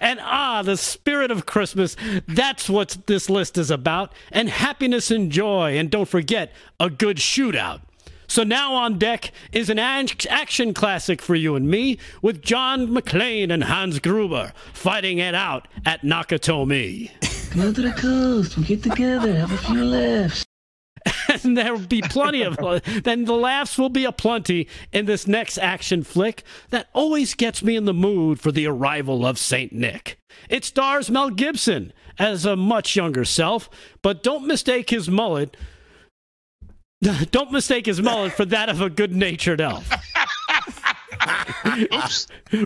and 0.00 0.20
ah, 0.22 0.62
the 0.64 0.76
spirit 0.76 1.30
of 1.30 1.46
Christmas. 1.46 1.96
That's 2.26 2.68
what 2.68 2.98
this 3.06 3.28
list 3.28 3.58
is 3.58 3.70
about. 3.70 4.12
And 4.30 4.48
happiness 4.48 5.10
and 5.10 5.30
joy. 5.30 5.78
And 5.78 5.90
don't 5.90 6.08
forget, 6.08 6.52
a 6.78 6.90
good 6.90 7.18
shootout. 7.18 7.80
So 8.26 8.42
now 8.42 8.74
on 8.74 8.98
deck 8.98 9.32
is 9.52 9.68
an 9.68 9.78
action 9.78 10.74
classic 10.74 11.20
for 11.20 11.34
you 11.34 11.54
and 11.56 11.68
me 11.68 11.98
with 12.22 12.42
John 12.42 12.88
McClane 12.88 13.52
and 13.52 13.64
Hans 13.64 13.98
Gruber 13.98 14.52
fighting 14.72 15.18
it 15.18 15.34
out 15.34 15.68
at 15.84 16.02
Nakatomi. 16.02 17.10
Go 17.54 17.72
to 17.72 17.82
the 17.82 17.92
coast. 17.92 18.56
We'll 18.56 18.66
get 18.66 18.82
together. 18.82 19.34
Have 19.34 19.52
a 19.52 19.58
few 19.58 19.84
laughs. 19.84 20.44
and 21.44 21.56
there'll 21.56 21.78
be 21.78 22.02
plenty 22.02 22.42
of 22.42 22.56
then 23.02 23.24
the 23.24 23.34
laughs 23.34 23.78
will 23.78 23.88
be 23.88 24.04
aplenty 24.04 24.68
in 24.92 25.06
this 25.06 25.26
next 25.26 25.58
action 25.58 26.02
flick 26.02 26.42
that 26.70 26.88
always 26.92 27.34
gets 27.34 27.62
me 27.62 27.76
in 27.76 27.84
the 27.84 27.94
mood 27.94 28.40
for 28.40 28.52
the 28.52 28.66
arrival 28.66 29.26
of 29.26 29.38
Saint 29.38 29.72
Nick. 29.72 30.18
It 30.48 30.64
stars 30.64 31.10
Mel 31.10 31.30
Gibson 31.30 31.92
as 32.18 32.44
a 32.44 32.56
much 32.56 32.96
younger 32.96 33.24
self, 33.24 33.68
but 34.02 34.22
don't 34.22 34.46
mistake 34.46 34.90
his 34.90 35.08
mullet. 35.08 35.56
Don't 37.32 37.52
mistake 37.52 37.84
his 37.84 38.00
mullet 38.00 38.32
for 38.32 38.46
that 38.46 38.70
of 38.70 38.80
a 38.80 38.88
good-natured 38.88 39.60
elf. 39.60 39.90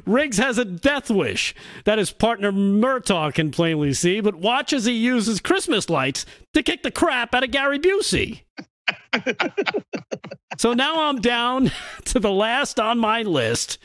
Riggs 0.04 0.38
has 0.38 0.58
a 0.58 0.64
death 0.64 1.10
wish 1.10 1.54
that 1.84 1.98
his 1.98 2.10
partner 2.10 2.52
Murtaugh 2.52 3.34
can 3.34 3.50
plainly 3.50 3.92
see, 3.92 4.20
but 4.20 4.36
watch 4.36 4.72
as 4.72 4.84
he 4.84 4.92
uses 4.92 5.40
Christmas 5.40 5.88
lights 5.88 6.26
to 6.54 6.62
kick 6.62 6.82
the 6.82 6.90
crap 6.90 7.34
out 7.34 7.44
of 7.44 7.50
Gary 7.50 7.78
Busey. 7.78 8.42
so 10.58 10.72
now 10.72 11.08
I'm 11.08 11.20
down 11.20 11.70
to 12.06 12.18
the 12.18 12.32
last 12.32 12.80
on 12.80 12.98
my 12.98 13.22
list. 13.22 13.78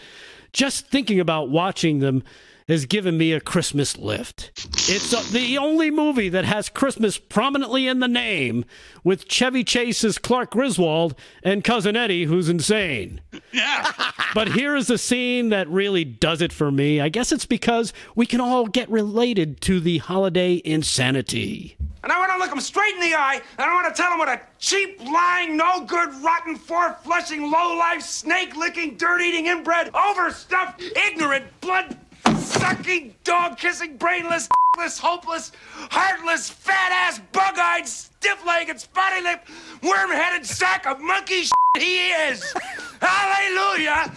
Just 0.51 0.88
thinking 0.88 1.20
about 1.20 1.49
watching 1.49 1.99
them 1.99 2.24
has 2.68 2.86
given 2.86 3.18
me 3.18 3.34
a 3.34 3.39
Christmas 3.39 3.97
lift. 3.97 4.51
It's 4.89 5.14
a, 5.14 5.32
the 5.32 5.57
only 5.57 5.91
movie 5.91 6.30
that 6.30 6.45
has 6.45 6.70
Christmas 6.70 7.18
prominently 7.18 7.88
in 7.88 7.99
the 7.99 8.07
name, 8.07 8.66
with 9.03 9.28
Chevy 9.28 9.64
Chase 9.64 10.03
as 10.03 10.18
Clark 10.18 10.51
Griswold 10.51 11.16
and 11.43 11.64
Cousin 11.64 11.95
Eddie, 11.95 12.26
who's 12.26 12.49
insane. 12.49 13.22
Yeah. 13.51 13.91
but 14.34 14.49
here 14.49 14.76
is 14.76 14.89
a 14.89 14.97
scene 14.97 15.49
that 15.49 15.68
really 15.70 16.03
does 16.03 16.41
it 16.41 16.53
for 16.53 16.72
me. 16.72 16.99
I 17.01 17.09
guess 17.09 17.32
it's 17.32 17.45
because 17.45 17.93
we 18.16 18.26
can 18.26 18.41
all 18.41 18.68
get 18.68 18.89
related 18.89 19.61
to 19.61 19.80
the 19.80 19.99
holiday 19.99 20.61
insanity. 20.64 21.78
And 22.03 22.11
I 22.11 22.20
want 22.20 22.34
to 22.34 22.38
look 22.38 22.51
him 22.51 22.59
straight 22.59 22.95
in 22.95 22.99
the 22.99 23.16
eye, 23.16 23.41
and 23.57 23.70
I 23.70 23.74
want 23.74 23.95
to 23.95 24.01
tell 24.01 24.11
him 24.11 24.20
what 24.20 24.28
a 24.28 24.41
cheap, 24.59 24.99
lying, 24.99 25.55
no 25.55 25.86
good, 25.86 26.14
rotten, 26.22 26.57
four 26.57 26.97
flushing, 27.01 27.49
low 27.49 27.78
life, 27.78 28.01
snake 28.01 28.57
licking, 28.57 28.97
dirt 28.97 29.22
eating, 29.22 29.45
inbred, 29.45 29.89
overstuffed, 29.95 30.82
ignorant, 30.82 31.45
blood 31.61 31.97
sucking, 32.44 33.16
dog 33.24 33.58
kissing, 33.58 33.98
brainless, 33.98 34.50
hopeless, 35.00 35.52
heartless, 35.89 36.50
fat 36.50 36.91
ass, 36.91 37.20
bug 37.32 37.58
eyed, 37.58 37.88
stiff 37.88 38.46
legged, 38.46 38.80
spotty 38.80 39.22
lipped, 39.22 39.50
worm 39.82 40.12
headed 40.12 40.46
sack 40.46 40.86
of 40.86 41.00
monkey 41.00 41.44
he 41.78 42.10
is. 42.10 42.54
Hallelujah! 43.02 44.12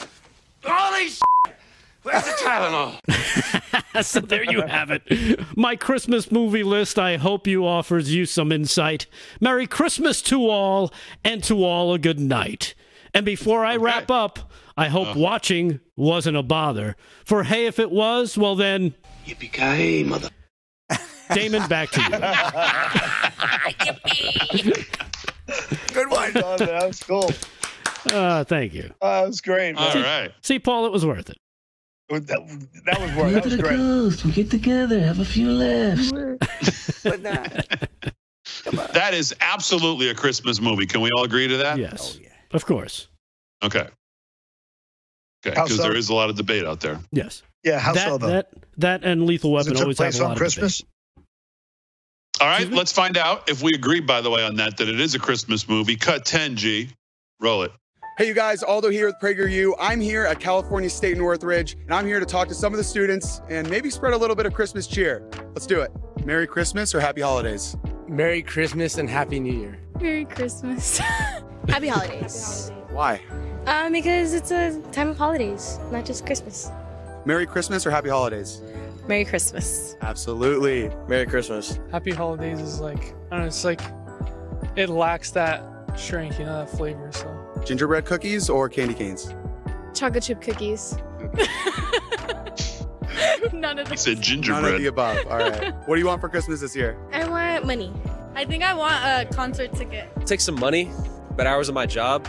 Holy 0.64 1.08
Where's 2.02 2.24
the 2.24 2.30
Tylenol? 2.32 4.04
so 4.04 4.20
there 4.20 4.44
you 4.44 4.62
have 4.62 4.90
it. 4.92 5.56
My 5.56 5.74
Christmas 5.74 6.30
movie 6.30 6.62
list, 6.62 7.00
I 7.00 7.16
hope 7.16 7.48
you 7.48 7.66
offers 7.66 8.14
you 8.14 8.26
some 8.26 8.52
insight. 8.52 9.06
Merry 9.40 9.66
Christmas 9.66 10.22
to 10.22 10.48
all, 10.48 10.92
and 11.24 11.42
to 11.44 11.64
all 11.64 11.92
a 11.92 11.98
good 11.98 12.20
night. 12.20 12.74
And 13.14 13.26
before 13.26 13.64
I 13.64 13.74
okay. 13.74 13.84
wrap 13.84 14.10
up, 14.10 14.50
I 14.76 14.88
hope 14.88 15.16
uh. 15.16 15.18
watching 15.18 15.80
wasn't 15.96 16.36
a 16.36 16.42
bother. 16.42 16.96
For 17.24 17.44
hey, 17.44 17.66
if 17.66 17.78
it 17.78 17.90
was, 17.90 18.36
well 18.36 18.56
then. 18.56 18.94
Yippee 19.26 20.06
mother. 20.06 20.28
Damon, 21.32 21.66
back 21.68 21.90
to 21.90 22.00
you. 22.00 22.08
Good 25.92 26.10
one. 26.10 26.32
that 26.32 26.84
was 26.86 27.02
cool. 27.02 27.30
Uh, 28.12 28.44
thank 28.44 28.74
you. 28.74 28.90
Uh, 29.00 29.22
that 29.22 29.28
was 29.28 29.40
great. 29.40 29.74
Man. 29.74 29.84
All 29.84 29.90
see, 29.90 30.02
right. 30.02 30.32
See, 30.42 30.58
Paul, 30.58 30.86
it 30.86 30.92
was 30.92 31.04
worth 31.04 31.30
it. 31.30 31.38
That, 32.08 32.24
that 32.84 33.00
was 33.00 33.14
worth. 33.16 33.34
That 33.34 33.44
was 33.44 33.56
great. 33.56 33.76
Coast. 33.76 34.24
We 34.24 34.32
get 34.32 34.50
together, 34.50 35.00
have 35.00 35.18
a 35.18 35.24
few 35.24 35.50
laughs. 35.50 36.12
but 37.02 37.22
not. 37.22 37.66
that 38.92 39.12
is 39.12 39.34
absolutely 39.40 40.08
a 40.08 40.14
Christmas 40.14 40.60
movie. 40.60 40.86
Can 40.86 41.00
we 41.00 41.10
all 41.16 41.24
agree 41.24 41.48
to 41.48 41.56
that? 41.56 41.78
Yes. 41.78 42.16
Oh, 42.16 42.22
yeah. 42.22 42.28
Of 42.56 42.64
course. 42.66 43.08
Okay. 43.62 43.86
Okay, 45.46 45.54
because 45.54 45.76
so? 45.76 45.82
there 45.82 45.94
is 45.94 46.08
a 46.08 46.14
lot 46.14 46.30
of 46.30 46.36
debate 46.36 46.64
out 46.64 46.80
there. 46.80 46.98
Yes. 47.12 47.42
Yeah, 47.62 47.78
how 47.78 47.92
that, 47.92 48.08
so 48.08 48.18
though? 48.18 48.28
That 48.28 48.50
that 48.78 49.04
and 49.04 49.26
Lethal 49.26 49.52
Weapon 49.52 49.76
always 49.76 49.98
have 49.98 50.14
a 50.14 50.22
lot 50.22 50.30
on 50.32 50.36
Christmas? 50.36 50.80
Of 50.80 50.86
debate. 50.86 50.92
All 52.40 52.48
right, 52.48 52.70
let's 52.70 52.92
find 52.92 53.16
out 53.16 53.48
if 53.48 53.62
we 53.62 53.74
agree. 53.74 54.00
By 54.00 54.20
the 54.20 54.30
way, 54.30 54.44
on 54.44 54.56
that, 54.56 54.76
that 54.78 54.88
it 54.88 54.98
is 54.98 55.14
a 55.14 55.18
Christmas 55.18 55.68
movie. 55.68 55.96
Cut 55.96 56.24
ten, 56.24 56.56
G. 56.56 56.88
Roll 57.40 57.62
it. 57.62 57.72
Hey, 58.18 58.26
you 58.26 58.34
guys, 58.34 58.62
Aldo 58.62 58.88
here 58.88 59.06
with 59.06 59.16
PragerU. 59.22 59.74
I'm 59.78 60.00
here 60.00 60.24
at 60.24 60.40
California 60.40 60.88
State 60.88 61.18
Northridge, 61.18 61.74
and 61.74 61.92
I'm 61.92 62.06
here 62.06 62.18
to 62.18 62.24
talk 62.24 62.48
to 62.48 62.54
some 62.54 62.72
of 62.72 62.78
the 62.78 62.84
students 62.84 63.42
and 63.50 63.68
maybe 63.68 63.90
spread 63.90 64.14
a 64.14 64.16
little 64.16 64.34
bit 64.34 64.46
of 64.46 64.54
Christmas 64.54 64.86
cheer. 64.86 65.28
Let's 65.48 65.66
do 65.66 65.82
it. 65.82 65.92
Merry 66.24 66.46
Christmas 66.46 66.94
or 66.94 67.00
Happy 67.00 67.20
Holidays? 67.20 67.76
Merry 68.08 68.40
Christmas 68.40 68.96
and 68.96 69.10
Happy 69.10 69.38
New 69.38 69.52
Year. 69.52 69.78
Merry 70.00 70.24
Christmas. 70.24 70.98
Happy 71.68 71.88
Holidays. 71.88 72.70
Why? 72.90 73.20
Um, 73.66 73.92
because 73.92 74.32
it's 74.34 74.50
a 74.50 74.80
time 74.92 75.08
of 75.08 75.18
holidays, 75.18 75.78
not 75.90 76.04
just 76.04 76.24
Christmas. 76.26 76.70
Merry 77.24 77.46
Christmas 77.46 77.84
or 77.86 77.90
Happy 77.90 78.08
Holidays? 78.08 78.62
Merry 79.08 79.24
Christmas. 79.24 79.96
Absolutely. 80.02 80.90
Merry 81.08 81.26
Christmas. 81.26 81.80
Happy 81.90 82.12
Holidays 82.12 82.60
is 82.60 82.78
like, 82.80 83.14
I 83.30 83.30
don't 83.30 83.40
know, 83.40 83.46
it's 83.46 83.64
like, 83.64 83.80
it 84.76 84.88
lacks 84.88 85.30
that 85.32 85.62
strength, 85.98 86.38
you 86.38 86.44
know, 86.44 86.64
that 86.64 86.70
flavor, 86.70 87.10
so. 87.12 87.62
Gingerbread 87.64 88.04
cookies 88.04 88.48
or 88.48 88.68
candy 88.68 88.94
canes? 88.94 89.34
Chocolate 89.94 90.22
chip 90.22 90.40
cookies. 90.40 90.96
None 93.52 93.78
of 93.78 93.88
He 93.88 93.96
said 93.96 94.20
gingerbread. 94.20 94.62
None 94.62 94.74
of 94.74 94.80
the 94.80 94.86
above. 94.86 95.26
All 95.26 95.38
right. 95.38 95.74
what 95.86 95.96
do 95.96 96.00
you 96.00 96.06
want 96.06 96.20
for 96.20 96.28
Christmas 96.28 96.60
this 96.60 96.76
year? 96.76 96.96
I 97.12 97.26
want 97.28 97.66
money. 97.66 97.92
I 98.36 98.44
think 98.44 98.62
I 98.62 98.74
want 98.74 98.94
a 99.04 99.34
concert 99.34 99.72
ticket. 99.72 100.08
Take 100.26 100.40
some 100.40 100.54
money, 100.60 100.92
but 101.36 101.46
hours 101.46 101.68
of 101.68 101.74
my 101.74 101.86
job. 101.86 102.26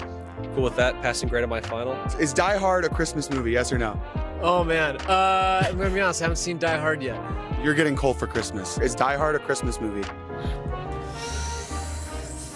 Cool 0.56 0.64
with 0.64 0.76
that. 0.78 1.00
Passing 1.02 1.28
grade 1.30 1.44
on 1.44 1.50
my 1.50 1.62
final. 1.62 1.94
Is 2.20 2.34
Die 2.34 2.58
Hard 2.58 2.86
a 2.86 2.90
Christmas 2.90 3.30
movie? 3.30 3.52
Yes 3.52 3.72
or 3.74 3.78
no? 3.78 4.02
Oh 4.42 4.64
man, 4.64 4.98
uh, 5.02 5.64
I'm 5.68 5.78
gonna 5.78 5.90
be 5.90 6.00
honest. 6.00 6.22
I 6.22 6.26
haven't 6.26 6.38
seen 6.38 6.58
Die 6.58 6.78
Hard 6.78 7.02
yet. 7.04 7.20
You're 7.64 7.74
getting 7.74 7.96
cold 7.96 8.18
for 8.18 8.26
Christmas. 8.28 8.78
Is 8.78 8.96
Die 8.96 9.18
Hard 9.18 9.36
a 9.36 9.40
Christmas 9.40 9.82
movie? 9.82 10.08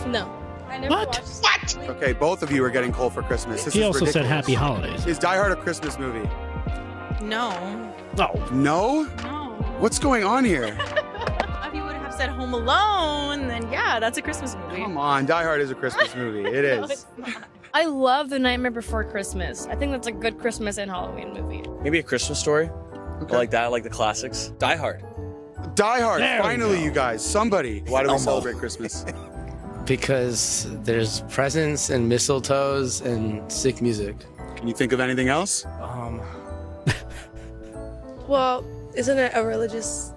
No. 0.08 0.32
I 0.70 0.78
never 0.78 0.96
What? 0.96 1.08
watched 1.42 1.78
What? 1.78 1.90
Okay, 1.98 2.14
both 2.14 2.44
of 2.44 2.52
you 2.52 2.64
are 2.64 2.70
getting 2.70 2.94
cold 2.94 3.14
for 3.14 3.22
Christmas. 3.24 3.66
This 3.66 3.74
He 3.74 3.82
is 3.82 3.86
also 3.88 4.06
said. 4.06 4.26
Happy 4.26 4.54
Holidays. 4.54 5.06
Is 5.06 5.20
Die 5.20 5.36
Hard 5.36 5.52
a 5.52 5.56
Christmas 5.58 6.00
movie? 6.00 6.28
No. 7.22 7.94
Oh, 8.18 8.48
No. 8.52 9.04
No. 9.24 9.50
What's 9.80 10.00
going 10.00 10.24
on 10.24 10.46
here? 10.46 10.78
said 12.22 12.30
Home 12.30 12.54
Alone, 12.54 13.48
then 13.48 13.64
yeah, 13.72 14.00
that's 14.00 14.16
a 14.20 14.22
Christmas 14.22 14.56
movie. 14.56 14.82
Come 14.84 14.96
on, 14.96 15.26
Die 15.26 15.44
Hard 15.44 15.60
is 15.60 15.72
a 15.72 15.76
Christmas 15.76 16.16
movie. 16.24 16.48
It 16.48 16.78
No, 16.78 16.84
is. 16.84 16.92
it's. 16.92 17.06
I 17.74 17.86
love 17.86 18.30
The 18.30 18.38
Nightmare 18.38 18.70
Before 18.70 19.04
Christmas. 19.04 19.66
I 19.66 19.76
think 19.76 19.92
that's 19.92 20.06
a 20.06 20.12
good 20.12 20.38
Christmas 20.38 20.78
and 20.78 20.92
Halloween 20.92 21.34
movie. 21.34 21.64
Maybe 21.82 21.98
a 21.98 22.04
Christmas 22.04 22.40
story. 22.40 22.70
Okay. 23.24 23.34
I 23.34 23.38
like 23.38 23.50
that. 23.52 23.64
I 23.64 23.68
like 23.68 23.82
the 23.82 23.90
classics. 23.90 24.54
Die 24.60 24.76
Hard. 24.76 25.04
Die 25.74 26.00
Hard. 26.02 26.22
There 26.22 26.42
Finally, 26.44 26.84
you 26.84 26.92
guys. 26.92 27.26
Somebody. 27.26 27.80
Why 27.88 28.02
do 28.04 28.10
we 28.10 28.14
Elmo. 28.14 28.24
celebrate 28.24 28.56
Christmas? 28.58 29.04
Because 29.86 30.68
there's 30.84 31.22
presents 31.22 31.90
and 31.90 32.10
mistletoes 32.10 33.04
and 33.04 33.52
sick 33.52 33.82
music. 33.82 34.16
Can 34.56 34.68
you 34.68 34.76
think 34.76 34.92
of 34.94 35.00
anything 35.00 35.28
else? 35.28 35.66
Um, 35.82 36.22
Well, 38.28 38.64
isn't 38.96 39.18
it 39.18 39.32
a 39.36 39.44
religious 39.44 40.14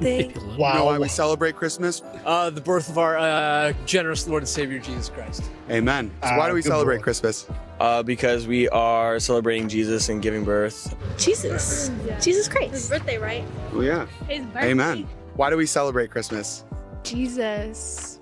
thing? 0.00 0.30
You 0.30 0.56
know 0.58 0.84
why 0.84 0.98
we 0.98 1.08
celebrate 1.08 1.56
Christmas? 1.56 2.02
uh, 2.24 2.50
the 2.50 2.60
birth 2.60 2.88
of 2.88 2.98
our 2.98 3.18
uh, 3.18 3.72
generous 3.86 4.26
Lord 4.28 4.42
and 4.42 4.48
Savior 4.48 4.78
Jesus 4.78 5.08
Christ. 5.08 5.42
Amen. 5.70 6.10
So 6.22 6.36
why 6.36 6.48
do 6.48 6.54
we 6.54 6.62
celebrate 6.62 6.98
boy. 6.98 7.02
Christmas? 7.02 7.46
Uh, 7.80 8.02
because 8.02 8.46
we 8.46 8.68
are 8.68 9.18
celebrating 9.18 9.68
Jesus 9.68 10.08
and 10.08 10.22
giving 10.22 10.44
birth. 10.44 10.94
Jesus. 11.18 11.90
Jesus 12.20 12.48
Christ. 12.48 12.72
His 12.72 12.88
birthday, 12.88 13.18
right? 13.18 13.44
Oh 13.72 13.80
yeah. 13.80 14.06
His 14.28 14.44
birthday. 14.46 14.70
Amen. 14.70 15.08
Why 15.34 15.50
do 15.50 15.56
we 15.56 15.66
celebrate 15.66 16.10
Christmas? 16.10 16.64
Jesus. 17.02 18.18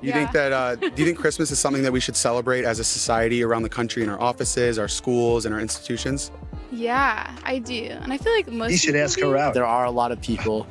You 0.00 0.08
Yeah. 0.08 0.14
think 0.14 0.32
that? 0.32 0.52
Uh, 0.52 0.74
do 0.74 0.86
you 0.96 1.04
think 1.04 1.18
Christmas 1.18 1.50
is 1.52 1.60
something 1.60 1.82
that 1.82 1.92
we 1.92 2.00
should 2.00 2.16
celebrate 2.16 2.64
as 2.64 2.80
a 2.80 2.84
society 2.84 3.44
around 3.44 3.62
the 3.62 3.68
country 3.68 4.02
in 4.02 4.08
our 4.08 4.20
offices, 4.20 4.78
our 4.78 4.88
schools, 4.88 5.46
and 5.46 5.54
our 5.54 5.60
institutions? 5.60 6.32
Yeah, 6.74 7.30
I 7.44 7.58
do. 7.58 7.84
And 8.00 8.12
I 8.12 8.16
feel 8.16 8.32
like 8.32 8.50
most 8.50 8.70
You 8.72 8.78
should 8.78 8.96
ask 8.96 9.18
do. 9.18 9.28
her 9.30 9.36
out. 9.36 9.52
There 9.52 9.66
are 9.66 9.84
a 9.84 9.90
lot 9.90 10.10
of 10.10 10.20
people 10.22 10.66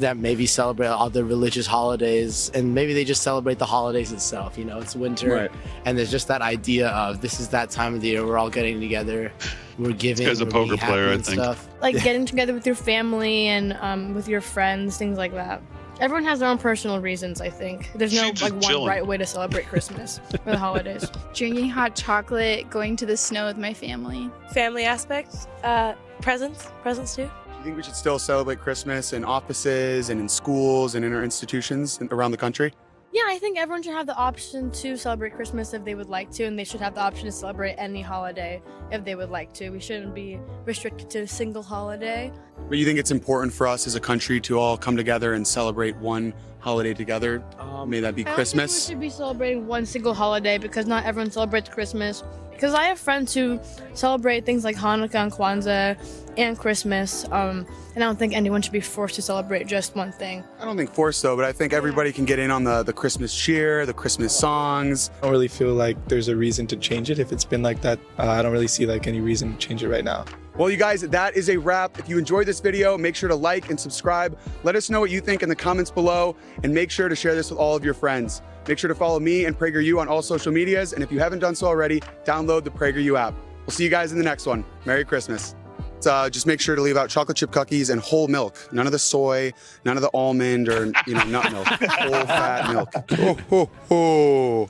that 0.00 0.16
maybe 0.16 0.46
celebrate 0.46 0.88
other 0.88 1.24
religious 1.24 1.64
holidays, 1.66 2.50
and 2.54 2.74
maybe 2.74 2.92
they 2.92 3.04
just 3.04 3.22
celebrate 3.22 3.58
the 3.58 3.64
holidays 3.66 4.10
itself. 4.12 4.58
You 4.58 4.64
know, 4.64 4.78
it's 4.78 4.96
winter, 4.96 5.30
Right. 5.32 5.50
and 5.84 5.96
there's 5.96 6.10
just 6.10 6.26
that 6.28 6.42
idea 6.42 6.88
of 6.88 7.20
this 7.20 7.38
is 7.38 7.48
that 7.50 7.70
time 7.70 7.94
of 7.94 8.00
the 8.00 8.08
year 8.08 8.26
we're 8.26 8.36
all 8.36 8.50
getting 8.50 8.80
together, 8.80 9.30
we're 9.78 9.92
giving. 9.92 10.26
guy's 10.26 10.40
a 10.40 10.44
we're 10.44 10.50
poker 10.50 10.66
being 10.70 10.78
happy 10.78 10.92
player, 10.92 11.08
I 11.10 11.12
and 11.12 11.24
think. 11.24 11.40
Stuff. 11.40 11.68
Like 11.80 12.02
getting 12.02 12.26
together 12.26 12.52
with 12.52 12.66
your 12.66 12.74
family 12.74 13.46
and 13.46 13.74
um, 13.80 14.14
with 14.14 14.26
your 14.26 14.40
friends, 14.40 14.96
things 14.96 15.18
like 15.18 15.32
that. 15.34 15.62
Everyone 16.00 16.24
has 16.24 16.38
their 16.38 16.48
own 16.48 16.58
personal 16.58 17.00
reasons, 17.00 17.40
I 17.40 17.50
think. 17.50 17.90
There's 17.94 18.14
no 18.14 18.30
like 18.40 18.52
one 18.52 18.60
chilling. 18.60 18.86
right 18.86 19.04
way 19.04 19.16
to 19.16 19.26
celebrate 19.26 19.66
Christmas 19.66 20.20
or 20.46 20.52
the 20.52 20.58
holidays. 20.58 21.10
Drinking 21.34 21.70
hot 21.70 21.96
chocolate, 21.96 22.70
going 22.70 22.94
to 22.96 23.06
the 23.06 23.16
snow 23.16 23.46
with 23.46 23.58
my 23.58 23.74
family. 23.74 24.30
Family 24.52 24.84
aspects, 24.84 25.48
uh, 25.64 25.94
presents, 26.20 26.68
presents 26.82 27.16
too. 27.16 27.24
Do 27.24 27.58
you 27.58 27.64
think 27.64 27.76
we 27.76 27.82
should 27.82 27.96
still 27.96 28.20
celebrate 28.20 28.60
Christmas 28.60 29.12
in 29.12 29.24
offices 29.24 30.10
and 30.10 30.20
in 30.20 30.28
schools 30.28 30.94
and 30.94 31.04
in 31.04 31.12
our 31.12 31.24
institutions 31.24 31.98
around 32.12 32.30
the 32.30 32.36
country? 32.36 32.72
Yeah, 33.10 33.22
I 33.26 33.38
think 33.38 33.58
everyone 33.58 33.82
should 33.82 33.94
have 33.94 34.06
the 34.06 34.14
option 34.16 34.70
to 34.72 34.96
celebrate 34.96 35.34
Christmas 35.34 35.72
if 35.72 35.82
they 35.82 35.94
would 35.94 36.10
like 36.10 36.30
to, 36.32 36.44
and 36.44 36.58
they 36.58 36.64
should 36.64 36.80
have 36.80 36.94
the 36.94 37.00
option 37.00 37.24
to 37.24 37.32
celebrate 37.32 37.74
any 37.78 38.02
holiday 38.02 38.62
if 38.92 39.02
they 39.02 39.14
would 39.14 39.30
like 39.30 39.54
to. 39.54 39.70
We 39.70 39.80
shouldn't 39.80 40.14
be 40.14 40.38
restricted 40.66 41.08
to 41.10 41.20
a 41.20 41.26
single 41.26 41.62
holiday. 41.62 42.30
But 42.68 42.76
you 42.76 42.84
think 42.84 42.98
it's 42.98 43.10
important 43.10 43.54
for 43.54 43.66
us 43.66 43.86
as 43.86 43.94
a 43.94 44.00
country 44.00 44.40
to 44.42 44.58
all 44.58 44.76
come 44.76 44.94
together 44.94 45.32
and 45.32 45.46
celebrate 45.46 45.96
one 45.96 46.34
holiday 46.58 46.92
together? 46.92 47.42
Um, 47.58 47.88
May 47.88 48.00
that 48.00 48.14
be 48.14 48.22
I 48.22 48.24
don't 48.26 48.34
Christmas. 48.34 48.86
think 48.88 49.00
we 49.00 49.06
should 49.06 49.12
be 49.12 49.16
celebrating 49.16 49.66
one 49.66 49.86
single 49.86 50.12
holiday 50.12 50.58
because 50.58 50.86
not 50.86 51.04
everyone 51.04 51.30
celebrates 51.30 51.70
Christmas. 51.70 52.22
Because 52.58 52.74
I 52.74 52.86
have 52.86 52.98
friends 52.98 53.32
who 53.32 53.60
celebrate 53.94 54.44
things 54.44 54.64
like 54.64 54.74
Hanukkah 54.74 55.14
and 55.14 55.30
Kwanzaa 55.30 55.96
and 56.36 56.58
Christmas, 56.58 57.24
um, 57.26 57.64
and 57.94 58.02
I 58.02 58.08
don't 58.08 58.18
think 58.18 58.34
anyone 58.34 58.62
should 58.62 58.72
be 58.72 58.80
forced 58.80 59.14
to 59.14 59.22
celebrate 59.22 59.68
just 59.68 59.94
one 59.94 60.10
thing. 60.10 60.42
I 60.58 60.64
don't 60.64 60.76
think 60.76 60.92
forced 60.92 61.22
though, 61.22 61.36
but 61.36 61.44
I 61.44 61.52
think 61.52 61.72
everybody 61.72 62.12
can 62.12 62.24
get 62.24 62.40
in 62.40 62.50
on 62.50 62.64
the, 62.64 62.82
the 62.82 62.92
Christmas 62.92 63.32
cheer, 63.32 63.86
the 63.86 63.92
Christmas 63.92 64.36
songs. 64.36 65.12
I 65.18 65.20
don't 65.22 65.30
really 65.30 65.46
feel 65.46 65.72
like 65.72 66.08
there's 66.08 66.26
a 66.26 66.34
reason 66.34 66.66
to 66.66 66.76
change 66.76 67.10
it. 67.10 67.20
If 67.20 67.30
it's 67.30 67.44
been 67.44 67.62
like 67.62 67.80
that, 67.82 68.00
uh, 68.18 68.26
I 68.26 68.42
don't 68.42 68.50
really 68.50 68.66
see 68.66 68.86
like 68.86 69.06
any 69.06 69.20
reason 69.20 69.52
to 69.52 69.58
change 69.58 69.84
it 69.84 69.88
right 69.88 70.04
now. 70.04 70.24
Well, 70.58 70.68
you 70.68 70.76
guys, 70.76 71.02
that 71.02 71.36
is 71.36 71.50
a 71.50 71.56
wrap. 71.56 72.00
If 72.00 72.08
you 72.08 72.18
enjoyed 72.18 72.48
this 72.48 72.58
video, 72.58 72.98
make 72.98 73.14
sure 73.14 73.28
to 73.28 73.34
like 73.36 73.70
and 73.70 73.78
subscribe. 73.78 74.36
Let 74.64 74.74
us 74.74 74.90
know 74.90 74.98
what 74.98 75.08
you 75.08 75.20
think 75.20 75.44
in 75.44 75.48
the 75.48 75.54
comments 75.54 75.88
below, 75.88 76.34
and 76.64 76.74
make 76.74 76.90
sure 76.90 77.08
to 77.08 77.14
share 77.14 77.36
this 77.36 77.50
with 77.50 77.60
all 77.60 77.76
of 77.76 77.84
your 77.84 77.94
friends. 77.94 78.42
Make 78.66 78.76
sure 78.76 78.88
to 78.88 78.94
follow 78.96 79.20
me 79.20 79.44
and 79.44 79.56
PragerU 79.56 80.00
on 80.00 80.08
all 80.08 80.20
social 80.20 80.50
medias, 80.50 80.94
and 80.94 81.02
if 81.04 81.12
you 81.12 81.20
haven't 81.20 81.38
done 81.38 81.54
so 81.54 81.68
already, 81.68 82.00
download 82.24 82.64
the 82.64 82.70
PragerU 82.70 83.16
app. 83.16 83.34
We'll 83.60 83.70
see 83.70 83.84
you 83.84 83.90
guys 83.90 84.10
in 84.10 84.18
the 84.18 84.24
next 84.24 84.46
one. 84.46 84.64
Merry 84.84 85.04
Christmas. 85.04 85.54
So, 86.00 86.12
uh, 86.12 86.28
just 86.28 86.48
make 86.48 86.60
sure 86.60 86.74
to 86.74 86.82
leave 86.82 86.96
out 86.96 87.08
chocolate 87.08 87.36
chip 87.36 87.52
cookies 87.52 87.90
and 87.90 88.00
whole 88.00 88.26
milk. 88.26 88.56
None 88.72 88.86
of 88.86 88.92
the 88.92 88.98
soy, 88.98 89.52
none 89.84 89.96
of 89.96 90.02
the 90.02 90.10
almond 90.12 90.68
or 90.68 90.86
you 91.06 91.14
know 91.14 91.24
nut 91.24 91.52
milk. 91.52 91.66
whole 91.82 92.26
fat 92.26 92.72
milk. 92.72 92.92
Ho 93.12 93.38
ho 93.48 93.70
ho. 93.88 94.68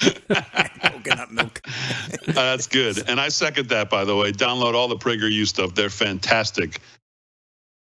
Coconut 0.82 1.32
milk. 1.32 1.60
Uh, 1.66 1.70
that's 2.32 2.66
good. 2.66 3.08
And 3.08 3.20
I 3.20 3.28
second 3.28 3.68
that, 3.70 3.90
by 3.90 4.04
the 4.04 4.16
way. 4.16 4.32
Download 4.32 4.74
all 4.74 4.88
the 4.88 4.96
PragerU 4.96 5.46
stuff. 5.46 5.74
They're 5.74 5.90
fantastic. 5.90 6.80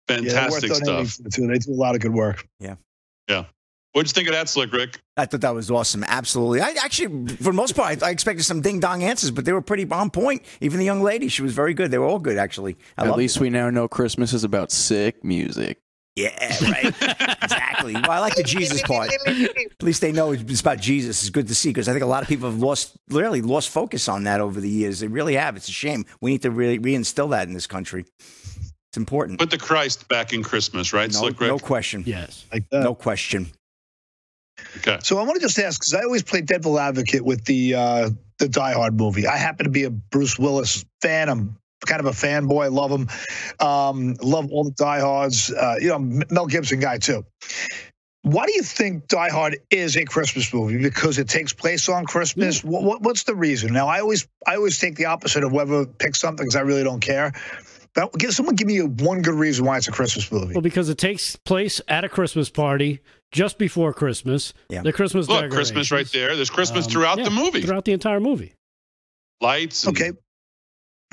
Yeah, 0.09 0.17
they're 0.17 0.51
worth 0.51 0.61
Fantastic 0.61 0.71
donating 0.85 1.07
stuff. 1.07 1.33
too. 1.33 1.47
They 1.47 1.59
do 1.59 1.73
a 1.73 1.75
lot 1.75 1.95
of 1.95 2.01
good 2.01 2.13
work. 2.13 2.47
Yeah. 2.59 2.75
Yeah. 3.29 3.45
What'd 3.93 4.09
you 4.09 4.15
think 4.15 4.29
of 4.29 4.35
that, 4.35 4.49
Slick 4.49 4.73
Rick? 4.73 5.01
I 5.17 5.27
thought 5.27 5.41
that 5.41 5.55
was 5.55 5.69
awesome. 5.71 6.05
Absolutely. 6.05 6.61
I 6.61 6.75
actually, 6.83 7.27
for 7.37 7.45
the 7.45 7.53
most 7.53 7.75
part, 7.75 8.03
I, 8.03 8.09
I 8.09 8.11
expected 8.11 8.45
some 8.45 8.61
ding 8.61 8.79
dong 8.79 9.03
answers, 9.03 9.33
but 9.33 9.45
they 9.45 9.53
were 9.53 9.63
pretty 9.63 9.89
on 9.91 10.11
point. 10.11 10.43
Even 10.61 10.79
the 10.79 10.85
young 10.85 11.03
lady, 11.03 11.27
she 11.29 11.43
was 11.43 11.53
very 11.53 11.75
good. 11.75 11.91
They 11.91 11.99
were 11.99 12.07
all 12.07 12.21
good, 12.21 12.39
actually. 12.39 12.77
I 12.97 13.03
At 13.03 13.09
loved 13.09 13.19
least 13.19 13.41
we 13.41 13.51
now 13.51 13.69
know 13.71 13.89
Christmas 13.89 14.33
is 14.33 14.45
about 14.45 14.71
sick 14.71 15.25
music. 15.25 15.79
Yeah, 16.17 16.57
right. 16.71 16.87
exactly. 17.43 17.95
Well, 17.95 18.11
I 18.11 18.19
like 18.19 18.35
the 18.35 18.43
Jesus 18.43 18.83
part. 18.83 19.11
At 19.27 19.83
least 19.83 20.01
they 20.01 20.13
know 20.13 20.33
it's 20.33 20.61
about 20.61 20.81
Jesus. 20.81 21.23
It's 21.23 21.31
good 21.31 21.49
to 21.49 21.55
see 21.55 21.71
because 21.71 21.89
I 21.89 21.93
think 21.93 22.03
a 22.03 22.07
lot 22.07 22.23
of 22.23 22.29
people 22.29 22.51
have 22.51 22.61
lost, 22.61 22.97
literally 23.09 23.43
lost 23.43 23.69
focus 23.69 24.09
on 24.09 24.25
that 24.25 24.41
over 24.41 24.61
the 24.61 24.69
years. 24.69 25.01
They 25.01 25.07
really 25.07 25.35
have. 25.37 25.57
It's 25.57 25.69
a 25.69 25.73
shame. 25.73 26.05
We 26.21 26.33
need 26.33 26.43
to 26.43 26.51
really 26.51 26.79
reinstill 26.79 27.31
that 27.31 27.47
in 27.47 27.55
this 27.55 27.67
country. 27.67 28.05
It's 28.19 28.97
important. 28.97 29.39
Put 29.39 29.51
the 29.51 29.59
Christ 29.59 30.09
back 30.09 30.33
in 30.33 30.43
Christmas, 30.43 30.93
right, 30.93 31.13
No, 31.13 31.29
no 31.29 31.59
question. 31.59 32.03
Yes. 32.05 32.45
Like 32.53 32.69
that. 32.71 32.83
No 32.83 32.95
question. 32.95 33.47
Okay. 34.79 34.99
So 35.03 35.19
I 35.19 35.23
want 35.23 35.37
to 35.37 35.41
just 35.41 35.59
ask 35.59 35.81
because 35.81 35.95
I 35.95 36.03
always 36.03 36.25
play 36.25 36.41
devil 36.41 36.79
advocate 36.79 37.25
with 37.25 37.45
the 37.45 37.75
uh, 37.75 38.11
the 38.39 38.49
Die 38.49 38.73
Hard 38.73 38.99
movie. 38.99 39.27
I 39.27 39.37
happen 39.37 39.65
to 39.65 39.71
be 39.71 39.85
a 39.85 39.91
Bruce 39.91 40.39
Willis 40.39 40.85
fan. 41.01 41.29
I'm 41.29 41.57
kind 41.87 42.01
of 42.01 42.07
a 42.07 42.11
fanboy. 42.11 42.73
Love 42.73 42.91
him. 42.91 43.09
Um, 43.67 44.15
love 44.23 44.51
all 44.51 44.65
the 44.65 44.71
Die 44.73 45.01
Hards. 45.01 45.51
Uh, 45.51 45.77
you 45.81 45.89
know, 45.89 45.99
Mel 46.31 46.47
Gibson 46.47 46.81
guy 46.81 46.99
too. 46.99 47.25
Why 48.23 48.45
do 48.45 48.53
you 48.53 48.63
think 48.63 49.09
Die 49.09 49.31
Hard 49.31 49.59
is 49.71 49.97
a 49.97 50.05
Christmas 50.05 50.53
movie? 50.53 50.77
Because 50.77 51.19
it 51.19 51.27
takes 51.29 51.55
place 51.55 51.89
on 51.89 52.05
Christmas. 52.05 52.63
What, 52.63 52.83
what, 52.83 53.01
what's 53.01 53.23
the 53.23 53.35
reason? 53.35 53.73
Now, 53.73 53.89
I 53.89 54.01
always 54.01 54.29
I 54.47 54.57
always 54.57 54.79
take 54.79 54.97
the 54.97 55.07
opposite 55.07 55.43
of 55.43 55.53
whoever 55.53 55.87
picks 55.87 56.21
something 56.21 56.45
because 56.45 56.57
I 56.57 56.61
really 56.61 56.85
don't 56.85 57.01
care. 57.01 57.33
But 57.95 58.13
give 58.19 58.33
someone 58.33 58.55
give 58.57 58.69
me 58.69 58.79
a, 58.79 58.87
one 58.87 59.23
good 59.23 59.35
reason 59.35 59.65
why 59.65 59.79
it's 59.79 59.89
a 59.89 59.93
Christmas 59.93 60.31
movie. 60.31 60.53
Well, 60.55 60.63
because 60.63 60.89
it 60.91 60.99
takes 60.99 61.35
place 61.35 61.81
at 61.89 62.05
a 62.05 62.09
Christmas 62.09 62.51
party 62.51 63.01
just 63.33 63.59
before 63.59 63.93
Christmas. 63.95 64.53
Yeah. 64.69 64.83
The 64.83 64.93
Christmas 64.93 65.27
Look, 65.27 65.51
Christmas 65.51 65.91
right 65.91 66.07
there. 66.13 66.37
There's 66.37 66.51
Christmas 66.51 66.85
Um, 66.87 66.93
throughout 66.93 67.19
yeah, 67.19 67.25
the 67.25 67.31
movie. 67.31 67.63
Throughout 67.63 67.85
the 67.87 67.93
entire 67.93 68.21
movie. 68.21 68.55
Lights. 69.41 69.85
and- 69.87 69.97
Okay. 69.97 70.13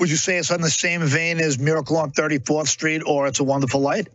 Would 0.00 0.10
you 0.10 0.16
say 0.16 0.36
it's 0.38 0.50
on 0.50 0.60
the 0.60 0.70
same 0.70 1.02
vein 1.02 1.38
as 1.40 1.58
Miracle 1.58 1.96
on 1.96 2.12
34th 2.12 2.68
Street 2.68 3.02
or 3.04 3.26
It's 3.26 3.40
a 3.40 3.44
Wonderful 3.44 3.80
Light? 3.80 4.08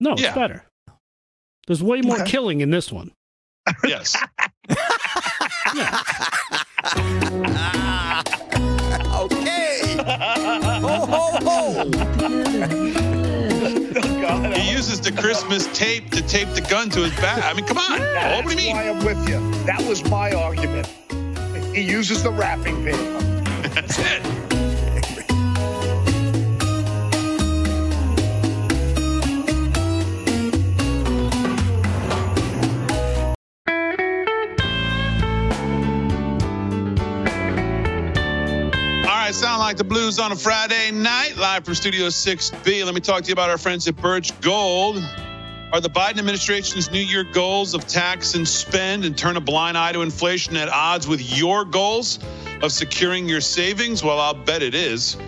No, 0.00 0.12
it's 0.12 0.22
better. 0.34 0.64
There's 1.66 1.82
way 1.82 2.00
more 2.02 2.20
Okay. 2.20 2.30
killing 2.30 2.60
in 2.60 2.70
this 2.70 2.92
one. 2.92 3.12
Yes. 3.84 4.16
okay. 9.14 9.96
Ho, 9.98 11.06
ho, 11.06 11.38
ho. 11.42 11.84
He 14.52 14.70
uses 14.70 15.00
the 15.00 15.12
Christmas 15.12 15.66
tape 15.76 16.10
to 16.10 16.22
tape 16.26 16.48
the 16.50 16.60
gun 16.62 16.90
to 16.90 17.00
his 17.00 17.14
back. 17.16 17.44
I 17.44 17.52
mean, 17.54 17.66
come 17.66 17.78
on. 17.78 17.98
That's 17.98 18.44
what 18.44 18.44
do 18.44 18.50
you 18.50 18.56
mean? 18.68 18.76
why 18.76 18.88
I'm 18.88 19.04
with 19.04 19.28
you. 19.28 19.38
That 19.64 19.82
was 19.88 20.08
my 20.10 20.32
argument. 20.32 20.86
He 21.74 21.82
uses 21.82 22.22
the 22.22 22.30
wrapping 22.30 22.82
paper. 22.84 22.98
That's 23.74 23.98
it. 23.98 24.22
Right, 39.28 39.34
sound 39.34 39.58
like 39.58 39.76
the 39.76 39.84
blues 39.84 40.18
on 40.18 40.32
a 40.32 40.36
Friday 40.36 40.90
night, 40.90 41.36
live 41.36 41.62
from 41.62 41.74
Studio 41.74 42.06
6B. 42.06 42.82
Let 42.82 42.94
me 42.94 43.00
talk 43.02 43.24
to 43.24 43.28
you 43.28 43.34
about 43.34 43.50
our 43.50 43.58
friends 43.58 43.86
at 43.86 43.94
Birch 43.96 44.32
Gold. 44.40 44.96
Are 45.70 45.82
the 45.82 45.90
Biden 45.90 46.18
administration's 46.18 46.90
New 46.90 47.02
Year 47.02 47.24
goals 47.24 47.74
of 47.74 47.86
tax 47.86 48.36
and 48.36 48.48
spend 48.48 49.04
and 49.04 49.18
turn 49.18 49.36
a 49.36 49.40
blind 49.40 49.76
eye 49.76 49.92
to 49.92 50.00
inflation 50.00 50.56
at 50.56 50.70
odds 50.70 51.06
with 51.06 51.36
your 51.36 51.66
goals 51.66 52.20
of 52.62 52.72
securing 52.72 53.28
your 53.28 53.42
savings? 53.42 54.02
Well, 54.02 54.18
I'll 54.18 54.32
bet 54.32 54.62
it 54.62 54.74
is. 54.74 55.18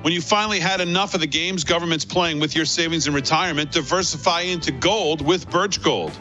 When 0.00 0.14
you 0.14 0.22
finally 0.22 0.58
had 0.58 0.80
enough 0.80 1.12
of 1.12 1.20
the 1.20 1.26
games 1.26 1.64
government's 1.64 2.06
playing 2.06 2.40
with 2.40 2.56
your 2.56 2.64
savings 2.64 3.06
and 3.08 3.14
retirement, 3.14 3.72
diversify 3.72 4.40
into 4.40 4.72
gold 4.72 5.20
with 5.20 5.50
Birch 5.50 5.82
Gold. 5.82 6.18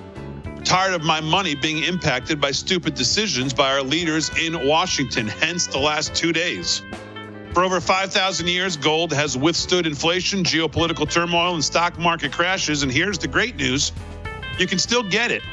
Tired 0.65 0.93
of 0.93 1.03
my 1.03 1.21
money 1.21 1.55
being 1.55 1.84
impacted 1.86 2.41
by 2.41 2.51
stupid 2.51 2.95
decisions 2.95 3.53
by 3.53 3.71
our 3.71 3.82
leaders 3.82 4.30
in 4.41 4.67
Washington, 4.67 5.26
hence 5.26 5.67
the 5.67 5.80
last 5.80 6.13
two 6.13 6.34
days. 6.34 6.82
For 7.53 7.63
over 7.63 7.79
5,000 7.79 8.47
years, 8.47 8.77
gold 8.77 9.13
has 9.13 9.37
withstood 9.37 9.85
inflation, 9.85 10.43
geopolitical 10.43 11.07
turmoil, 11.07 11.53
and 11.53 11.63
stock 11.63 11.99
market 11.99 12.31
crashes. 12.31 12.81
And 12.81 12.91
here's 12.91 13.19
the 13.19 13.27
great 13.27 13.55
news 13.57 13.91
you 14.57 14.65
can 14.65 14.79
still 14.79 15.03
get 15.03 15.29
it. 15.29 15.43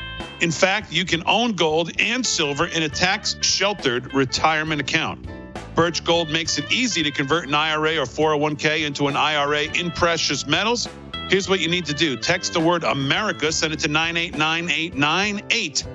In 0.40 0.50
fact, 0.50 0.90
you 0.90 1.04
can 1.04 1.22
own 1.26 1.52
gold 1.52 1.92
and 2.00 2.24
silver 2.24 2.66
in 2.66 2.84
a 2.84 2.88
tax 2.88 3.36
sheltered 3.42 4.14
retirement 4.14 4.80
account. 4.80 5.28
Birch 5.74 6.02
Gold 6.02 6.30
makes 6.30 6.56
it 6.56 6.72
easy 6.72 7.02
to 7.02 7.10
convert 7.10 7.46
an 7.46 7.54
IRA 7.54 7.98
or 7.98 8.06
401k 8.06 8.86
into 8.86 9.08
an 9.08 9.16
IRA 9.16 9.64
in 9.64 9.90
precious 9.90 10.46
metals. 10.46 10.88
Here's 11.28 11.50
what 11.50 11.60
you 11.60 11.68
need 11.68 11.84
to 11.84 11.94
do 11.94 12.16
text 12.16 12.54
the 12.54 12.60
word 12.60 12.82
America, 12.82 13.52
send 13.52 13.74
it 13.74 13.80
to 13.80 13.88
989898 13.88 15.86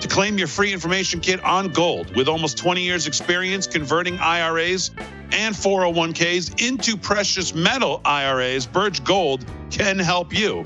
to 0.00 0.08
claim 0.08 0.36
your 0.36 0.48
free 0.48 0.72
information 0.74 1.20
kit 1.20 1.42
on 1.42 1.68
gold. 1.68 2.14
With 2.14 2.28
almost 2.28 2.58
20 2.58 2.82
years' 2.82 3.06
experience 3.06 3.66
converting 3.66 4.18
IRAs 4.18 4.90
and 5.32 5.54
401ks 5.54 6.66
into 6.66 6.96
precious 6.96 7.54
metal 7.54 8.00
IRAs, 8.04 8.66
Birch 8.66 9.04
Gold 9.04 9.44
can 9.70 9.98
help 9.98 10.32
you. 10.32 10.64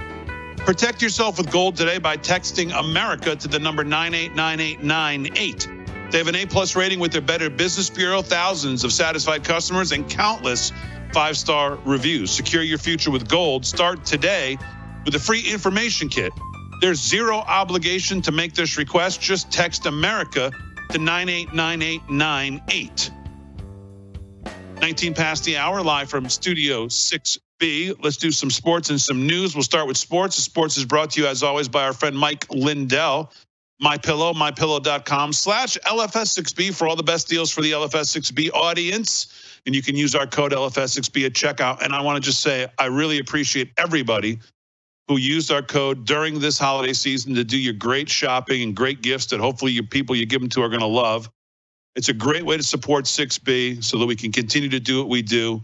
Protect 0.59 1.03
yourself 1.03 1.39
with 1.39 1.51
gold 1.51 1.77
today 1.77 1.99
by 1.99 2.17
texting 2.17 2.79
America 2.79 3.35
to 3.35 3.49
the 3.49 3.59
number 3.59 3.83
989898. 3.83 5.69
They 6.11 6.19
have 6.19 6.29
an 6.29 6.35
A 6.35 6.45
plus 6.45 6.77
rating 6.77 6.99
with 6.99 7.13
their 7.13 7.21
Better 7.21 7.49
Business 7.49 7.89
Bureau, 7.89 8.21
thousands 8.21 8.85
of 8.85 8.93
satisfied 8.93 9.45
customers, 9.45 9.93
and 9.93 10.09
countless 10.09 10.73
five 11.13 11.37
star 11.37 11.79
reviews. 11.85 12.31
Secure 12.31 12.63
your 12.63 12.79
future 12.79 13.11
with 13.11 13.29
gold. 13.29 13.65
Start 13.65 14.05
today 14.05 14.59
with 15.05 15.15
a 15.15 15.21
free 15.21 15.41
information 15.41 16.09
kit. 16.09 16.33
There's 16.81 17.01
zero 17.01 17.37
obligation 17.37 18.23
to 18.23 18.33
make 18.33 18.55
this 18.55 18.77
request. 18.77 19.21
Just 19.21 19.51
text 19.51 19.87
America 19.87 20.51
to 20.91 20.99
989898. 20.99 23.11
19 24.81 25.12
past 25.12 25.45
the 25.45 25.59
hour, 25.59 25.83
live 25.83 26.09
from 26.09 26.28
Studio 26.31 26.87
6B. 26.87 28.03
Let's 28.03 28.16
do 28.16 28.31
some 28.31 28.51
sports 28.51 28.89
and 28.89 28.99
some 28.99 29.26
news. 29.26 29.55
We'll 29.55 29.62
start 29.62 29.87
with 29.87 29.99
sports. 29.99 30.37
The 30.37 30.43
sports 30.43 30.78
is 30.78 30.87
brought 30.87 31.11
to 31.11 31.20
you, 31.20 31.26
as 31.26 31.43
always, 31.43 31.68
by 31.68 31.85
our 31.85 31.93
friend 31.93 32.16
Mike 32.16 32.47
Lindell. 32.51 33.31
My 33.78 33.99
Pillow, 33.99 34.33
mypillow.com 34.33 35.33
slash 35.33 35.76
LFS6B 35.87 36.74
for 36.74 36.87
all 36.89 36.97
the 36.97 37.03
best 37.03 37.28
deals 37.28 37.51
for 37.51 37.61
the 37.61 37.72
LFS6B 37.72 38.53
audience. 38.53 39.61
And 39.66 39.74
you 39.74 39.83
can 39.83 39.97
use 39.97 40.14
our 40.14 40.26
code 40.26 40.53
LFS6B 40.53 41.26
at 41.26 41.33
checkout. 41.33 41.83
And 41.83 41.95
I 41.95 42.01
want 42.01 42.16
to 42.16 42.26
just 42.26 42.41
say, 42.41 42.66
I 42.78 42.87
really 42.87 43.18
appreciate 43.18 43.72
everybody 43.76 44.39
who 45.09 45.18
used 45.18 45.51
our 45.51 45.62
code 45.62 46.07
during 46.07 46.41
this 46.41 46.59
holiday 46.59 46.93
season 46.95 47.35
to 47.35 47.45
do 47.45 47.59
your 47.59 47.74
great 47.74 48.09
shopping 48.09 48.62
and 48.62 48.76
great 48.76 49.03
gifts 49.03 49.26
that 49.26 49.41
hopefully 49.41 49.72
your 49.72 49.85
people 49.85 50.14
you 50.14 50.24
give 50.24 50.41
them 50.41 50.51
to 50.51 50.62
are 50.62 50.68
going 50.68 50.81
to 50.81 50.87
love. 50.87 51.31
It's 51.97 52.09
a 52.09 52.14
great 52.14 52.45
way 52.45 52.57
to 52.57 52.62
support 52.62 53.05
6B 53.05 53.82
so 53.82 53.99
that 53.99 54.07
we 54.07 54.16
can 54.16 54.32
continue 54.32 54.68
to 54.70 54.80
do 54.80 55.01
what 55.01 55.09
we 55.09 55.22
do. 55.22 55.62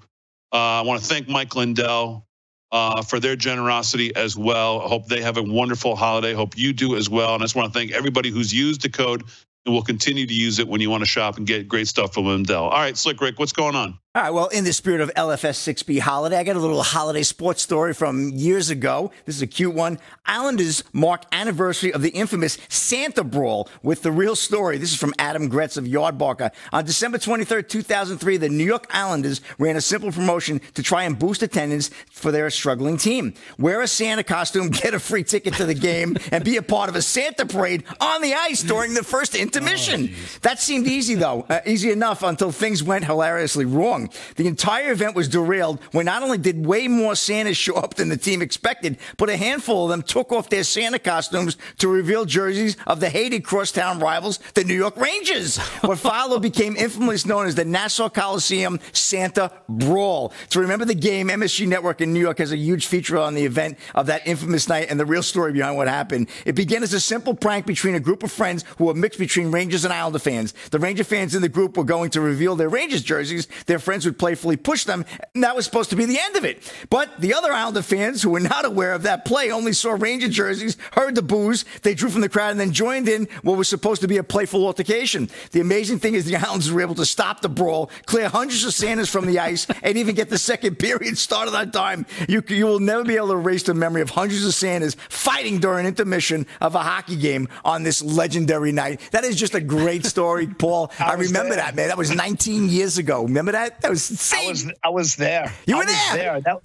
Uh, 0.52 0.56
I 0.56 0.82
want 0.82 1.00
to 1.00 1.06
thank 1.06 1.28
Mike 1.28 1.54
Lindell 1.54 2.26
uh, 2.72 3.02
for 3.02 3.20
their 3.20 3.36
generosity 3.36 4.14
as 4.16 4.36
well. 4.36 4.82
I 4.82 4.88
hope 4.88 5.06
they 5.06 5.22
have 5.22 5.36
a 5.36 5.42
wonderful 5.42 5.96
holiday. 5.96 6.34
Hope 6.34 6.56
you 6.56 6.72
do 6.72 6.96
as 6.96 7.08
well. 7.08 7.34
And 7.34 7.42
I 7.42 7.44
just 7.44 7.54
want 7.54 7.72
to 7.72 7.78
thank 7.78 7.92
everybody 7.92 8.30
who's 8.30 8.52
used 8.52 8.82
the 8.82 8.88
code 8.88 9.24
and 9.64 9.74
will 9.74 9.82
continue 9.82 10.26
to 10.26 10.34
use 10.34 10.58
it 10.58 10.68
when 10.68 10.80
you 10.80 10.90
want 10.90 11.02
to 11.02 11.06
shop 11.06 11.36
and 11.36 11.46
get 11.46 11.68
great 11.68 11.88
stuff 11.88 12.14
from 12.14 12.26
Lindell. 12.26 12.64
All 12.64 12.78
right, 12.78 12.96
Slick 12.96 13.20
Rick, 13.20 13.38
what's 13.38 13.52
going 13.52 13.74
on? 13.76 13.98
All 14.16 14.22
right, 14.22 14.30
well, 14.30 14.46
in 14.46 14.64
the 14.64 14.72
spirit 14.72 15.02
of 15.02 15.12
LFS 15.12 15.74
6B 15.74 15.98
holiday, 15.98 16.38
I 16.38 16.42
got 16.42 16.56
a 16.56 16.58
little 16.58 16.82
holiday 16.82 17.22
sports 17.22 17.60
story 17.60 17.92
from 17.92 18.30
years 18.30 18.70
ago. 18.70 19.12
This 19.26 19.36
is 19.36 19.42
a 19.42 19.46
cute 19.46 19.74
one. 19.74 19.98
Islanders 20.24 20.82
mark 20.94 21.24
anniversary 21.32 21.92
of 21.92 22.00
the 22.00 22.08
infamous 22.08 22.56
Santa 22.70 23.22
Brawl 23.22 23.68
with 23.82 24.00
the 24.00 24.10
real 24.10 24.34
story. 24.34 24.78
This 24.78 24.90
is 24.90 24.96
from 24.96 25.12
Adam 25.18 25.50
Gretz 25.50 25.76
of 25.76 25.84
Yardbarker. 25.84 26.50
On 26.72 26.82
December 26.82 27.18
23rd, 27.18 27.68
2003, 27.68 28.38
the 28.38 28.48
New 28.48 28.64
York 28.64 28.86
Islanders 28.88 29.42
ran 29.58 29.76
a 29.76 29.82
simple 29.82 30.10
promotion 30.10 30.62
to 30.72 30.82
try 30.82 31.02
and 31.04 31.18
boost 31.18 31.42
attendance 31.42 31.90
for 32.10 32.32
their 32.32 32.48
struggling 32.48 32.96
team. 32.96 33.34
Wear 33.58 33.82
a 33.82 33.86
Santa 33.86 34.24
costume, 34.24 34.68
get 34.70 34.94
a 34.94 34.98
free 34.98 35.24
ticket 35.24 35.52
to 35.56 35.66
the 35.66 35.74
game, 35.74 36.16
and 36.32 36.42
be 36.42 36.56
a 36.56 36.62
part 36.62 36.88
of 36.88 36.96
a 36.96 37.02
Santa 37.02 37.44
parade 37.44 37.84
on 38.00 38.22
the 38.22 38.32
ice 38.32 38.62
during 38.62 38.94
the 38.94 39.04
first 39.04 39.34
intermission. 39.34 40.08
Oh, 40.10 40.38
that 40.40 40.58
seemed 40.58 40.86
easy, 40.86 41.16
though, 41.16 41.44
uh, 41.50 41.60
easy 41.66 41.90
enough 41.90 42.22
until 42.22 42.50
things 42.50 42.82
went 42.82 43.04
hilariously 43.04 43.66
wrong. 43.66 44.05
The 44.36 44.46
entire 44.46 44.92
event 44.92 45.14
was 45.14 45.28
derailed 45.28 45.80
when 45.92 46.06
not 46.06 46.22
only 46.22 46.38
did 46.38 46.66
way 46.66 46.88
more 46.88 47.14
Santas 47.14 47.56
show 47.56 47.74
up 47.74 47.94
than 47.94 48.08
the 48.08 48.16
team 48.16 48.42
expected, 48.42 48.98
but 49.16 49.30
a 49.30 49.36
handful 49.36 49.84
of 49.84 49.90
them 49.90 50.02
took 50.02 50.32
off 50.32 50.48
their 50.48 50.64
Santa 50.64 50.98
costumes 50.98 51.56
to 51.78 51.88
reveal 51.88 52.24
jerseys 52.24 52.76
of 52.86 53.00
the 53.00 53.10
hated 53.10 53.44
crosstown 53.44 53.98
rivals, 53.98 54.38
the 54.54 54.64
New 54.64 54.74
York 54.74 54.96
Rangers. 54.96 55.58
What 55.82 55.98
followed 55.98 56.42
became 56.42 56.76
infamously 56.76 57.28
known 57.28 57.46
as 57.46 57.54
the 57.54 57.64
Nassau 57.64 58.08
Coliseum 58.08 58.80
Santa 58.92 59.50
Brawl. 59.68 60.32
To 60.50 60.60
remember 60.60 60.84
the 60.84 60.94
game, 60.94 61.28
MSG 61.28 61.66
Network 61.66 62.00
in 62.00 62.12
New 62.12 62.20
York 62.20 62.38
has 62.38 62.52
a 62.52 62.56
huge 62.56 62.86
feature 62.86 63.18
on 63.18 63.34
the 63.34 63.44
event 63.44 63.78
of 63.94 64.06
that 64.06 64.26
infamous 64.26 64.68
night 64.68 64.88
and 64.90 64.98
the 65.00 65.06
real 65.06 65.22
story 65.22 65.52
behind 65.52 65.76
what 65.76 65.88
happened. 65.88 66.28
It 66.44 66.54
began 66.54 66.82
as 66.82 66.92
a 66.92 67.00
simple 67.00 67.34
prank 67.34 67.66
between 67.66 67.94
a 67.94 68.00
group 68.00 68.22
of 68.22 68.32
friends 68.32 68.64
who 68.78 68.84
were 68.86 68.94
mixed 68.94 69.18
between 69.18 69.50
Rangers 69.50 69.84
and 69.84 69.92
Islander 69.92 70.18
fans. 70.18 70.52
The 70.70 70.78
Ranger 70.78 71.04
fans 71.04 71.34
in 71.34 71.42
the 71.42 71.48
group 71.48 71.76
were 71.76 71.84
going 71.84 72.10
to 72.10 72.20
reveal 72.20 72.56
their 72.56 72.68
Rangers 72.68 73.02
jerseys. 73.02 73.46
Their 73.66 73.78
friends 73.78 73.95
would 74.04 74.18
playfully 74.18 74.56
push 74.56 74.84
them, 74.84 75.04
and 75.34 75.44
that 75.44 75.56
was 75.56 75.64
supposed 75.64 75.90
to 75.90 75.96
be 75.96 76.04
the 76.04 76.18
end 76.20 76.36
of 76.36 76.44
it. 76.44 76.62
But 76.90 77.20
the 77.20 77.34
other 77.34 77.52
Islander 77.52 77.82
fans 77.82 78.22
who 78.22 78.30
were 78.30 78.40
not 78.40 78.64
aware 78.64 78.92
of 78.92 79.04
that 79.04 79.24
play 79.24 79.50
only 79.50 79.72
saw 79.72 79.92
Ranger 79.92 80.28
jerseys, 80.28 80.76
heard 80.92 81.14
the 81.14 81.22
boos, 81.22 81.64
they 81.82 81.94
drew 81.94 82.10
from 82.10 82.20
the 82.20 82.28
crowd, 82.28 82.50
and 82.50 82.60
then 82.60 82.72
joined 82.72 83.08
in 83.08 83.28
what 83.42 83.56
was 83.56 83.68
supposed 83.68 84.02
to 84.02 84.08
be 84.08 84.16
a 84.16 84.24
playful 84.24 84.66
altercation. 84.66 85.28
The 85.52 85.60
amazing 85.60 85.98
thing 86.00 86.14
is 86.14 86.24
the 86.24 86.36
Islanders 86.36 86.70
were 86.70 86.82
able 86.82 86.94
to 86.96 87.06
stop 87.06 87.40
the 87.40 87.48
brawl, 87.48 87.90
clear 88.06 88.28
hundreds 88.28 88.64
of 88.64 88.74
Santas 88.74 89.08
from 89.08 89.26
the 89.26 89.38
ice, 89.38 89.66
and 89.82 89.96
even 89.96 90.14
get 90.14 90.28
the 90.28 90.38
second 90.38 90.78
period 90.78 91.18
started 91.18 91.54
on 91.54 91.70
time. 91.70 92.06
You, 92.28 92.42
you 92.48 92.66
will 92.66 92.80
never 92.80 93.04
be 93.04 93.16
able 93.16 93.28
to 93.28 93.34
erase 93.34 93.62
the 93.62 93.74
memory 93.74 94.02
of 94.02 94.10
hundreds 94.10 94.44
of 94.44 94.54
Santas 94.54 94.96
fighting 95.08 95.58
during 95.60 95.86
intermission 95.86 96.46
of 96.60 96.74
a 96.74 96.80
hockey 96.80 97.16
game 97.16 97.48
on 97.64 97.82
this 97.82 98.02
legendary 98.02 98.72
night. 98.72 99.00
That 99.12 99.24
is 99.24 99.36
just 99.36 99.54
a 99.54 99.60
great 99.60 100.04
story, 100.04 100.46
Paul. 100.58 100.90
I, 100.98 101.10
I 101.10 101.14
remember 101.14 101.54
there. 101.54 101.64
that, 101.64 101.74
man. 101.76 101.88
That 101.88 101.98
was 101.98 102.14
19 102.14 102.68
years 102.68 102.98
ago. 102.98 103.22
Remember 103.22 103.52
that? 103.52 103.80
That 103.86 103.90
was 103.90 104.10
insane. 104.10 104.46
I 104.46 104.50
was, 104.50 104.72
I 104.84 104.88
was 104.90 105.16
there. 105.16 105.52
You 105.66 105.76
were 105.76 105.86
there? 105.86 106.16
there. 106.16 106.40
That, 106.40 106.60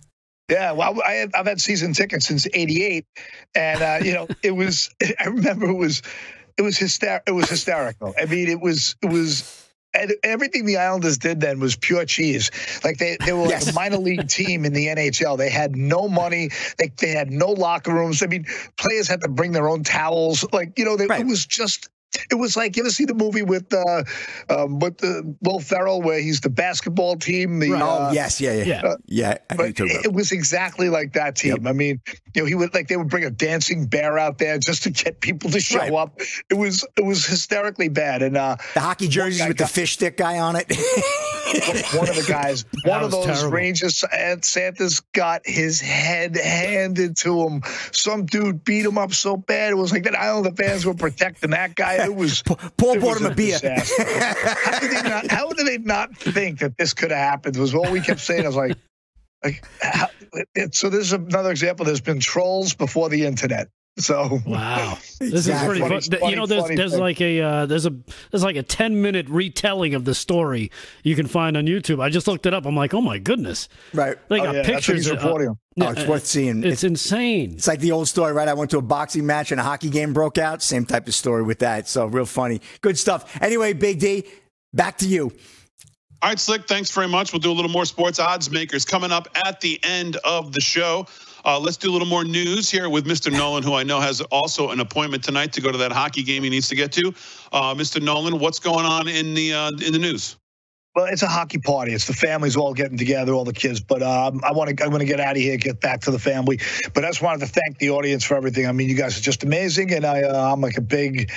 yeah, 0.50 0.72
well, 0.72 1.00
I 1.06 1.14
have, 1.14 1.32
I've 1.36 1.46
had 1.46 1.62
season 1.62 1.94
tickets 1.94 2.26
since 2.26 2.48
'88, 2.52 3.06
and 3.56 3.82
uh, 3.82 4.00
you 4.04 4.14
know, 4.14 4.28
it 4.44 4.52
was. 4.52 4.90
I 5.20 5.26
remember 5.26 5.68
it 5.70 5.76
was, 5.76 6.02
it 6.58 6.64
was 6.64 6.78
hyster- 6.78 7.22
It 7.28 7.32
was 7.32 7.50
hysterical. 7.50 8.14
I 8.20 8.26
mean, 8.26 8.50
it 8.50 8.60
was, 8.60 8.96
it 9.04 9.10
was 9.10 9.62
and 9.94 10.14
everything 10.24 10.66
the 10.66 10.78
Islanders 10.78 11.18
did 11.18 11.42
then 11.42 11.60
was 11.60 11.76
pure 11.76 12.06
cheese. 12.06 12.50
Like 12.84 12.98
they, 12.98 13.18
they 13.26 13.34
were 13.34 13.48
yes. 13.48 13.66
like 13.66 13.74
a 13.74 13.76
minor 13.76 13.98
league 13.98 14.28
team 14.30 14.66
in 14.66 14.74
the 14.74 14.88
NHL. 14.88 15.38
They 15.38 15.50
had 15.50 15.76
no 15.76 16.08
money. 16.08 16.50
They, 16.78 16.92
they 16.98 17.12
had 17.12 17.30
no 17.30 17.48
locker 17.48 17.94
rooms. 17.94 18.24
I 18.24 18.28
mean, 18.28 18.46
players 18.78 19.08
had 19.08 19.22
to 19.22 19.28
bring 19.28 19.52
their 19.52 19.68
own 19.68 19.84
towels. 19.84 20.46
Like, 20.54 20.80
you 20.80 20.86
know, 20.86 20.96
they, 20.96 21.08
right. 21.08 21.22
it 21.22 21.28
was 21.28 21.46
just 21.46 21.90
it 22.30 22.36
was 22.36 22.58
like 22.58 22.76
you 22.76 22.84
ever 22.84 22.90
see 22.90 23.06
the 23.06 23.14
movie 23.14 23.42
with 23.42 23.74
uh, 23.74 24.04
um, 24.50 24.80
with 24.80 24.98
the 24.98 25.36
Will 25.42 25.60
Ferrell 25.60 26.02
where 26.02 26.20
he's 26.20 26.42
the 26.42 26.50
basketball 26.50 27.16
team. 27.16 27.60
The, 27.60 27.72
right. 27.72 27.82
uh, 27.82 28.10
oh 28.10 28.12
yes, 28.12 28.42
yeah, 28.42 28.54
yeah, 28.54 28.64
yeah. 28.64 28.82
Uh, 28.82 28.98
yeah 29.06 29.38
but 29.50 29.80
it, 29.80 29.80
it 29.80 30.14
was 30.14 30.32
exactly 30.32 30.90
like 30.90 31.14
that 31.14 31.36
team. 31.36 31.64
Yep. 31.64 31.68
I 31.68 31.74
mean, 31.74 32.02
you 32.36 32.42
know, 32.42 32.46
he 32.46 32.56
would 32.56 32.74
like 32.74 32.88
they 32.88 32.98
would 32.98 33.10
bring 33.10 33.24
a 33.24 33.30
dancing 33.30 33.88
bear 33.88 34.18
out 34.18 34.38
there 34.38 34.58
just 34.58 34.84
to 34.84 34.90
get 34.90 35.22
people 35.22 35.50
to 35.52 35.60
show 35.60 35.80
right. 35.80 35.94
up. 35.94 36.20
It 36.50 36.56
was 36.56 36.86
it 36.98 37.06
was 37.06 37.26
hysterically 37.26 37.90
bad. 37.90 38.22
And 38.22 38.38
uh, 38.38 38.58
the 38.74 38.80
hockey 38.80 39.08
jerseys 39.08 39.48
with 39.48 39.58
got, 39.58 39.68
the 39.68 39.74
fish 39.74 39.94
stick 39.94 40.18
guy 40.18 40.40
on 40.40 40.56
it. 40.58 40.72
one 41.98 42.10
of 42.10 42.16
the 42.16 42.26
guys, 42.28 42.66
one 42.86 43.04
of 43.04 43.12
those 43.12 43.26
terrible. 43.26 43.52
Rangers 43.52 44.04
and 44.12 44.44
Santas 44.44 45.02
got 45.14 45.42
his 45.46 45.82
head 45.82 46.36
handed 46.38 47.18
to 47.18 47.48
him. 47.48 47.62
Some 47.92 48.26
dude 48.26 48.64
beat 48.64 48.86
him 48.86 48.98
up 48.98 49.14
so 49.14 49.38
bad 49.38 49.72
it 49.72 49.76
was 49.76 49.92
like 49.92 50.04
that. 50.04 50.18
Islander 50.18 50.52
fans 50.52 50.86
were 50.86 50.94
protecting 50.94 51.52
that 51.52 51.76
guy 51.76 52.06
it 52.06 52.16
was 52.16 52.42
Paul 52.42 53.00
bought 53.00 53.18
him 53.18 53.26
a, 53.26 53.36
beer. 53.36 53.60
how, 53.62 54.80
did 54.80 54.92
they 54.92 55.10
not, 55.10 55.32
how 55.32 55.50
did 55.50 55.68
they 55.68 55.78
not 55.78 56.16
think 56.16 56.60
that 56.60 56.78
this 56.78 56.94
could 56.94 57.12
have 57.12 57.20
happened? 57.20 57.58
Was 57.58 57.74
all 57.74 57.92
we 57.92 58.02
kept 58.02 58.20
saying. 58.20 58.44
I 58.44 58.48
was 58.48 58.56
like, 58.56 58.78
like 59.44 59.66
how, 59.82 60.08
it, 60.56 60.76
so. 60.76 60.90
This 60.90 61.08
is 61.08 61.14
another 61.14 61.52
example. 61.52 61.86
There's 61.86 62.02
been 62.02 62.20
trolls 62.20 62.74
before 62.74 63.10
the 63.10 63.26
internet. 63.26 63.70
So 63.98 64.40
wow, 64.46 64.98
this 65.20 65.48
exactly. 65.48 65.82
is 65.82 66.08
pretty 66.08 66.18
fun. 66.18 66.30
you 66.30 66.36
know, 66.38 66.46
there's 66.46 66.68
there's 66.70 66.98
like 66.98 67.20
a 67.20 67.42
uh, 67.42 67.66
there's 67.66 67.86
a 67.86 67.94
there's 68.32 68.44
like 68.44 68.56
a 68.56 68.64
ten 68.64 69.02
minute 69.02 69.28
retelling 69.30 69.96
of 69.96 70.06
the 70.06 70.16
story 70.16 70.72
you 71.04 71.16
can 71.16 71.28
find 71.28 71.58
on 71.58 71.66
YouTube. 71.66 72.02
I 72.02 72.10
just 72.10 72.26
looked 72.26 72.46
it 72.46 72.54
up. 72.54 72.66
I'm 72.66 72.76
like, 72.76 72.94
oh 72.94 73.02
my 73.02 73.18
goodness, 73.18 73.68
right? 73.94 74.18
They 74.30 74.38
got 74.38 74.56
oh, 74.56 74.60
yeah. 74.60 74.66
pictures. 74.66 75.08
Of, 75.08 75.20
uh, 75.20 75.30
oh, 75.30 75.56
it's 75.78 76.08
worth 76.08 76.26
seeing. 76.26 76.60
It's, 76.60 76.76
it's, 76.76 76.84
insane. 76.86 77.54
It's 77.56 77.68
like 77.68 77.80
the 77.80 77.92
old 77.92 78.08
story, 78.08 78.32
right? 78.32 78.48
I 78.48 78.54
went 78.54 78.72
to 78.72 78.78
a 78.78 78.82
boxing 78.82 79.26
match 79.26 79.52
and 79.52 79.60
a 79.60 79.64
hockey 79.64 79.90
game 79.90 80.14
broke 80.14 80.38
out. 80.38 80.64
Same 80.64 80.86
type 80.86 81.08
of 81.08 81.14
story 81.14 81.44
with 81.44 81.60
that. 81.60 81.90
So 81.90 82.06
real 82.06 82.26
funny, 82.26 82.62
good 82.80 82.98
stuff. 82.98 83.42
Anyway, 83.42 83.74
Big 83.74 84.00
D, 84.00 84.24
back 84.74 85.00
to 85.00 85.08
you. 85.08 85.34
All 86.24 86.30
right, 86.30 86.40
Slick, 86.40 86.68
thanks 86.68 86.92
very 86.92 87.08
much. 87.08 87.34
We'll 87.34 87.40
do 87.40 87.52
a 87.52 87.54
little 87.54 87.72
more 87.72 87.86
sports 87.86 88.20
odds 88.20 88.52
makers 88.52 88.86
coming 88.86 89.12
up 89.12 89.28
at 89.44 89.60
the 89.60 89.80
end 89.84 90.18
of 90.18 90.54
the 90.54 90.62
show. 90.62 91.08
Uh, 91.44 91.60
let's 91.60 91.78
do 91.78 91.90
a 91.90 91.94
little 91.94 92.08
more 92.08 92.24
news 92.24 92.70
here 92.70 92.90
with 92.90 93.06
Mr. 93.06 93.32
Nolan, 93.32 93.64
who 93.64 93.74
I 93.74 93.84
know 93.84 94.00
has 94.00 94.22
also 94.22 94.70
an 94.70 94.80
appointment 94.80 95.24
tonight 95.24 95.54
to 95.54 95.62
go 95.62 95.72
to 95.72 95.78
that 95.80 95.92
hockey 95.92 96.24
game 96.24 96.44
he 96.44 96.50
needs 96.50 96.68
to 96.70 96.76
get 96.76 96.92
to. 96.94 97.14
Uh, 97.52 97.74
Mr. 97.74 98.02
Nolan, 98.02 98.40
what's 98.40 98.60
going 98.60 98.86
on 98.86 99.08
in 99.08 99.34
the 99.34 99.54
uh, 99.54 99.70
in 99.70 99.94
the 99.94 100.00
news? 100.00 100.38
Well, 100.94 101.06
it's 101.06 101.22
a 101.22 101.28
hockey 101.28 101.58
party. 101.58 101.94
It's 101.94 102.06
the 102.06 102.14
families 102.14 102.58
all 102.58 102.74
getting 102.74 102.98
together, 102.98 103.34
all 103.34 103.46
the 103.46 103.54
kids. 103.54 103.80
But 103.80 104.04
um, 104.04 104.42
I 104.44 104.52
want 104.52 104.78
to, 104.78 104.84
I'm 104.84 104.90
going 104.90 105.00
to 105.00 105.06
get 105.06 105.22
out 105.22 105.38
of 105.38 105.42
here, 105.42 105.56
get 105.56 105.80
back 105.80 106.02
to 106.02 106.12
the 106.12 106.20
family. 106.20 106.60
But 106.94 107.06
I 107.06 107.08
just 107.08 107.22
wanted 107.22 107.40
to 107.46 107.48
thank 107.48 107.78
the 107.78 107.92
audience 107.92 108.26
for 108.26 108.36
everything. 108.36 108.68
I 108.68 108.74
mean, 108.74 108.90
you 108.90 108.96
guys 108.96 109.18
are 109.18 109.22
just 109.22 109.44
amazing, 109.44 109.94
and 109.94 110.04
I, 110.04 110.24
uh, 110.24 110.52
I'm 110.52 110.60
like 110.60 110.78
a 110.78 110.82
big, 110.82 111.32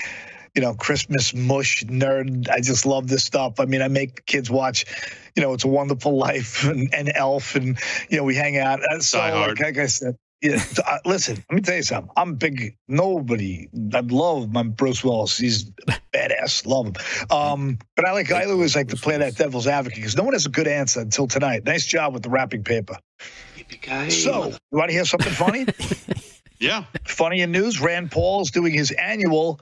you 0.55 0.63
know, 0.63 0.75
Christmas 0.75 1.35
mush 1.35 1.85
nerd. 1.85 2.49
I 2.49 2.61
just 2.61 2.87
love 2.87 3.09
this 3.09 3.25
stuff. 3.25 3.61
I 3.61 3.65
mean, 3.65 3.83
I 3.83 3.89
make 3.89 4.27
kids 4.27 4.51
watch 4.51 4.85
you 5.35 5.43
know, 5.43 5.53
it's 5.53 5.65
a 5.65 5.69
wonderful 5.69 6.17
life 6.17 6.65
and, 6.65 6.93
and 6.95 7.11
Elf, 7.15 7.57
and 7.57 7.79
you 8.09 8.17
know, 8.17 8.25
we 8.25 8.35
hang 8.35 8.59
out. 8.59 8.81
So, 9.01 9.19
like, 9.19 9.61
like 9.61 9.79
I 9.79 9.87
said, 9.87 10.17
yeah, 10.41 10.63
uh, 10.87 10.99
listen, 11.05 11.43
let 11.51 11.57
me 11.57 11.61
tell 11.63 11.77
you 11.77 11.83
something. 11.83 12.11
I'm 12.17 12.35
big. 12.35 12.77
Nobody. 12.87 13.69
I 13.95 14.01
love 14.01 14.53
my 14.53 14.63
Bruce 14.63 15.03
Willis. 15.03 15.39
He's 15.39 15.65
badass. 16.13 16.67
Love 16.67 16.89
him. 16.89 16.95
Um, 17.31 17.79
but 17.97 18.07
I 18.07 18.13
like. 18.13 18.31
I 18.31 18.45
always 18.45 18.77
like 18.77 18.89
to 18.89 18.97
play 18.97 19.17
that 19.17 19.37
devil's 19.37 19.67
advocate 19.67 19.97
because 19.97 20.17
no 20.17 20.23
one 20.23 20.35
has 20.35 20.47
a 20.47 20.51
good 20.51 20.69
answer 20.69 21.01
until 21.01 21.27
tonight. 21.27 21.65
Nice 21.65 21.87
job 21.87 22.13
with 22.13 22.23
the 22.23 22.31
wrapping 22.31 22.63
paper. 22.63 22.97
So, 24.11 24.49
you 24.49 24.79
want 24.79 24.91
to 24.91 24.95
hear 24.95 25.05
something 25.05 25.33
funny? 25.33 25.67
Yeah. 26.61 26.85
Funny 27.05 27.41
in 27.41 27.53
news, 27.53 27.81
Rand 27.81 28.11
Paul 28.11 28.43
is 28.43 28.51
doing 28.51 28.73
his 28.73 28.91
annual 28.93 29.61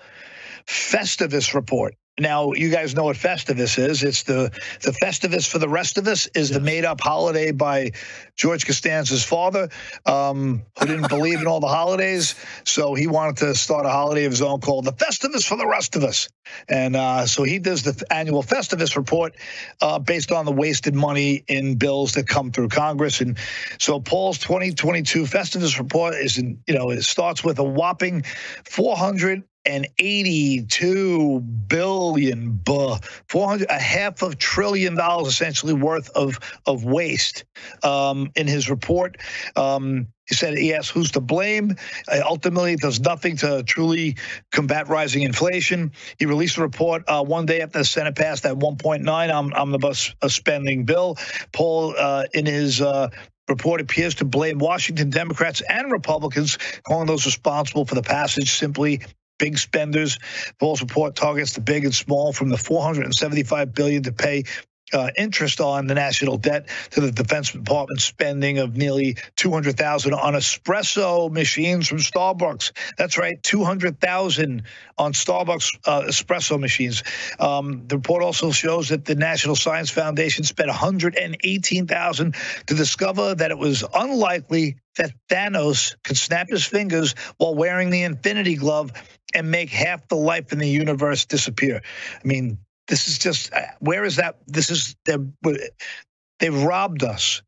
Festivus 0.66 1.54
report. 1.54 1.94
Now, 2.20 2.52
you 2.52 2.68
guys 2.68 2.94
know 2.94 3.04
what 3.04 3.16
Festivus 3.16 3.78
is. 3.78 4.02
It's 4.02 4.24
the 4.24 4.50
the 4.82 4.92
Festivus 5.02 5.48
for 5.48 5.58
the 5.58 5.68
rest 5.68 5.96
of 5.96 6.06
us 6.06 6.26
is 6.34 6.50
the 6.50 6.60
made 6.60 6.84
up 6.84 7.00
holiday 7.00 7.52
by 7.52 7.92
George 8.36 8.66
Costanza's 8.66 9.24
father, 9.24 9.70
um, 10.04 10.62
who 10.78 10.86
didn't 10.86 11.08
believe 11.08 11.40
in 11.40 11.46
all 11.46 11.60
the 11.60 11.68
holidays. 11.68 12.34
So 12.64 12.94
he 12.94 13.06
wanted 13.06 13.38
to 13.38 13.54
start 13.54 13.86
a 13.86 13.88
holiday 13.88 14.26
of 14.26 14.32
his 14.32 14.42
own 14.42 14.60
called 14.60 14.84
the 14.84 14.92
Festivus 14.92 15.46
for 15.46 15.56
the 15.56 15.66
rest 15.66 15.96
of 15.96 16.04
us. 16.04 16.28
And 16.68 16.96
uh, 16.96 17.26
so 17.26 17.44
he 17.44 17.58
does 17.58 17.82
the 17.82 18.04
annual 18.10 18.42
Festivus 18.42 18.94
report 18.94 19.34
uh, 19.80 19.98
based 19.98 20.32
on 20.32 20.44
the 20.44 20.52
wasted 20.52 20.94
money 20.94 21.44
in 21.48 21.76
bills 21.76 22.12
that 22.12 22.28
come 22.28 22.52
through 22.52 22.68
Congress. 22.68 23.22
And 23.22 23.38
so 23.78 24.00
Paul's 24.00 24.36
2022 24.36 25.22
Festivus 25.22 25.78
report 25.78 26.14
is, 26.14 26.36
in, 26.36 26.62
you 26.66 26.74
know, 26.74 26.90
it 26.90 27.04
starts 27.04 27.42
with 27.42 27.58
a 27.58 27.64
whopping 27.64 28.22
400 28.66 29.44
and 29.64 29.86
82 29.98 31.40
billion, 31.40 32.52
buh, 32.52 32.98
400, 33.28 33.68
a 33.70 33.78
half 33.78 34.22
of 34.22 34.38
trillion 34.38 34.96
dollars 34.96 35.28
essentially 35.28 35.72
worth 35.72 36.10
of 36.10 36.38
of 36.66 36.84
waste 36.84 37.44
um, 37.82 38.30
in 38.34 38.46
his 38.46 38.68
report. 38.68 39.18
Um, 39.56 40.08
he 40.28 40.34
said 40.34 40.56
he 40.56 40.72
asked 40.72 40.90
who's 40.90 41.10
to 41.12 41.20
blame. 41.20 41.76
Uh, 42.08 42.20
ultimately, 42.24 42.72
it 42.72 42.80
does 42.80 43.00
nothing 43.00 43.36
to 43.38 43.62
truly 43.64 44.16
combat 44.50 44.88
rising 44.88 45.22
inflation. 45.22 45.92
He 46.18 46.26
released 46.26 46.56
a 46.56 46.62
report 46.62 47.02
uh, 47.08 47.24
one 47.24 47.44
day 47.44 47.60
after 47.60 47.78
the 47.78 47.84
Senate 47.84 48.14
passed 48.14 48.44
that 48.44 48.54
1.9 48.54 49.34
om- 49.34 49.52
omnibus 49.52 50.14
uh, 50.22 50.28
spending 50.28 50.84
bill. 50.84 51.18
Paul, 51.52 51.94
uh, 51.98 52.24
in 52.32 52.46
his 52.46 52.80
uh, 52.80 53.10
report 53.48 53.80
appears 53.80 54.14
to 54.16 54.24
blame 54.24 54.58
Washington 54.58 55.10
Democrats 55.10 55.60
and 55.68 55.90
Republicans, 55.90 56.56
calling 56.86 57.06
those 57.06 57.26
responsible 57.26 57.84
for 57.84 57.94
the 57.94 58.02
passage 58.02 58.52
simply 58.52 59.02
big 59.38 59.58
spenders. 59.58 60.18
Paul's 60.58 60.80
report 60.80 61.16
targets 61.16 61.54
the 61.54 61.60
big 61.60 61.84
and 61.84 61.94
small 61.94 62.32
from 62.32 62.48
the 62.48 62.56
475 62.56 63.74
billion 63.74 64.02
to 64.04 64.12
pay 64.12 64.44
uh, 64.92 65.10
interest 65.16 65.60
on 65.60 65.86
the 65.86 65.94
national 65.94 66.38
debt 66.38 66.68
to 66.90 67.00
the 67.00 67.10
Defense 67.10 67.52
Department 67.52 68.00
spending 68.00 68.58
of 68.58 68.76
nearly 68.76 69.16
200,000 69.36 70.14
on 70.14 70.34
espresso 70.34 71.30
machines 71.30 71.88
from 71.88 71.98
Starbucks. 71.98 72.72
That's 72.98 73.18
right, 73.18 73.42
200,000 73.42 74.62
on 74.98 75.12
Starbucks 75.12 75.78
uh, 75.86 76.02
espresso 76.02 76.58
machines. 76.58 77.02
Um, 77.38 77.86
the 77.86 77.96
report 77.96 78.22
also 78.22 78.50
shows 78.50 78.88
that 78.90 79.04
the 79.04 79.14
National 79.14 79.56
Science 79.56 79.90
Foundation 79.90 80.44
spent 80.44 80.68
118,000 80.68 82.34
to 82.66 82.74
discover 82.74 83.34
that 83.34 83.50
it 83.50 83.58
was 83.58 83.84
unlikely 83.94 84.76
that 84.96 85.12
Thanos 85.30 85.96
could 86.04 86.16
snap 86.16 86.48
his 86.48 86.64
fingers 86.64 87.14
while 87.38 87.54
wearing 87.54 87.90
the 87.90 88.02
Infinity 88.02 88.56
Glove 88.56 88.92
and 89.34 89.50
make 89.50 89.70
half 89.70 90.06
the 90.08 90.16
life 90.16 90.52
in 90.52 90.58
the 90.58 90.68
universe 90.68 91.24
disappear. 91.24 91.80
I 92.22 92.26
mean, 92.26 92.58
this 92.88 93.08
is 93.08 93.18
just 93.18 93.52
uh, 93.52 93.60
where 93.80 94.04
is 94.04 94.16
that? 94.16 94.38
This 94.46 94.70
is 94.70 94.96
they've 95.04 96.64
robbed 96.64 97.04
us. 97.04 97.42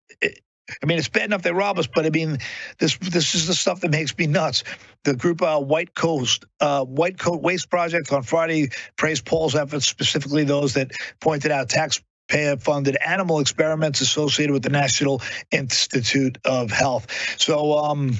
I 0.82 0.86
mean, 0.86 0.98
it's 0.98 1.08
bad 1.08 1.24
enough 1.24 1.42
they 1.42 1.52
rob 1.52 1.78
us, 1.78 1.86
but 1.86 2.06
I 2.06 2.10
mean, 2.10 2.38
this 2.78 2.96
this 2.96 3.34
is 3.34 3.46
the 3.46 3.54
stuff 3.54 3.80
that 3.80 3.90
makes 3.90 4.16
me 4.16 4.26
nuts. 4.26 4.64
The 5.04 5.14
group 5.14 5.42
uh, 5.42 5.60
White 5.60 5.94
Coast 5.94 6.46
uh, 6.60 6.84
White 6.84 7.18
Coat 7.18 7.42
Waste 7.42 7.68
Project 7.68 8.10
on 8.12 8.22
Friday 8.22 8.70
praised 8.96 9.26
Paul's 9.26 9.54
efforts, 9.54 9.86
specifically 9.86 10.44
those 10.44 10.74
that 10.74 10.92
pointed 11.20 11.50
out 11.50 11.68
taxpayer 11.68 12.56
funded 12.56 12.96
animal 12.96 13.40
experiments 13.40 14.00
associated 14.00 14.52
with 14.52 14.62
the 14.62 14.70
National 14.70 15.20
Institute 15.50 16.38
of 16.44 16.70
Health. 16.70 17.10
So, 17.38 17.76
um, 17.76 18.16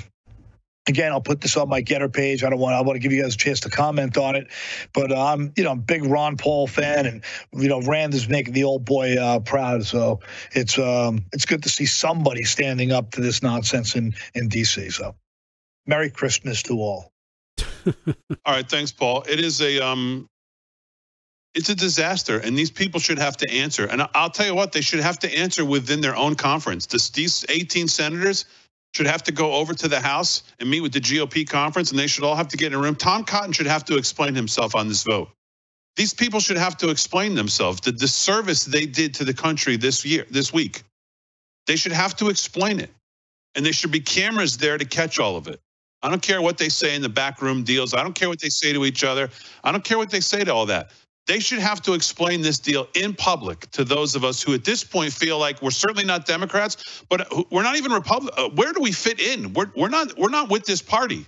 Again, 0.86 1.12
I'll 1.12 1.20
put 1.20 1.40
this 1.40 1.56
on 1.56 1.69
my 1.69 1.82
Gettr 1.82 2.12
page. 2.12 2.44
I 2.44 2.51
don't 2.51 2.59
want. 2.59 2.74
I 2.74 2.82
want 2.82 2.97
to 2.97 2.98
give 2.98 3.11
you 3.11 3.23
guys 3.23 3.35
a 3.35 3.39
chance 3.39 3.61
to 3.61 3.70
comment 3.70 4.19
on 4.19 4.36
it, 4.36 4.48
but 4.93 5.11
uh, 5.11 5.32
I'm, 5.32 5.51
you 5.56 5.65
know, 5.65 5.70
I'm 5.70 5.78
a 5.78 5.82
big 5.82 6.05
Ron 6.05 6.36
Paul 6.36 6.66
fan, 6.66 7.06
and 7.06 7.24
you 7.55 7.69
know, 7.69 7.81
Rand 7.81 8.12
is 8.12 8.28
making 8.28 8.52
the 8.52 8.65
old 8.65 8.85
boy 8.85 9.16
uh, 9.16 9.40
proud. 9.40 9.86
So 9.86 10.20
it's 10.52 10.78
um, 10.78 11.24
it's 11.32 11.47
good 11.47 11.62
to 11.62 11.70
see 11.70 11.86
somebody 11.86 12.44
standing 12.44 12.93
up 12.93 13.12
to 13.12 13.23
this 13.23 13.43
nonsense 13.43 13.97
in 13.97 14.15
in 14.35 14.51
DC. 14.51 14.93
So, 14.93 15.15
Merry 15.86 16.11
Christmas 16.11 16.62
to 16.65 16.74
all. 16.74 17.11
all 17.86 17.94
right, 18.47 18.69
thanks, 18.69 18.93
Paul. 18.93 19.24
It 19.27 19.40
is 19.40 19.62
a 19.62 19.81
um, 19.81 20.28
it's 21.55 21.69
a 21.69 21.74
disaster, 21.74 22.39
and 22.39 22.59
these 22.59 22.70
people 22.70 23.01
should 23.01 23.19
have 23.19 23.36
to 23.39 23.51
answer. 23.51 23.86
And 23.86 24.06
I'll 24.15 24.31
tell 24.31 24.47
you 24.47 24.55
what, 24.55 24.73
they 24.73 24.81
should 24.81 25.01
have 25.01 25.20
to 25.20 25.39
answer 25.39 25.65
within 25.65 26.01
their 26.01 26.16
own 26.16 26.35
conference. 26.35 26.86
These 26.86 27.47
18 27.48 27.89
senators 27.89 28.44
should 28.94 29.06
have 29.06 29.24
to 29.24 29.32
go 29.32 29.54
over 29.54 29.74
to 29.74 29.88
the 29.88 30.00
House 30.00 30.44
and 30.60 30.70
meet 30.70 30.80
with 30.80 30.92
the 30.92 31.00
GOP 31.00 31.48
conference, 31.48 31.90
and 31.90 31.98
they 31.98 32.06
should 32.06 32.24
all 32.24 32.36
have 32.36 32.48
to 32.48 32.56
get 32.56 32.68
in 32.68 32.74
a 32.74 32.78
room. 32.82 32.94
Tom 32.94 33.24
Cotton 33.24 33.52
should 33.52 33.66
have 33.66 33.84
to 33.86 33.96
explain 33.96 34.34
himself 34.34 34.74
on 34.74 34.88
this 34.88 35.02
vote. 35.02 35.28
These 35.96 36.14
people 36.14 36.40
should 36.40 36.56
have 36.56 36.76
to 36.78 36.90
explain 36.90 37.34
themselves 37.34 37.80
the 37.80 37.92
disservice 37.92 38.64
they 38.64 38.86
did 38.86 39.14
to 39.14 39.24
the 39.24 39.34
country 39.34 39.76
this 39.76 40.04
year, 40.04 40.26
this 40.30 40.52
week. 40.52 40.82
They 41.66 41.76
should 41.76 41.92
have 41.92 42.16
to 42.16 42.28
explain 42.28 42.80
it, 42.80 42.90
and 43.54 43.64
there 43.64 43.72
should 43.72 43.92
be 43.92 44.00
cameras 44.00 44.56
there 44.56 44.78
to 44.78 44.84
catch 44.84 45.18
all 45.18 45.36
of 45.36 45.48
it. 45.48 45.60
I 46.02 46.10
don't 46.10 46.22
care 46.22 46.42
what 46.42 46.58
they 46.58 46.68
say 46.68 46.94
in 46.94 47.02
the 47.02 47.08
backroom 47.08 47.64
deals. 47.64 47.94
I 47.94 48.02
don't 48.02 48.14
care 48.14 48.28
what 48.28 48.40
they 48.40 48.50
say 48.50 48.72
to 48.74 48.84
each 48.84 49.02
other. 49.04 49.30
I 49.62 49.72
don't 49.72 49.82
care 49.82 49.96
what 49.96 50.10
they 50.10 50.20
say 50.20 50.44
to 50.44 50.52
all 50.52 50.66
that. 50.66 50.90
They 51.26 51.40
should 51.40 51.60
have 51.60 51.80
to 51.82 51.94
explain 51.94 52.42
this 52.42 52.59
deal 52.59 52.86
in 52.94 53.14
public 53.14 53.70
to 53.72 53.84
those 53.84 54.14
of 54.14 54.24
us 54.24 54.42
who, 54.42 54.52
at 54.52 54.64
this 54.64 54.84
point, 54.84 55.12
feel 55.12 55.38
like 55.38 55.62
we're 55.62 55.70
certainly 55.70 56.05
not 56.05 56.26
Democrats, 56.26 57.02
but 57.09 57.26
we're 57.51 57.62
not 57.62 57.76
even 57.76 57.92
Republican. 57.92 58.38
Uh, 58.38 58.51
where 58.51 58.72
do 58.74 58.80
we 58.80 58.92
fit 58.92 59.20
in? 59.20 59.55
We're, 59.55 59.70
we're 59.74 59.88
not 59.88 60.18
we're 60.18 60.28
not 60.28 60.51
with 60.51 60.66
this 60.66 60.82
party. 60.82 61.26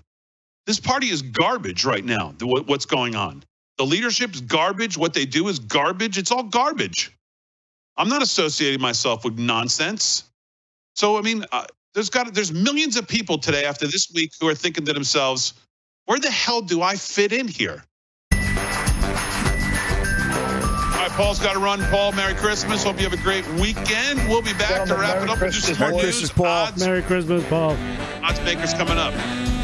This 0.66 0.81
party 0.81 1.09
is 1.09 1.23
garbage 1.23 1.85
right 1.85 2.05
now. 2.05 2.35
What's 2.40 2.85
going 2.85 3.14
on? 3.14 3.43
The 3.78 3.86
leadership's 3.86 4.40
garbage. 4.40 4.98
What 4.98 5.14
they 5.14 5.24
do 5.24 5.48
is 5.48 5.59
garbage. 5.60 6.18
It's 6.18 6.31
all 6.31 6.43
garbage. 6.43 7.16
I'm 7.97 8.09
not 8.09 8.23
associating 8.23 8.81
myself 8.81 9.24
with 9.24 9.39
nonsense. 9.39 10.24
So 10.94 11.16
I 11.16 11.23
mean, 11.23 11.47
uh, 11.52 11.64
there's 11.94 12.10
got 12.10 12.35
there's 12.35 12.52
millions 12.52 12.97
of 12.97 13.09
people 13.09 13.39
today 13.39 13.64
after 13.64 13.86
this 13.86 14.10
week 14.14 14.32
who 14.39 14.48
are 14.48 14.55
thinking 14.55 14.85
to 14.85 14.93
themselves, 14.93 15.55
"Where 16.05 16.18
the 16.18 16.31
hell 16.31 16.60
do 16.60 16.82
I 16.82 16.97
fit 16.97 17.32
in 17.32 17.48
here?" 17.48 17.82
Right, 21.09 21.16
Paul's 21.16 21.39
got 21.39 21.55
to 21.55 21.59
run. 21.59 21.81
Paul, 21.85 22.12
Merry 22.12 22.35
Christmas. 22.35 22.83
Hope 22.83 22.97
you 22.99 23.09
have 23.09 23.12
a 23.12 23.23
great 23.23 23.47
weekend. 23.55 24.19
We'll 24.28 24.43
be 24.43 24.53
back 24.55 24.87
to 24.87 24.95
wrap 24.95 25.16
Merry 25.16 25.24
it 25.24 25.31
up 25.31 25.39
Christmas, 25.39 25.69
with 25.69 25.78
just 25.78 25.81
more 25.81 25.91
boys. 25.91 26.03
news. 26.03 26.15
Christmas, 26.15 26.33
Paul. 26.33 26.47
Odds, 26.47 26.85
Merry 26.87 27.03
Christmas, 27.03 27.45
Paul. 27.49 27.77
odds 28.23 28.41
makers 28.41 28.74
coming 28.74 28.99
up. 28.99 29.56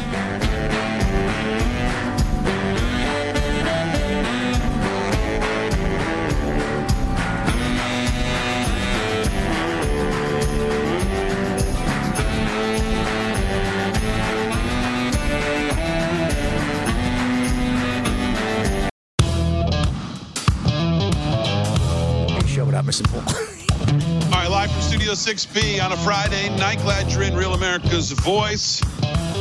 6B 25.53 25.83
on 25.83 25.91
a 25.91 25.97
Friday 25.97 26.49
night. 26.57 26.79
Glad 26.79 27.11
you're 27.11 27.21
in 27.21 27.35
Real 27.35 27.53
America's 27.53 28.11
Voice. 28.11 28.79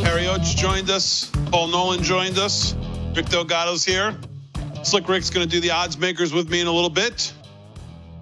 Harry 0.02 0.26
Oates 0.26 0.52
joined 0.52 0.90
us. 0.90 1.30
Paul 1.47 1.68
Nolan 1.68 2.02
joined 2.02 2.39
us. 2.39 2.74
Rick 3.14 3.26
Delgado's 3.26 3.84
here. 3.84 4.14
Slick 4.82 5.09
Rick's 5.09 5.30
going 5.30 5.48
to 5.48 5.51
do 5.51 5.60
the 5.60 5.70
odds 5.70 5.97
makers 5.97 6.32
with 6.32 6.51
me 6.51 6.60
in 6.60 6.66
a 6.66 6.72
little 6.72 6.90
bit. 6.90 7.32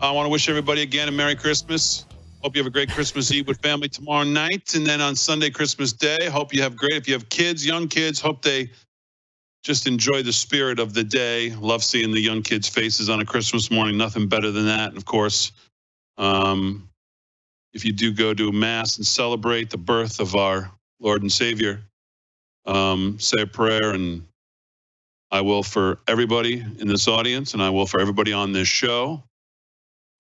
I 0.01 0.13
want 0.13 0.27
to 0.27 0.31
wish 0.31 0.49
everybody 0.49 0.83
again 0.83 1.09
a 1.09 1.11
Merry 1.11 1.35
Christmas. 1.35 2.05
Hope 2.43 2.55
you 2.55 2.61
have 2.61 2.69
a 2.69 2.71
great 2.71 2.91
Christmas 2.91 3.33
Eve 3.33 3.49
with 3.49 3.61
family 3.61 3.89
tomorrow 3.89 4.25
night. 4.25 4.75
And 4.75 4.87
then 4.87 5.01
on 5.01 5.17
Sunday, 5.17 5.51
Christmas 5.51 5.93
Day, 5.93 6.29
hope 6.31 6.55
you 6.55 6.63
have 6.63 6.77
great. 6.77 6.93
If 6.93 7.09
you 7.09 7.15
have 7.15 7.29
kids, 7.29 7.67
young 7.67 7.89
kids, 7.89 8.21
hope 8.21 8.43
they 8.43 8.71
just 9.65 9.89
enjoy 9.89 10.23
the 10.23 10.33
spirit 10.33 10.79
of 10.79 10.95
the 10.95 11.03
day. 11.03 11.53
Love 11.57 11.83
seeing 11.83 12.13
the 12.13 12.21
young 12.21 12.43
kids' 12.43 12.69
faces 12.69 13.11
on 13.11 13.21
a 13.21 13.25
Christmas 13.25 13.69
morning. 13.69 13.97
Nothing 13.97 14.29
better 14.29 14.53
than 14.53 14.67
that. 14.67 14.91
And 14.91 14.97
of 14.97 15.05
course, 15.05 15.51
um, 16.19 16.90
if 17.73 17.85
you 17.85 17.93
do 17.93 18.13
go 18.13 18.35
to 18.35 18.53
Mass 18.53 18.97
and 18.97 19.07
celebrate 19.07 19.71
the 19.71 19.79
birth 19.79 20.21
of 20.21 20.35
our 20.37 20.71
Lord 21.01 21.23
and 21.23 21.33
Savior, 21.33 21.83
um, 22.67 23.19
say 23.19 23.43
a 23.43 23.47
prayer, 23.47 23.93
and 23.93 24.25
I 25.31 25.41
will 25.43 25.63
for 25.63 26.01
everybody 26.09 26.61
in 26.79 26.89
this 26.89 27.09
audience, 27.09 27.55
and 27.55 27.63
I 27.63 27.71
will 27.71 27.87
for 27.87 28.01
everybody 28.01 28.33
on 28.33 28.53
this 28.53 28.69
show, 28.69 29.23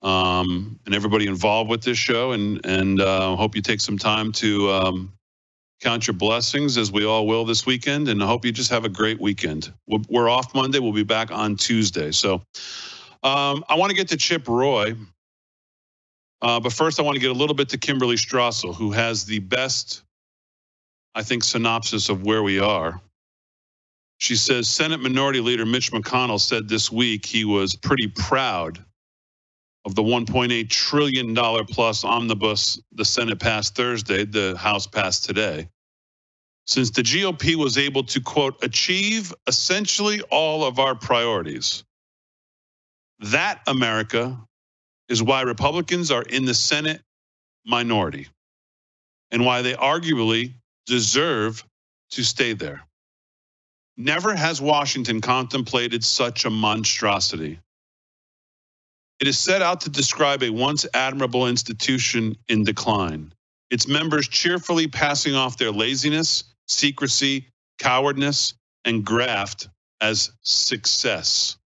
um, 0.03 0.79
and 0.87 0.95
everybody 0.95 1.27
involved 1.27 1.71
with 1.71 1.83
this 1.83 1.99
show, 1.99 2.33
and 2.33 2.65
and 2.67 3.01
uh, 3.01 3.37
hope 3.37 3.57
you 3.57 3.63
take 3.63 3.81
some 3.81 3.99
time 3.99 4.33
to 4.33 4.71
um, 4.71 5.13
count 5.83 6.07
your 6.07 6.15
blessings, 6.15 6.77
as 6.79 6.93
we 6.93 7.05
all 7.05 7.27
will 7.27 7.45
this 7.45 7.67
weekend, 7.67 8.09
and 8.09 8.23
I 8.23 8.27
hope 8.27 8.45
you 8.45 8.53
just 8.53 8.71
have 8.71 8.85
a 8.85 8.89
great 8.89 9.21
weekend. 9.21 9.73
We're- 9.87 10.05
We're 10.09 10.29
off 10.31 10.55
Monday. 10.55 10.79
We'll 10.79 10.93
be 10.93 11.03
back 11.05 11.31
on 11.31 11.57
Tuesday. 11.57 12.13
So 12.13 12.43
um, 13.23 13.65
I 13.69 13.75
want 13.77 13.91
to 13.91 13.97
get 13.97 14.09
to 14.09 14.17
Chip 14.17 14.49
Roy. 14.49 14.95
Uh, 16.43 16.61
but 16.61 16.73
first, 16.73 16.99
I 16.99 17.03
want 17.03 17.17
to 17.17 17.21
get 17.21 17.31
a 17.31 17.35
little 17.35 17.55
bit 17.55 17.69
to 17.71 17.79
Kimberly 17.79 18.17
Strassel, 18.17 18.75
who 18.75 18.93
has 18.93 19.25
the 19.27 19.41
best 19.41 20.03
I 21.15 21.23
think, 21.23 21.45
synopsis 21.45 22.09
of 22.09 22.23
where 22.25 22.43
we 22.43 22.61
are. 22.61 23.01
She 24.19 24.37
says 24.37 24.69
Senate 24.69 25.01
Minority 25.01 25.41
Leader 25.41 25.67
Mitch 25.67 25.93
McConnell 25.93 26.41
said 26.41 26.69
this 26.69 26.93
week 26.93 27.27
he 27.27 27.45
was 27.45 27.75
pretty 27.75 28.09
proud 28.09 28.85
of 29.87 29.95
the 29.95 30.03
1.8 30.03 30.69
trillion 30.69 31.33
dollar 31.33 31.65
plus 31.65 32.05
omnibus 32.05 32.79
the 32.93 33.05
Senate 33.05 33.41
passed 33.41 33.75
Thursday, 33.75 34.25
the 34.25 34.57
House 34.57 34.87
passed 34.87 35.25
today. 35.25 35.69
Since 36.67 36.91
the 36.91 37.03
GOP 37.03 37.57
was 37.57 37.79
able 37.79 38.05
to 38.05 38.21
quote 38.21 38.63
achieve 38.63 39.35
essentially 39.47 40.21
all 40.31 40.65
of 40.65 40.79
our 40.79 40.95
priorities. 40.95 41.83
That 43.21 43.61
America 43.67 44.39
is 45.11 45.23
why 45.23 45.43
Republicans 45.43 46.11
are 46.11 46.23
in 46.23 46.47
the 46.47 46.55
Senate 46.55 47.03
minority 47.67 48.29
and 49.31 49.45
why 49.45 49.61
they 49.61 49.75
arguably 49.75 50.55
deserve 50.87 51.63
to 52.13 52.23
stay 52.23 52.55
there. 52.55 52.81
Never 53.97 54.35
has 54.35 54.63
Washington 54.63 55.21
contemplated 55.21 56.05
such 56.05 56.45
a 56.45 56.51
monstrosity. 56.51 57.59
It 59.21 59.29
is 59.29 59.39
set 59.39 59.61
out 59.61 59.83
to 59.83 59.91
describe 59.91 60.43
a 60.43 60.51
once 60.51 60.87
admirable 60.95 61.49
institution 61.49 62.37
in 62.49 62.65
decline, 62.65 63.35
its 63.71 63.87
members 63.87 64.27
cheerfully 64.29 64.87
passing 64.87 65.35
off 65.35 65.59
their 65.59 65.73
laziness, 65.73 66.45
secrecy, 66.67 67.47
cowardness, 67.79 68.55
and 68.85 69.05
graft 69.05 69.69
as 70.01 70.31
success. 70.43 71.59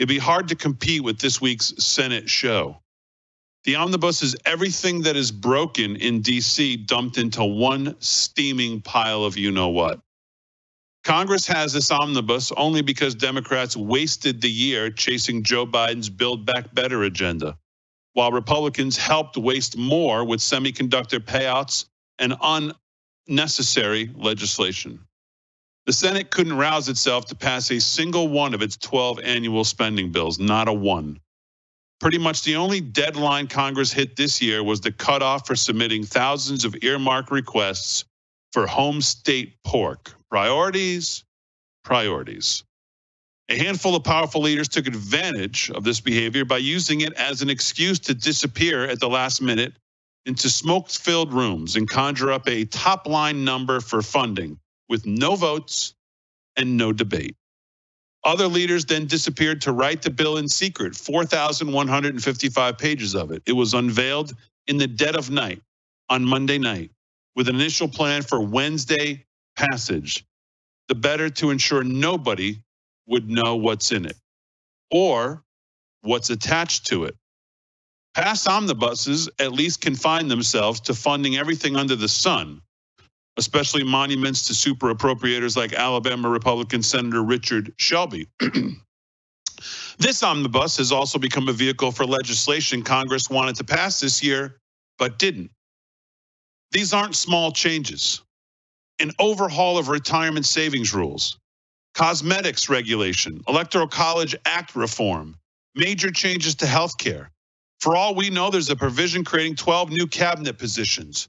It'd 0.00 0.08
be 0.08 0.16
hard 0.16 0.48
to 0.48 0.56
compete 0.56 1.04
with 1.04 1.18
this 1.18 1.42
week's 1.42 1.74
Senate 1.76 2.30
show. 2.30 2.80
The 3.64 3.76
omnibus 3.76 4.22
is 4.22 4.34
everything 4.46 5.02
that 5.02 5.14
is 5.14 5.30
broken 5.30 5.96
in 5.96 6.22
DC 6.22 6.86
dumped 6.86 7.18
into 7.18 7.44
one 7.44 7.94
steaming 8.00 8.80
pile 8.80 9.24
of 9.24 9.36
you 9.36 9.50
know 9.50 9.68
what. 9.68 10.00
Congress 11.04 11.46
has 11.46 11.74
this 11.74 11.90
omnibus 11.90 12.50
only 12.56 12.80
because 12.80 13.14
Democrats 13.14 13.76
wasted 13.76 14.40
the 14.40 14.50
year 14.50 14.90
chasing 14.90 15.42
Joe 15.42 15.66
Biden's 15.66 16.08
Build 16.08 16.46
Back 16.46 16.74
Better 16.74 17.02
agenda, 17.02 17.58
while 18.14 18.32
Republicans 18.32 18.96
helped 18.96 19.36
waste 19.36 19.76
more 19.76 20.24
with 20.24 20.40
semiconductor 20.40 21.20
payouts 21.20 21.84
and 22.18 22.34
unnecessary 23.28 24.10
legislation. 24.14 25.00
The 25.86 25.92
Senate 25.92 26.30
couldn't 26.30 26.56
rouse 26.56 26.88
itself 26.88 27.26
to 27.26 27.34
pass 27.34 27.70
a 27.70 27.80
single 27.80 28.28
one 28.28 28.54
of 28.54 28.62
its 28.62 28.76
12 28.76 29.20
annual 29.20 29.64
spending 29.64 30.12
bills, 30.12 30.38
not 30.38 30.68
a 30.68 30.72
one. 30.72 31.18
Pretty 32.00 32.18
much 32.18 32.42
the 32.42 32.56
only 32.56 32.80
deadline 32.80 33.46
Congress 33.46 33.92
hit 33.92 34.16
this 34.16 34.40
year 34.40 34.62
was 34.62 34.80
the 34.80 34.92
cutoff 34.92 35.46
for 35.46 35.56
submitting 35.56 36.04
thousands 36.04 36.64
of 36.64 36.76
earmark 36.82 37.30
requests 37.30 38.04
for 38.52 38.66
home 38.66 39.00
state 39.00 39.54
pork. 39.64 40.14
Priorities, 40.30 41.24
priorities. 41.84 42.62
A 43.48 43.58
handful 43.58 43.96
of 43.96 44.04
powerful 44.04 44.42
leaders 44.42 44.68
took 44.68 44.86
advantage 44.86 45.70
of 45.70 45.82
this 45.82 46.00
behavior 46.00 46.44
by 46.44 46.58
using 46.58 47.00
it 47.00 47.14
as 47.14 47.42
an 47.42 47.50
excuse 47.50 47.98
to 48.00 48.14
disappear 48.14 48.84
at 48.84 49.00
the 49.00 49.08
last 49.08 49.42
minute 49.42 49.74
into 50.24 50.48
smoke 50.48 50.88
filled 50.88 51.32
rooms 51.32 51.76
and 51.76 51.88
conjure 51.88 52.30
up 52.30 52.48
a 52.48 52.64
top 52.66 53.06
line 53.08 53.44
number 53.44 53.80
for 53.80 54.02
funding 54.02 54.58
with 54.90 55.06
no 55.06 55.36
votes 55.36 55.94
and 56.56 56.76
no 56.76 56.92
debate. 56.92 57.36
Other 58.24 58.48
leaders 58.48 58.84
then 58.84 59.06
disappeared 59.06 59.62
to 59.62 59.72
write 59.72 60.02
the 60.02 60.10
bill 60.10 60.36
in 60.36 60.48
secret, 60.48 60.94
4,155 60.94 62.76
pages 62.76 63.14
of 63.14 63.30
it. 63.30 63.42
It 63.46 63.52
was 63.52 63.72
unveiled 63.72 64.34
in 64.66 64.76
the 64.76 64.86
dead 64.86 65.16
of 65.16 65.30
night 65.30 65.62
on 66.10 66.24
Monday 66.24 66.58
night 66.58 66.90
with 67.34 67.48
an 67.48 67.54
initial 67.54 67.88
plan 67.88 68.20
for 68.20 68.42
Wednesday 68.42 69.24
passage, 69.56 70.26
the 70.88 70.94
better 70.94 71.30
to 71.30 71.50
ensure 71.50 71.82
nobody 71.82 72.60
would 73.06 73.30
know 73.30 73.56
what's 73.56 73.92
in 73.92 74.04
it 74.04 74.16
or 74.90 75.42
what's 76.02 76.30
attached 76.30 76.86
to 76.88 77.04
it. 77.04 77.16
Past 78.14 78.48
omnibuses 78.48 79.30
at 79.38 79.52
least 79.52 79.80
confine 79.80 80.28
themselves 80.28 80.80
to 80.80 80.94
funding 80.94 81.36
everything 81.36 81.76
under 81.76 81.96
the 81.96 82.08
sun, 82.08 82.60
especially 83.36 83.84
monuments 83.84 84.46
to 84.46 84.54
super 84.54 84.92
appropriators 84.94 85.56
like 85.56 85.72
Alabama 85.72 86.28
Republican 86.28 86.82
Senator 86.82 87.22
Richard 87.22 87.72
Shelby. 87.76 88.26
this 89.98 90.22
omnibus 90.22 90.76
has 90.78 90.92
also 90.92 91.18
become 91.18 91.48
a 91.48 91.52
vehicle 91.52 91.92
for 91.92 92.04
legislation 92.04 92.82
Congress 92.82 93.30
wanted 93.30 93.56
to 93.56 93.64
pass 93.64 94.00
this 94.00 94.22
year, 94.22 94.56
but 94.98 95.18
didn't. 95.18 95.50
These 96.72 96.92
aren't 96.92 97.16
small 97.16 97.50
changes. 97.52 98.22
An 99.00 99.10
overhaul 99.18 99.78
of 99.78 99.88
retirement 99.88 100.44
savings 100.44 100.92
rules, 100.92 101.38
cosmetics 101.94 102.68
regulation, 102.68 103.40
electoral 103.48 103.88
college 103.88 104.36
act 104.44 104.76
reform, 104.76 105.34
major 105.74 106.10
changes 106.10 106.54
to 106.56 106.66
health 106.66 106.98
care. 106.98 107.30
For 107.80 107.96
all 107.96 108.14
we 108.14 108.28
know, 108.28 108.50
there's 108.50 108.68
a 108.68 108.76
provision 108.76 109.24
creating 109.24 109.56
12 109.56 109.90
new 109.90 110.06
cabinet 110.06 110.58
positions. 110.58 111.28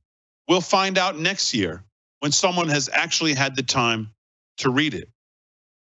We'll 0.50 0.60
find 0.60 0.98
out 0.98 1.18
next 1.18 1.54
year 1.54 1.86
when 2.22 2.32
someone 2.32 2.70
has 2.70 2.90
actually 2.94 3.34
had 3.34 3.56
the 3.56 3.64
time 3.64 4.10
to 4.58 4.70
read 4.70 4.94
it. 4.94 5.10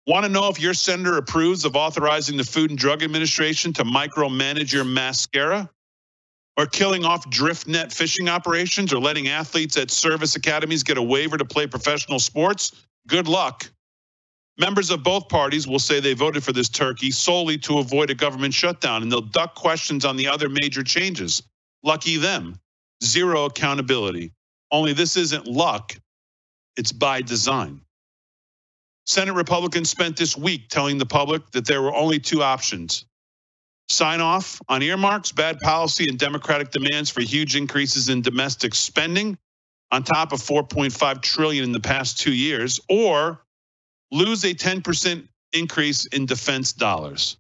Want 0.07 0.25
to 0.25 0.31
know 0.31 0.49
if 0.49 0.61
your 0.61 0.75
senator 0.75 1.17
approves 1.17 1.65
of 1.65 1.77
authorizing 1.77 2.37
the 2.37 2.45
Food 2.45 2.71
and 2.71 2.79
Drug 2.79 3.03
Administration 3.03 3.73
to 3.75 3.85
micromanage 3.85 4.73
your 4.73 4.85
mascara? 4.85 5.71
Or 6.57 6.67
killing 6.67 7.05
off 7.05 7.29
drift 7.31 7.67
net 7.67 7.93
fishing 7.93 8.29
operations 8.29 8.93
or 8.93 9.01
letting 9.01 9.29
athletes 9.29 9.77
at 9.77 9.91
service 9.91 10.37
academies 10.37 10.85
get 10.85 10.99
a 10.99 11.03
waiver 11.03 11.37
to 11.37 11.45
play 11.45 11.67
professional 11.67 12.21
sports? 12.21 12.87
Good 13.09 13.27
luck. 13.27 13.69
Members 14.57 14.91
of 14.91 15.03
both 15.03 15.29
parties 15.29 15.67
will 15.67 15.81
say 15.81 15.99
they 15.99 16.15
voted 16.15 16.45
for 16.45 16.53
this 16.53 16.69
turkey 16.69 17.11
solely 17.11 17.59
to 17.59 17.79
avoid 17.79 18.11
a 18.11 18.15
government 18.15 18.55
shutdown, 18.55 19.03
and 19.03 19.11
they'll 19.11 19.21
duck 19.21 19.57
questions 19.57 20.05
on 20.05 20.17
the 20.17 20.29
other 20.29 20.49
major 20.49 20.85
changes. 20.85 21.43
Lucky 21.83 22.17
them. 22.19 22.57
Zero 23.03 23.47
accountability. 23.47 24.33
Only 24.71 24.93
this 24.93 25.17
isn't 25.17 25.49
luck, 25.49 25.97
it's 26.77 26.93
by 26.93 27.23
design. 27.23 27.81
Senate 29.07 29.35
Republicans 29.35 29.91
spent 29.91 30.17
this 30.17 30.37
week 30.37 30.69
telling 30.69 30.99
the 30.99 31.07
public 31.07 31.51
that 31.51 31.67
there 31.67 31.83
were 31.83 31.95
only 31.95 32.19
two 32.19 32.43
options 32.43 33.05
sign 33.89 34.21
off 34.21 34.61
on 34.69 34.83
earmarks, 34.83 35.33
bad 35.33 35.59
policy, 35.61 36.09
and 36.09 36.19
Democratic 36.19 36.71
demands 36.71 37.11
for 37.11 37.21
huge 37.21 37.57
increases 37.57 38.09
in 38.09 38.23
domestic 38.23 38.75
spending 38.75 39.37
on 39.91 40.03
top 40.03 40.33
of 40.33 40.41
4.5 40.41 41.23
trillion 41.23 41.65
in 41.65 41.73
the 41.73 41.81
past 41.81 42.19
two 42.19 42.33
years, 42.33 42.81
or 42.89 43.41
lose 44.11 44.45
a 44.45 44.55
10% 44.55 45.29
increase 45.53 46.07
in 46.07 46.27
defense 46.27 46.73
dollars. 46.73 47.37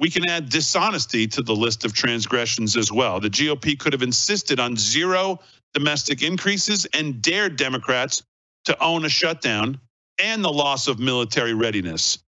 We 0.00 0.10
can 0.10 0.28
add 0.28 0.48
dishonesty 0.48 1.26
to 1.28 1.42
the 1.42 1.54
list 1.54 1.84
of 1.84 1.92
transgressions 1.92 2.76
as 2.76 2.90
well. 2.90 3.20
The 3.20 3.30
GOP 3.30 3.78
could 3.78 3.92
have 3.92 4.02
insisted 4.02 4.60
on 4.60 4.76
zero 4.76 5.40
domestic 5.74 6.22
increases 6.22 6.86
and 6.94 7.20
dared 7.20 7.56
Democrats 7.56 8.22
to 8.64 8.82
own 8.82 9.04
a 9.04 9.08
shutdown 9.08 9.80
and 10.18 10.44
the 10.44 10.52
loss 10.52 10.88
of 10.88 10.98
military 10.98 11.54
readiness. 11.54 12.18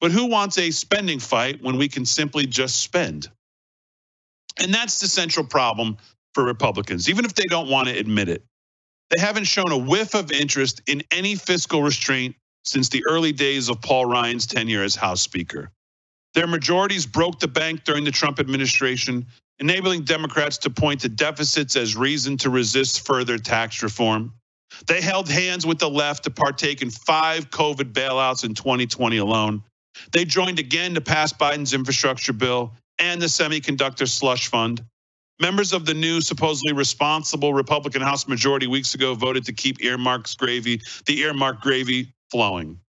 But 0.00 0.10
who 0.10 0.26
wants 0.26 0.58
a 0.58 0.70
spending 0.70 1.18
fight 1.18 1.62
when 1.62 1.76
we 1.76 1.88
can 1.88 2.04
simply 2.04 2.46
just 2.46 2.76
spend? 2.82 3.28
And 4.58 4.72
that's 4.72 4.98
the 4.98 5.08
central 5.08 5.46
problem 5.46 5.96
for 6.34 6.44
Republicans, 6.44 7.08
even 7.08 7.24
if 7.24 7.34
they 7.34 7.44
don't 7.44 7.68
want 7.68 7.88
to 7.88 7.98
admit 7.98 8.28
it. 8.28 8.44
They 9.10 9.20
haven't 9.20 9.44
shown 9.44 9.70
a 9.70 9.78
whiff 9.78 10.14
of 10.14 10.32
interest 10.32 10.82
in 10.86 11.02
any 11.10 11.34
fiscal 11.34 11.82
restraint 11.82 12.34
since 12.64 12.88
the 12.88 13.04
early 13.06 13.32
days 13.32 13.68
of 13.68 13.80
Paul 13.80 14.06
Ryan's 14.06 14.46
tenure 14.46 14.82
as 14.82 14.96
House 14.96 15.20
Speaker. 15.20 15.70
Their 16.34 16.46
majorities 16.46 17.06
broke 17.06 17.38
the 17.38 17.48
bank 17.48 17.84
during 17.84 18.04
the 18.04 18.10
Trump 18.10 18.40
administration, 18.40 19.26
enabling 19.58 20.02
Democrats 20.02 20.58
to 20.58 20.70
point 20.70 21.00
to 21.00 21.08
deficits 21.08 21.76
as 21.76 21.96
reason 21.96 22.36
to 22.38 22.50
resist 22.50 23.06
further 23.06 23.38
tax 23.38 23.82
reform. 23.82 24.34
They 24.86 25.00
held 25.00 25.28
hands 25.28 25.66
with 25.66 25.78
the 25.78 25.90
left 25.90 26.24
to 26.24 26.30
partake 26.30 26.82
in 26.82 26.90
five 26.90 27.50
COVID 27.50 27.92
bailouts 27.92 28.44
in 28.44 28.54
2020 28.54 29.16
alone. 29.18 29.62
They 30.12 30.24
joined 30.24 30.58
again 30.58 30.94
to 30.94 31.00
pass 31.00 31.32
Biden's 31.32 31.72
infrastructure 31.72 32.32
bill 32.32 32.72
and 32.98 33.20
the 33.20 33.26
semiconductor 33.26 34.08
slush 34.08 34.48
fund. 34.48 34.82
Members 35.40 35.72
of 35.72 35.84
the 35.84 35.94
new 35.94 36.20
supposedly 36.20 36.72
responsible 36.72 37.52
Republican 37.52 38.02
House 38.02 38.26
majority 38.26 38.66
weeks 38.66 38.94
ago 38.94 39.14
voted 39.14 39.44
to 39.46 39.52
keep 39.52 39.82
earmarks 39.84 40.34
gravy, 40.34 40.80
the 41.04 41.20
earmark 41.20 41.60
gravy 41.60 42.14
flowing. 42.30 42.80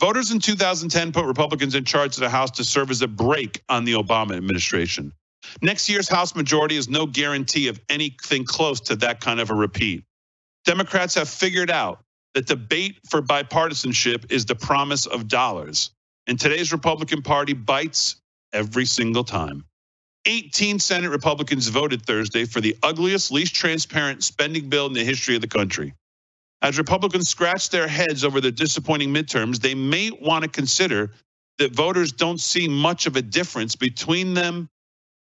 Voters 0.00 0.30
in 0.30 0.40
2010 0.40 1.12
put 1.12 1.26
Republicans 1.26 1.74
in 1.74 1.84
charge 1.84 2.16
of 2.16 2.20
the 2.20 2.30
House 2.30 2.50
to 2.52 2.64
serve 2.64 2.90
as 2.90 3.02
a 3.02 3.08
brake 3.08 3.62
on 3.68 3.84
the 3.84 3.92
Obama 3.92 4.34
administration. 4.34 5.12
Next 5.60 5.90
year's 5.90 6.08
House 6.08 6.34
majority 6.34 6.76
is 6.76 6.88
no 6.88 7.04
guarantee 7.04 7.68
of 7.68 7.78
anything 7.90 8.44
close 8.44 8.80
to 8.80 8.96
that 8.96 9.20
kind 9.20 9.40
of 9.40 9.50
a 9.50 9.54
repeat. 9.54 10.04
Democrats 10.64 11.14
have 11.14 11.28
figured 11.28 11.70
out 11.70 12.00
that 12.34 12.46
the 12.46 12.56
bait 12.56 12.98
for 13.08 13.22
bipartisanship 13.22 14.30
is 14.30 14.44
the 14.44 14.54
promise 14.54 15.06
of 15.06 15.28
dollars. 15.28 15.90
And 16.26 16.38
today's 16.38 16.72
Republican 16.72 17.22
Party 17.22 17.54
bites 17.54 18.16
every 18.52 18.84
single 18.84 19.24
time. 19.24 19.64
18 20.26 20.78
Senate 20.78 21.10
Republicans 21.10 21.68
voted 21.68 22.04
Thursday 22.04 22.44
for 22.44 22.60
the 22.60 22.76
ugliest, 22.82 23.32
least 23.32 23.54
transparent 23.54 24.22
spending 24.22 24.68
bill 24.68 24.86
in 24.86 24.92
the 24.92 25.04
history 25.04 25.34
of 25.34 25.40
the 25.40 25.48
country. 25.48 25.94
As 26.62 26.76
Republicans 26.76 27.28
scratch 27.28 27.70
their 27.70 27.88
heads 27.88 28.22
over 28.22 28.40
the 28.40 28.52
disappointing 28.52 29.14
midterms, 29.14 29.60
they 29.60 29.74
may 29.74 30.10
want 30.10 30.44
to 30.44 30.50
consider 30.50 31.10
that 31.58 31.74
voters 31.74 32.12
don't 32.12 32.40
see 32.40 32.68
much 32.68 33.06
of 33.06 33.16
a 33.16 33.22
difference 33.22 33.76
between 33.76 34.34
them 34.34 34.68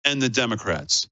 and 0.05 0.21
the 0.21 0.29
Democrats. 0.29 1.07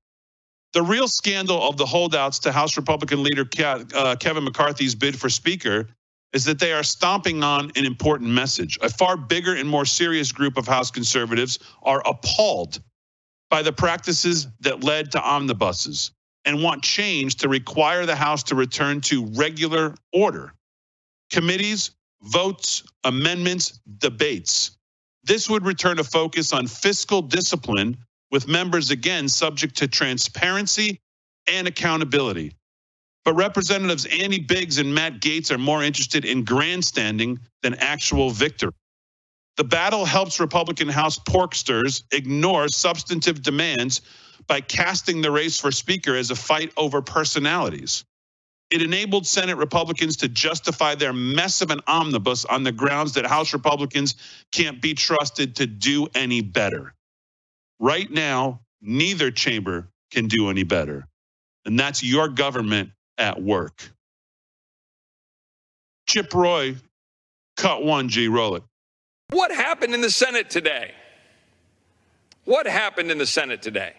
The 0.75 0.83
real 0.83 1.09
scandal 1.09 1.67
of 1.67 1.77
the 1.79 1.87
holdouts 1.87 2.41
to 2.41 2.53
House 2.53 2.77
Republican 2.77 3.23
leader 3.23 3.49
uh, 3.59 4.17
Kevin 4.17 4.45
McCarthy's 4.45 4.95
bid 4.95 5.19
for 5.19 5.31
Speaker 5.31 5.89
is 6.35 6.45
that 6.45 6.59
they 6.59 6.73
are 6.73 6.83
stomping 6.83 7.43
on 7.43 7.73
an 7.75 7.87
important 7.87 8.31
message. 8.31 8.79
A 8.83 8.91
far 8.91 9.17
bigger 9.17 9.55
and 9.55 9.67
more 9.69 9.87
serious 9.87 10.31
group 10.31 10.59
of 10.59 10.67
House 10.67 10.91
conservatives 10.91 11.59
are 11.83 12.03
appalled 12.07 12.81
by 13.49 13.63
the 13.63 13.73
practices 13.73 14.47
that 14.61 14.85
led 14.85 15.13
to 15.13 15.23
omnibuses 15.23 16.11
and 16.45 16.63
want 16.63 16.83
change 16.83 17.37
to 17.37 17.49
require 17.49 18.05
the 18.05 18.17
House 18.17 18.43
to 18.45 18.55
return 18.55 19.01
to 19.01 19.25
regular 19.37 19.95
order. 20.13 20.53
Committees, 21.31 21.93
votes, 22.23 22.83
amendments, 23.05 23.81
debates. 23.99 24.73
This 25.25 25.49
would 25.49 25.65
return 25.65 25.99
a 25.99 26.05
focus 26.05 26.53
on 26.53 26.67
fiscal 26.67 27.23
discipline 27.23 27.97
with 28.31 28.49
members 28.49 28.91
again 28.91 29.29
subject 29.29 29.77
to 29.79 29.89
transparency 29.89 31.01
and 31.51 31.67
accountability. 31.67 32.55
But 33.25 33.35
Representatives 33.35 34.07
Andy 34.07 34.41
Biggs 34.41 34.79
and 34.79 34.95
Matt 34.95 35.21
Gaetz 35.21 35.51
are 35.51 35.59
more 35.59 35.83
interested 35.83 36.25
in 36.25 36.45
grandstanding 36.45 37.41
than 37.63 37.75
actual 37.75 38.31
victory. 38.31 38.73
The 39.57 39.65
battle 39.65 40.05
helps 40.05 40.41
Republican 40.41 40.89
House 40.89 41.19
porksters 41.19 42.05
ignore 42.13 42.69
substantive 42.69 43.43
demands 43.43 44.03
by 44.47 44.61
casting 44.61 45.21
the 45.21 45.31
race 45.31 45.59
for 45.61 45.73
Speaker 45.73 46.15
as 46.15 46.31
a 46.31 46.37
fight 46.37 46.73
over 46.77 47.03
personalities. 47.03 48.05
It 48.71 48.83
enabled 48.83 49.27
Senate 49.27 49.57
Republicans 49.57 50.19
to 50.19 50.29
justify 50.29 50.95
their 50.95 51.13
mess 51.13 51.61
of 51.61 51.71
an 51.71 51.81
omnibus 51.87 52.45
on 52.45 52.63
the 52.63 52.73
grounds 52.73 53.15
that 53.15 53.27
House 53.27 53.53
Republicans 53.53 54.15
can't 54.53 54.81
be 54.81 54.95
trusted 54.95 55.57
to 55.57 55.67
do 55.67 56.07
any 56.15 56.41
better. 56.41 56.95
Right 57.79 58.11
now, 58.11 58.61
neither 58.81 59.31
chamber 59.31 59.89
can 60.11 60.27
do 60.27 60.51
any 60.51 60.65
better. 60.65 61.07
And 61.65 61.79
that's 61.79 62.03
your 62.03 62.29
government 62.29 62.91
at 63.19 63.41
work. 63.43 63.91
Chip 66.09 66.33
Roy, 66.33 66.77
cut 67.57 67.85
one, 67.85 68.09
G, 68.09 68.29
roll 68.29 68.57
it. 68.57 68.63
What 69.31 69.51
happened 69.51 69.95
in 69.95 70.01
the 70.01 70.11
Senate 70.11 70.49
today? 70.49 70.93
What 72.45 72.67
happened 72.67 73.11
in 73.11 73.19
the 73.19 73.27
Senate 73.27 73.61
today? 73.61 73.93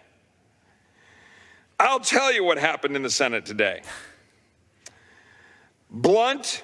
I'll 1.80 2.00
tell 2.00 2.34
you 2.34 2.44
what 2.44 2.58
happened 2.58 2.96
in 2.96 3.04
the 3.04 3.10
Senate 3.10 3.46
today. 3.46 3.84
Blunt, 5.92 6.64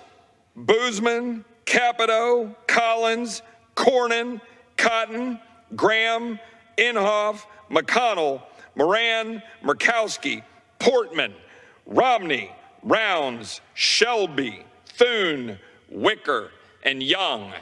Boozman, 0.58 1.46
Capito, 1.66 2.56
Collins, 2.68 3.44
Cornyn, 3.76 4.42
Cotton, 4.78 5.40
Graham, 5.76 6.40
Inhofe, 6.78 7.46
McConnell, 7.70 8.42
Moran, 8.76 9.42
Murkowski, 9.64 10.44
Portman, 10.80 11.34
Romney, 11.86 12.52
Rounds, 12.84 13.62
Shelby, 13.74 14.66
Thune, 14.86 15.58
Wicker, 15.90 16.52
and 16.84 17.02
Young. 17.02 17.54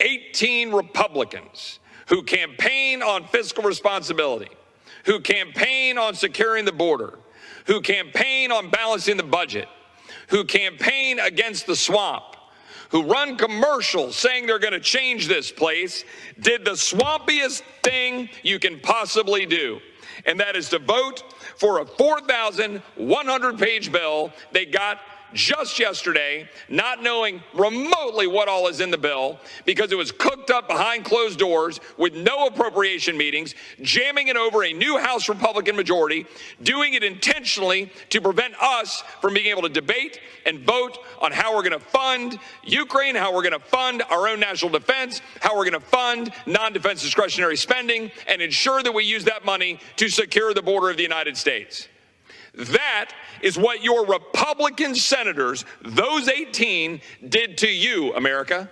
18 0.00 0.72
Republicans 0.72 1.80
who 2.08 2.22
campaign 2.22 3.02
on 3.02 3.24
fiscal 3.24 3.64
responsibility, 3.64 4.50
who 5.04 5.20
campaign 5.20 5.98
on 5.98 6.14
securing 6.14 6.64
the 6.64 6.72
border, 6.72 7.18
who 7.66 7.80
campaign 7.80 8.50
on 8.50 8.70
balancing 8.70 9.16
the 9.16 9.22
budget, 9.22 9.68
who 10.28 10.44
campaign 10.44 11.18
against 11.18 11.66
the 11.66 11.76
swamp, 11.76 12.24
who 12.90 13.02
run 13.04 13.36
commercials 13.36 14.16
saying 14.16 14.46
they're 14.46 14.58
going 14.58 14.72
to 14.72 14.80
change 14.80 15.28
this 15.28 15.52
place, 15.52 16.04
did 16.40 16.64
the 16.64 16.72
swampiest 16.72 17.62
thing 17.82 18.28
you 18.42 18.58
can 18.58 18.80
possibly 18.80 19.46
do. 19.46 19.80
And 20.26 20.40
that 20.40 20.56
is 20.56 20.68
to 20.70 20.78
vote 20.78 21.22
for 21.56 21.80
a 21.80 21.86
4,100 21.86 23.58
page 23.58 23.92
bill 23.92 24.32
they 24.52 24.66
got 24.66 25.00
just 25.34 25.78
yesterday, 25.78 26.48
not 26.68 27.02
knowing 27.02 27.42
remotely 27.54 28.26
what 28.26 28.48
all 28.48 28.68
is 28.68 28.80
in 28.80 28.90
the 28.90 28.98
bill 28.98 29.38
because 29.64 29.92
it 29.92 29.98
was 29.98 30.12
cooked 30.12 30.50
up 30.50 30.68
behind 30.68 31.04
closed 31.04 31.38
doors 31.38 31.80
with 31.96 32.14
no 32.14 32.46
appropriation 32.46 33.16
meetings, 33.16 33.54
jamming 33.82 34.28
it 34.28 34.36
over 34.36 34.64
a 34.64 34.72
new 34.72 34.98
House 34.98 35.28
Republican 35.28 35.76
majority, 35.76 36.26
doing 36.62 36.94
it 36.94 37.02
intentionally 37.02 37.90
to 38.10 38.20
prevent 38.20 38.54
us 38.62 39.02
from 39.20 39.34
being 39.34 39.46
able 39.46 39.62
to 39.62 39.68
debate 39.68 40.20
and 40.46 40.60
vote 40.60 40.98
on 41.20 41.32
how 41.32 41.54
we're 41.54 41.62
going 41.62 41.78
to 41.78 41.84
fund 41.84 42.38
Ukraine, 42.64 43.14
how 43.14 43.34
we're 43.34 43.42
going 43.42 43.52
to 43.52 43.66
fund 43.66 44.02
our 44.10 44.28
own 44.28 44.40
national 44.40 44.70
defense, 44.70 45.20
how 45.40 45.56
we're 45.56 45.68
going 45.68 45.80
to 45.80 45.86
fund 45.86 46.32
non 46.46 46.72
defense 46.72 47.02
discretionary 47.02 47.56
spending, 47.56 48.10
and 48.26 48.40
ensure 48.40 48.82
that 48.82 48.92
we 48.92 49.04
use 49.04 49.24
that 49.24 49.44
money 49.44 49.78
to 49.96 50.08
secure 50.08 50.54
the 50.54 50.62
border 50.62 50.90
of 50.90 50.96
the 50.96 51.02
United 51.02 51.36
States. 51.36 51.88
That 52.58 53.12
is 53.40 53.56
what 53.56 53.84
your 53.84 54.04
Republican 54.04 54.96
senators, 54.96 55.64
those 55.80 56.28
18, 56.28 57.00
did 57.28 57.56
to 57.58 57.68
you, 57.68 58.12
America. 58.14 58.68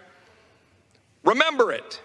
Remember 1.22 1.70
it. 1.70 2.00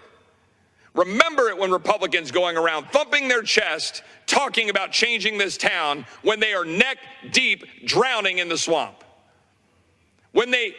Remember 0.94 1.48
it 1.48 1.58
when 1.58 1.72
Republicans 1.72 2.30
going 2.30 2.56
around 2.56 2.86
thumping 2.90 3.26
their 3.26 3.42
chest 3.42 4.04
talking 4.26 4.70
about 4.70 4.92
changing 4.92 5.38
this 5.38 5.56
town 5.56 6.06
when 6.22 6.38
they 6.38 6.54
are 6.54 6.64
neck 6.64 6.98
deep 7.32 7.64
drowning 7.84 8.38
in 8.38 8.48
the 8.48 8.58
swamp. 8.58 9.02
When 10.30 10.52
they 10.52 10.76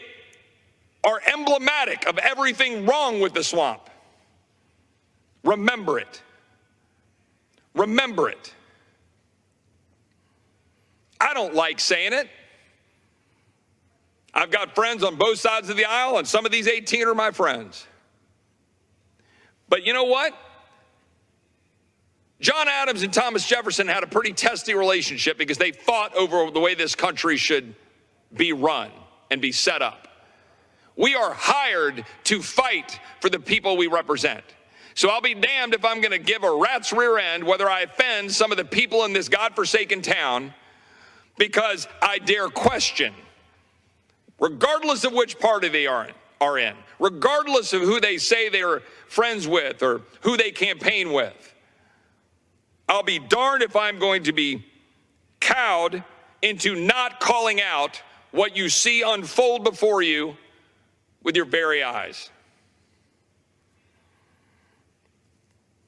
are 1.03 1.19
emblematic 1.27 2.07
of 2.07 2.17
everything 2.17 2.85
wrong 2.85 3.19
with 3.19 3.33
the 3.33 3.43
swamp. 3.43 3.89
Remember 5.43 5.99
it. 5.99 6.21
Remember 7.75 8.29
it. 8.29 8.53
I 11.23 11.33
don't 11.33 11.55
like 11.55 11.79
saying 11.79 12.11
it. 12.11 12.27
I've 14.33 14.51
got 14.51 14.75
friends 14.75 15.03
on 15.03 15.15
both 15.15 15.39
sides 15.39 15.69
of 15.69 15.77
the 15.77 15.85
aisle, 15.85 16.17
and 16.17 16.27
some 16.27 16.45
of 16.45 16.51
these 16.51 16.67
18 16.67 17.07
are 17.07 17.15
my 17.15 17.31
friends. 17.31 17.87
But 19.69 19.85
you 19.85 19.93
know 19.93 20.03
what? 20.03 20.33
John 22.41 22.67
Adams 22.67 23.03
and 23.03 23.13
Thomas 23.13 23.47
Jefferson 23.47 23.87
had 23.87 24.03
a 24.03 24.07
pretty 24.07 24.33
testy 24.33 24.73
relationship 24.73 25.37
because 25.37 25.57
they 25.57 25.71
fought 25.71 26.13
over 26.13 26.51
the 26.51 26.59
way 26.59 26.75
this 26.75 26.93
country 26.93 27.37
should 27.37 27.73
be 28.35 28.51
run 28.51 28.91
and 29.31 29.41
be 29.41 29.53
set 29.53 29.81
up. 29.81 30.09
We 30.97 31.15
are 31.15 31.33
hired 31.33 32.05
to 32.25 32.41
fight 32.41 32.99
for 33.21 33.29
the 33.29 33.39
people 33.39 33.77
we 33.77 33.87
represent. 33.87 34.43
So 34.93 35.09
I'll 35.09 35.21
be 35.21 35.33
damned 35.33 35.73
if 35.73 35.85
I'm 35.85 36.01
going 36.01 36.11
to 36.11 36.19
give 36.19 36.43
a 36.43 36.53
rat's 36.53 36.91
rear 36.91 37.17
end 37.17 37.43
whether 37.43 37.69
I 37.69 37.81
offend 37.81 38.31
some 38.31 38.51
of 38.51 38.57
the 38.57 38.65
people 38.65 39.05
in 39.05 39.13
this 39.13 39.29
godforsaken 39.29 40.01
town 40.01 40.53
because 41.37 41.87
I 42.01 42.19
dare 42.19 42.49
question, 42.49 43.13
regardless 44.39 45.03
of 45.03 45.13
which 45.13 45.39
party 45.39 45.69
they 45.69 45.87
are 45.87 46.05
in, 46.05 46.13
are 46.39 46.57
in, 46.57 46.75
regardless 46.99 47.73
of 47.73 47.81
who 47.81 47.99
they 47.99 48.17
say 48.17 48.49
they're 48.49 48.81
friends 49.07 49.47
with 49.47 49.81
or 49.81 50.01
who 50.21 50.37
they 50.37 50.51
campaign 50.51 51.11
with. 51.13 51.53
I'll 52.87 53.03
be 53.03 53.19
darned 53.19 53.63
if 53.63 53.75
I'm 53.75 53.99
going 53.99 54.23
to 54.23 54.33
be 54.33 54.65
cowed 55.39 56.03
into 56.41 56.75
not 56.75 57.19
calling 57.19 57.61
out 57.61 58.01
what 58.31 58.55
you 58.57 58.69
see 58.69 59.01
unfold 59.01 59.63
before 59.63 60.01
you 60.01 60.35
with 61.23 61.35
your 61.35 61.45
very 61.45 61.83
eyes. 61.83 62.29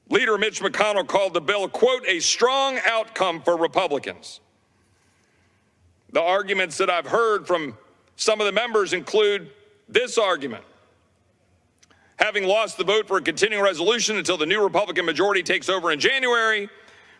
Leader 0.08 0.38
Mitch 0.38 0.60
McConnell 0.60 1.06
called 1.06 1.34
the 1.34 1.40
bill, 1.40 1.68
quote, 1.68 2.06
a 2.06 2.20
strong 2.20 2.78
outcome 2.86 3.42
for 3.42 3.56
Republicans. 3.56 4.40
The 6.16 6.22
arguments 6.22 6.78
that 6.78 6.88
I've 6.88 7.06
heard 7.06 7.46
from 7.46 7.76
some 8.16 8.40
of 8.40 8.46
the 8.46 8.52
members 8.52 8.94
include 8.94 9.50
this 9.86 10.16
argument. 10.16 10.64
Having 12.18 12.44
lost 12.44 12.78
the 12.78 12.84
vote 12.84 13.06
for 13.06 13.18
a 13.18 13.20
continuing 13.20 13.62
resolution 13.62 14.16
until 14.16 14.38
the 14.38 14.46
new 14.46 14.64
Republican 14.64 15.04
majority 15.04 15.42
takes 15.42 15.68
over 15.68 15.92
in 15.92 16.00
January, 16.00 16.70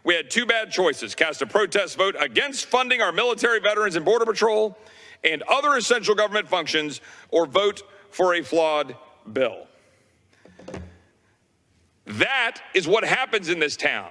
we 0.02 0.14
had 0.14 0.30
two 0.30 0.46
bad 0.46 0.70
choices 0.70 1.14
cast 1.14 1.42
a 1.42 1.46
protest 1.46 1.98
vote 1.98 2.16
against 2.18 2.64
funding 2.64 3.02
our 3.02 3.12
military 3.12 3.60
veterans 3.60 3.96
and 3.96 4.04
Border 4.06 4.24
Patrol 4.24 4.78
and 5.22 5.42
other 5.42 5.76
essential 5.76 6.14
government 6.14 6.48
functions, 6.48 7.02
or 7.28 7.44
vote 7.44 7.82
for 8.08 8.36
a 8.36 8.42
flawed 8.42 8.96
bill. 9.30 9.66
That 12.06 12.62
is 12.72 12.88
what 12.88 13.04
happens 13.04 13.50
in 13.50 13.58
this 13.58 13.76
town. 13.76 14.08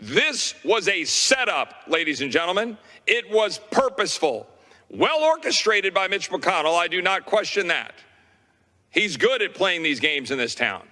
This 0.00 0.54
was 0.64 0.86
a 0.86 1.04
setup, 1.04 1.74
ladies 1.88 2.20
and 2.20 2.30
gentlemen. 2.30 2.78
It 3.08 3.30
was 3.30 3.58
purposeful, 3.70 4.46
well 4.90 5.20
orchestrated 5.22 5.94
by 5.94 6.08
Mitch 6.08 6.30
McConnell. 6.30 6.78
I 6.78 6.88
do 6.88 7.00
not 7.00 7.24
question 7.24 7.68
that. 7.68 7.94
He's 8.90 9.16
good 9.16 9.40
at 9.40 9.54
playing 9.54 9.82
these 9.82 9.98
games 9.98 10.30
in 10.30 10.36
this 10.36 10.54
town, 10.54 10.86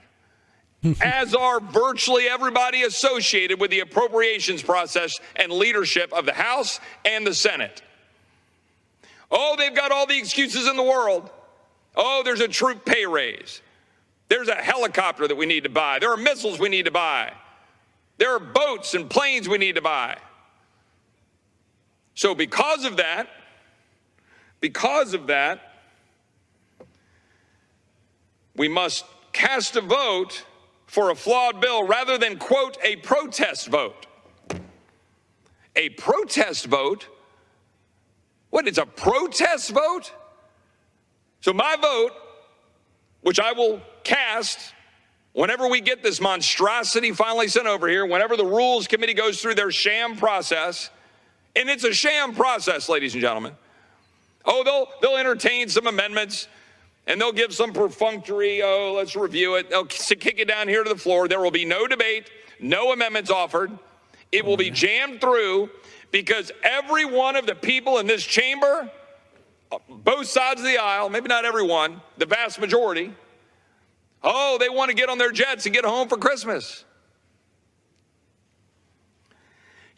as 1.02 1.34
are 1.34 1.60
virtually 1.60 2.24
everybody 2.26 2.84
associated 2.84 3.60
with 3.60 3.70
the 3.70 3.80
appropriations 3.80 4.62
process 4.62 5.20
and 5.36 5.52
leadership 5.52 6.10
of 6.14 6.24
the 6.24 6.32
House 6.32 6.80
and 7.04 7.26
the 7.26 7.34
Senate. 7.34 7.82
Oh, 9.30 9.54
they've 9.58 9.74
got 9.74 9.92
all 9.92 10.06
the 10.06 10.18
excuses 10.18 10.66
in 10.66 10.76
the 10.76 10.82
world. 10.82 11.30
Oh, 11.96 12.22
there's 12.24 12.40
a 12.40 12.48
troop 12.48 12.86
pay 12.86 13.04
raise. 13.04 13.60
There's 14.28 14.48
a 14.48 14.54
helicopter 14.54 15.28
that 15.28 15.36
we 15.36 15.44
need 15.44 15.64
to 15.64 15.70
buy. 15.70 15.98
There 15.98 16.12
are 16.12 16.16
missiles 16.16 16.58
we 16.58 16.70
need 16.70 16.86
to 16.86 16.90
buy. 16.90 17.32
There 18.16 18.34
are 18.34 18.40
boats 18.40 18.94
and 18.94 19.10
planes 19.10 19.50
we 19.50 19.58
need 19.58 19.74
to 19.74 19.82
buy. 19.82 20.16
So, 22.16 22.34
because 22.34 22.86
of 22.86 22.96
that, 22.96 23.28
because 24.60 25.12
of 25.12 25.26
that, 25.26 25.60
we 28.56 28.68
must 28.68 29.04
cast 29.34 29.76
a 29.76 29.82
vote 29.82 30.46
for 30.86 31.10
a 31.10 31.14
flawed 31.14 31.60
bill 31.60 31.86
rather 31.86 32.16
than, 32.16 32.38
quote, 32.38 32.78
a 32.82 32.96
protest 32.96 33.68
vote. 33.68 34.06
A 35.76 35.90
protest 35.90 36.64
vote? 36.66 37.06
What, 38.48 38.66
it's 38.66 38.78
a 38.78 38.86
protest 38.86 39.72
vote? 39.72 40.10
So, 41.42 41.52
my 41.52 41.76
vote, 41.78 42.12
which 43.20 43.38
I 43.38 43.52
will 43.52 43.82
cast 44.04 44.72
whenever 45.34 45.68
we 45.68 45.82
get 45.82 46.02
this 46.02 46.18
monstrosity 46.18 47.12
finally 47.12 47.48
sent 47.48 47.66
over 47.66 47.86
here, 47.88 48.06
whenever 48.06 48.38
the 48.38 48.46
Rules 48.46 48.86
Committee 48.86 49.12
goes 49.12 49.42
through 49.42 49.56
their 49.56 49.70
sham 49.70 50.16
process, 50.16 50.88
and 51.56 51.70
it's 51.70 51.84
a 51.84 51.92
sham 51.92 52.34
process, 52.34 52.88
ladies 52.88 53.14
and 53.14 53.22
gentlemen. 53.22 53.54
Oh, 54.44 54.62
they'll, 54.62 54.86
they'll 55.00 55.18
entertain 55.18 55.68
some 55.68 55.86
amendments 55.86 56.48
and 57.06 57.20
they'll 57.20 57.32
give 57.32 57.52
some 57.52 57.72
perfunctory, 57.72 58.62
oh, 58.62 58.92
let's 58.96 59.16
review 59.16 59.54
it. 59.56 59.70
They'll 59.70 59.86
kick 59.86 60.38
it 60.38 60.46
down 60.46 60.68
here 60.68 60.84
to 60.84 60.88
the 60.90 60.98
floor. 60.98 61.28
There 61.28 61.40
will 61.40 61.50
be 61.50 61.64
no 61.64 61.86
debate, 61.86 62.30
no 62.60 62.92
amendments 62.92 63.30
offered. 63.30 63.76
It 64.32 64.44
will 64.44 64.56
be 64.56 64.70
jammed 64.70 65.20
through 65.20 65.70
because 66.10 66.52
every 66.62 67.04
one 67.04 67.36
of 67.36 67.46
the 67.46 67.54
people 67.54 67.98
in 67.98 68.06
this 68.06 68.24
chamber, 68.24 68.90
uh, 69.72 69.78
both 69.88 70.26
sides 70.26 70.60
of 70.60 70.66
the 70.66 70.78
aisle, 70.78 71.08
maybe 71.08 71.28
not 71.28 71.44
everyone, 71.44 72.00
the 72.18 72.26
vast 72.26 72.60
majority, 72.60 73.12
oh, 74.22 74.58
they 74.58 74.68
want 74.68 74.90
to 74.90 74.96
get 74.96 75.08
on 75.08 75.18
their 75.18 75.32
jets 75.32 75.64
and 75.66 75.74
get 75.74 75.84
home 75.84 76.08
for 76.08 76.16
Christmas. 76.16 76.84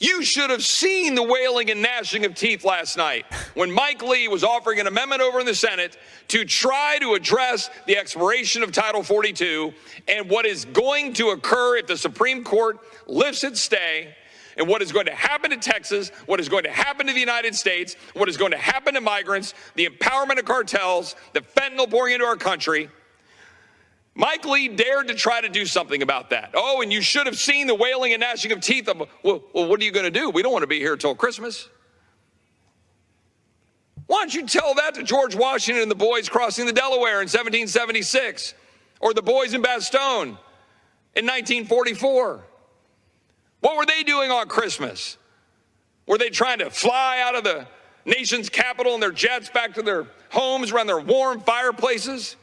You 0.01 0.23
should 0.23 0.51
have 0.51 0.65
seen 0.65 1.17
the 1.17 1.25
wailing 1.25 1.71
and 1.71 1.83
gnashing 1.83 2.25
of 2.25 2.35
teeth 2.35 2.65
last 2.65 2.97
night 2.97 3.27
when 3.55 3.69
Mike 3.69 4.01
Lee 4.01 4.29
was 4.29 4.45
offering 4.45 4.79
an 4.79 4.87
amendment 4.87 5.23
over 5.23 5.41
in 5.41 5.47
the 5.47 5.57
Senate 5.57 5.99
to 6.29 6.45
try 6.45 6.99
to 7.01 7.15
address 7.15 7.69
the 7.87 7.97
expiration 7.97 8.63
of 8.63 8.71
Title 8.71 9.03
42 9.03 9.75
and 10.07 10.31
what 10.31 10.47
is 10.47 10.65
going 10.67 11.15
to 11.15 11.31
occur 11.31 11.79
if 11.79 11.89
the 11.89 11.97
Supreme 11.97 12.45
Court 12.45 12.79
lifts 13.09 13.43
its 13.43 13.61
stay 13.61 14.15
and 14.57 14.69
what 14.69 14.83
is 14.83 14.93
going 14.93 15.07
to 15.07 15.15
happen 15.15 15.51
to 15.51 15.57
Texas, 15.57 16.11
what 16.27 16.39
is 16.39 16.49
going 16.49 16.65
to 16.65 16.71
happen 16.71 17.09
to 17.09 17.13
the 17.13 17.21
United 17.21 17.57
States, 17.57 17.97
what 18.15 18.29
is 18.29 18.37
going 18.37 18.53
to 18.53 18.59
happen 18.59 18.95
to 18.95 19.01
migrants, 19.01 19.53
the 19.75 19.87
empowerment 19.87 20.39
of 20.39 20.45
cartels, 20.45 21.17
the 21.33 21.41
fentanyl 21.41 21.91
pouring 21.91 22.15
into 22.15 22.27
our 22.27 22.37
country. 22.37 22.89
Mike 24.19 24.45
Lee 24.45 24.67
dared 24.67 25.07
to 25.07 25.15
try 25.15 25.41
to 25.41 25.49
do 25.49 25.65
something 25.65 26.03
about 26.03 26.31
that. 26.31 26.51
Oh, 26.55 26.83
and 26.83 26.93
you 26.93 27.01
should 27.01 27.27
have 27.27 27.39
seen 27.39 27.69
the 27.69 27.75
wailing 27.77 28.13
and 28.13 28.21
gnashing 28.21 28.51
of 28.51 28.61
teeth. 28.61 28.89
Of, 28.89 28.99
well, 29.23 29.45
well, 29.55 29.69
what 29.69 29.81
are 29.81 29.85
you 29.85 29.93
going 29.93 30.13
to 30.13 30.21
do? 30.21 30.29
We 30.29 30.43
don't 30.43 30.51
want 30.53 30.65
to 30.65 30.69
be 30.69 30.81
here 30.81 30.95
until 30.95 31.15
Christmas. 31.15 31.69
Why 34.09 34.19
don't 34.19 34.35
you 34.35 34.45
tell 34.45 34.75
that 34.75 34.95
to 34.97 35.05
George 35.05 35.37
Washington 35.37 35.83
and 35.83 35.91
the 35.91 35.95
boys 35.95 36.29
crossing 36.29 36.67
the 36.67 36.73
Delaware 36.73 37.21
in 37.21 37.29
1776 37.29 38.55
or 38.99 39.15
the 39.15 39.23
boys 39.23 39.55
in 39.55 39.63
Bastogne 39.63 40.37
in 41.15 41.25
1944? 41.25 42.45
What 43.61 43.77
were 43.77 43.87
they 43.87 44.03
doing 44.03 44.33
on 44.33 44.49
Christmas? 44.49 45.17
Were 46.09 46.19
they 46.19 46.31
trying 46.31 46.59
to 46.59 46.71
fly 46.71 47.21
out 47.21 47.37
of 47.37 47.45
the 47.45 47.69
nation's 48.05 48.49
capital 48.49 48.95
in 48.95 49.01
their 49.01 49.13
jets 49.13 49.49
back 49.49 49.75
to 49.75 49.83
their 49.83 50.09
homes 50.31 50.73
around 50.73 50.89
their 50.89 50.99
warm 50.99 51.39
fireplaces? 51.41 52.35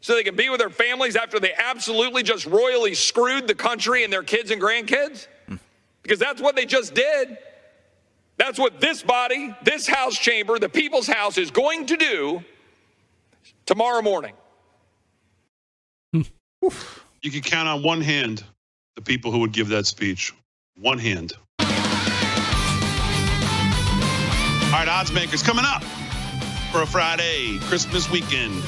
So 0.00 0.14
they 0.14 0.22
can 0.22 0.36
be 0.36 0.48
with 0.48 0.58
their 0.58 0.70
families 0.70 1.16
after 1.16 1.38
they 1.38 1.52
absolutely 1.52 2.22
just 2.22 2.46
royally 2.46 2.94
screwed 2.94 3.46
the 3.46 3.54
country 3.54 4.04
and 4.04 4.12
their 4.12 4.22
kids 4.22 4.50
and 4.50 4.60
grandkids? 4.60 5.26
Because 6.02 6.18
that's 6.18 6.40
what 6.40 6.56
they 6.56 6.66
just 6.66 6.94
did. 6.94 7.36
That's 8.38 8.58
what 8.58 8.80
this 8.80 9.02
body, 9.02 9.54
this 9.62 9.86
House 9.86 10.16
chamber, 10.16 10.58
the 10.58 10.68
people's 10.68 11.06
house 11.06 11.36
is 11.36 11.50
going 11.50 11.86
to 11.86 11.96
do 11.96 12.42
tomorrow 13.66 14.02
morning. 14.02 14.34
You 17.22 17.30
can 17.30 17.42
count 17.42 17.68
on 17.68 17.82
one 17.82 18.00
hand 18.00 18.42
the 18.96 19.02
people 19.02 19.30
who 19.30 19.40
would 19.40 19.52
give 19.52 19.68
that 19.68 19.84
speech. 19.86 20.32
One 20.78 20.98
hand. 20.98 21.34
All 21.60 21.66
right, 24.76 24.88
odds 24.88 25.12
makers 25.12 25.42
coming 25.42 25.66
up 25.66 25.82
for 26.72 26.80
a 26.80 26.86
Friday 26.86 27.58
Christmas 27.62 28.10
weekend. 28.10 28.62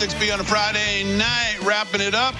Live 0.00 0.10
6B 0.10 0.32
on 0.32 0.40
a 0.40 0.44
Friday 0.44 1.04
night, 1.18 1.58
wrapping 1.64 2.00
it 2.00 2.14
up. 2.14 2.34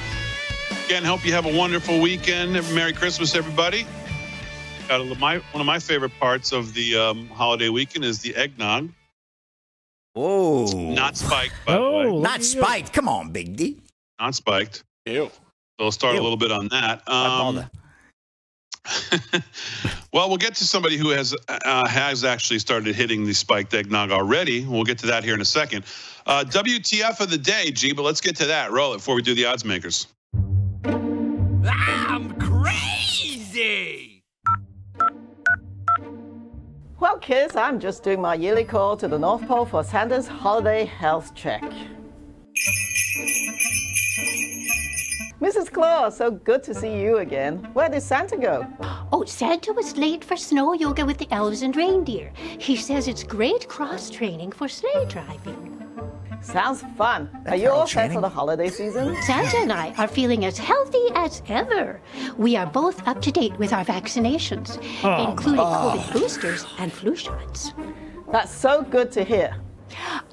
Again, 0.87 1.05
hope 1.05 1.23
you 1.23 1.33
have 1.33 1.45
a 1.45 1.55
wonderful 1.55 2.01
weekend. 2.01 2.55
Merry 2.75 2.95
Christmas, 2.95 3.35
everybody. 3.35 3.85
Got 4.89 5.03
a, 5.03 5.05
my, 5.17 5.37
one 5.37 5.61
of 5.61 5.67
my 5.67 5.79
favorite 5.79 6.13
parts 6.19 6.53
of 6.53 6.73
the 6.73 6.97
um, 6.97 7.29
holiday 7.29 7.69
weekend 7.69 8.07
is 8.07 8.21
the 8.21 8.35
eggnog. 8.37 8.91
Whoa. 10.15 10.95
Not 10.95 11.19
spiked, 11.19 11.55
by 11.67 11.75
the 11.75 11.91
way. 11.91 12.21
Not 12.21 12.43
spiked. 12.43 12.95
Come 12.95 13.07
on, 13.07 13.33
Big 13.33 13.55
D. 13.55 13.83
Not 14.19 14.35
spiked. 14.35 14.83
Ew. 15.05 15.27
So 15.27 15.33
we'll 15.79 15.93
start 15.93 16.15
Ew. 16.15 16.21
a 16.21 16.23
little 16.23 16.39
bit 16.39 16.53
on 16.53 16.69
that. 16.69 17.07
Um, 17.07 17.69
well, 20.13 20.29
we'll 20.29 20.39
get 20.39 20.55
to 20.55 20.65
somebody 20.65 20.97
who 20.97 21.11
has 21.11 21.37
uh, 21.49 21.87
has 21.87 22.25
actually 22.25 22.61
started 22.61 22.95
hitting 22.95 23.25
the 23.25 23.35
spiked 23.35 23.75
eggnog 23.75 24.11
already. 24.11 24.65
We'll 24.65 24.85
get 24.85 24.99
to 25.01 25.07
that 25.09 25.23
here 25.23 25.35
in 25.35 25.41
a 25.43 25.45
second. 25.45 25.85
Uh, 26.27 26.45
WTF 26.45 27.21
of 27.21 27.31
the 27.31 27.39
day, 27.39 27.71
G, 27.71 27.93
but 27.93 28.03
let's 28.03 28.21
get 28.21 28.37
to 28.37 28.47
that. 28.47 28.71
Roll 28.71 28.95
it 28.95 28.99
before 28.99 29.15
we 29.15 29.23
do 29.23 29.35
the 29.35 29.45
odds 29.45 29.65
makers. 29.65 30.07
I'm 30.85 32.35
crazy! 32.39 34.23
Well, 37.01 37.19
kids, 37.19 37.57
I'm 37.57 37.81
just 37.81 38.05
doing 38.05 38.21
my 38.21 38.35
yearly 38.35 38.65
call 38.65 38.97
to 38.99 39.09
the 39.09 39.19
North 39.19 39.47
Pole 39.49 39.65
for 39.65 39.83
Santa's 39.83 40.29
holiday 40.29 40.85
health 40.85 41.35
check. 41.35 41.65
Mrs. 45.41 45.73
Claus, 45.73 46.17
so 46.17 46.31
good 46.31 46.63
to 46.63 46.73
see 46.73 47.01
you 47.01 47.19
again. 47.19 47.57
Where 47.73 47.89
did 47.89 48.03
Santa 48.03 48.37
go? 48.37 48.65
Oh, 49.13 49.25
Santa 49.25 49.73
was 49.73 49.97
late 49.97 50.23
for 50.23 50.37
snow 50.37 50.73
yoga 50.73 51.05
with 51.05 51.19
the 51.19 51.27
elves 51.33 51.63
and 51.63 51.75
reindeer. 51.75 52.33
He 52.37 52.77
says 52.77 53.09
it's 53.09 53.25
great 53.25 53.67
cross 53.67 54.09
training 54.09 54.53
for 54.53 54.69
sleigh 54.69 55.05
driving. 55.09 55.72
Sounds 56.43 56.83
fun. 56.99 57.31
Are 57.47 57.57
you 57.57 57.71
all 57.71 57.87
set 57.87 58.13
for 58.13 58.21
the 58.21 58.29
holiday 58.29 58.69
season? 58.69 59.17
Santa 59.23 59.59
and 59.59 59.73
I 59.73 59.95
are 59.97 60.09
feeling 60.09 60.45
as 60.45 60.59
healthy 60.59 61.07
as 61.15 61.43
ever. 61.49 62.01
We 62.37 62.57
are 62.57 62.67
both 62.67 63.07
up 63.07 63.23
to 63.23 63.31
date 63.31 63.57
with 63.59 63.73
our 63.73 63.85
vaccinations, 63.85 64.79
Oh, 65.05 65.31
including 65.31 65.61
oh. 65.61 66.03
COVID 66.05 66.13
boosters 66.13 66.67
and 66.79 66.93
flu 66.93 67.15
shots. 67.15 67.73
That's 68.31 68.53
so 68.53 68.83
good 68.83 69.13
to 69.13 69.25
hear. 69.25 69.57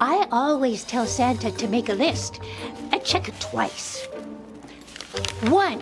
I 0.00 0.26
always 0.32 0.84
tell 0.84 1.06
Santa 1.06 1.50
to 1.52 1.68
make 1.68 1.88
a 1.90 1.94
list 1.94 2.40
and 2.92 3.04
check 3.04 3.28
it 3.28 3.38
twice. 3.40 4.06
One, 5.48 5.80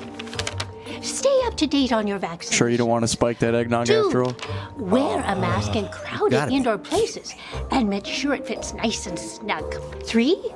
stay 1.02 1.40
up 1.44 1.56
to 1.56 1.66
date 1.66 1.92
on 1.92 2.06
your 2.06 2.18
vaccine. 2.18 2.52
Sure, 2.52 2.68
you 2.68 2.76
don't 2.78 2.88
want 2.88 3.02
to 3.02 3.08
spike 3.08 3.38
that 3.40 3.54
eggnog 3.54 3.86
Two. 3.86 4.06
after 4.06 4.24
all? 4.24 4.34
Wear 4.76 5.18
a 5.26 5.36
mask 5.36 5.76
in 5.76 5.88
crowded 5.88 6.32
Gotta 6.32 6.52
indoor 6.52 6.78
places 6.78 7.34
and 7.70 7.88
make 7.88 8.06
sure 8.06 8.34
it 8.34 8.46
fits 8.46 8.74
nice 8.74 9.06
and 9.06 9.18
snug. 9.18 9.74
Three, 10.04 10.52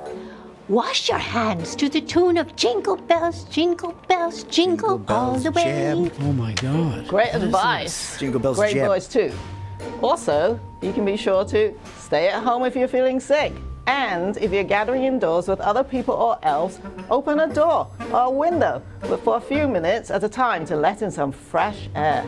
wash 0.69 1.09
your 1.09 1.17
hands 1.17 1.75
to 1.75 1.89
the 1.89 2.01
tune 2.01 2.37
of 2.37 2.55
Jingle 2.55 2.97
Bells, 2.97 3.43
Jingle 3.45 3.93
Bells, 4.07 4.43
Jingle, 4.43 5.03
all 5.07 5.35
the 5.37 5.51
way. 5.51 6.09
Oh 6.21 6.33
my 6.33 6.53
God. 6.53 7.07
Great 7.07 7.33
advice. 7.33 8.17
Jingle 8.19 8.39
bells 8.39 8.57
Great 8.57 8.73
jam. 8.73 8.87
voice, 8.87 9.07
too. 9.07 9.31
Also, 10.01 10.59
you 10.81 10.93
can 10.93 11.03
be 11.05 11.17
sure 11.17 11.43
to 11.45 11.73
stay 11.99 12.29
at 12.29 12.41
home 12.43 12.63
if 12.63 12.75
you're 12.75 12.87
feeling 12.87 13.19
sick. 13.19 13.53
And 13.87 14.37
if 14.37 14.51
you're 14.51 14.63
gathering 14.63 15.03
indoors 15.03 15.47
with 15.47 15.59
other 15.59 15.83
people 15.83 16.13
or 16.13 16.37
elves, 16.43 16.79
open 17.09 17.39
a 17.39 17.53
door 17.53 17.89
or 18.11 18.21
a 18.21 18.29
window 18.29 18.81
but 19.01 19.23
for 19.23 19.37
a 19.37 19.41
few 19.41 19.67
minutes 19.67 20.09
at 20.09 20.23
a 20.23 20.29
time 20.29 20.65
to 20.67 20.75
let 20.75 21.01
in 21.01 21.11
some 21.11 21.31
fresh 21.31 21.89
air. 21.95 22.25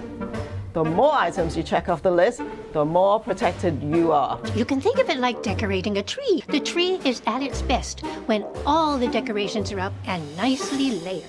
The 0.74 0.84
more 0.84 1.14
items 1.14 1.56
you 1.56 1.64
check 1.64 1.88
off 1.88 2.02
the 2.02 2.12
list, 2.12 2.42
the 2.74 2.84
more 2.84 3.18
protected 3.22 3.82
you 3.82 4.12
are. 4.12 4.38
You 4.56 4.66
can 4.66 4.82
think 4.82 5.00
of 5.00 5.10
it 5.10 5.20
like 5.20 5.42
decorating 5.42 5.98
a 6.00 6.04
tree. 6.04 6.44
The 6.50 6.60
tree 6.60 7.00
is 7.06 7.22
at 7.26 7.42
its 7.42 7.62
best 7.62 8.02
when 8.26 8.46
all 8.66 8.98
the 8.98 9.08
decorations 9.08 9.72
are 9.72 9.80
up 9.80 9.94
and 10.06 10.36
nicely 10.36 11.00
layered. 11.00 11.24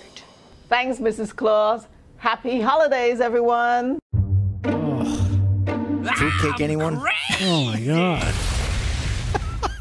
Thanks, 0.69 0.99
Mrs. 0.99 1.35
Claus. 1.35 1.87
Happy 2.17 2.61
holidays, 2.61 3.21
everyone. 3.21 4.01
Fruitcake, 6.17 6.61
anyone? 6.61 7.01
Oh 7.43 7.67
my 7.67 7.81
god. 7.81 8.66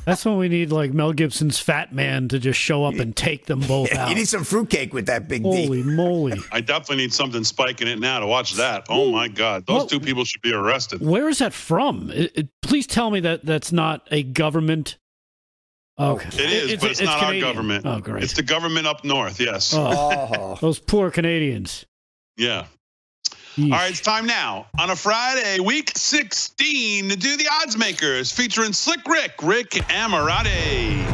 That's 0.05 0.23
when 0.25 0.37
we 0.37 0.49
need 0.49 0.71
like 0.71 0.93
Mel 0.93 1.13
Gibson's 1.13 1.59
Fat 1.59 1.93
Man 1.93 2.27
to 2.29 2.39
just 2.39 2.59
show 2.59 2.85
up 2.85 2.95
and 2.95 3.15
take 3.15 3.45
them 3.47 3.59
both 3.61 3.91
out. 3.95 4.09
You 4.09 4.15
need 4.15 4.27
some 4.27 4.43
fruitcake 4.43 4.93
with 4.93 5.07
that 5.07 5.27
big 5.27 5.43
D. 5.43 5.65
Holy 5.65 5.83
moly! 5.83 6.39
I 6.51 6.61
definitely 6.61 6.97
need 6.97 7.13
something 7.13 7.43
spiking 7.43 7.87
it 7.87 7.99
now 7.99 8.19
to 8.19 8.27
watch 8.27 8.53
that. 8.53 8.85
Oh 8.89 9.11
my 9.11 9.27
God, 9.27 9.65
those 9.65 9.77
Well- 9.77 9.87
two 9.87 9.99
people 9.99 10.23
should 10.25 10.41
be 10.41 10.53
arrested. 10.53 11.01
Where 11.01 11.27
is 11.29 11.39
that 11.39 11.53
from? 11.53 12.11
It- 12.11 12.31
it- 12.35 12.49
please 12.61 12.87
tell 12.87 13.09
me 13.11 13.19
that 13.21 13.45
that's 13.45 13.71
not 13.71 14.07
a 14.11 14.23
government. 14.23 14.97
Okay, 15.97 16.27
It 16.27 16.71
is, 16.71 16.81
but 16.81 16.91
it's, 16.91 17.01
not 17.01 17.19
Canadian. 17.19 17.43
our 17.45 17.53
government. 17.53 17.85
Oh, 17.85 17.99
great. 18.01 18.21
It's 18.23 18.33
the 18.33 18.43
government 18.43 18.85
up 18.85 19.05
north. 19.05 19.39
Yes. 19.39 19.73
Oh, 19.73 19.87
oh. 20.37 20.57
those 20.59 20.77
poor 20.77 21.09
Canadians. 21.09 21.85
Yeah. 22.35 22.65
All 23.57 23.69
right, 23.69 23.89
it's 23.89 24.01
time 24.01 24.25
now 24.25 24.67
on 24.77 24.89
a 24.89 24.97
Friday, 24.97 25.61
week 25.61 25.93
16, 25.95 27.07
to 27.07 27.15
do 27.15 27.37
the 27.37 27.47
odds 27.49 27.77
makers 27.77 28.29
featuring 28.29 28.73
Slick 28.73 29.07
Rick, 29.07 29.31
Rick 29.41 29.69
Amorati. 29.69 31.07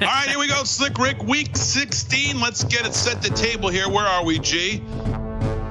All 0.00 0.06
right, 0.06 0.28
here 0.28 0.38
we 0.38 0.46
go, 0.46 0.62
Slick 0.62 0.96
Rick, 0.96 1.24
week 1.24 1.56
16. 1.56 2.38
Let's 2.38 2.62
get 2.62 2.86
it 2.86 2.94
set 2.94 3.20
the 3.20 3.30
table 3.30 3.68
here. 3.68 3.88
Where 3.88 4.06
are 4.06 4.24
we, 4.24 4.38
G? 4.38 4.80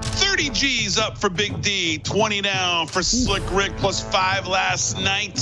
30 0.02 0.50
G's 0.50 0.98
up 0.98 1.18
for 1.18 1.30
Big 1.30 1.62
D, 1.62 2.00
20 2.00 2.42
down 2.42 2.88
for 2.88 3.02
Slick 3.02 3.44
Rick, 3.54 3.78
plus 3.78 4.04
five 4.12 4.48
last 4.48 5.00
night. 5.00 5.40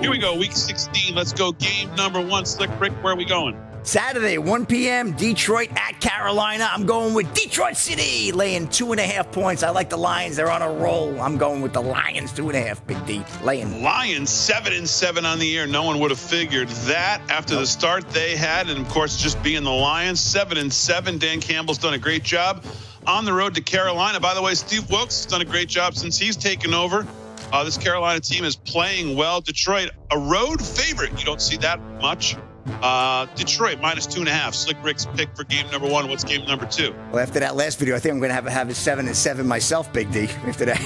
Here 0.00 0.10
we 0.10 0.16
go, 0.16 0.34
week 0.34 0.52
16. 0.52 1.14
Let's 1.14 1.34
go, 1.34 1.52
game 1.52 1.94
number 1.94 2.22
one. 2.22 2.46
Slick 2.46 2.70
Rick, 2.80 2.92
where 3.04 3.12
are 3.12 3.16
we 3.16 3.26
going? 3.26 3.60
Saturday, 3.82 4.36
1 4.36 4.66
p.m., 4.66 5.12
Detroit 5.12 5.70
at 5.74 6.00
Carolina. 6.00 6.68
I'm 6.70 6.84
going 6.84 7.14
with 7.14 7.32
Detroit 7.32 7.78
City, 7.78 8.30
laying 8.30 8.68
two 8.68 8.92
and 8.92 9.00
a 9.00 9.04
half 9.04 9.32
points. 9.32 9.62
I 9.62 9.70
like 9.70 9.88
the 9.88 9.96
Lions. 9.96 10.36
They're 10.36 10.50
on 10.50 10.60
a 10.60 10.70
roll. 10.70 11.18
I'm 11.18 11.38
going 11.38 11.62
with 11.62 11.72
the 11.72 11.80
Lions, 11.80 12.30
two 12.32 12.50
and 12.50 12.58
a 12.58 12.60
half, 12.60 12.86
Big 12.86 13.04
D, 13.06 13.24
laying. 13.42 13.82
Lions 13.82 14.28
seven 14.28 14.74
and 14.74 14.86
seven 14.86 15.24
on 15.24 15.38
the 15.38 15.46
year. 15.46 15.66
No 15.66 15.82
one 15.82 15.98
would 15.98 16.10
have 16.10 16.20
figured 16.20 16.68
that 16.68 17.22
after 17.30 17.56
the 17.56 17.66
start 17.66 18.08
they 18.10 18.36
had, 18.36 18.68
and 18.68 18.78
of 18.78 18.88
course 18.90 19.16
just 19.16 19.42
being 19.42 19.64
the 19.64 19.70
Lions 19.70 20.20
seven 20.20 20.58
and 20.58 20.70
seven. 20.70 21.16
Dan 21.16 21.40
Campbell's 21.40 21.78
done 21.78 21.94
a 21.94 21.98
great 21.98 22.22
job 22.22 22.62
on 23.06 23.24
the 23.24 23.32
road 23.32 23.54
to 23.54 23.62
Carolina. 23.62 24.20
By 24.20 24.34
the 24.34 24.42
way, 24.42 24.54
Steve 24.54 24.90
Wilks 24.90 25.24
has 25.24 25.26
done 25.26 25.40
a 25.40 25.46
great 25.46 25.68
job 25.70 25.94
since 25.94 26.18
he's 26.18 26.36
taken 26.36 26.74
over. 26.74 27.06
Uh, 27.50 27.64
this 27.64 27.78
Carolina 27.78 28.20
team 28.20 28.44
is 28.44 28.56
playing 28.56 29.16
well. 29.16 29.40
Detroit, 29.40 29.90
a 30.10 30.18
road 30.18 30.64
favorite. 30.64 31.18
You 31.18 31.24
don't 31.24 31.40
see 31.40 31.56
that 31.56 31.80
much. 32.02 32.36
Uh, 32.82 33.26
Detroit 33.36 33.80
minus 33.80 34.06
two 34.06 34.20
and 34.20 34.28
a 34.28 34.32
half. 34.32 34.54
Slick 34.54 34.76
Rick's 34.82 35.06
pick 35.06 35.34
for 35.34 35.44
game 35.44 35.70
number 35.70 35.88
one. 35.88 36.08
What's 36.08 36.24
game 36.24 36.46
number 36.46 36.66
two? 36.66 36.94
Well, 37.12 37.22
after 37.22 37.40
that 37.40 37.56
last 37.56 37.78
video, 37.78 37.96
I 37.96 37.98
think 37.98 38.12
I'm 38.12 38.18
going 38.18 38.30
to 38.30 38.34
have 38.34 38.46
have 38.46 38.68
a 38.68 38.74
seven 38.74 39.06
and 39.06 39.16
seven 39.16 39.46
myself, 39.46 39.92
Big 39.92 40.10
D. 40.12 40.24
After 40.46 40.64
that, 40.66 40.80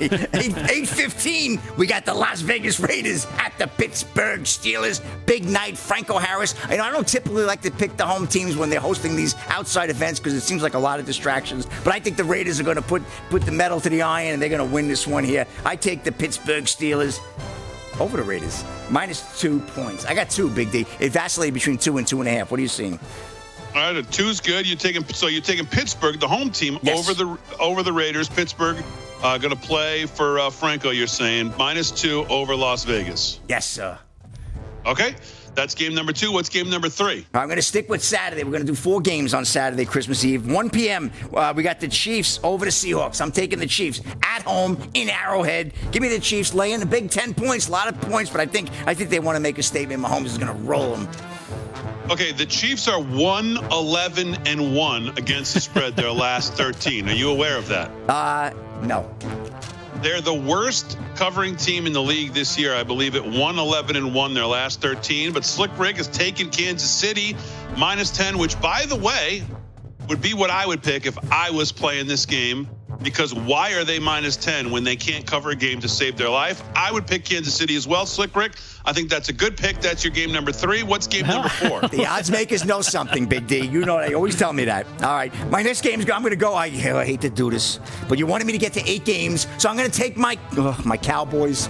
eight, 0.34 0.70
eight 0.70 0.88
fifteen, 0.88 1.60
we 1.76 1.86
got 1.86 2.04
the 2.04 2.14
Las 2.14 2.40
Vegas 2.40 2.80
Raiders 2.80 3.26
at 3.38 3.52
the 3.58 3.66
Pittsburgh 3.66 4.42
Steelers. 4.42 5.02
Big 5.26 5.44
night, 5.44 5.76
Franco 5.76 6.18
Harris. 6.18 6.54
You 6.70 6.76
know, 6.76 6.84
I 6.84 6.90
don't 6.90 7.06
typically 7.06 7.44
like 7.44 7.62
to 7.62 7.70
pick 7.70 7.96
the 7.96 8.06
home 8.06 8.26
teams 8.26 8.56
when 8.56 8.70
they're 8.70 8.80
hosting 8.80 9.16
these 9.16 9.34
outside 9.48 9.90
events 9.90 10.20
because 10.20 10.34
it 10.34 10.42
seems 10.42 10.62
like 10.62 10.74
a 10.74 10.78
lot 10.78 11.00
of 11.00 11.06
distractions. 11.06 11.66
But 11.84 11.94
I 11.94 12.00
think 12.00 12.16
the 12.16 12.24
Raiders 12.24 12.60
are 12.60 12.64
going 12.64 12.76
to 12.76 12.82
put 12.82 13.02
put 13.30 13.42
the 13.42 13.52
metal 13.52 13.80
to 13.80 13.88
the 13.88 14.02
iron 14.02 14.34
and 14.34 14.42
they're 14.42 14.48
going 14.48 14.66
to 14.66 14.74
win 14.74 14.88
this 14.88 15.06
one 15.06 15.24
here. 15.24 15.46
I 15.64 15.76
take 15.76 16.04
the 16.04 16.12
Pittsburgh 16.12 16.64
Steelers 16.64 17.18
over 17.98 18.16
the 18.16 18.22
Raiders 18.22 18.64
minus 18.90 19.40
two 19.40 19.60
points. 19.60 20.04
I 20.04 20.14
got 20.14 20.30
two, 20.30 20.50
Big 20.50 20.70
D. 20.70 20.86
It 20.98 21.10
vacillated 21.12 21.54
between 21.54 21.78
two 21.78 21.98
and 21.98 22.06
two 22.06 22.20
and 22.20 22.28
a 22.28 22.32
half. 22.32 22.50
What 22.50 22.58
are 22.58 22.62
you 22.62 22.68
seeing? 22.68 22.98
All 23.74 23.76
right, 23.76 23.96
a 23.96 24.02
two's 24.02 24.40
good. 24.40 24.66
You're 24.66 24.76
taking 24.76 25.04
so 25.08 25.28
you're 25.28 25.42
taking 25.42 25.64
Pittsburgh, 25.66 26.18
the 26.18 26.26
home 26.26 26.50
team, 26.50 26.78
Yes. 26.82 26.98
over 26.98 27.14
the 27.14 27.38
over 27.60 27.82
the 27.84 27.92
Raiders. 27.92 28.28
Pittsburgh 28.28 28.82
uh, 29.22 29.38
going 29.38 29.54
to 29.54 29.60
play 29.60 30.06
for 30.06 30.40
uh, 30.40 30.50
Franco. 30.50 30.90
You're 30.90 31.06
saying 31.06 31.54
minus 31.56 31.90
two 31.92 32.24
over 32.28 32.56
Las 32.56 32.84
Vegas. 32.84 33.38
Yes, 33.48 33.66
sir. 33.66 33.96
Okay, 34.86 35.14
that's 35.54 35.74
game 35.74 35.94
number 35.94 36.12
two. 36.12 36.32
What's 36.32 36.48
game 36.48 36.70
number 36.70 36.88
three? 36.88 37.26
I'm 37.34 37.46
going 37.46 37.56
to 37.56 37.62
stick 37.62 37.88
with 37.88 38.02
Saturday. 38.02 38.44
We're 38.44 38.52
going 38.52 38.66
to 38.66 38.72
do 38.72 38.76
four 38.76 39.00
games 39.00 39.34
on 39.34 39.44
Saturday, 39.44 39.84
Christmas 39.84 40.24
Eve. 40.24 40.50
1 40.50 40.70
p.m. 40.70 41.10
Uh, 41.34 41.52
we 41.54 41.62
got 41.62 41.80
the 41.80 41.88
Chiefs 41.88 42.40
over 42.42 42.64
the 42.64 42.70
Seahawks. 42.70 43.20
I'm 43.20 43.32
taking 43.32 43.58
the 43.58 43.66
Chiefs 43.66 44.00
at 44.22 44.42
home 44.42 44.78
in 44.94 45.08
Arrowhead. 45.08 45.72
Give 45.92 46.02
me 46.02 46.08
the 46.08 46.20
Chiefs 46.20 46.54
laying 46.54 46.82
a 46.82 46.86
big 46.86 47.10
10 47.10 47.34
points, 47.34 47.68
a 47.68 47.72
lot 47.72 47.88
of 47.88 48.00
points, 48.00 48.30
but 48.30 48.40
I 48.40 48.46
think 48.46 48.70
I 48.86 48.94
think 48.94 49.10
they 49.10 49.20
want 49.20 49.36
to 49.36 49.40
make 49.40 49.58
a 49.58 49.62
statement. 49.62 50.02
Mahomes 50.02 50.26
is 50.26 50.38
going 50.38 50.54
to 50.54 50.62
roll 50.62 50.94
them. 50.96 51.08
Okay, 52.10 52.32
the 52.32 52.46
Chiefs 52.46 52.88
are 52.88 53.00
1 53.00 53.56
11 53.70 54.34
and 54.46 54.74
1 54.74 55.08
against 55.18 55.54
the 55.54 55.60
spread 55.60 55.94
their 55.94 56.10
last 56.10 56.54
13. 56.54 57.08
Are 57.08 57.12
you 57.12 57.30
aware 57.30 57.56
of 57.56 57.68
that? 57.68 57.90
Uh, 58.08 58.52
no. 58.82 59.08
They're 60.02 60.22
the 60.22 60.34
worst 60.34 60.98
covering 61.14 61.56
team 61.56 61.86
in 61.86 61.92
the 61.92 62.02
league 62.02 62.32
this 62.32 62.58
year. 62.58 62.74
I 62.74 62.82
believe 62.84 63.16
it 63.16 63.24
1 63.24 63.58
11 63.58 63.96
and 63.96 64.14
1 64.14 64.34
their 64.34 64.46
last 64.46 64.80
13. 64.80 65.32
But 65.32 65.44
Slick 65.44 65.70
Rick 65.78 65.96
has 65.98 66.08
taken 66.08 66.48
Kansas 66.48 66.90
City 66.90 67.36
minus 67.76 68.10
10, 68.10 68.38
which, 68.38 68.58
by 68.60 68.86
the 68.86 68.96
way, 68.96 69.42
would 70.08 70.22
be 70.22 70.32
what 70.32 70.50
I 70.50 70.66
would 70.66 70.82
pick 70.82 71.04
if 71.04 71.18
I 71.30 71.50
was 71.50 71.70
playing 71.70 72.06
this 72.06 72.24
game. 72.24 72.68
Because 73.02 73.34
why 73.34 73.72
are 73.72 73.84
they 73.84 73.98
minus 73.98 74.36
10 74.36 74.70
when 74.70 74.84
they 74.84 74.96
can't 74.96 75.26
cover 75.26 75.50
a 75.50 75.56
game 75.56 75.80
to 75.80 75.88
save 75.88 76.16
their 76.16 76.28
life? 76.28 76.62
I 76.74 76.92
would 76.92 77.06
pick 77.06 77.24
Kansas 77.24 77.54
City 77.54 77.76
as 77.76 77.86
well, 77.86 78.04
Slick 78.06 78.34
Rick. 78.36 78.56
I 78.84 78.92
think 78.92 79.10
that's 79.10 79.28
a 79.28 79.32
good 79.32 79.56
pick. 79.56 79.80
That's 79.80 80.04
your 80.04 80.12
game 80.12 80.32
number 80.32 80.52
three. 80.52 80.82
What's 80.82 81.06
game 81.06 81.26
number 81.26 81.48
four? 81.68 81.80
The 81.82 82.06
odds 82.06 82.30
makers 82.30 82.64
know 82.64 82.80
something, 82.80 83.26
Big 83.26 83.46
D. 83.46 83.60
You 83.66 83.84
know 83.84 83.98
they 83.98 84.14
always 84.14 84.36
tell 84.36 84.52
me 84.52 84.64
that. 84.64 84.86
All 85.02 85.14
right, 85.14 85.32
my 85.50 85.62
next 85.62 85.82
game's 85.82 86.08
I'm 86.10 86.22
going 86.22 86.30
to 86.30 86.36
go. 86.36 86.54
I, 86.54 86.64
I 86.66 87.04
hate 87.04 87.20
to 87.22 87.30
do 87.30 87.50
this, 87.50 87.78
but 88.08 88.18
you 88.18 88.26
wanted 88.26 88.46
me 88.46 88.52
to 88.52 88.58
get 88.58 88.72
to 88.74 88.88
eight 88.88 89.04
games, 89.04 89.46
so 89.58 89.68
I'm 89.68 89.76
going 89.76 89.90
to 89.90 89.96
take 89.96 90.16
my 90.16 90.38
ugh, 90.56 90.84
my 90.84 90.96
Cowboys. 90.96 91.68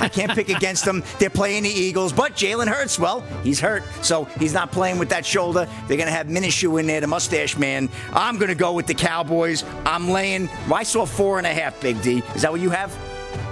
I 0.00 0.08
can't 0.08 0.32
pick 0.32 0.50
against 0.50 0.84
them. 0.84 1.02
They're 1.18 1.30
playing 1.30 1.62
the 1.62 1.70
Eagles, 1.70 2.12
but 2.12 2.32
Jalen 2.34 2.66
Hurts, 2.68 2.98
well, 2.98 3.22
he's 3.42 3.60
hurt, 3.60 3.82
so 4.02 4.24
he's 4.38 4.52
not 4.52 4.70
playing 4.72 4.98
with 4.98 5.08
that 5.08 5.24
shoulder. 5.24 5.66
They're 5.88 5.96
going 5.96 6.08
to 6.08 6.12
have 6.12 6.26
Minshew 6.26 6.78
in 6.78 6.86
there, 6.86 7.00
the 7.00 7.06
mustache 7.06 7.56
man. 7.56 7.88
I'm 8.12 8.36
going 8.36 8.48
to 8.50 8.54
go 8.54 8.72
with 8.72 8.86
the 8.86 8.94
Cowboys. 8.94 9.64
I'm 9.86 10.10
laying. 10.10 10.48
I 10.72 10.82
saw 10.82 11.06
four 11.06 11.38
and 11.38 11.46
a 11.46 11.52
half, 11.54 11.80
Big 11.80 12.00
D. 12.02 12.22
Is 12.34 12.42
that 12.42 12.52
what 12.52 12.60
you 12.60 12.70
have? 12.70 12.94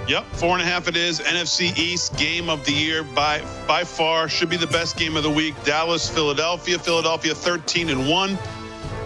Yep, 0.09 0.25
four 0.33 0.53
and 0.53 0.61
a 0.63 0.65
half 0.65 0.87
it 0.87 0.97
is. 0.97 1.19
NFC 1.19 1.77
East 1.77 2.17
game 2.17 2.49
of 2.49 2.65
the 2.65 2.71
year 2.71 3.03
by 3.03 3.43
by 3.67 3.83
far 3.83 4.27
should 4.27 4.49
be 4.49 4.57
the 4.57 4.65
best 4.65 4.97
game 4.97 5.15
of 5.15 5.21
the 5.21 5.29
week. 5.29 5.53
Dallas, 5.63 6.09
Philadelphia. 6.09 6.79
Philadelphia 6.79 7.35
13 7.35 7.89
and 7.89 8.09
1. 8.09 8.37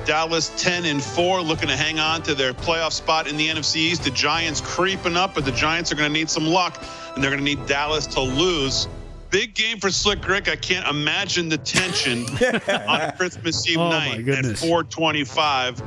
Dallas 0.06 0.54
10 0.56 0.86
and 0.86 1.04
4, 1.04 1.42
looking 1.42 1.68
to 1.68 1.76
hang 1.76 2.00
on 2.00 2.24
to 2.24 2.34
their 2.34 2.54
playoff 2.54 2.94
spot 2.94 3.28
in 3.28 3.36
the 3.36 3.50
NFC 3.50 3.76
East. 3.78 4.06
The 4.06 4.12
Giants 4.12 4.62
creeping 4.62 5.18
up, 5.18 5.36
but 5.36 5.44
the 5.44 5.52
Giants 5.52 5.92
are 5.92 5.96
going 5.96 6.08
to 6.10 6.14
need 6.18 6.30
some 6.30 6.46
luck, 6.48 6.82
and 7.16 7.22
they're 7.22 7.32
going 7.32 7.44
to 7.44 7.46
need 7.46 7.66
Dallas 7.68 8.08
to 8.08 8.22
lose. 8.22 8.88
Big 9.30 9.56
game 9.56 9.80
for 9.80 9.90
Slick 9.92 10.26
Rick. 10.28 10.48
I 10.48 10.56
can't 10.56 10.88
imagine 10.88 11.50
the 11.50 11.58
tension 11.58 12.20
on 12.88 13.12
Christmas 13.18 13.68
Eve 13.68 13.78
Oh, 13.78 13.90
night 13.90 14.28
at 14.30 14.58
425. 14.58 15.82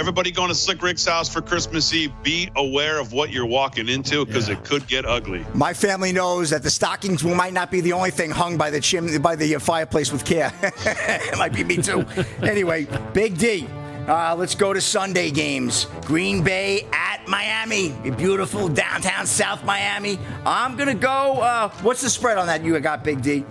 Everybody 0.00 0.30
going 0.30 0.48
to 0.48 0.54
Slick 0.54 0.82
Rick's 0.82 1.04
house 1.04 1.28
for 1.28 1.42
Christmas 1.42 1.92
Eve, 1.92 2.10
be 2.22 2.50
aware 2.56 2.98
of 2.98 3.12
what 3.12 3.30
you're 3.30 3.44
walking 3.44 3.86
into 3.86 4.24
because 4.24 4.48
it 4.48 4.64
could 4.64 4.86
get 4.86 5.04
ugly. 5.04 5.44
My 5.52 5.74
family 5.74 6.10
knows 6.10 6.48
that 6.48 6.62
the 6.62 6.70
stockings 6.70 7.22
might 7.22 7.52
not 7.52 7.70
be 7.70 7.82
the 7.82 7.92
only 7.92 8.10
thing 8.10 8.30
hung 8.30 8.56
by 8.56 8.70
the 8.70 8.80
chimney, 8.80 9.18
by 9.18 9.36
the 9.36 9.56
uh, 9.56 9.58
fireplace 9.58 10.10
with 10.10 10.24
care. 10.24 10.54
it 10.62 11.36
might 11.36 11.52
be 11.52 11.64
me 11.64 11.76
too. 11.76 12.06
anyway, 12.42 12.86
Big 13.12 13.36
D. 13.36 13.68
Uh, 14.08 14.34
let's 14.34 14.54
go 14.54 14.72
to 14.72 14.80
Sunday 14.80 15.30
games. 15.30 15.86
Green 16.06 16.42
Bay 16.42 16.88
at 16.94 17.28
Miami. 17.28 17.90
Beautiful 18.16 18.68
downtown 18.68 19.26
South 19.26 19.62
Miami. 19.66 20.18
I'm 20.46 20.78
gonna 20.78 20.94
go. 20.94 21.42
Uh, 21.42 21.68
what's 21.82 22.00
the 22.00 22.08
spread 22.08 22.38
on 22.38 22.46
that? 22.46 22.64
You 22.64 22.80
got 22.80 23.04
Big 23.04 23.20
D. 23.20 23.44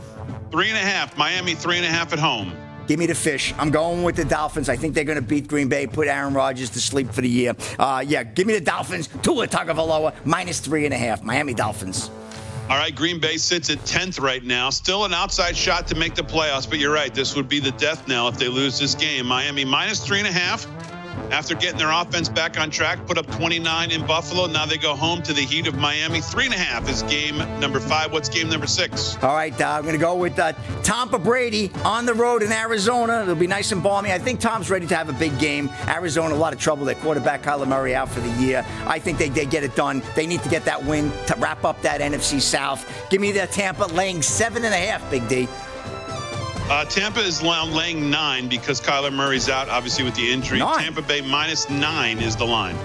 Three 0.50 0.70
and 0.70 0.78
a 0.78 0.82
half. 0.82 1.16
Miami 1.16 1.54
three 1.54 1.78
and 1.78 1.86
a 1.86 1.90
half 1.90 2.12
at 2.12 2.18
home. 2.18 2.52
Give 2.90 2.98
me 2.98 3.06
the 3.06 3.14
fish. 3.14 3.54
I'm 3.60 3.70
going 3.70 4.02
with 4.02 4.16
the 4.16 4.26
Dolphins. 4.26 4.68
I 4.68 4.76
think 4.76 4.96
they're 4.96 5.04
going 5.04 5.20
to 5.20 5.22
beat 5.22 5.48
Green 5.48 5.70
Bay, 5.70 5.86
put 5.86 6.08
Aaron 6.08 6.34
Rodgers 6.34 6.72
to 6.72 6.82
sleep 6.82 7.12
for 7.12 7.22
the 7.22 7.30
year. 7.30 7.54
Uh, 7.78 8.04
yeah, 8.06 8.24
give 8.24 8.48
me 8.48 8.54
the 8.54 8.62
Dolphins. 8.62 9.08
Tua 9.22 9.48
Tagovailoa 9.48 10.16
minus 10.26 10.60
three 10.60 10.86
and 10.86 10.94
a 10.96 10.98
half. 10.98 11.22
Miami 11.22 11.54
Dolphins. 11.54 12.10
All 12.68 12.78
right, 12.78 12.96
Green 12.96 13.20
Bay 13.20 13.38
sits 13.38 13.70
at 13.70 13.78
10th 13.78 14.20
right 14.20 14.44
now. 14.44 14.72
Still 14.72 15.06
an 15.06 15.14
outside 15.14 15.56
shot 15.56 15.86
to 15.90 15.96
make 15.96 16.16
the 16.16 16.24
playoffs, 16.24 16.68
but 16.68 16.80
you're 16.80 16.92
right. 16.92 17.14
This 17.14 17.36
would 17.36 17.48
be 17.48 17.60
the 17.60 17.74
death 17.74 18.08
knell 18.08 18.28
if 18.28 18.40
they 18.40 18.48
lose 18.48 18.80
this 18.80 18.96
game. 18.96 19.28
Miami 19.28 19.66
minus 19.66 20.04
three 20.04 20.18
and 20.18 20.28
a 20.28 20.32
half. 20.32 20.66
After 21.32 21.56
getting 21.56 21.78
their 21.78 21.92
offense 21.92 22.28
back 22.28 22.60
on 22.60 22.70
track, 22.72 23.06
put 23.06 23.18
up 23.18 23.28
29 23.32 23.92
in 23.92 24.06
Buffalo. 24.06 24.48
Now 24.48 24.66
they 24.66 24.78
go 24.78 24.96
home 24.96 25.22
to 25.24 25.34
the 25.34 25.42
heat 25.42 25.68
of 25.68 25.76
Miami. 25.76 26.22
Three 26.22 26.46
and 26.46 26.54
a 26.54 26.58
half 26.58 26.90
is 26.90 27.04
game 27.04 27.38
number 27.60 27.80
five. 27.80 28.12
What's 28.12 28.30
game 28.30 28.50
number 28.50 28.68
six? 28.68 29.16
All 29.22 29.36
right, 29.36 29.60
uh, 29.62 29.70
I'm 29.70 29.84
going 29.84 29.94
to 29.94 30.00
go 30.00 30.16
with 30.16 30.38
uh, 30.40 30.54
Tampa 30.84 31.20
Brady 31.20 31.72
on 31.84 32.06
the 32.06 32.14
road 32.14 32.42
in 32.42 32.52
Arizona. 32.52 33.22
It'll 33.22 33.36
be 33.36 33.48
nice 33.48 33.72
and 33.72 33.84
balmy. 33.84 34.12
I 34.12 34.20
think 34.20 34.40
Tom's 34.40 34.70
ready 34.70 34.88
to 34.88 34.96
have 34.96 35.10
a 35.10 35.14
big 35.14 35.38
game. 35.40 35.70
Arizona, 35.88 36.34
a 36.34 36.36
lot 36.36 36.54
of 36.54 36.60
trouble. 36.60 36.86
Their 36.86 36.96
quarterback, 36.96 37.44
Kyler 37.44 37.68
Murray, 37.68 37.94
out 37.94 38.10
for 38.10 38.22
the 38.22 38.42
year. 38.42 38.66
I 38.86 39.00
think 39.00 39.18
they, 39.18 39.30
they 39.30 39.46
get 39.46 39.64
it 39.64 39.76
done. 39.76 40.02
They 40.16 40.26
need 40.26 40.42
to 40.44 40.50
get 40.50 40.66
that 40.66 40.84
win 40.84 41.12
to 41.28 41.36
wrap 41.38 41.64
up 41.64 41.82
that 41.84 42.02
NFC 42.02 42.42
South. 42.42 42.90
Give 43.10 43.22
me 43.22 43.32
the 43.32 43.48
Tampa 43.48 43.86
laying 43.86 44.22
seven 44.22 44.66
and 44.66 44.74
a 44.74 44.78
half, 44.78 45.10
Big 45.12 45.28
D. 45.28 45.48
Uh, 46.70 46.86
Tampa 46.86 47.20
is 47.20 47.42
laying 47.42 48.12
nine 48.12 48.48
because 48.48 48.80
Kyler 48.80 49.12
Murray's 49.12 49.50
out, 49.50 49.70
obviously 49.70 50.04
with 50.04 50.14
the 50.14 50.32
injury. 50.32 50.60
Nine? 50.60 50.78
Tampa 50.78 51.02
Bay 51.02 51.20
minus 51.20 51.68
nine 51.68 52.20
is 52.20 52.36
the 52.36 52.46
line. 52.46 52.76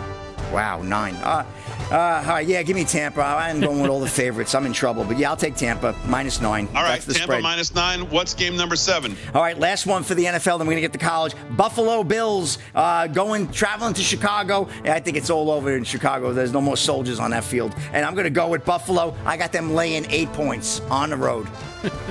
Wow, 0.51 0.81
nine. 0.81 1.15
Uh, 1.17 1.45
uh, 1.91 2.23
all 2.25 2.25
right, 2.25 2.47
yeah, 2.47 2.63
give 2.63 2.77
me 2.77 2.85
Tampa. 2.85 3.21
I'm 3.21 3.61
going 3.61 3.83
with 3.83 3.91
all 3.91 4.01
the 4.01 4.09
favorites. 4.09 4.55
I'm 4.55 4.65
in 4.65 4.73
trouble, 4.73 5.05
but 5.05 5.19
yeah, 5.19 5.29
I'll 5.29 5.37
take 5.37 5.55
Tampa 5.55 5.95
minus 6.07 6.41
nine. 6.41 6.67
All 6.69 6.83
right, 6.83 6.99
Tampa 7.01 7.13
spread. 7.13 7.43
minus 7.43 7.75
nine. 7.75 8.09
What's 8.09 8.33
game 8.33 8.57
number 8.57 8.75
seven? 8.75 9.17
All 9.35 9.43
right, 9.43 9.59
last 9.59 9.85
one 9.85 10.03
for 10.03 10.15
the 10.15 10.25
NFL. 10.25 10.57
Then 10.59 10.67
we're 10.67 10.73
gonna 10.73 10.81
get 10.81 10.95
to 10.95 10.99
college. 10.99 11.35
Buffalo 11.51 12.05
Bills 12.05 12.57
uh, 12.75 13.07
going 13.09 13.53
traveling 13.53 13.93
to 13.93 14.03
Chicago. 14.03 14.67
I 14.85 15.01
think 15.01 15.19
it's 15.19 15.29
all 15.29 15.51
over 15.51 15.77
in 15.77 15.85
Chicago. 15.85 16.33
There's 16.33 16.53
no 16.53 16.63
more 16.63 16.79
soldiers 16.79 17.19
on 17.19 17.33
that 17.33 17.45
field, 17.45 17.75
and 17.93 18.07
I'm 18.07 18.15
gonna 18.15 18.31
go 18.31 18.49
with 18.49 18.65
Buffalo. 18.65 19.15
I 19.27 19.37
got 19.37 19.53
them 19.53 19.75
laying 19.75 20.07
eight 20.09 20.33
points 20.33 20.81
on 20.89 21.11
the 21.11 21.17
road. 21.17 21.49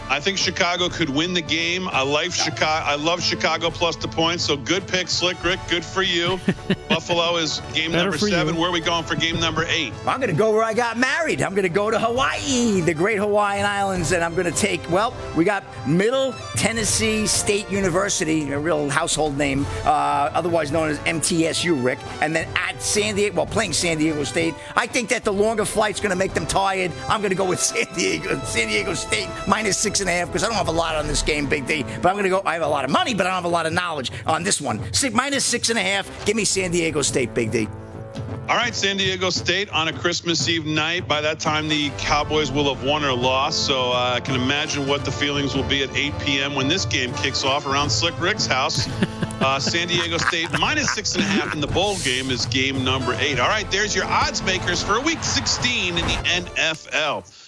I 0.09 0.19
think 0.19 0.37
Chicago 0.37 0.89
could 0.89 1.09
win 1.09 1.33
the 1.33 1.41
game. 1.41 1.87
I 1.89 2.01
like 2.03 2.31
Chicago. 2.31 2.85
I 2.85 2.95
love 2.95 3.21
Chicago 3.21 3.69
plus 3.69 3.95
the 3.95 4.07
points. 4.07 4.43
So 4.45 4.55
good 4.57 4.87
pick, 4.87 5.07
Slick 5.07 5.43
Rick. 5.43 5.59
Good 5.69 5.83
for 5.85 6.03
you. 6.03 6.39
Buffalo 6.89 7.37
is 7.37 7.61
game 7.73 7.91
Better 7.91 8.03
number 8.05 8.17
for 8.17 8.25
you. 8.27 8.31
seven. 8.33 8.55
Where 8.55 8.69
are 8.69 8.73
we 8.73 8.81
going 8.81 9.03
for 9.05 9.15
game 9.15 9.39
number 9.39 9.65
eight? 9.67 9.93
I'm 10.07 10.19
going 10.19 10.29
to 10.31 10.35
go 10.37 10.51
where 10.51 10.63
I 10.63 10.73
got 10.73 10.97
married. 10.97 11.41
I'm 11.41 11.53
going 11.53 11.63
to 11.63 11.69
go 11.69 11.89
to 11.89 11.99
Hawaii, 11.99 12.81
the 12.81 12.93
great 12.93 13.17
Hawaiian 13.17 13.65
Islands, 13.65 14.11
and 14.11 14.23
I'm 14.23 14.33
going 14.35 14.51
to 14.51 14.57
take, 14.57 14.87
well, 14.89 15.15
we 15.35 15.43
got 15.45 15.63
Middle 15.87 16.33
Tennessee 16.55 17.25
State 17.27 17.69
University, 17.69 18.51
a 18.51 18.59
real 18.59 18.89
household 18.89 19.37
name, 19.37 19.65
uh, 19.85 20.29
otherwise 20.33 20.71
known 20.71 20.89
as 20.89 20.99
MTSU, 20.99 21.83
Rick, 21.83 21.99
and 22.21 22.35
then 22.35 22.47
at 22.55 22.81
San 22.81 23.15
Diego, 23.15 23.35
well, 23.37 23.45
playing 23.45 23.73
San 23.73 23.97
Diego 23.97 24.23
State. 24.23 24.53
I 24.75 24.87
think 24.87 25.09
that 25.09 25.23
the 25.23 25.33
longer 25.33 25.65
flight's 25.65 25.99
going 25.99 26.09
to 26.11 26.15
make 26.15 26.33
them 26.33 26.45
tired. 26.45 26.91
I'm 27.07 27.21
going 27.21 27.31
to 27.31 27.35
go 27.35 27.45
with 27.47 27.59
San 27.59 27.85
Diego, 27.95 28.39
San 28.43 28.67
Diego 28.67 28.93
State 28.93 29.29
minus 29.47 29.62
six 29.71 30.01
and 30.01 30.09
a 30.09 30.13
half 30.13 30.27
because 30.27 30.43
I 30.43 30.47
don't 30.47 30.57
have 30.57 30.67
a 30.67 30.71
lot 30.71 30.95
on 30.95 31.07
this 31.07 31.21
game, 31.21 31.47
Big 31.47 31.65
D, 31.65 31.83
but 31.83 32.05
I'm 32.05 32.13
going 32.13 32.23
to 32.23 32.29
go, 32.29 32.41
I 32.45 32.53
have 32.53 32.63
a 32.63 32.67
lot 32.67 32.85
of 32.85 32.91
money, 32.91 33.13
but 33.13 33.25
I 33.25 33.29
don't 33.29 33.35
have 33.35 33.45
a 33.45 33.47
lot 33.47 33.65
of 33.65 33.73
knowledge 33.73 34.11
on 34.25 34.43
this 34.43 34.59
one. 34.59 34.81
Six, 34.93 35.13
minus 35.13 35.45
six 35.45 35.69
and 35.69 35.79
a 35.79 35.81
half. 35.81 36.25
Give 36.25 36.35
me 36.35 36.45
San 36.45 36.71
Diego 36.71 37.01
State, 37.01 37.33
Big 37.33 37.51
D. 37.51 37.67
All 38.49 38.57
right, 38.57 38.75
San 38.75 38.97
Diego 38.97 39.29
State 39.29 39.69
on 39.69 39.87
a 39.87 39.93
Christmas 39.93 40.49
Eve 40.49 40.65
night. 40.65 41.07
By 41.07 41.21
that 41.21 41.39
time, 41.39 41.69
the 41.69 41.91
Cowboys 41.97 42.51
will 42.51 42.75
have 42.75 42.83
won 42.83 43.05
or 43.05 43.13
lost. 43.13 43.65
So 43.65 43.91
uh, 43.91 44.15
I 44.15 44.19
can 44.19 44.35
imagine 44.35 44.85
what 44.85 45.05
the 45.05 45.11
feelings 45.11 45.55
will 45.55 45.63
be 45.63 45.81
at 45.81 45.95
8 45.95 46.19
p.m. 46.19 46.53
when 46.53 46.67
this 46.67 46.85
game 46.85 47.13
kicks 47.13 47.45
off 47.45 47.65
around 47.65 47.89
Slick 47.89 48.19
Rick's 48.19 48.45
house. 48.45 48.89
Uh, 49.39 49.59
San 49.59 49.87
Diego 49.87 50.17
State 50.17 50.47
minus 50.59 50.93
six 50.93 51.15
and 51.15 51.23
a 51.23 51.27
half 51.27 51.53
in 51.53 51.61
the 51.61 51.67
bowl 51.67 51.97
game 51.99 52.29
is 52.29 52.45
game 52.47 52.83
number 52.83 53.15
eight. 53.19 53.39
All 53.39 53.47
right, 53.47 53.69
there's 53.71 53.95
your 53.95 54.05
odds 54.05 54.43
makers 54.43 54.83
for 54.83 54.99
week 55.01 55.23
16 55.23 55.89
in 55.89 55.95
the 55.95 56.01
NFL. 56.01 57.42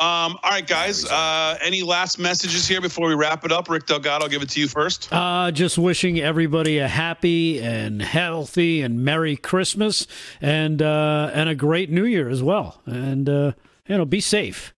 Um, 0.00 0.38
all 0.44 0.50
right, 0.50 0.64
guys. 0.64 1.04
Uh, 1.04 1.58
any 1.60 1.82
last 1.82 2.20
messages 2.20 2.68
here 2.68 2.80
before 2.80 3.08
we 3.08 3.14
wrap 3.14 3.44
it 3.44 3.50
up? 3.50 3.68
Rick 3.68 3.86
Delgado, 3.86 4.24
I'll 4.24 4.30
give 4.30 4.42
it 4.42 4.48
to 4.50 4.60
you 4.60 4.68
first. 4.68 5.08
Uh, 5.12 5.50
just 5.50 5.76
wishing 5.76 6.20
everybody 6.20 6.78
a 6.78 6.86
happy 6.86 7.60
and 7.60 8.00
healthy 8.00 8.82
and 8.82 9.04
Merry 9.04 9.34
Christmas 9.34 10.06
and 10.40 10.80
uh, 10.80 11.32
and 11.34 11.48
a 11.48 11.56
great 11.56 11.90
New 11.90 12.04
Year 12.04 12.28
as 12.28 12.44
well. 12.44 12.80
And 12.86 13.28
uh, 13.28 13.52
you 13.88 13.96
know, 13.96 14.04
be 14.04 14.20
safe. 14.20 14.72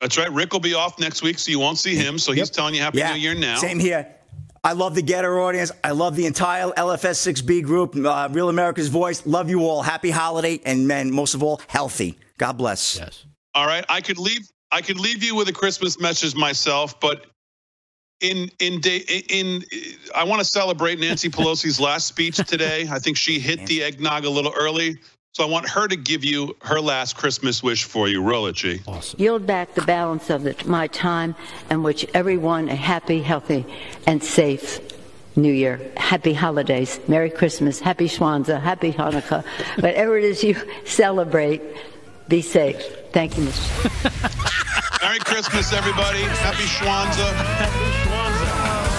That's 0.00 0.16
right. 0.16 0.32
Rick 0.32 0.54
will 0.54 0.60
be 0.60 0.72
off 0.72 0.98
next 0.98 1.22
week, 1.22 1.38
so 1.38 1.50
you 1.50 1.58
won't 1.58 1.78
see 1.78 1.94
him. 1.94 2.18
So 2.18 2.32
he's 2.32 2.48
telling 2.48 2.74
you 2.74 2.80
Happy 2.80 2.98
Yeah, 2.98 3.12
New 3.12 3.18
Year 3.20 3.34
now. 3.34 3.56
Same 3.56 3.78
here. 3.78 4.10
I 4.64 4.72
love 4.72 4.94
the 4.94 5.02
Gettr 5.02 5.38
audience. 5.46 5.70
I 5.84 5.90
love 5.92 6.16
the 6.16 6.24
entire 6.26 6.68
LFS6B 6.68 7.62
group, 7.62 7.94
uh, 7.94 8.28
Real 8.32 8.48
America's 8.48 8.88
Voice. 8.88 9.24
Love 9.26 9.48
you 9.50 9.60
all. 9.60 9.82
Happy 9.82 10.10
holiday, 10.10 10.60
and 10.64 10.88
men, 10.88 11.12
most 11.12 11.34
of 11.34 11.42
all, 11.42 11.60
healthy. 11.68 12.18
God 12.38 12.54
bless. 12.54 12.98
Yes. 12.98 13.26
All 13.56 13.66
right, 13.66 13.86
I 13.88 14.02
could 14.02 14.18
leave. 14.18 14.46
I 14.70 14.82
could 14.82 15.00
leave 15.00 15.22
you 15.22 15.34
with 15.34 15.48
a 15.48 15.52
Christmas 15.52 15.98
message 15.98 16.34
myself, 16.34 17.00
but 17.00 17.24
in 18.20 18.50
in 18.60 18.80
day 18.82 18.98
in, 19.30 19.64
I 20.14 20.24
want 20.24 20.40
to 20.40 20.44
celebrate 20.44 21.00
Nancy 21.00 21.30
Pelosi's 21.30 21.80
last 21.80 22.06
speech 22.06 22.36
today. 22.36 22.86
I 22.90 22.98
think 22.98 23.16
she 23.16 23.38
hit 23.38 23.64
the 23.66 23.82
eggnog 23.82 24.26
a 24.26 24.30
little 24.30 24.52
early, 24.54 24.98
so 25.32 25.42
I 25.42 25.48
want 25.48 25.70
her 25.70 25.88
to 25.88 25.96
give 25.96 26.22
you 26.22 26.54
her 26.60 26.80
last 26.80 27.16
Christmas 27.16 27.62
wish 27.62 27.84
for 27.84 28.08
you. 28.08 28.22
Roll 28.22 28.46
it, 28.46 28.56
G. 28.56 28.82
Awesome. 28.86 29.18
Yield 29.18 29.46
back 29.46 29.72
the 29.72 29.82
balance 29.82 30.28
of 30.28 30.42
the, 30.42 30.54
my 30.66 30.86
time 30.88 31.34
and 31.70 31.82
wish 31.82 32.04
everyone 32.12 32.68
a 32.68 32.76
happy, 32.76 33.22
healthy, 33.22 33.64
and 34.06 34.22
safe 34.22 34.80
New 35.34 35.52
Year. 35.52 35.80
Happy 35.96 36.34
holidays. 36.34 37.00
Merry 37.08 37.30
Christmas. 37.30 37.80
Happy 37.80 38.06
Schwanza. 38.06 38.60
Happy 38.60 38.92
Hanukkah. 38.92 39.44
Whatever 39.76 40.18
it 40.18 40.24
is 40.24 40.44
you 40.44 40.56
celebrate, 40.84 41.62
be 42.28 42.42
safe. 42.42 42.84
Thank 43.16 43.38
you, 43.38 43.44
Mr. 43.44 45.00
Merry 45.02 45.18
Christmas, 45.20 45.72
everybody. 45.72 46.20
Happy 46.44 46.64
Schwanza. 46.64 47.32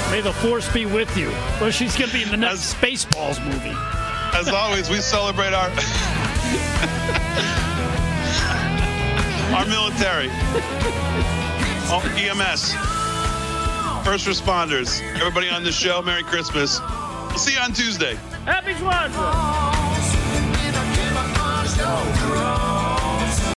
May 0.10 0.22
the 0.22 0.34
force 0.34 0.68
be 0.74 0.88
with 0.88 1.16
you. 1.16 1.30
Well, 1.62 1.70
she's 1.70 1.96
going 1.96 2.10
to 2.10 2.18
be 2.18 2.24
in 2.24 2.32
the 2.32 2.38
next 2.38 2.74
Spaceballs 2.74 3.38
movie. 3.46 3.76
As 4.34 4.50
always, 4.50 4.90
we 4.90 5.02
celebrate 5.02 5.54
our 5.54 5.70
our 9.56 9.68
military, 9.68 10.30
oh, 11.92 11.94
all 11.94 12.02
EMS, 12.18 12.74
first 14.04 14.26
responders, 14.26 15.00
everybody 15.20 15.48
on 15.48 15.64
the 15.64 15.72
show. 15.72 16.02
Merry 16.02 16.24
Christmas. 16.24 16.80
We'll 17.30 17.38
see 17.38 17.54
you 17.54 17.60
on 17.60 17.72
Tuesday. 17.72 18.16
Happy 18.46 18.74
Schwanza. 18.74 19.78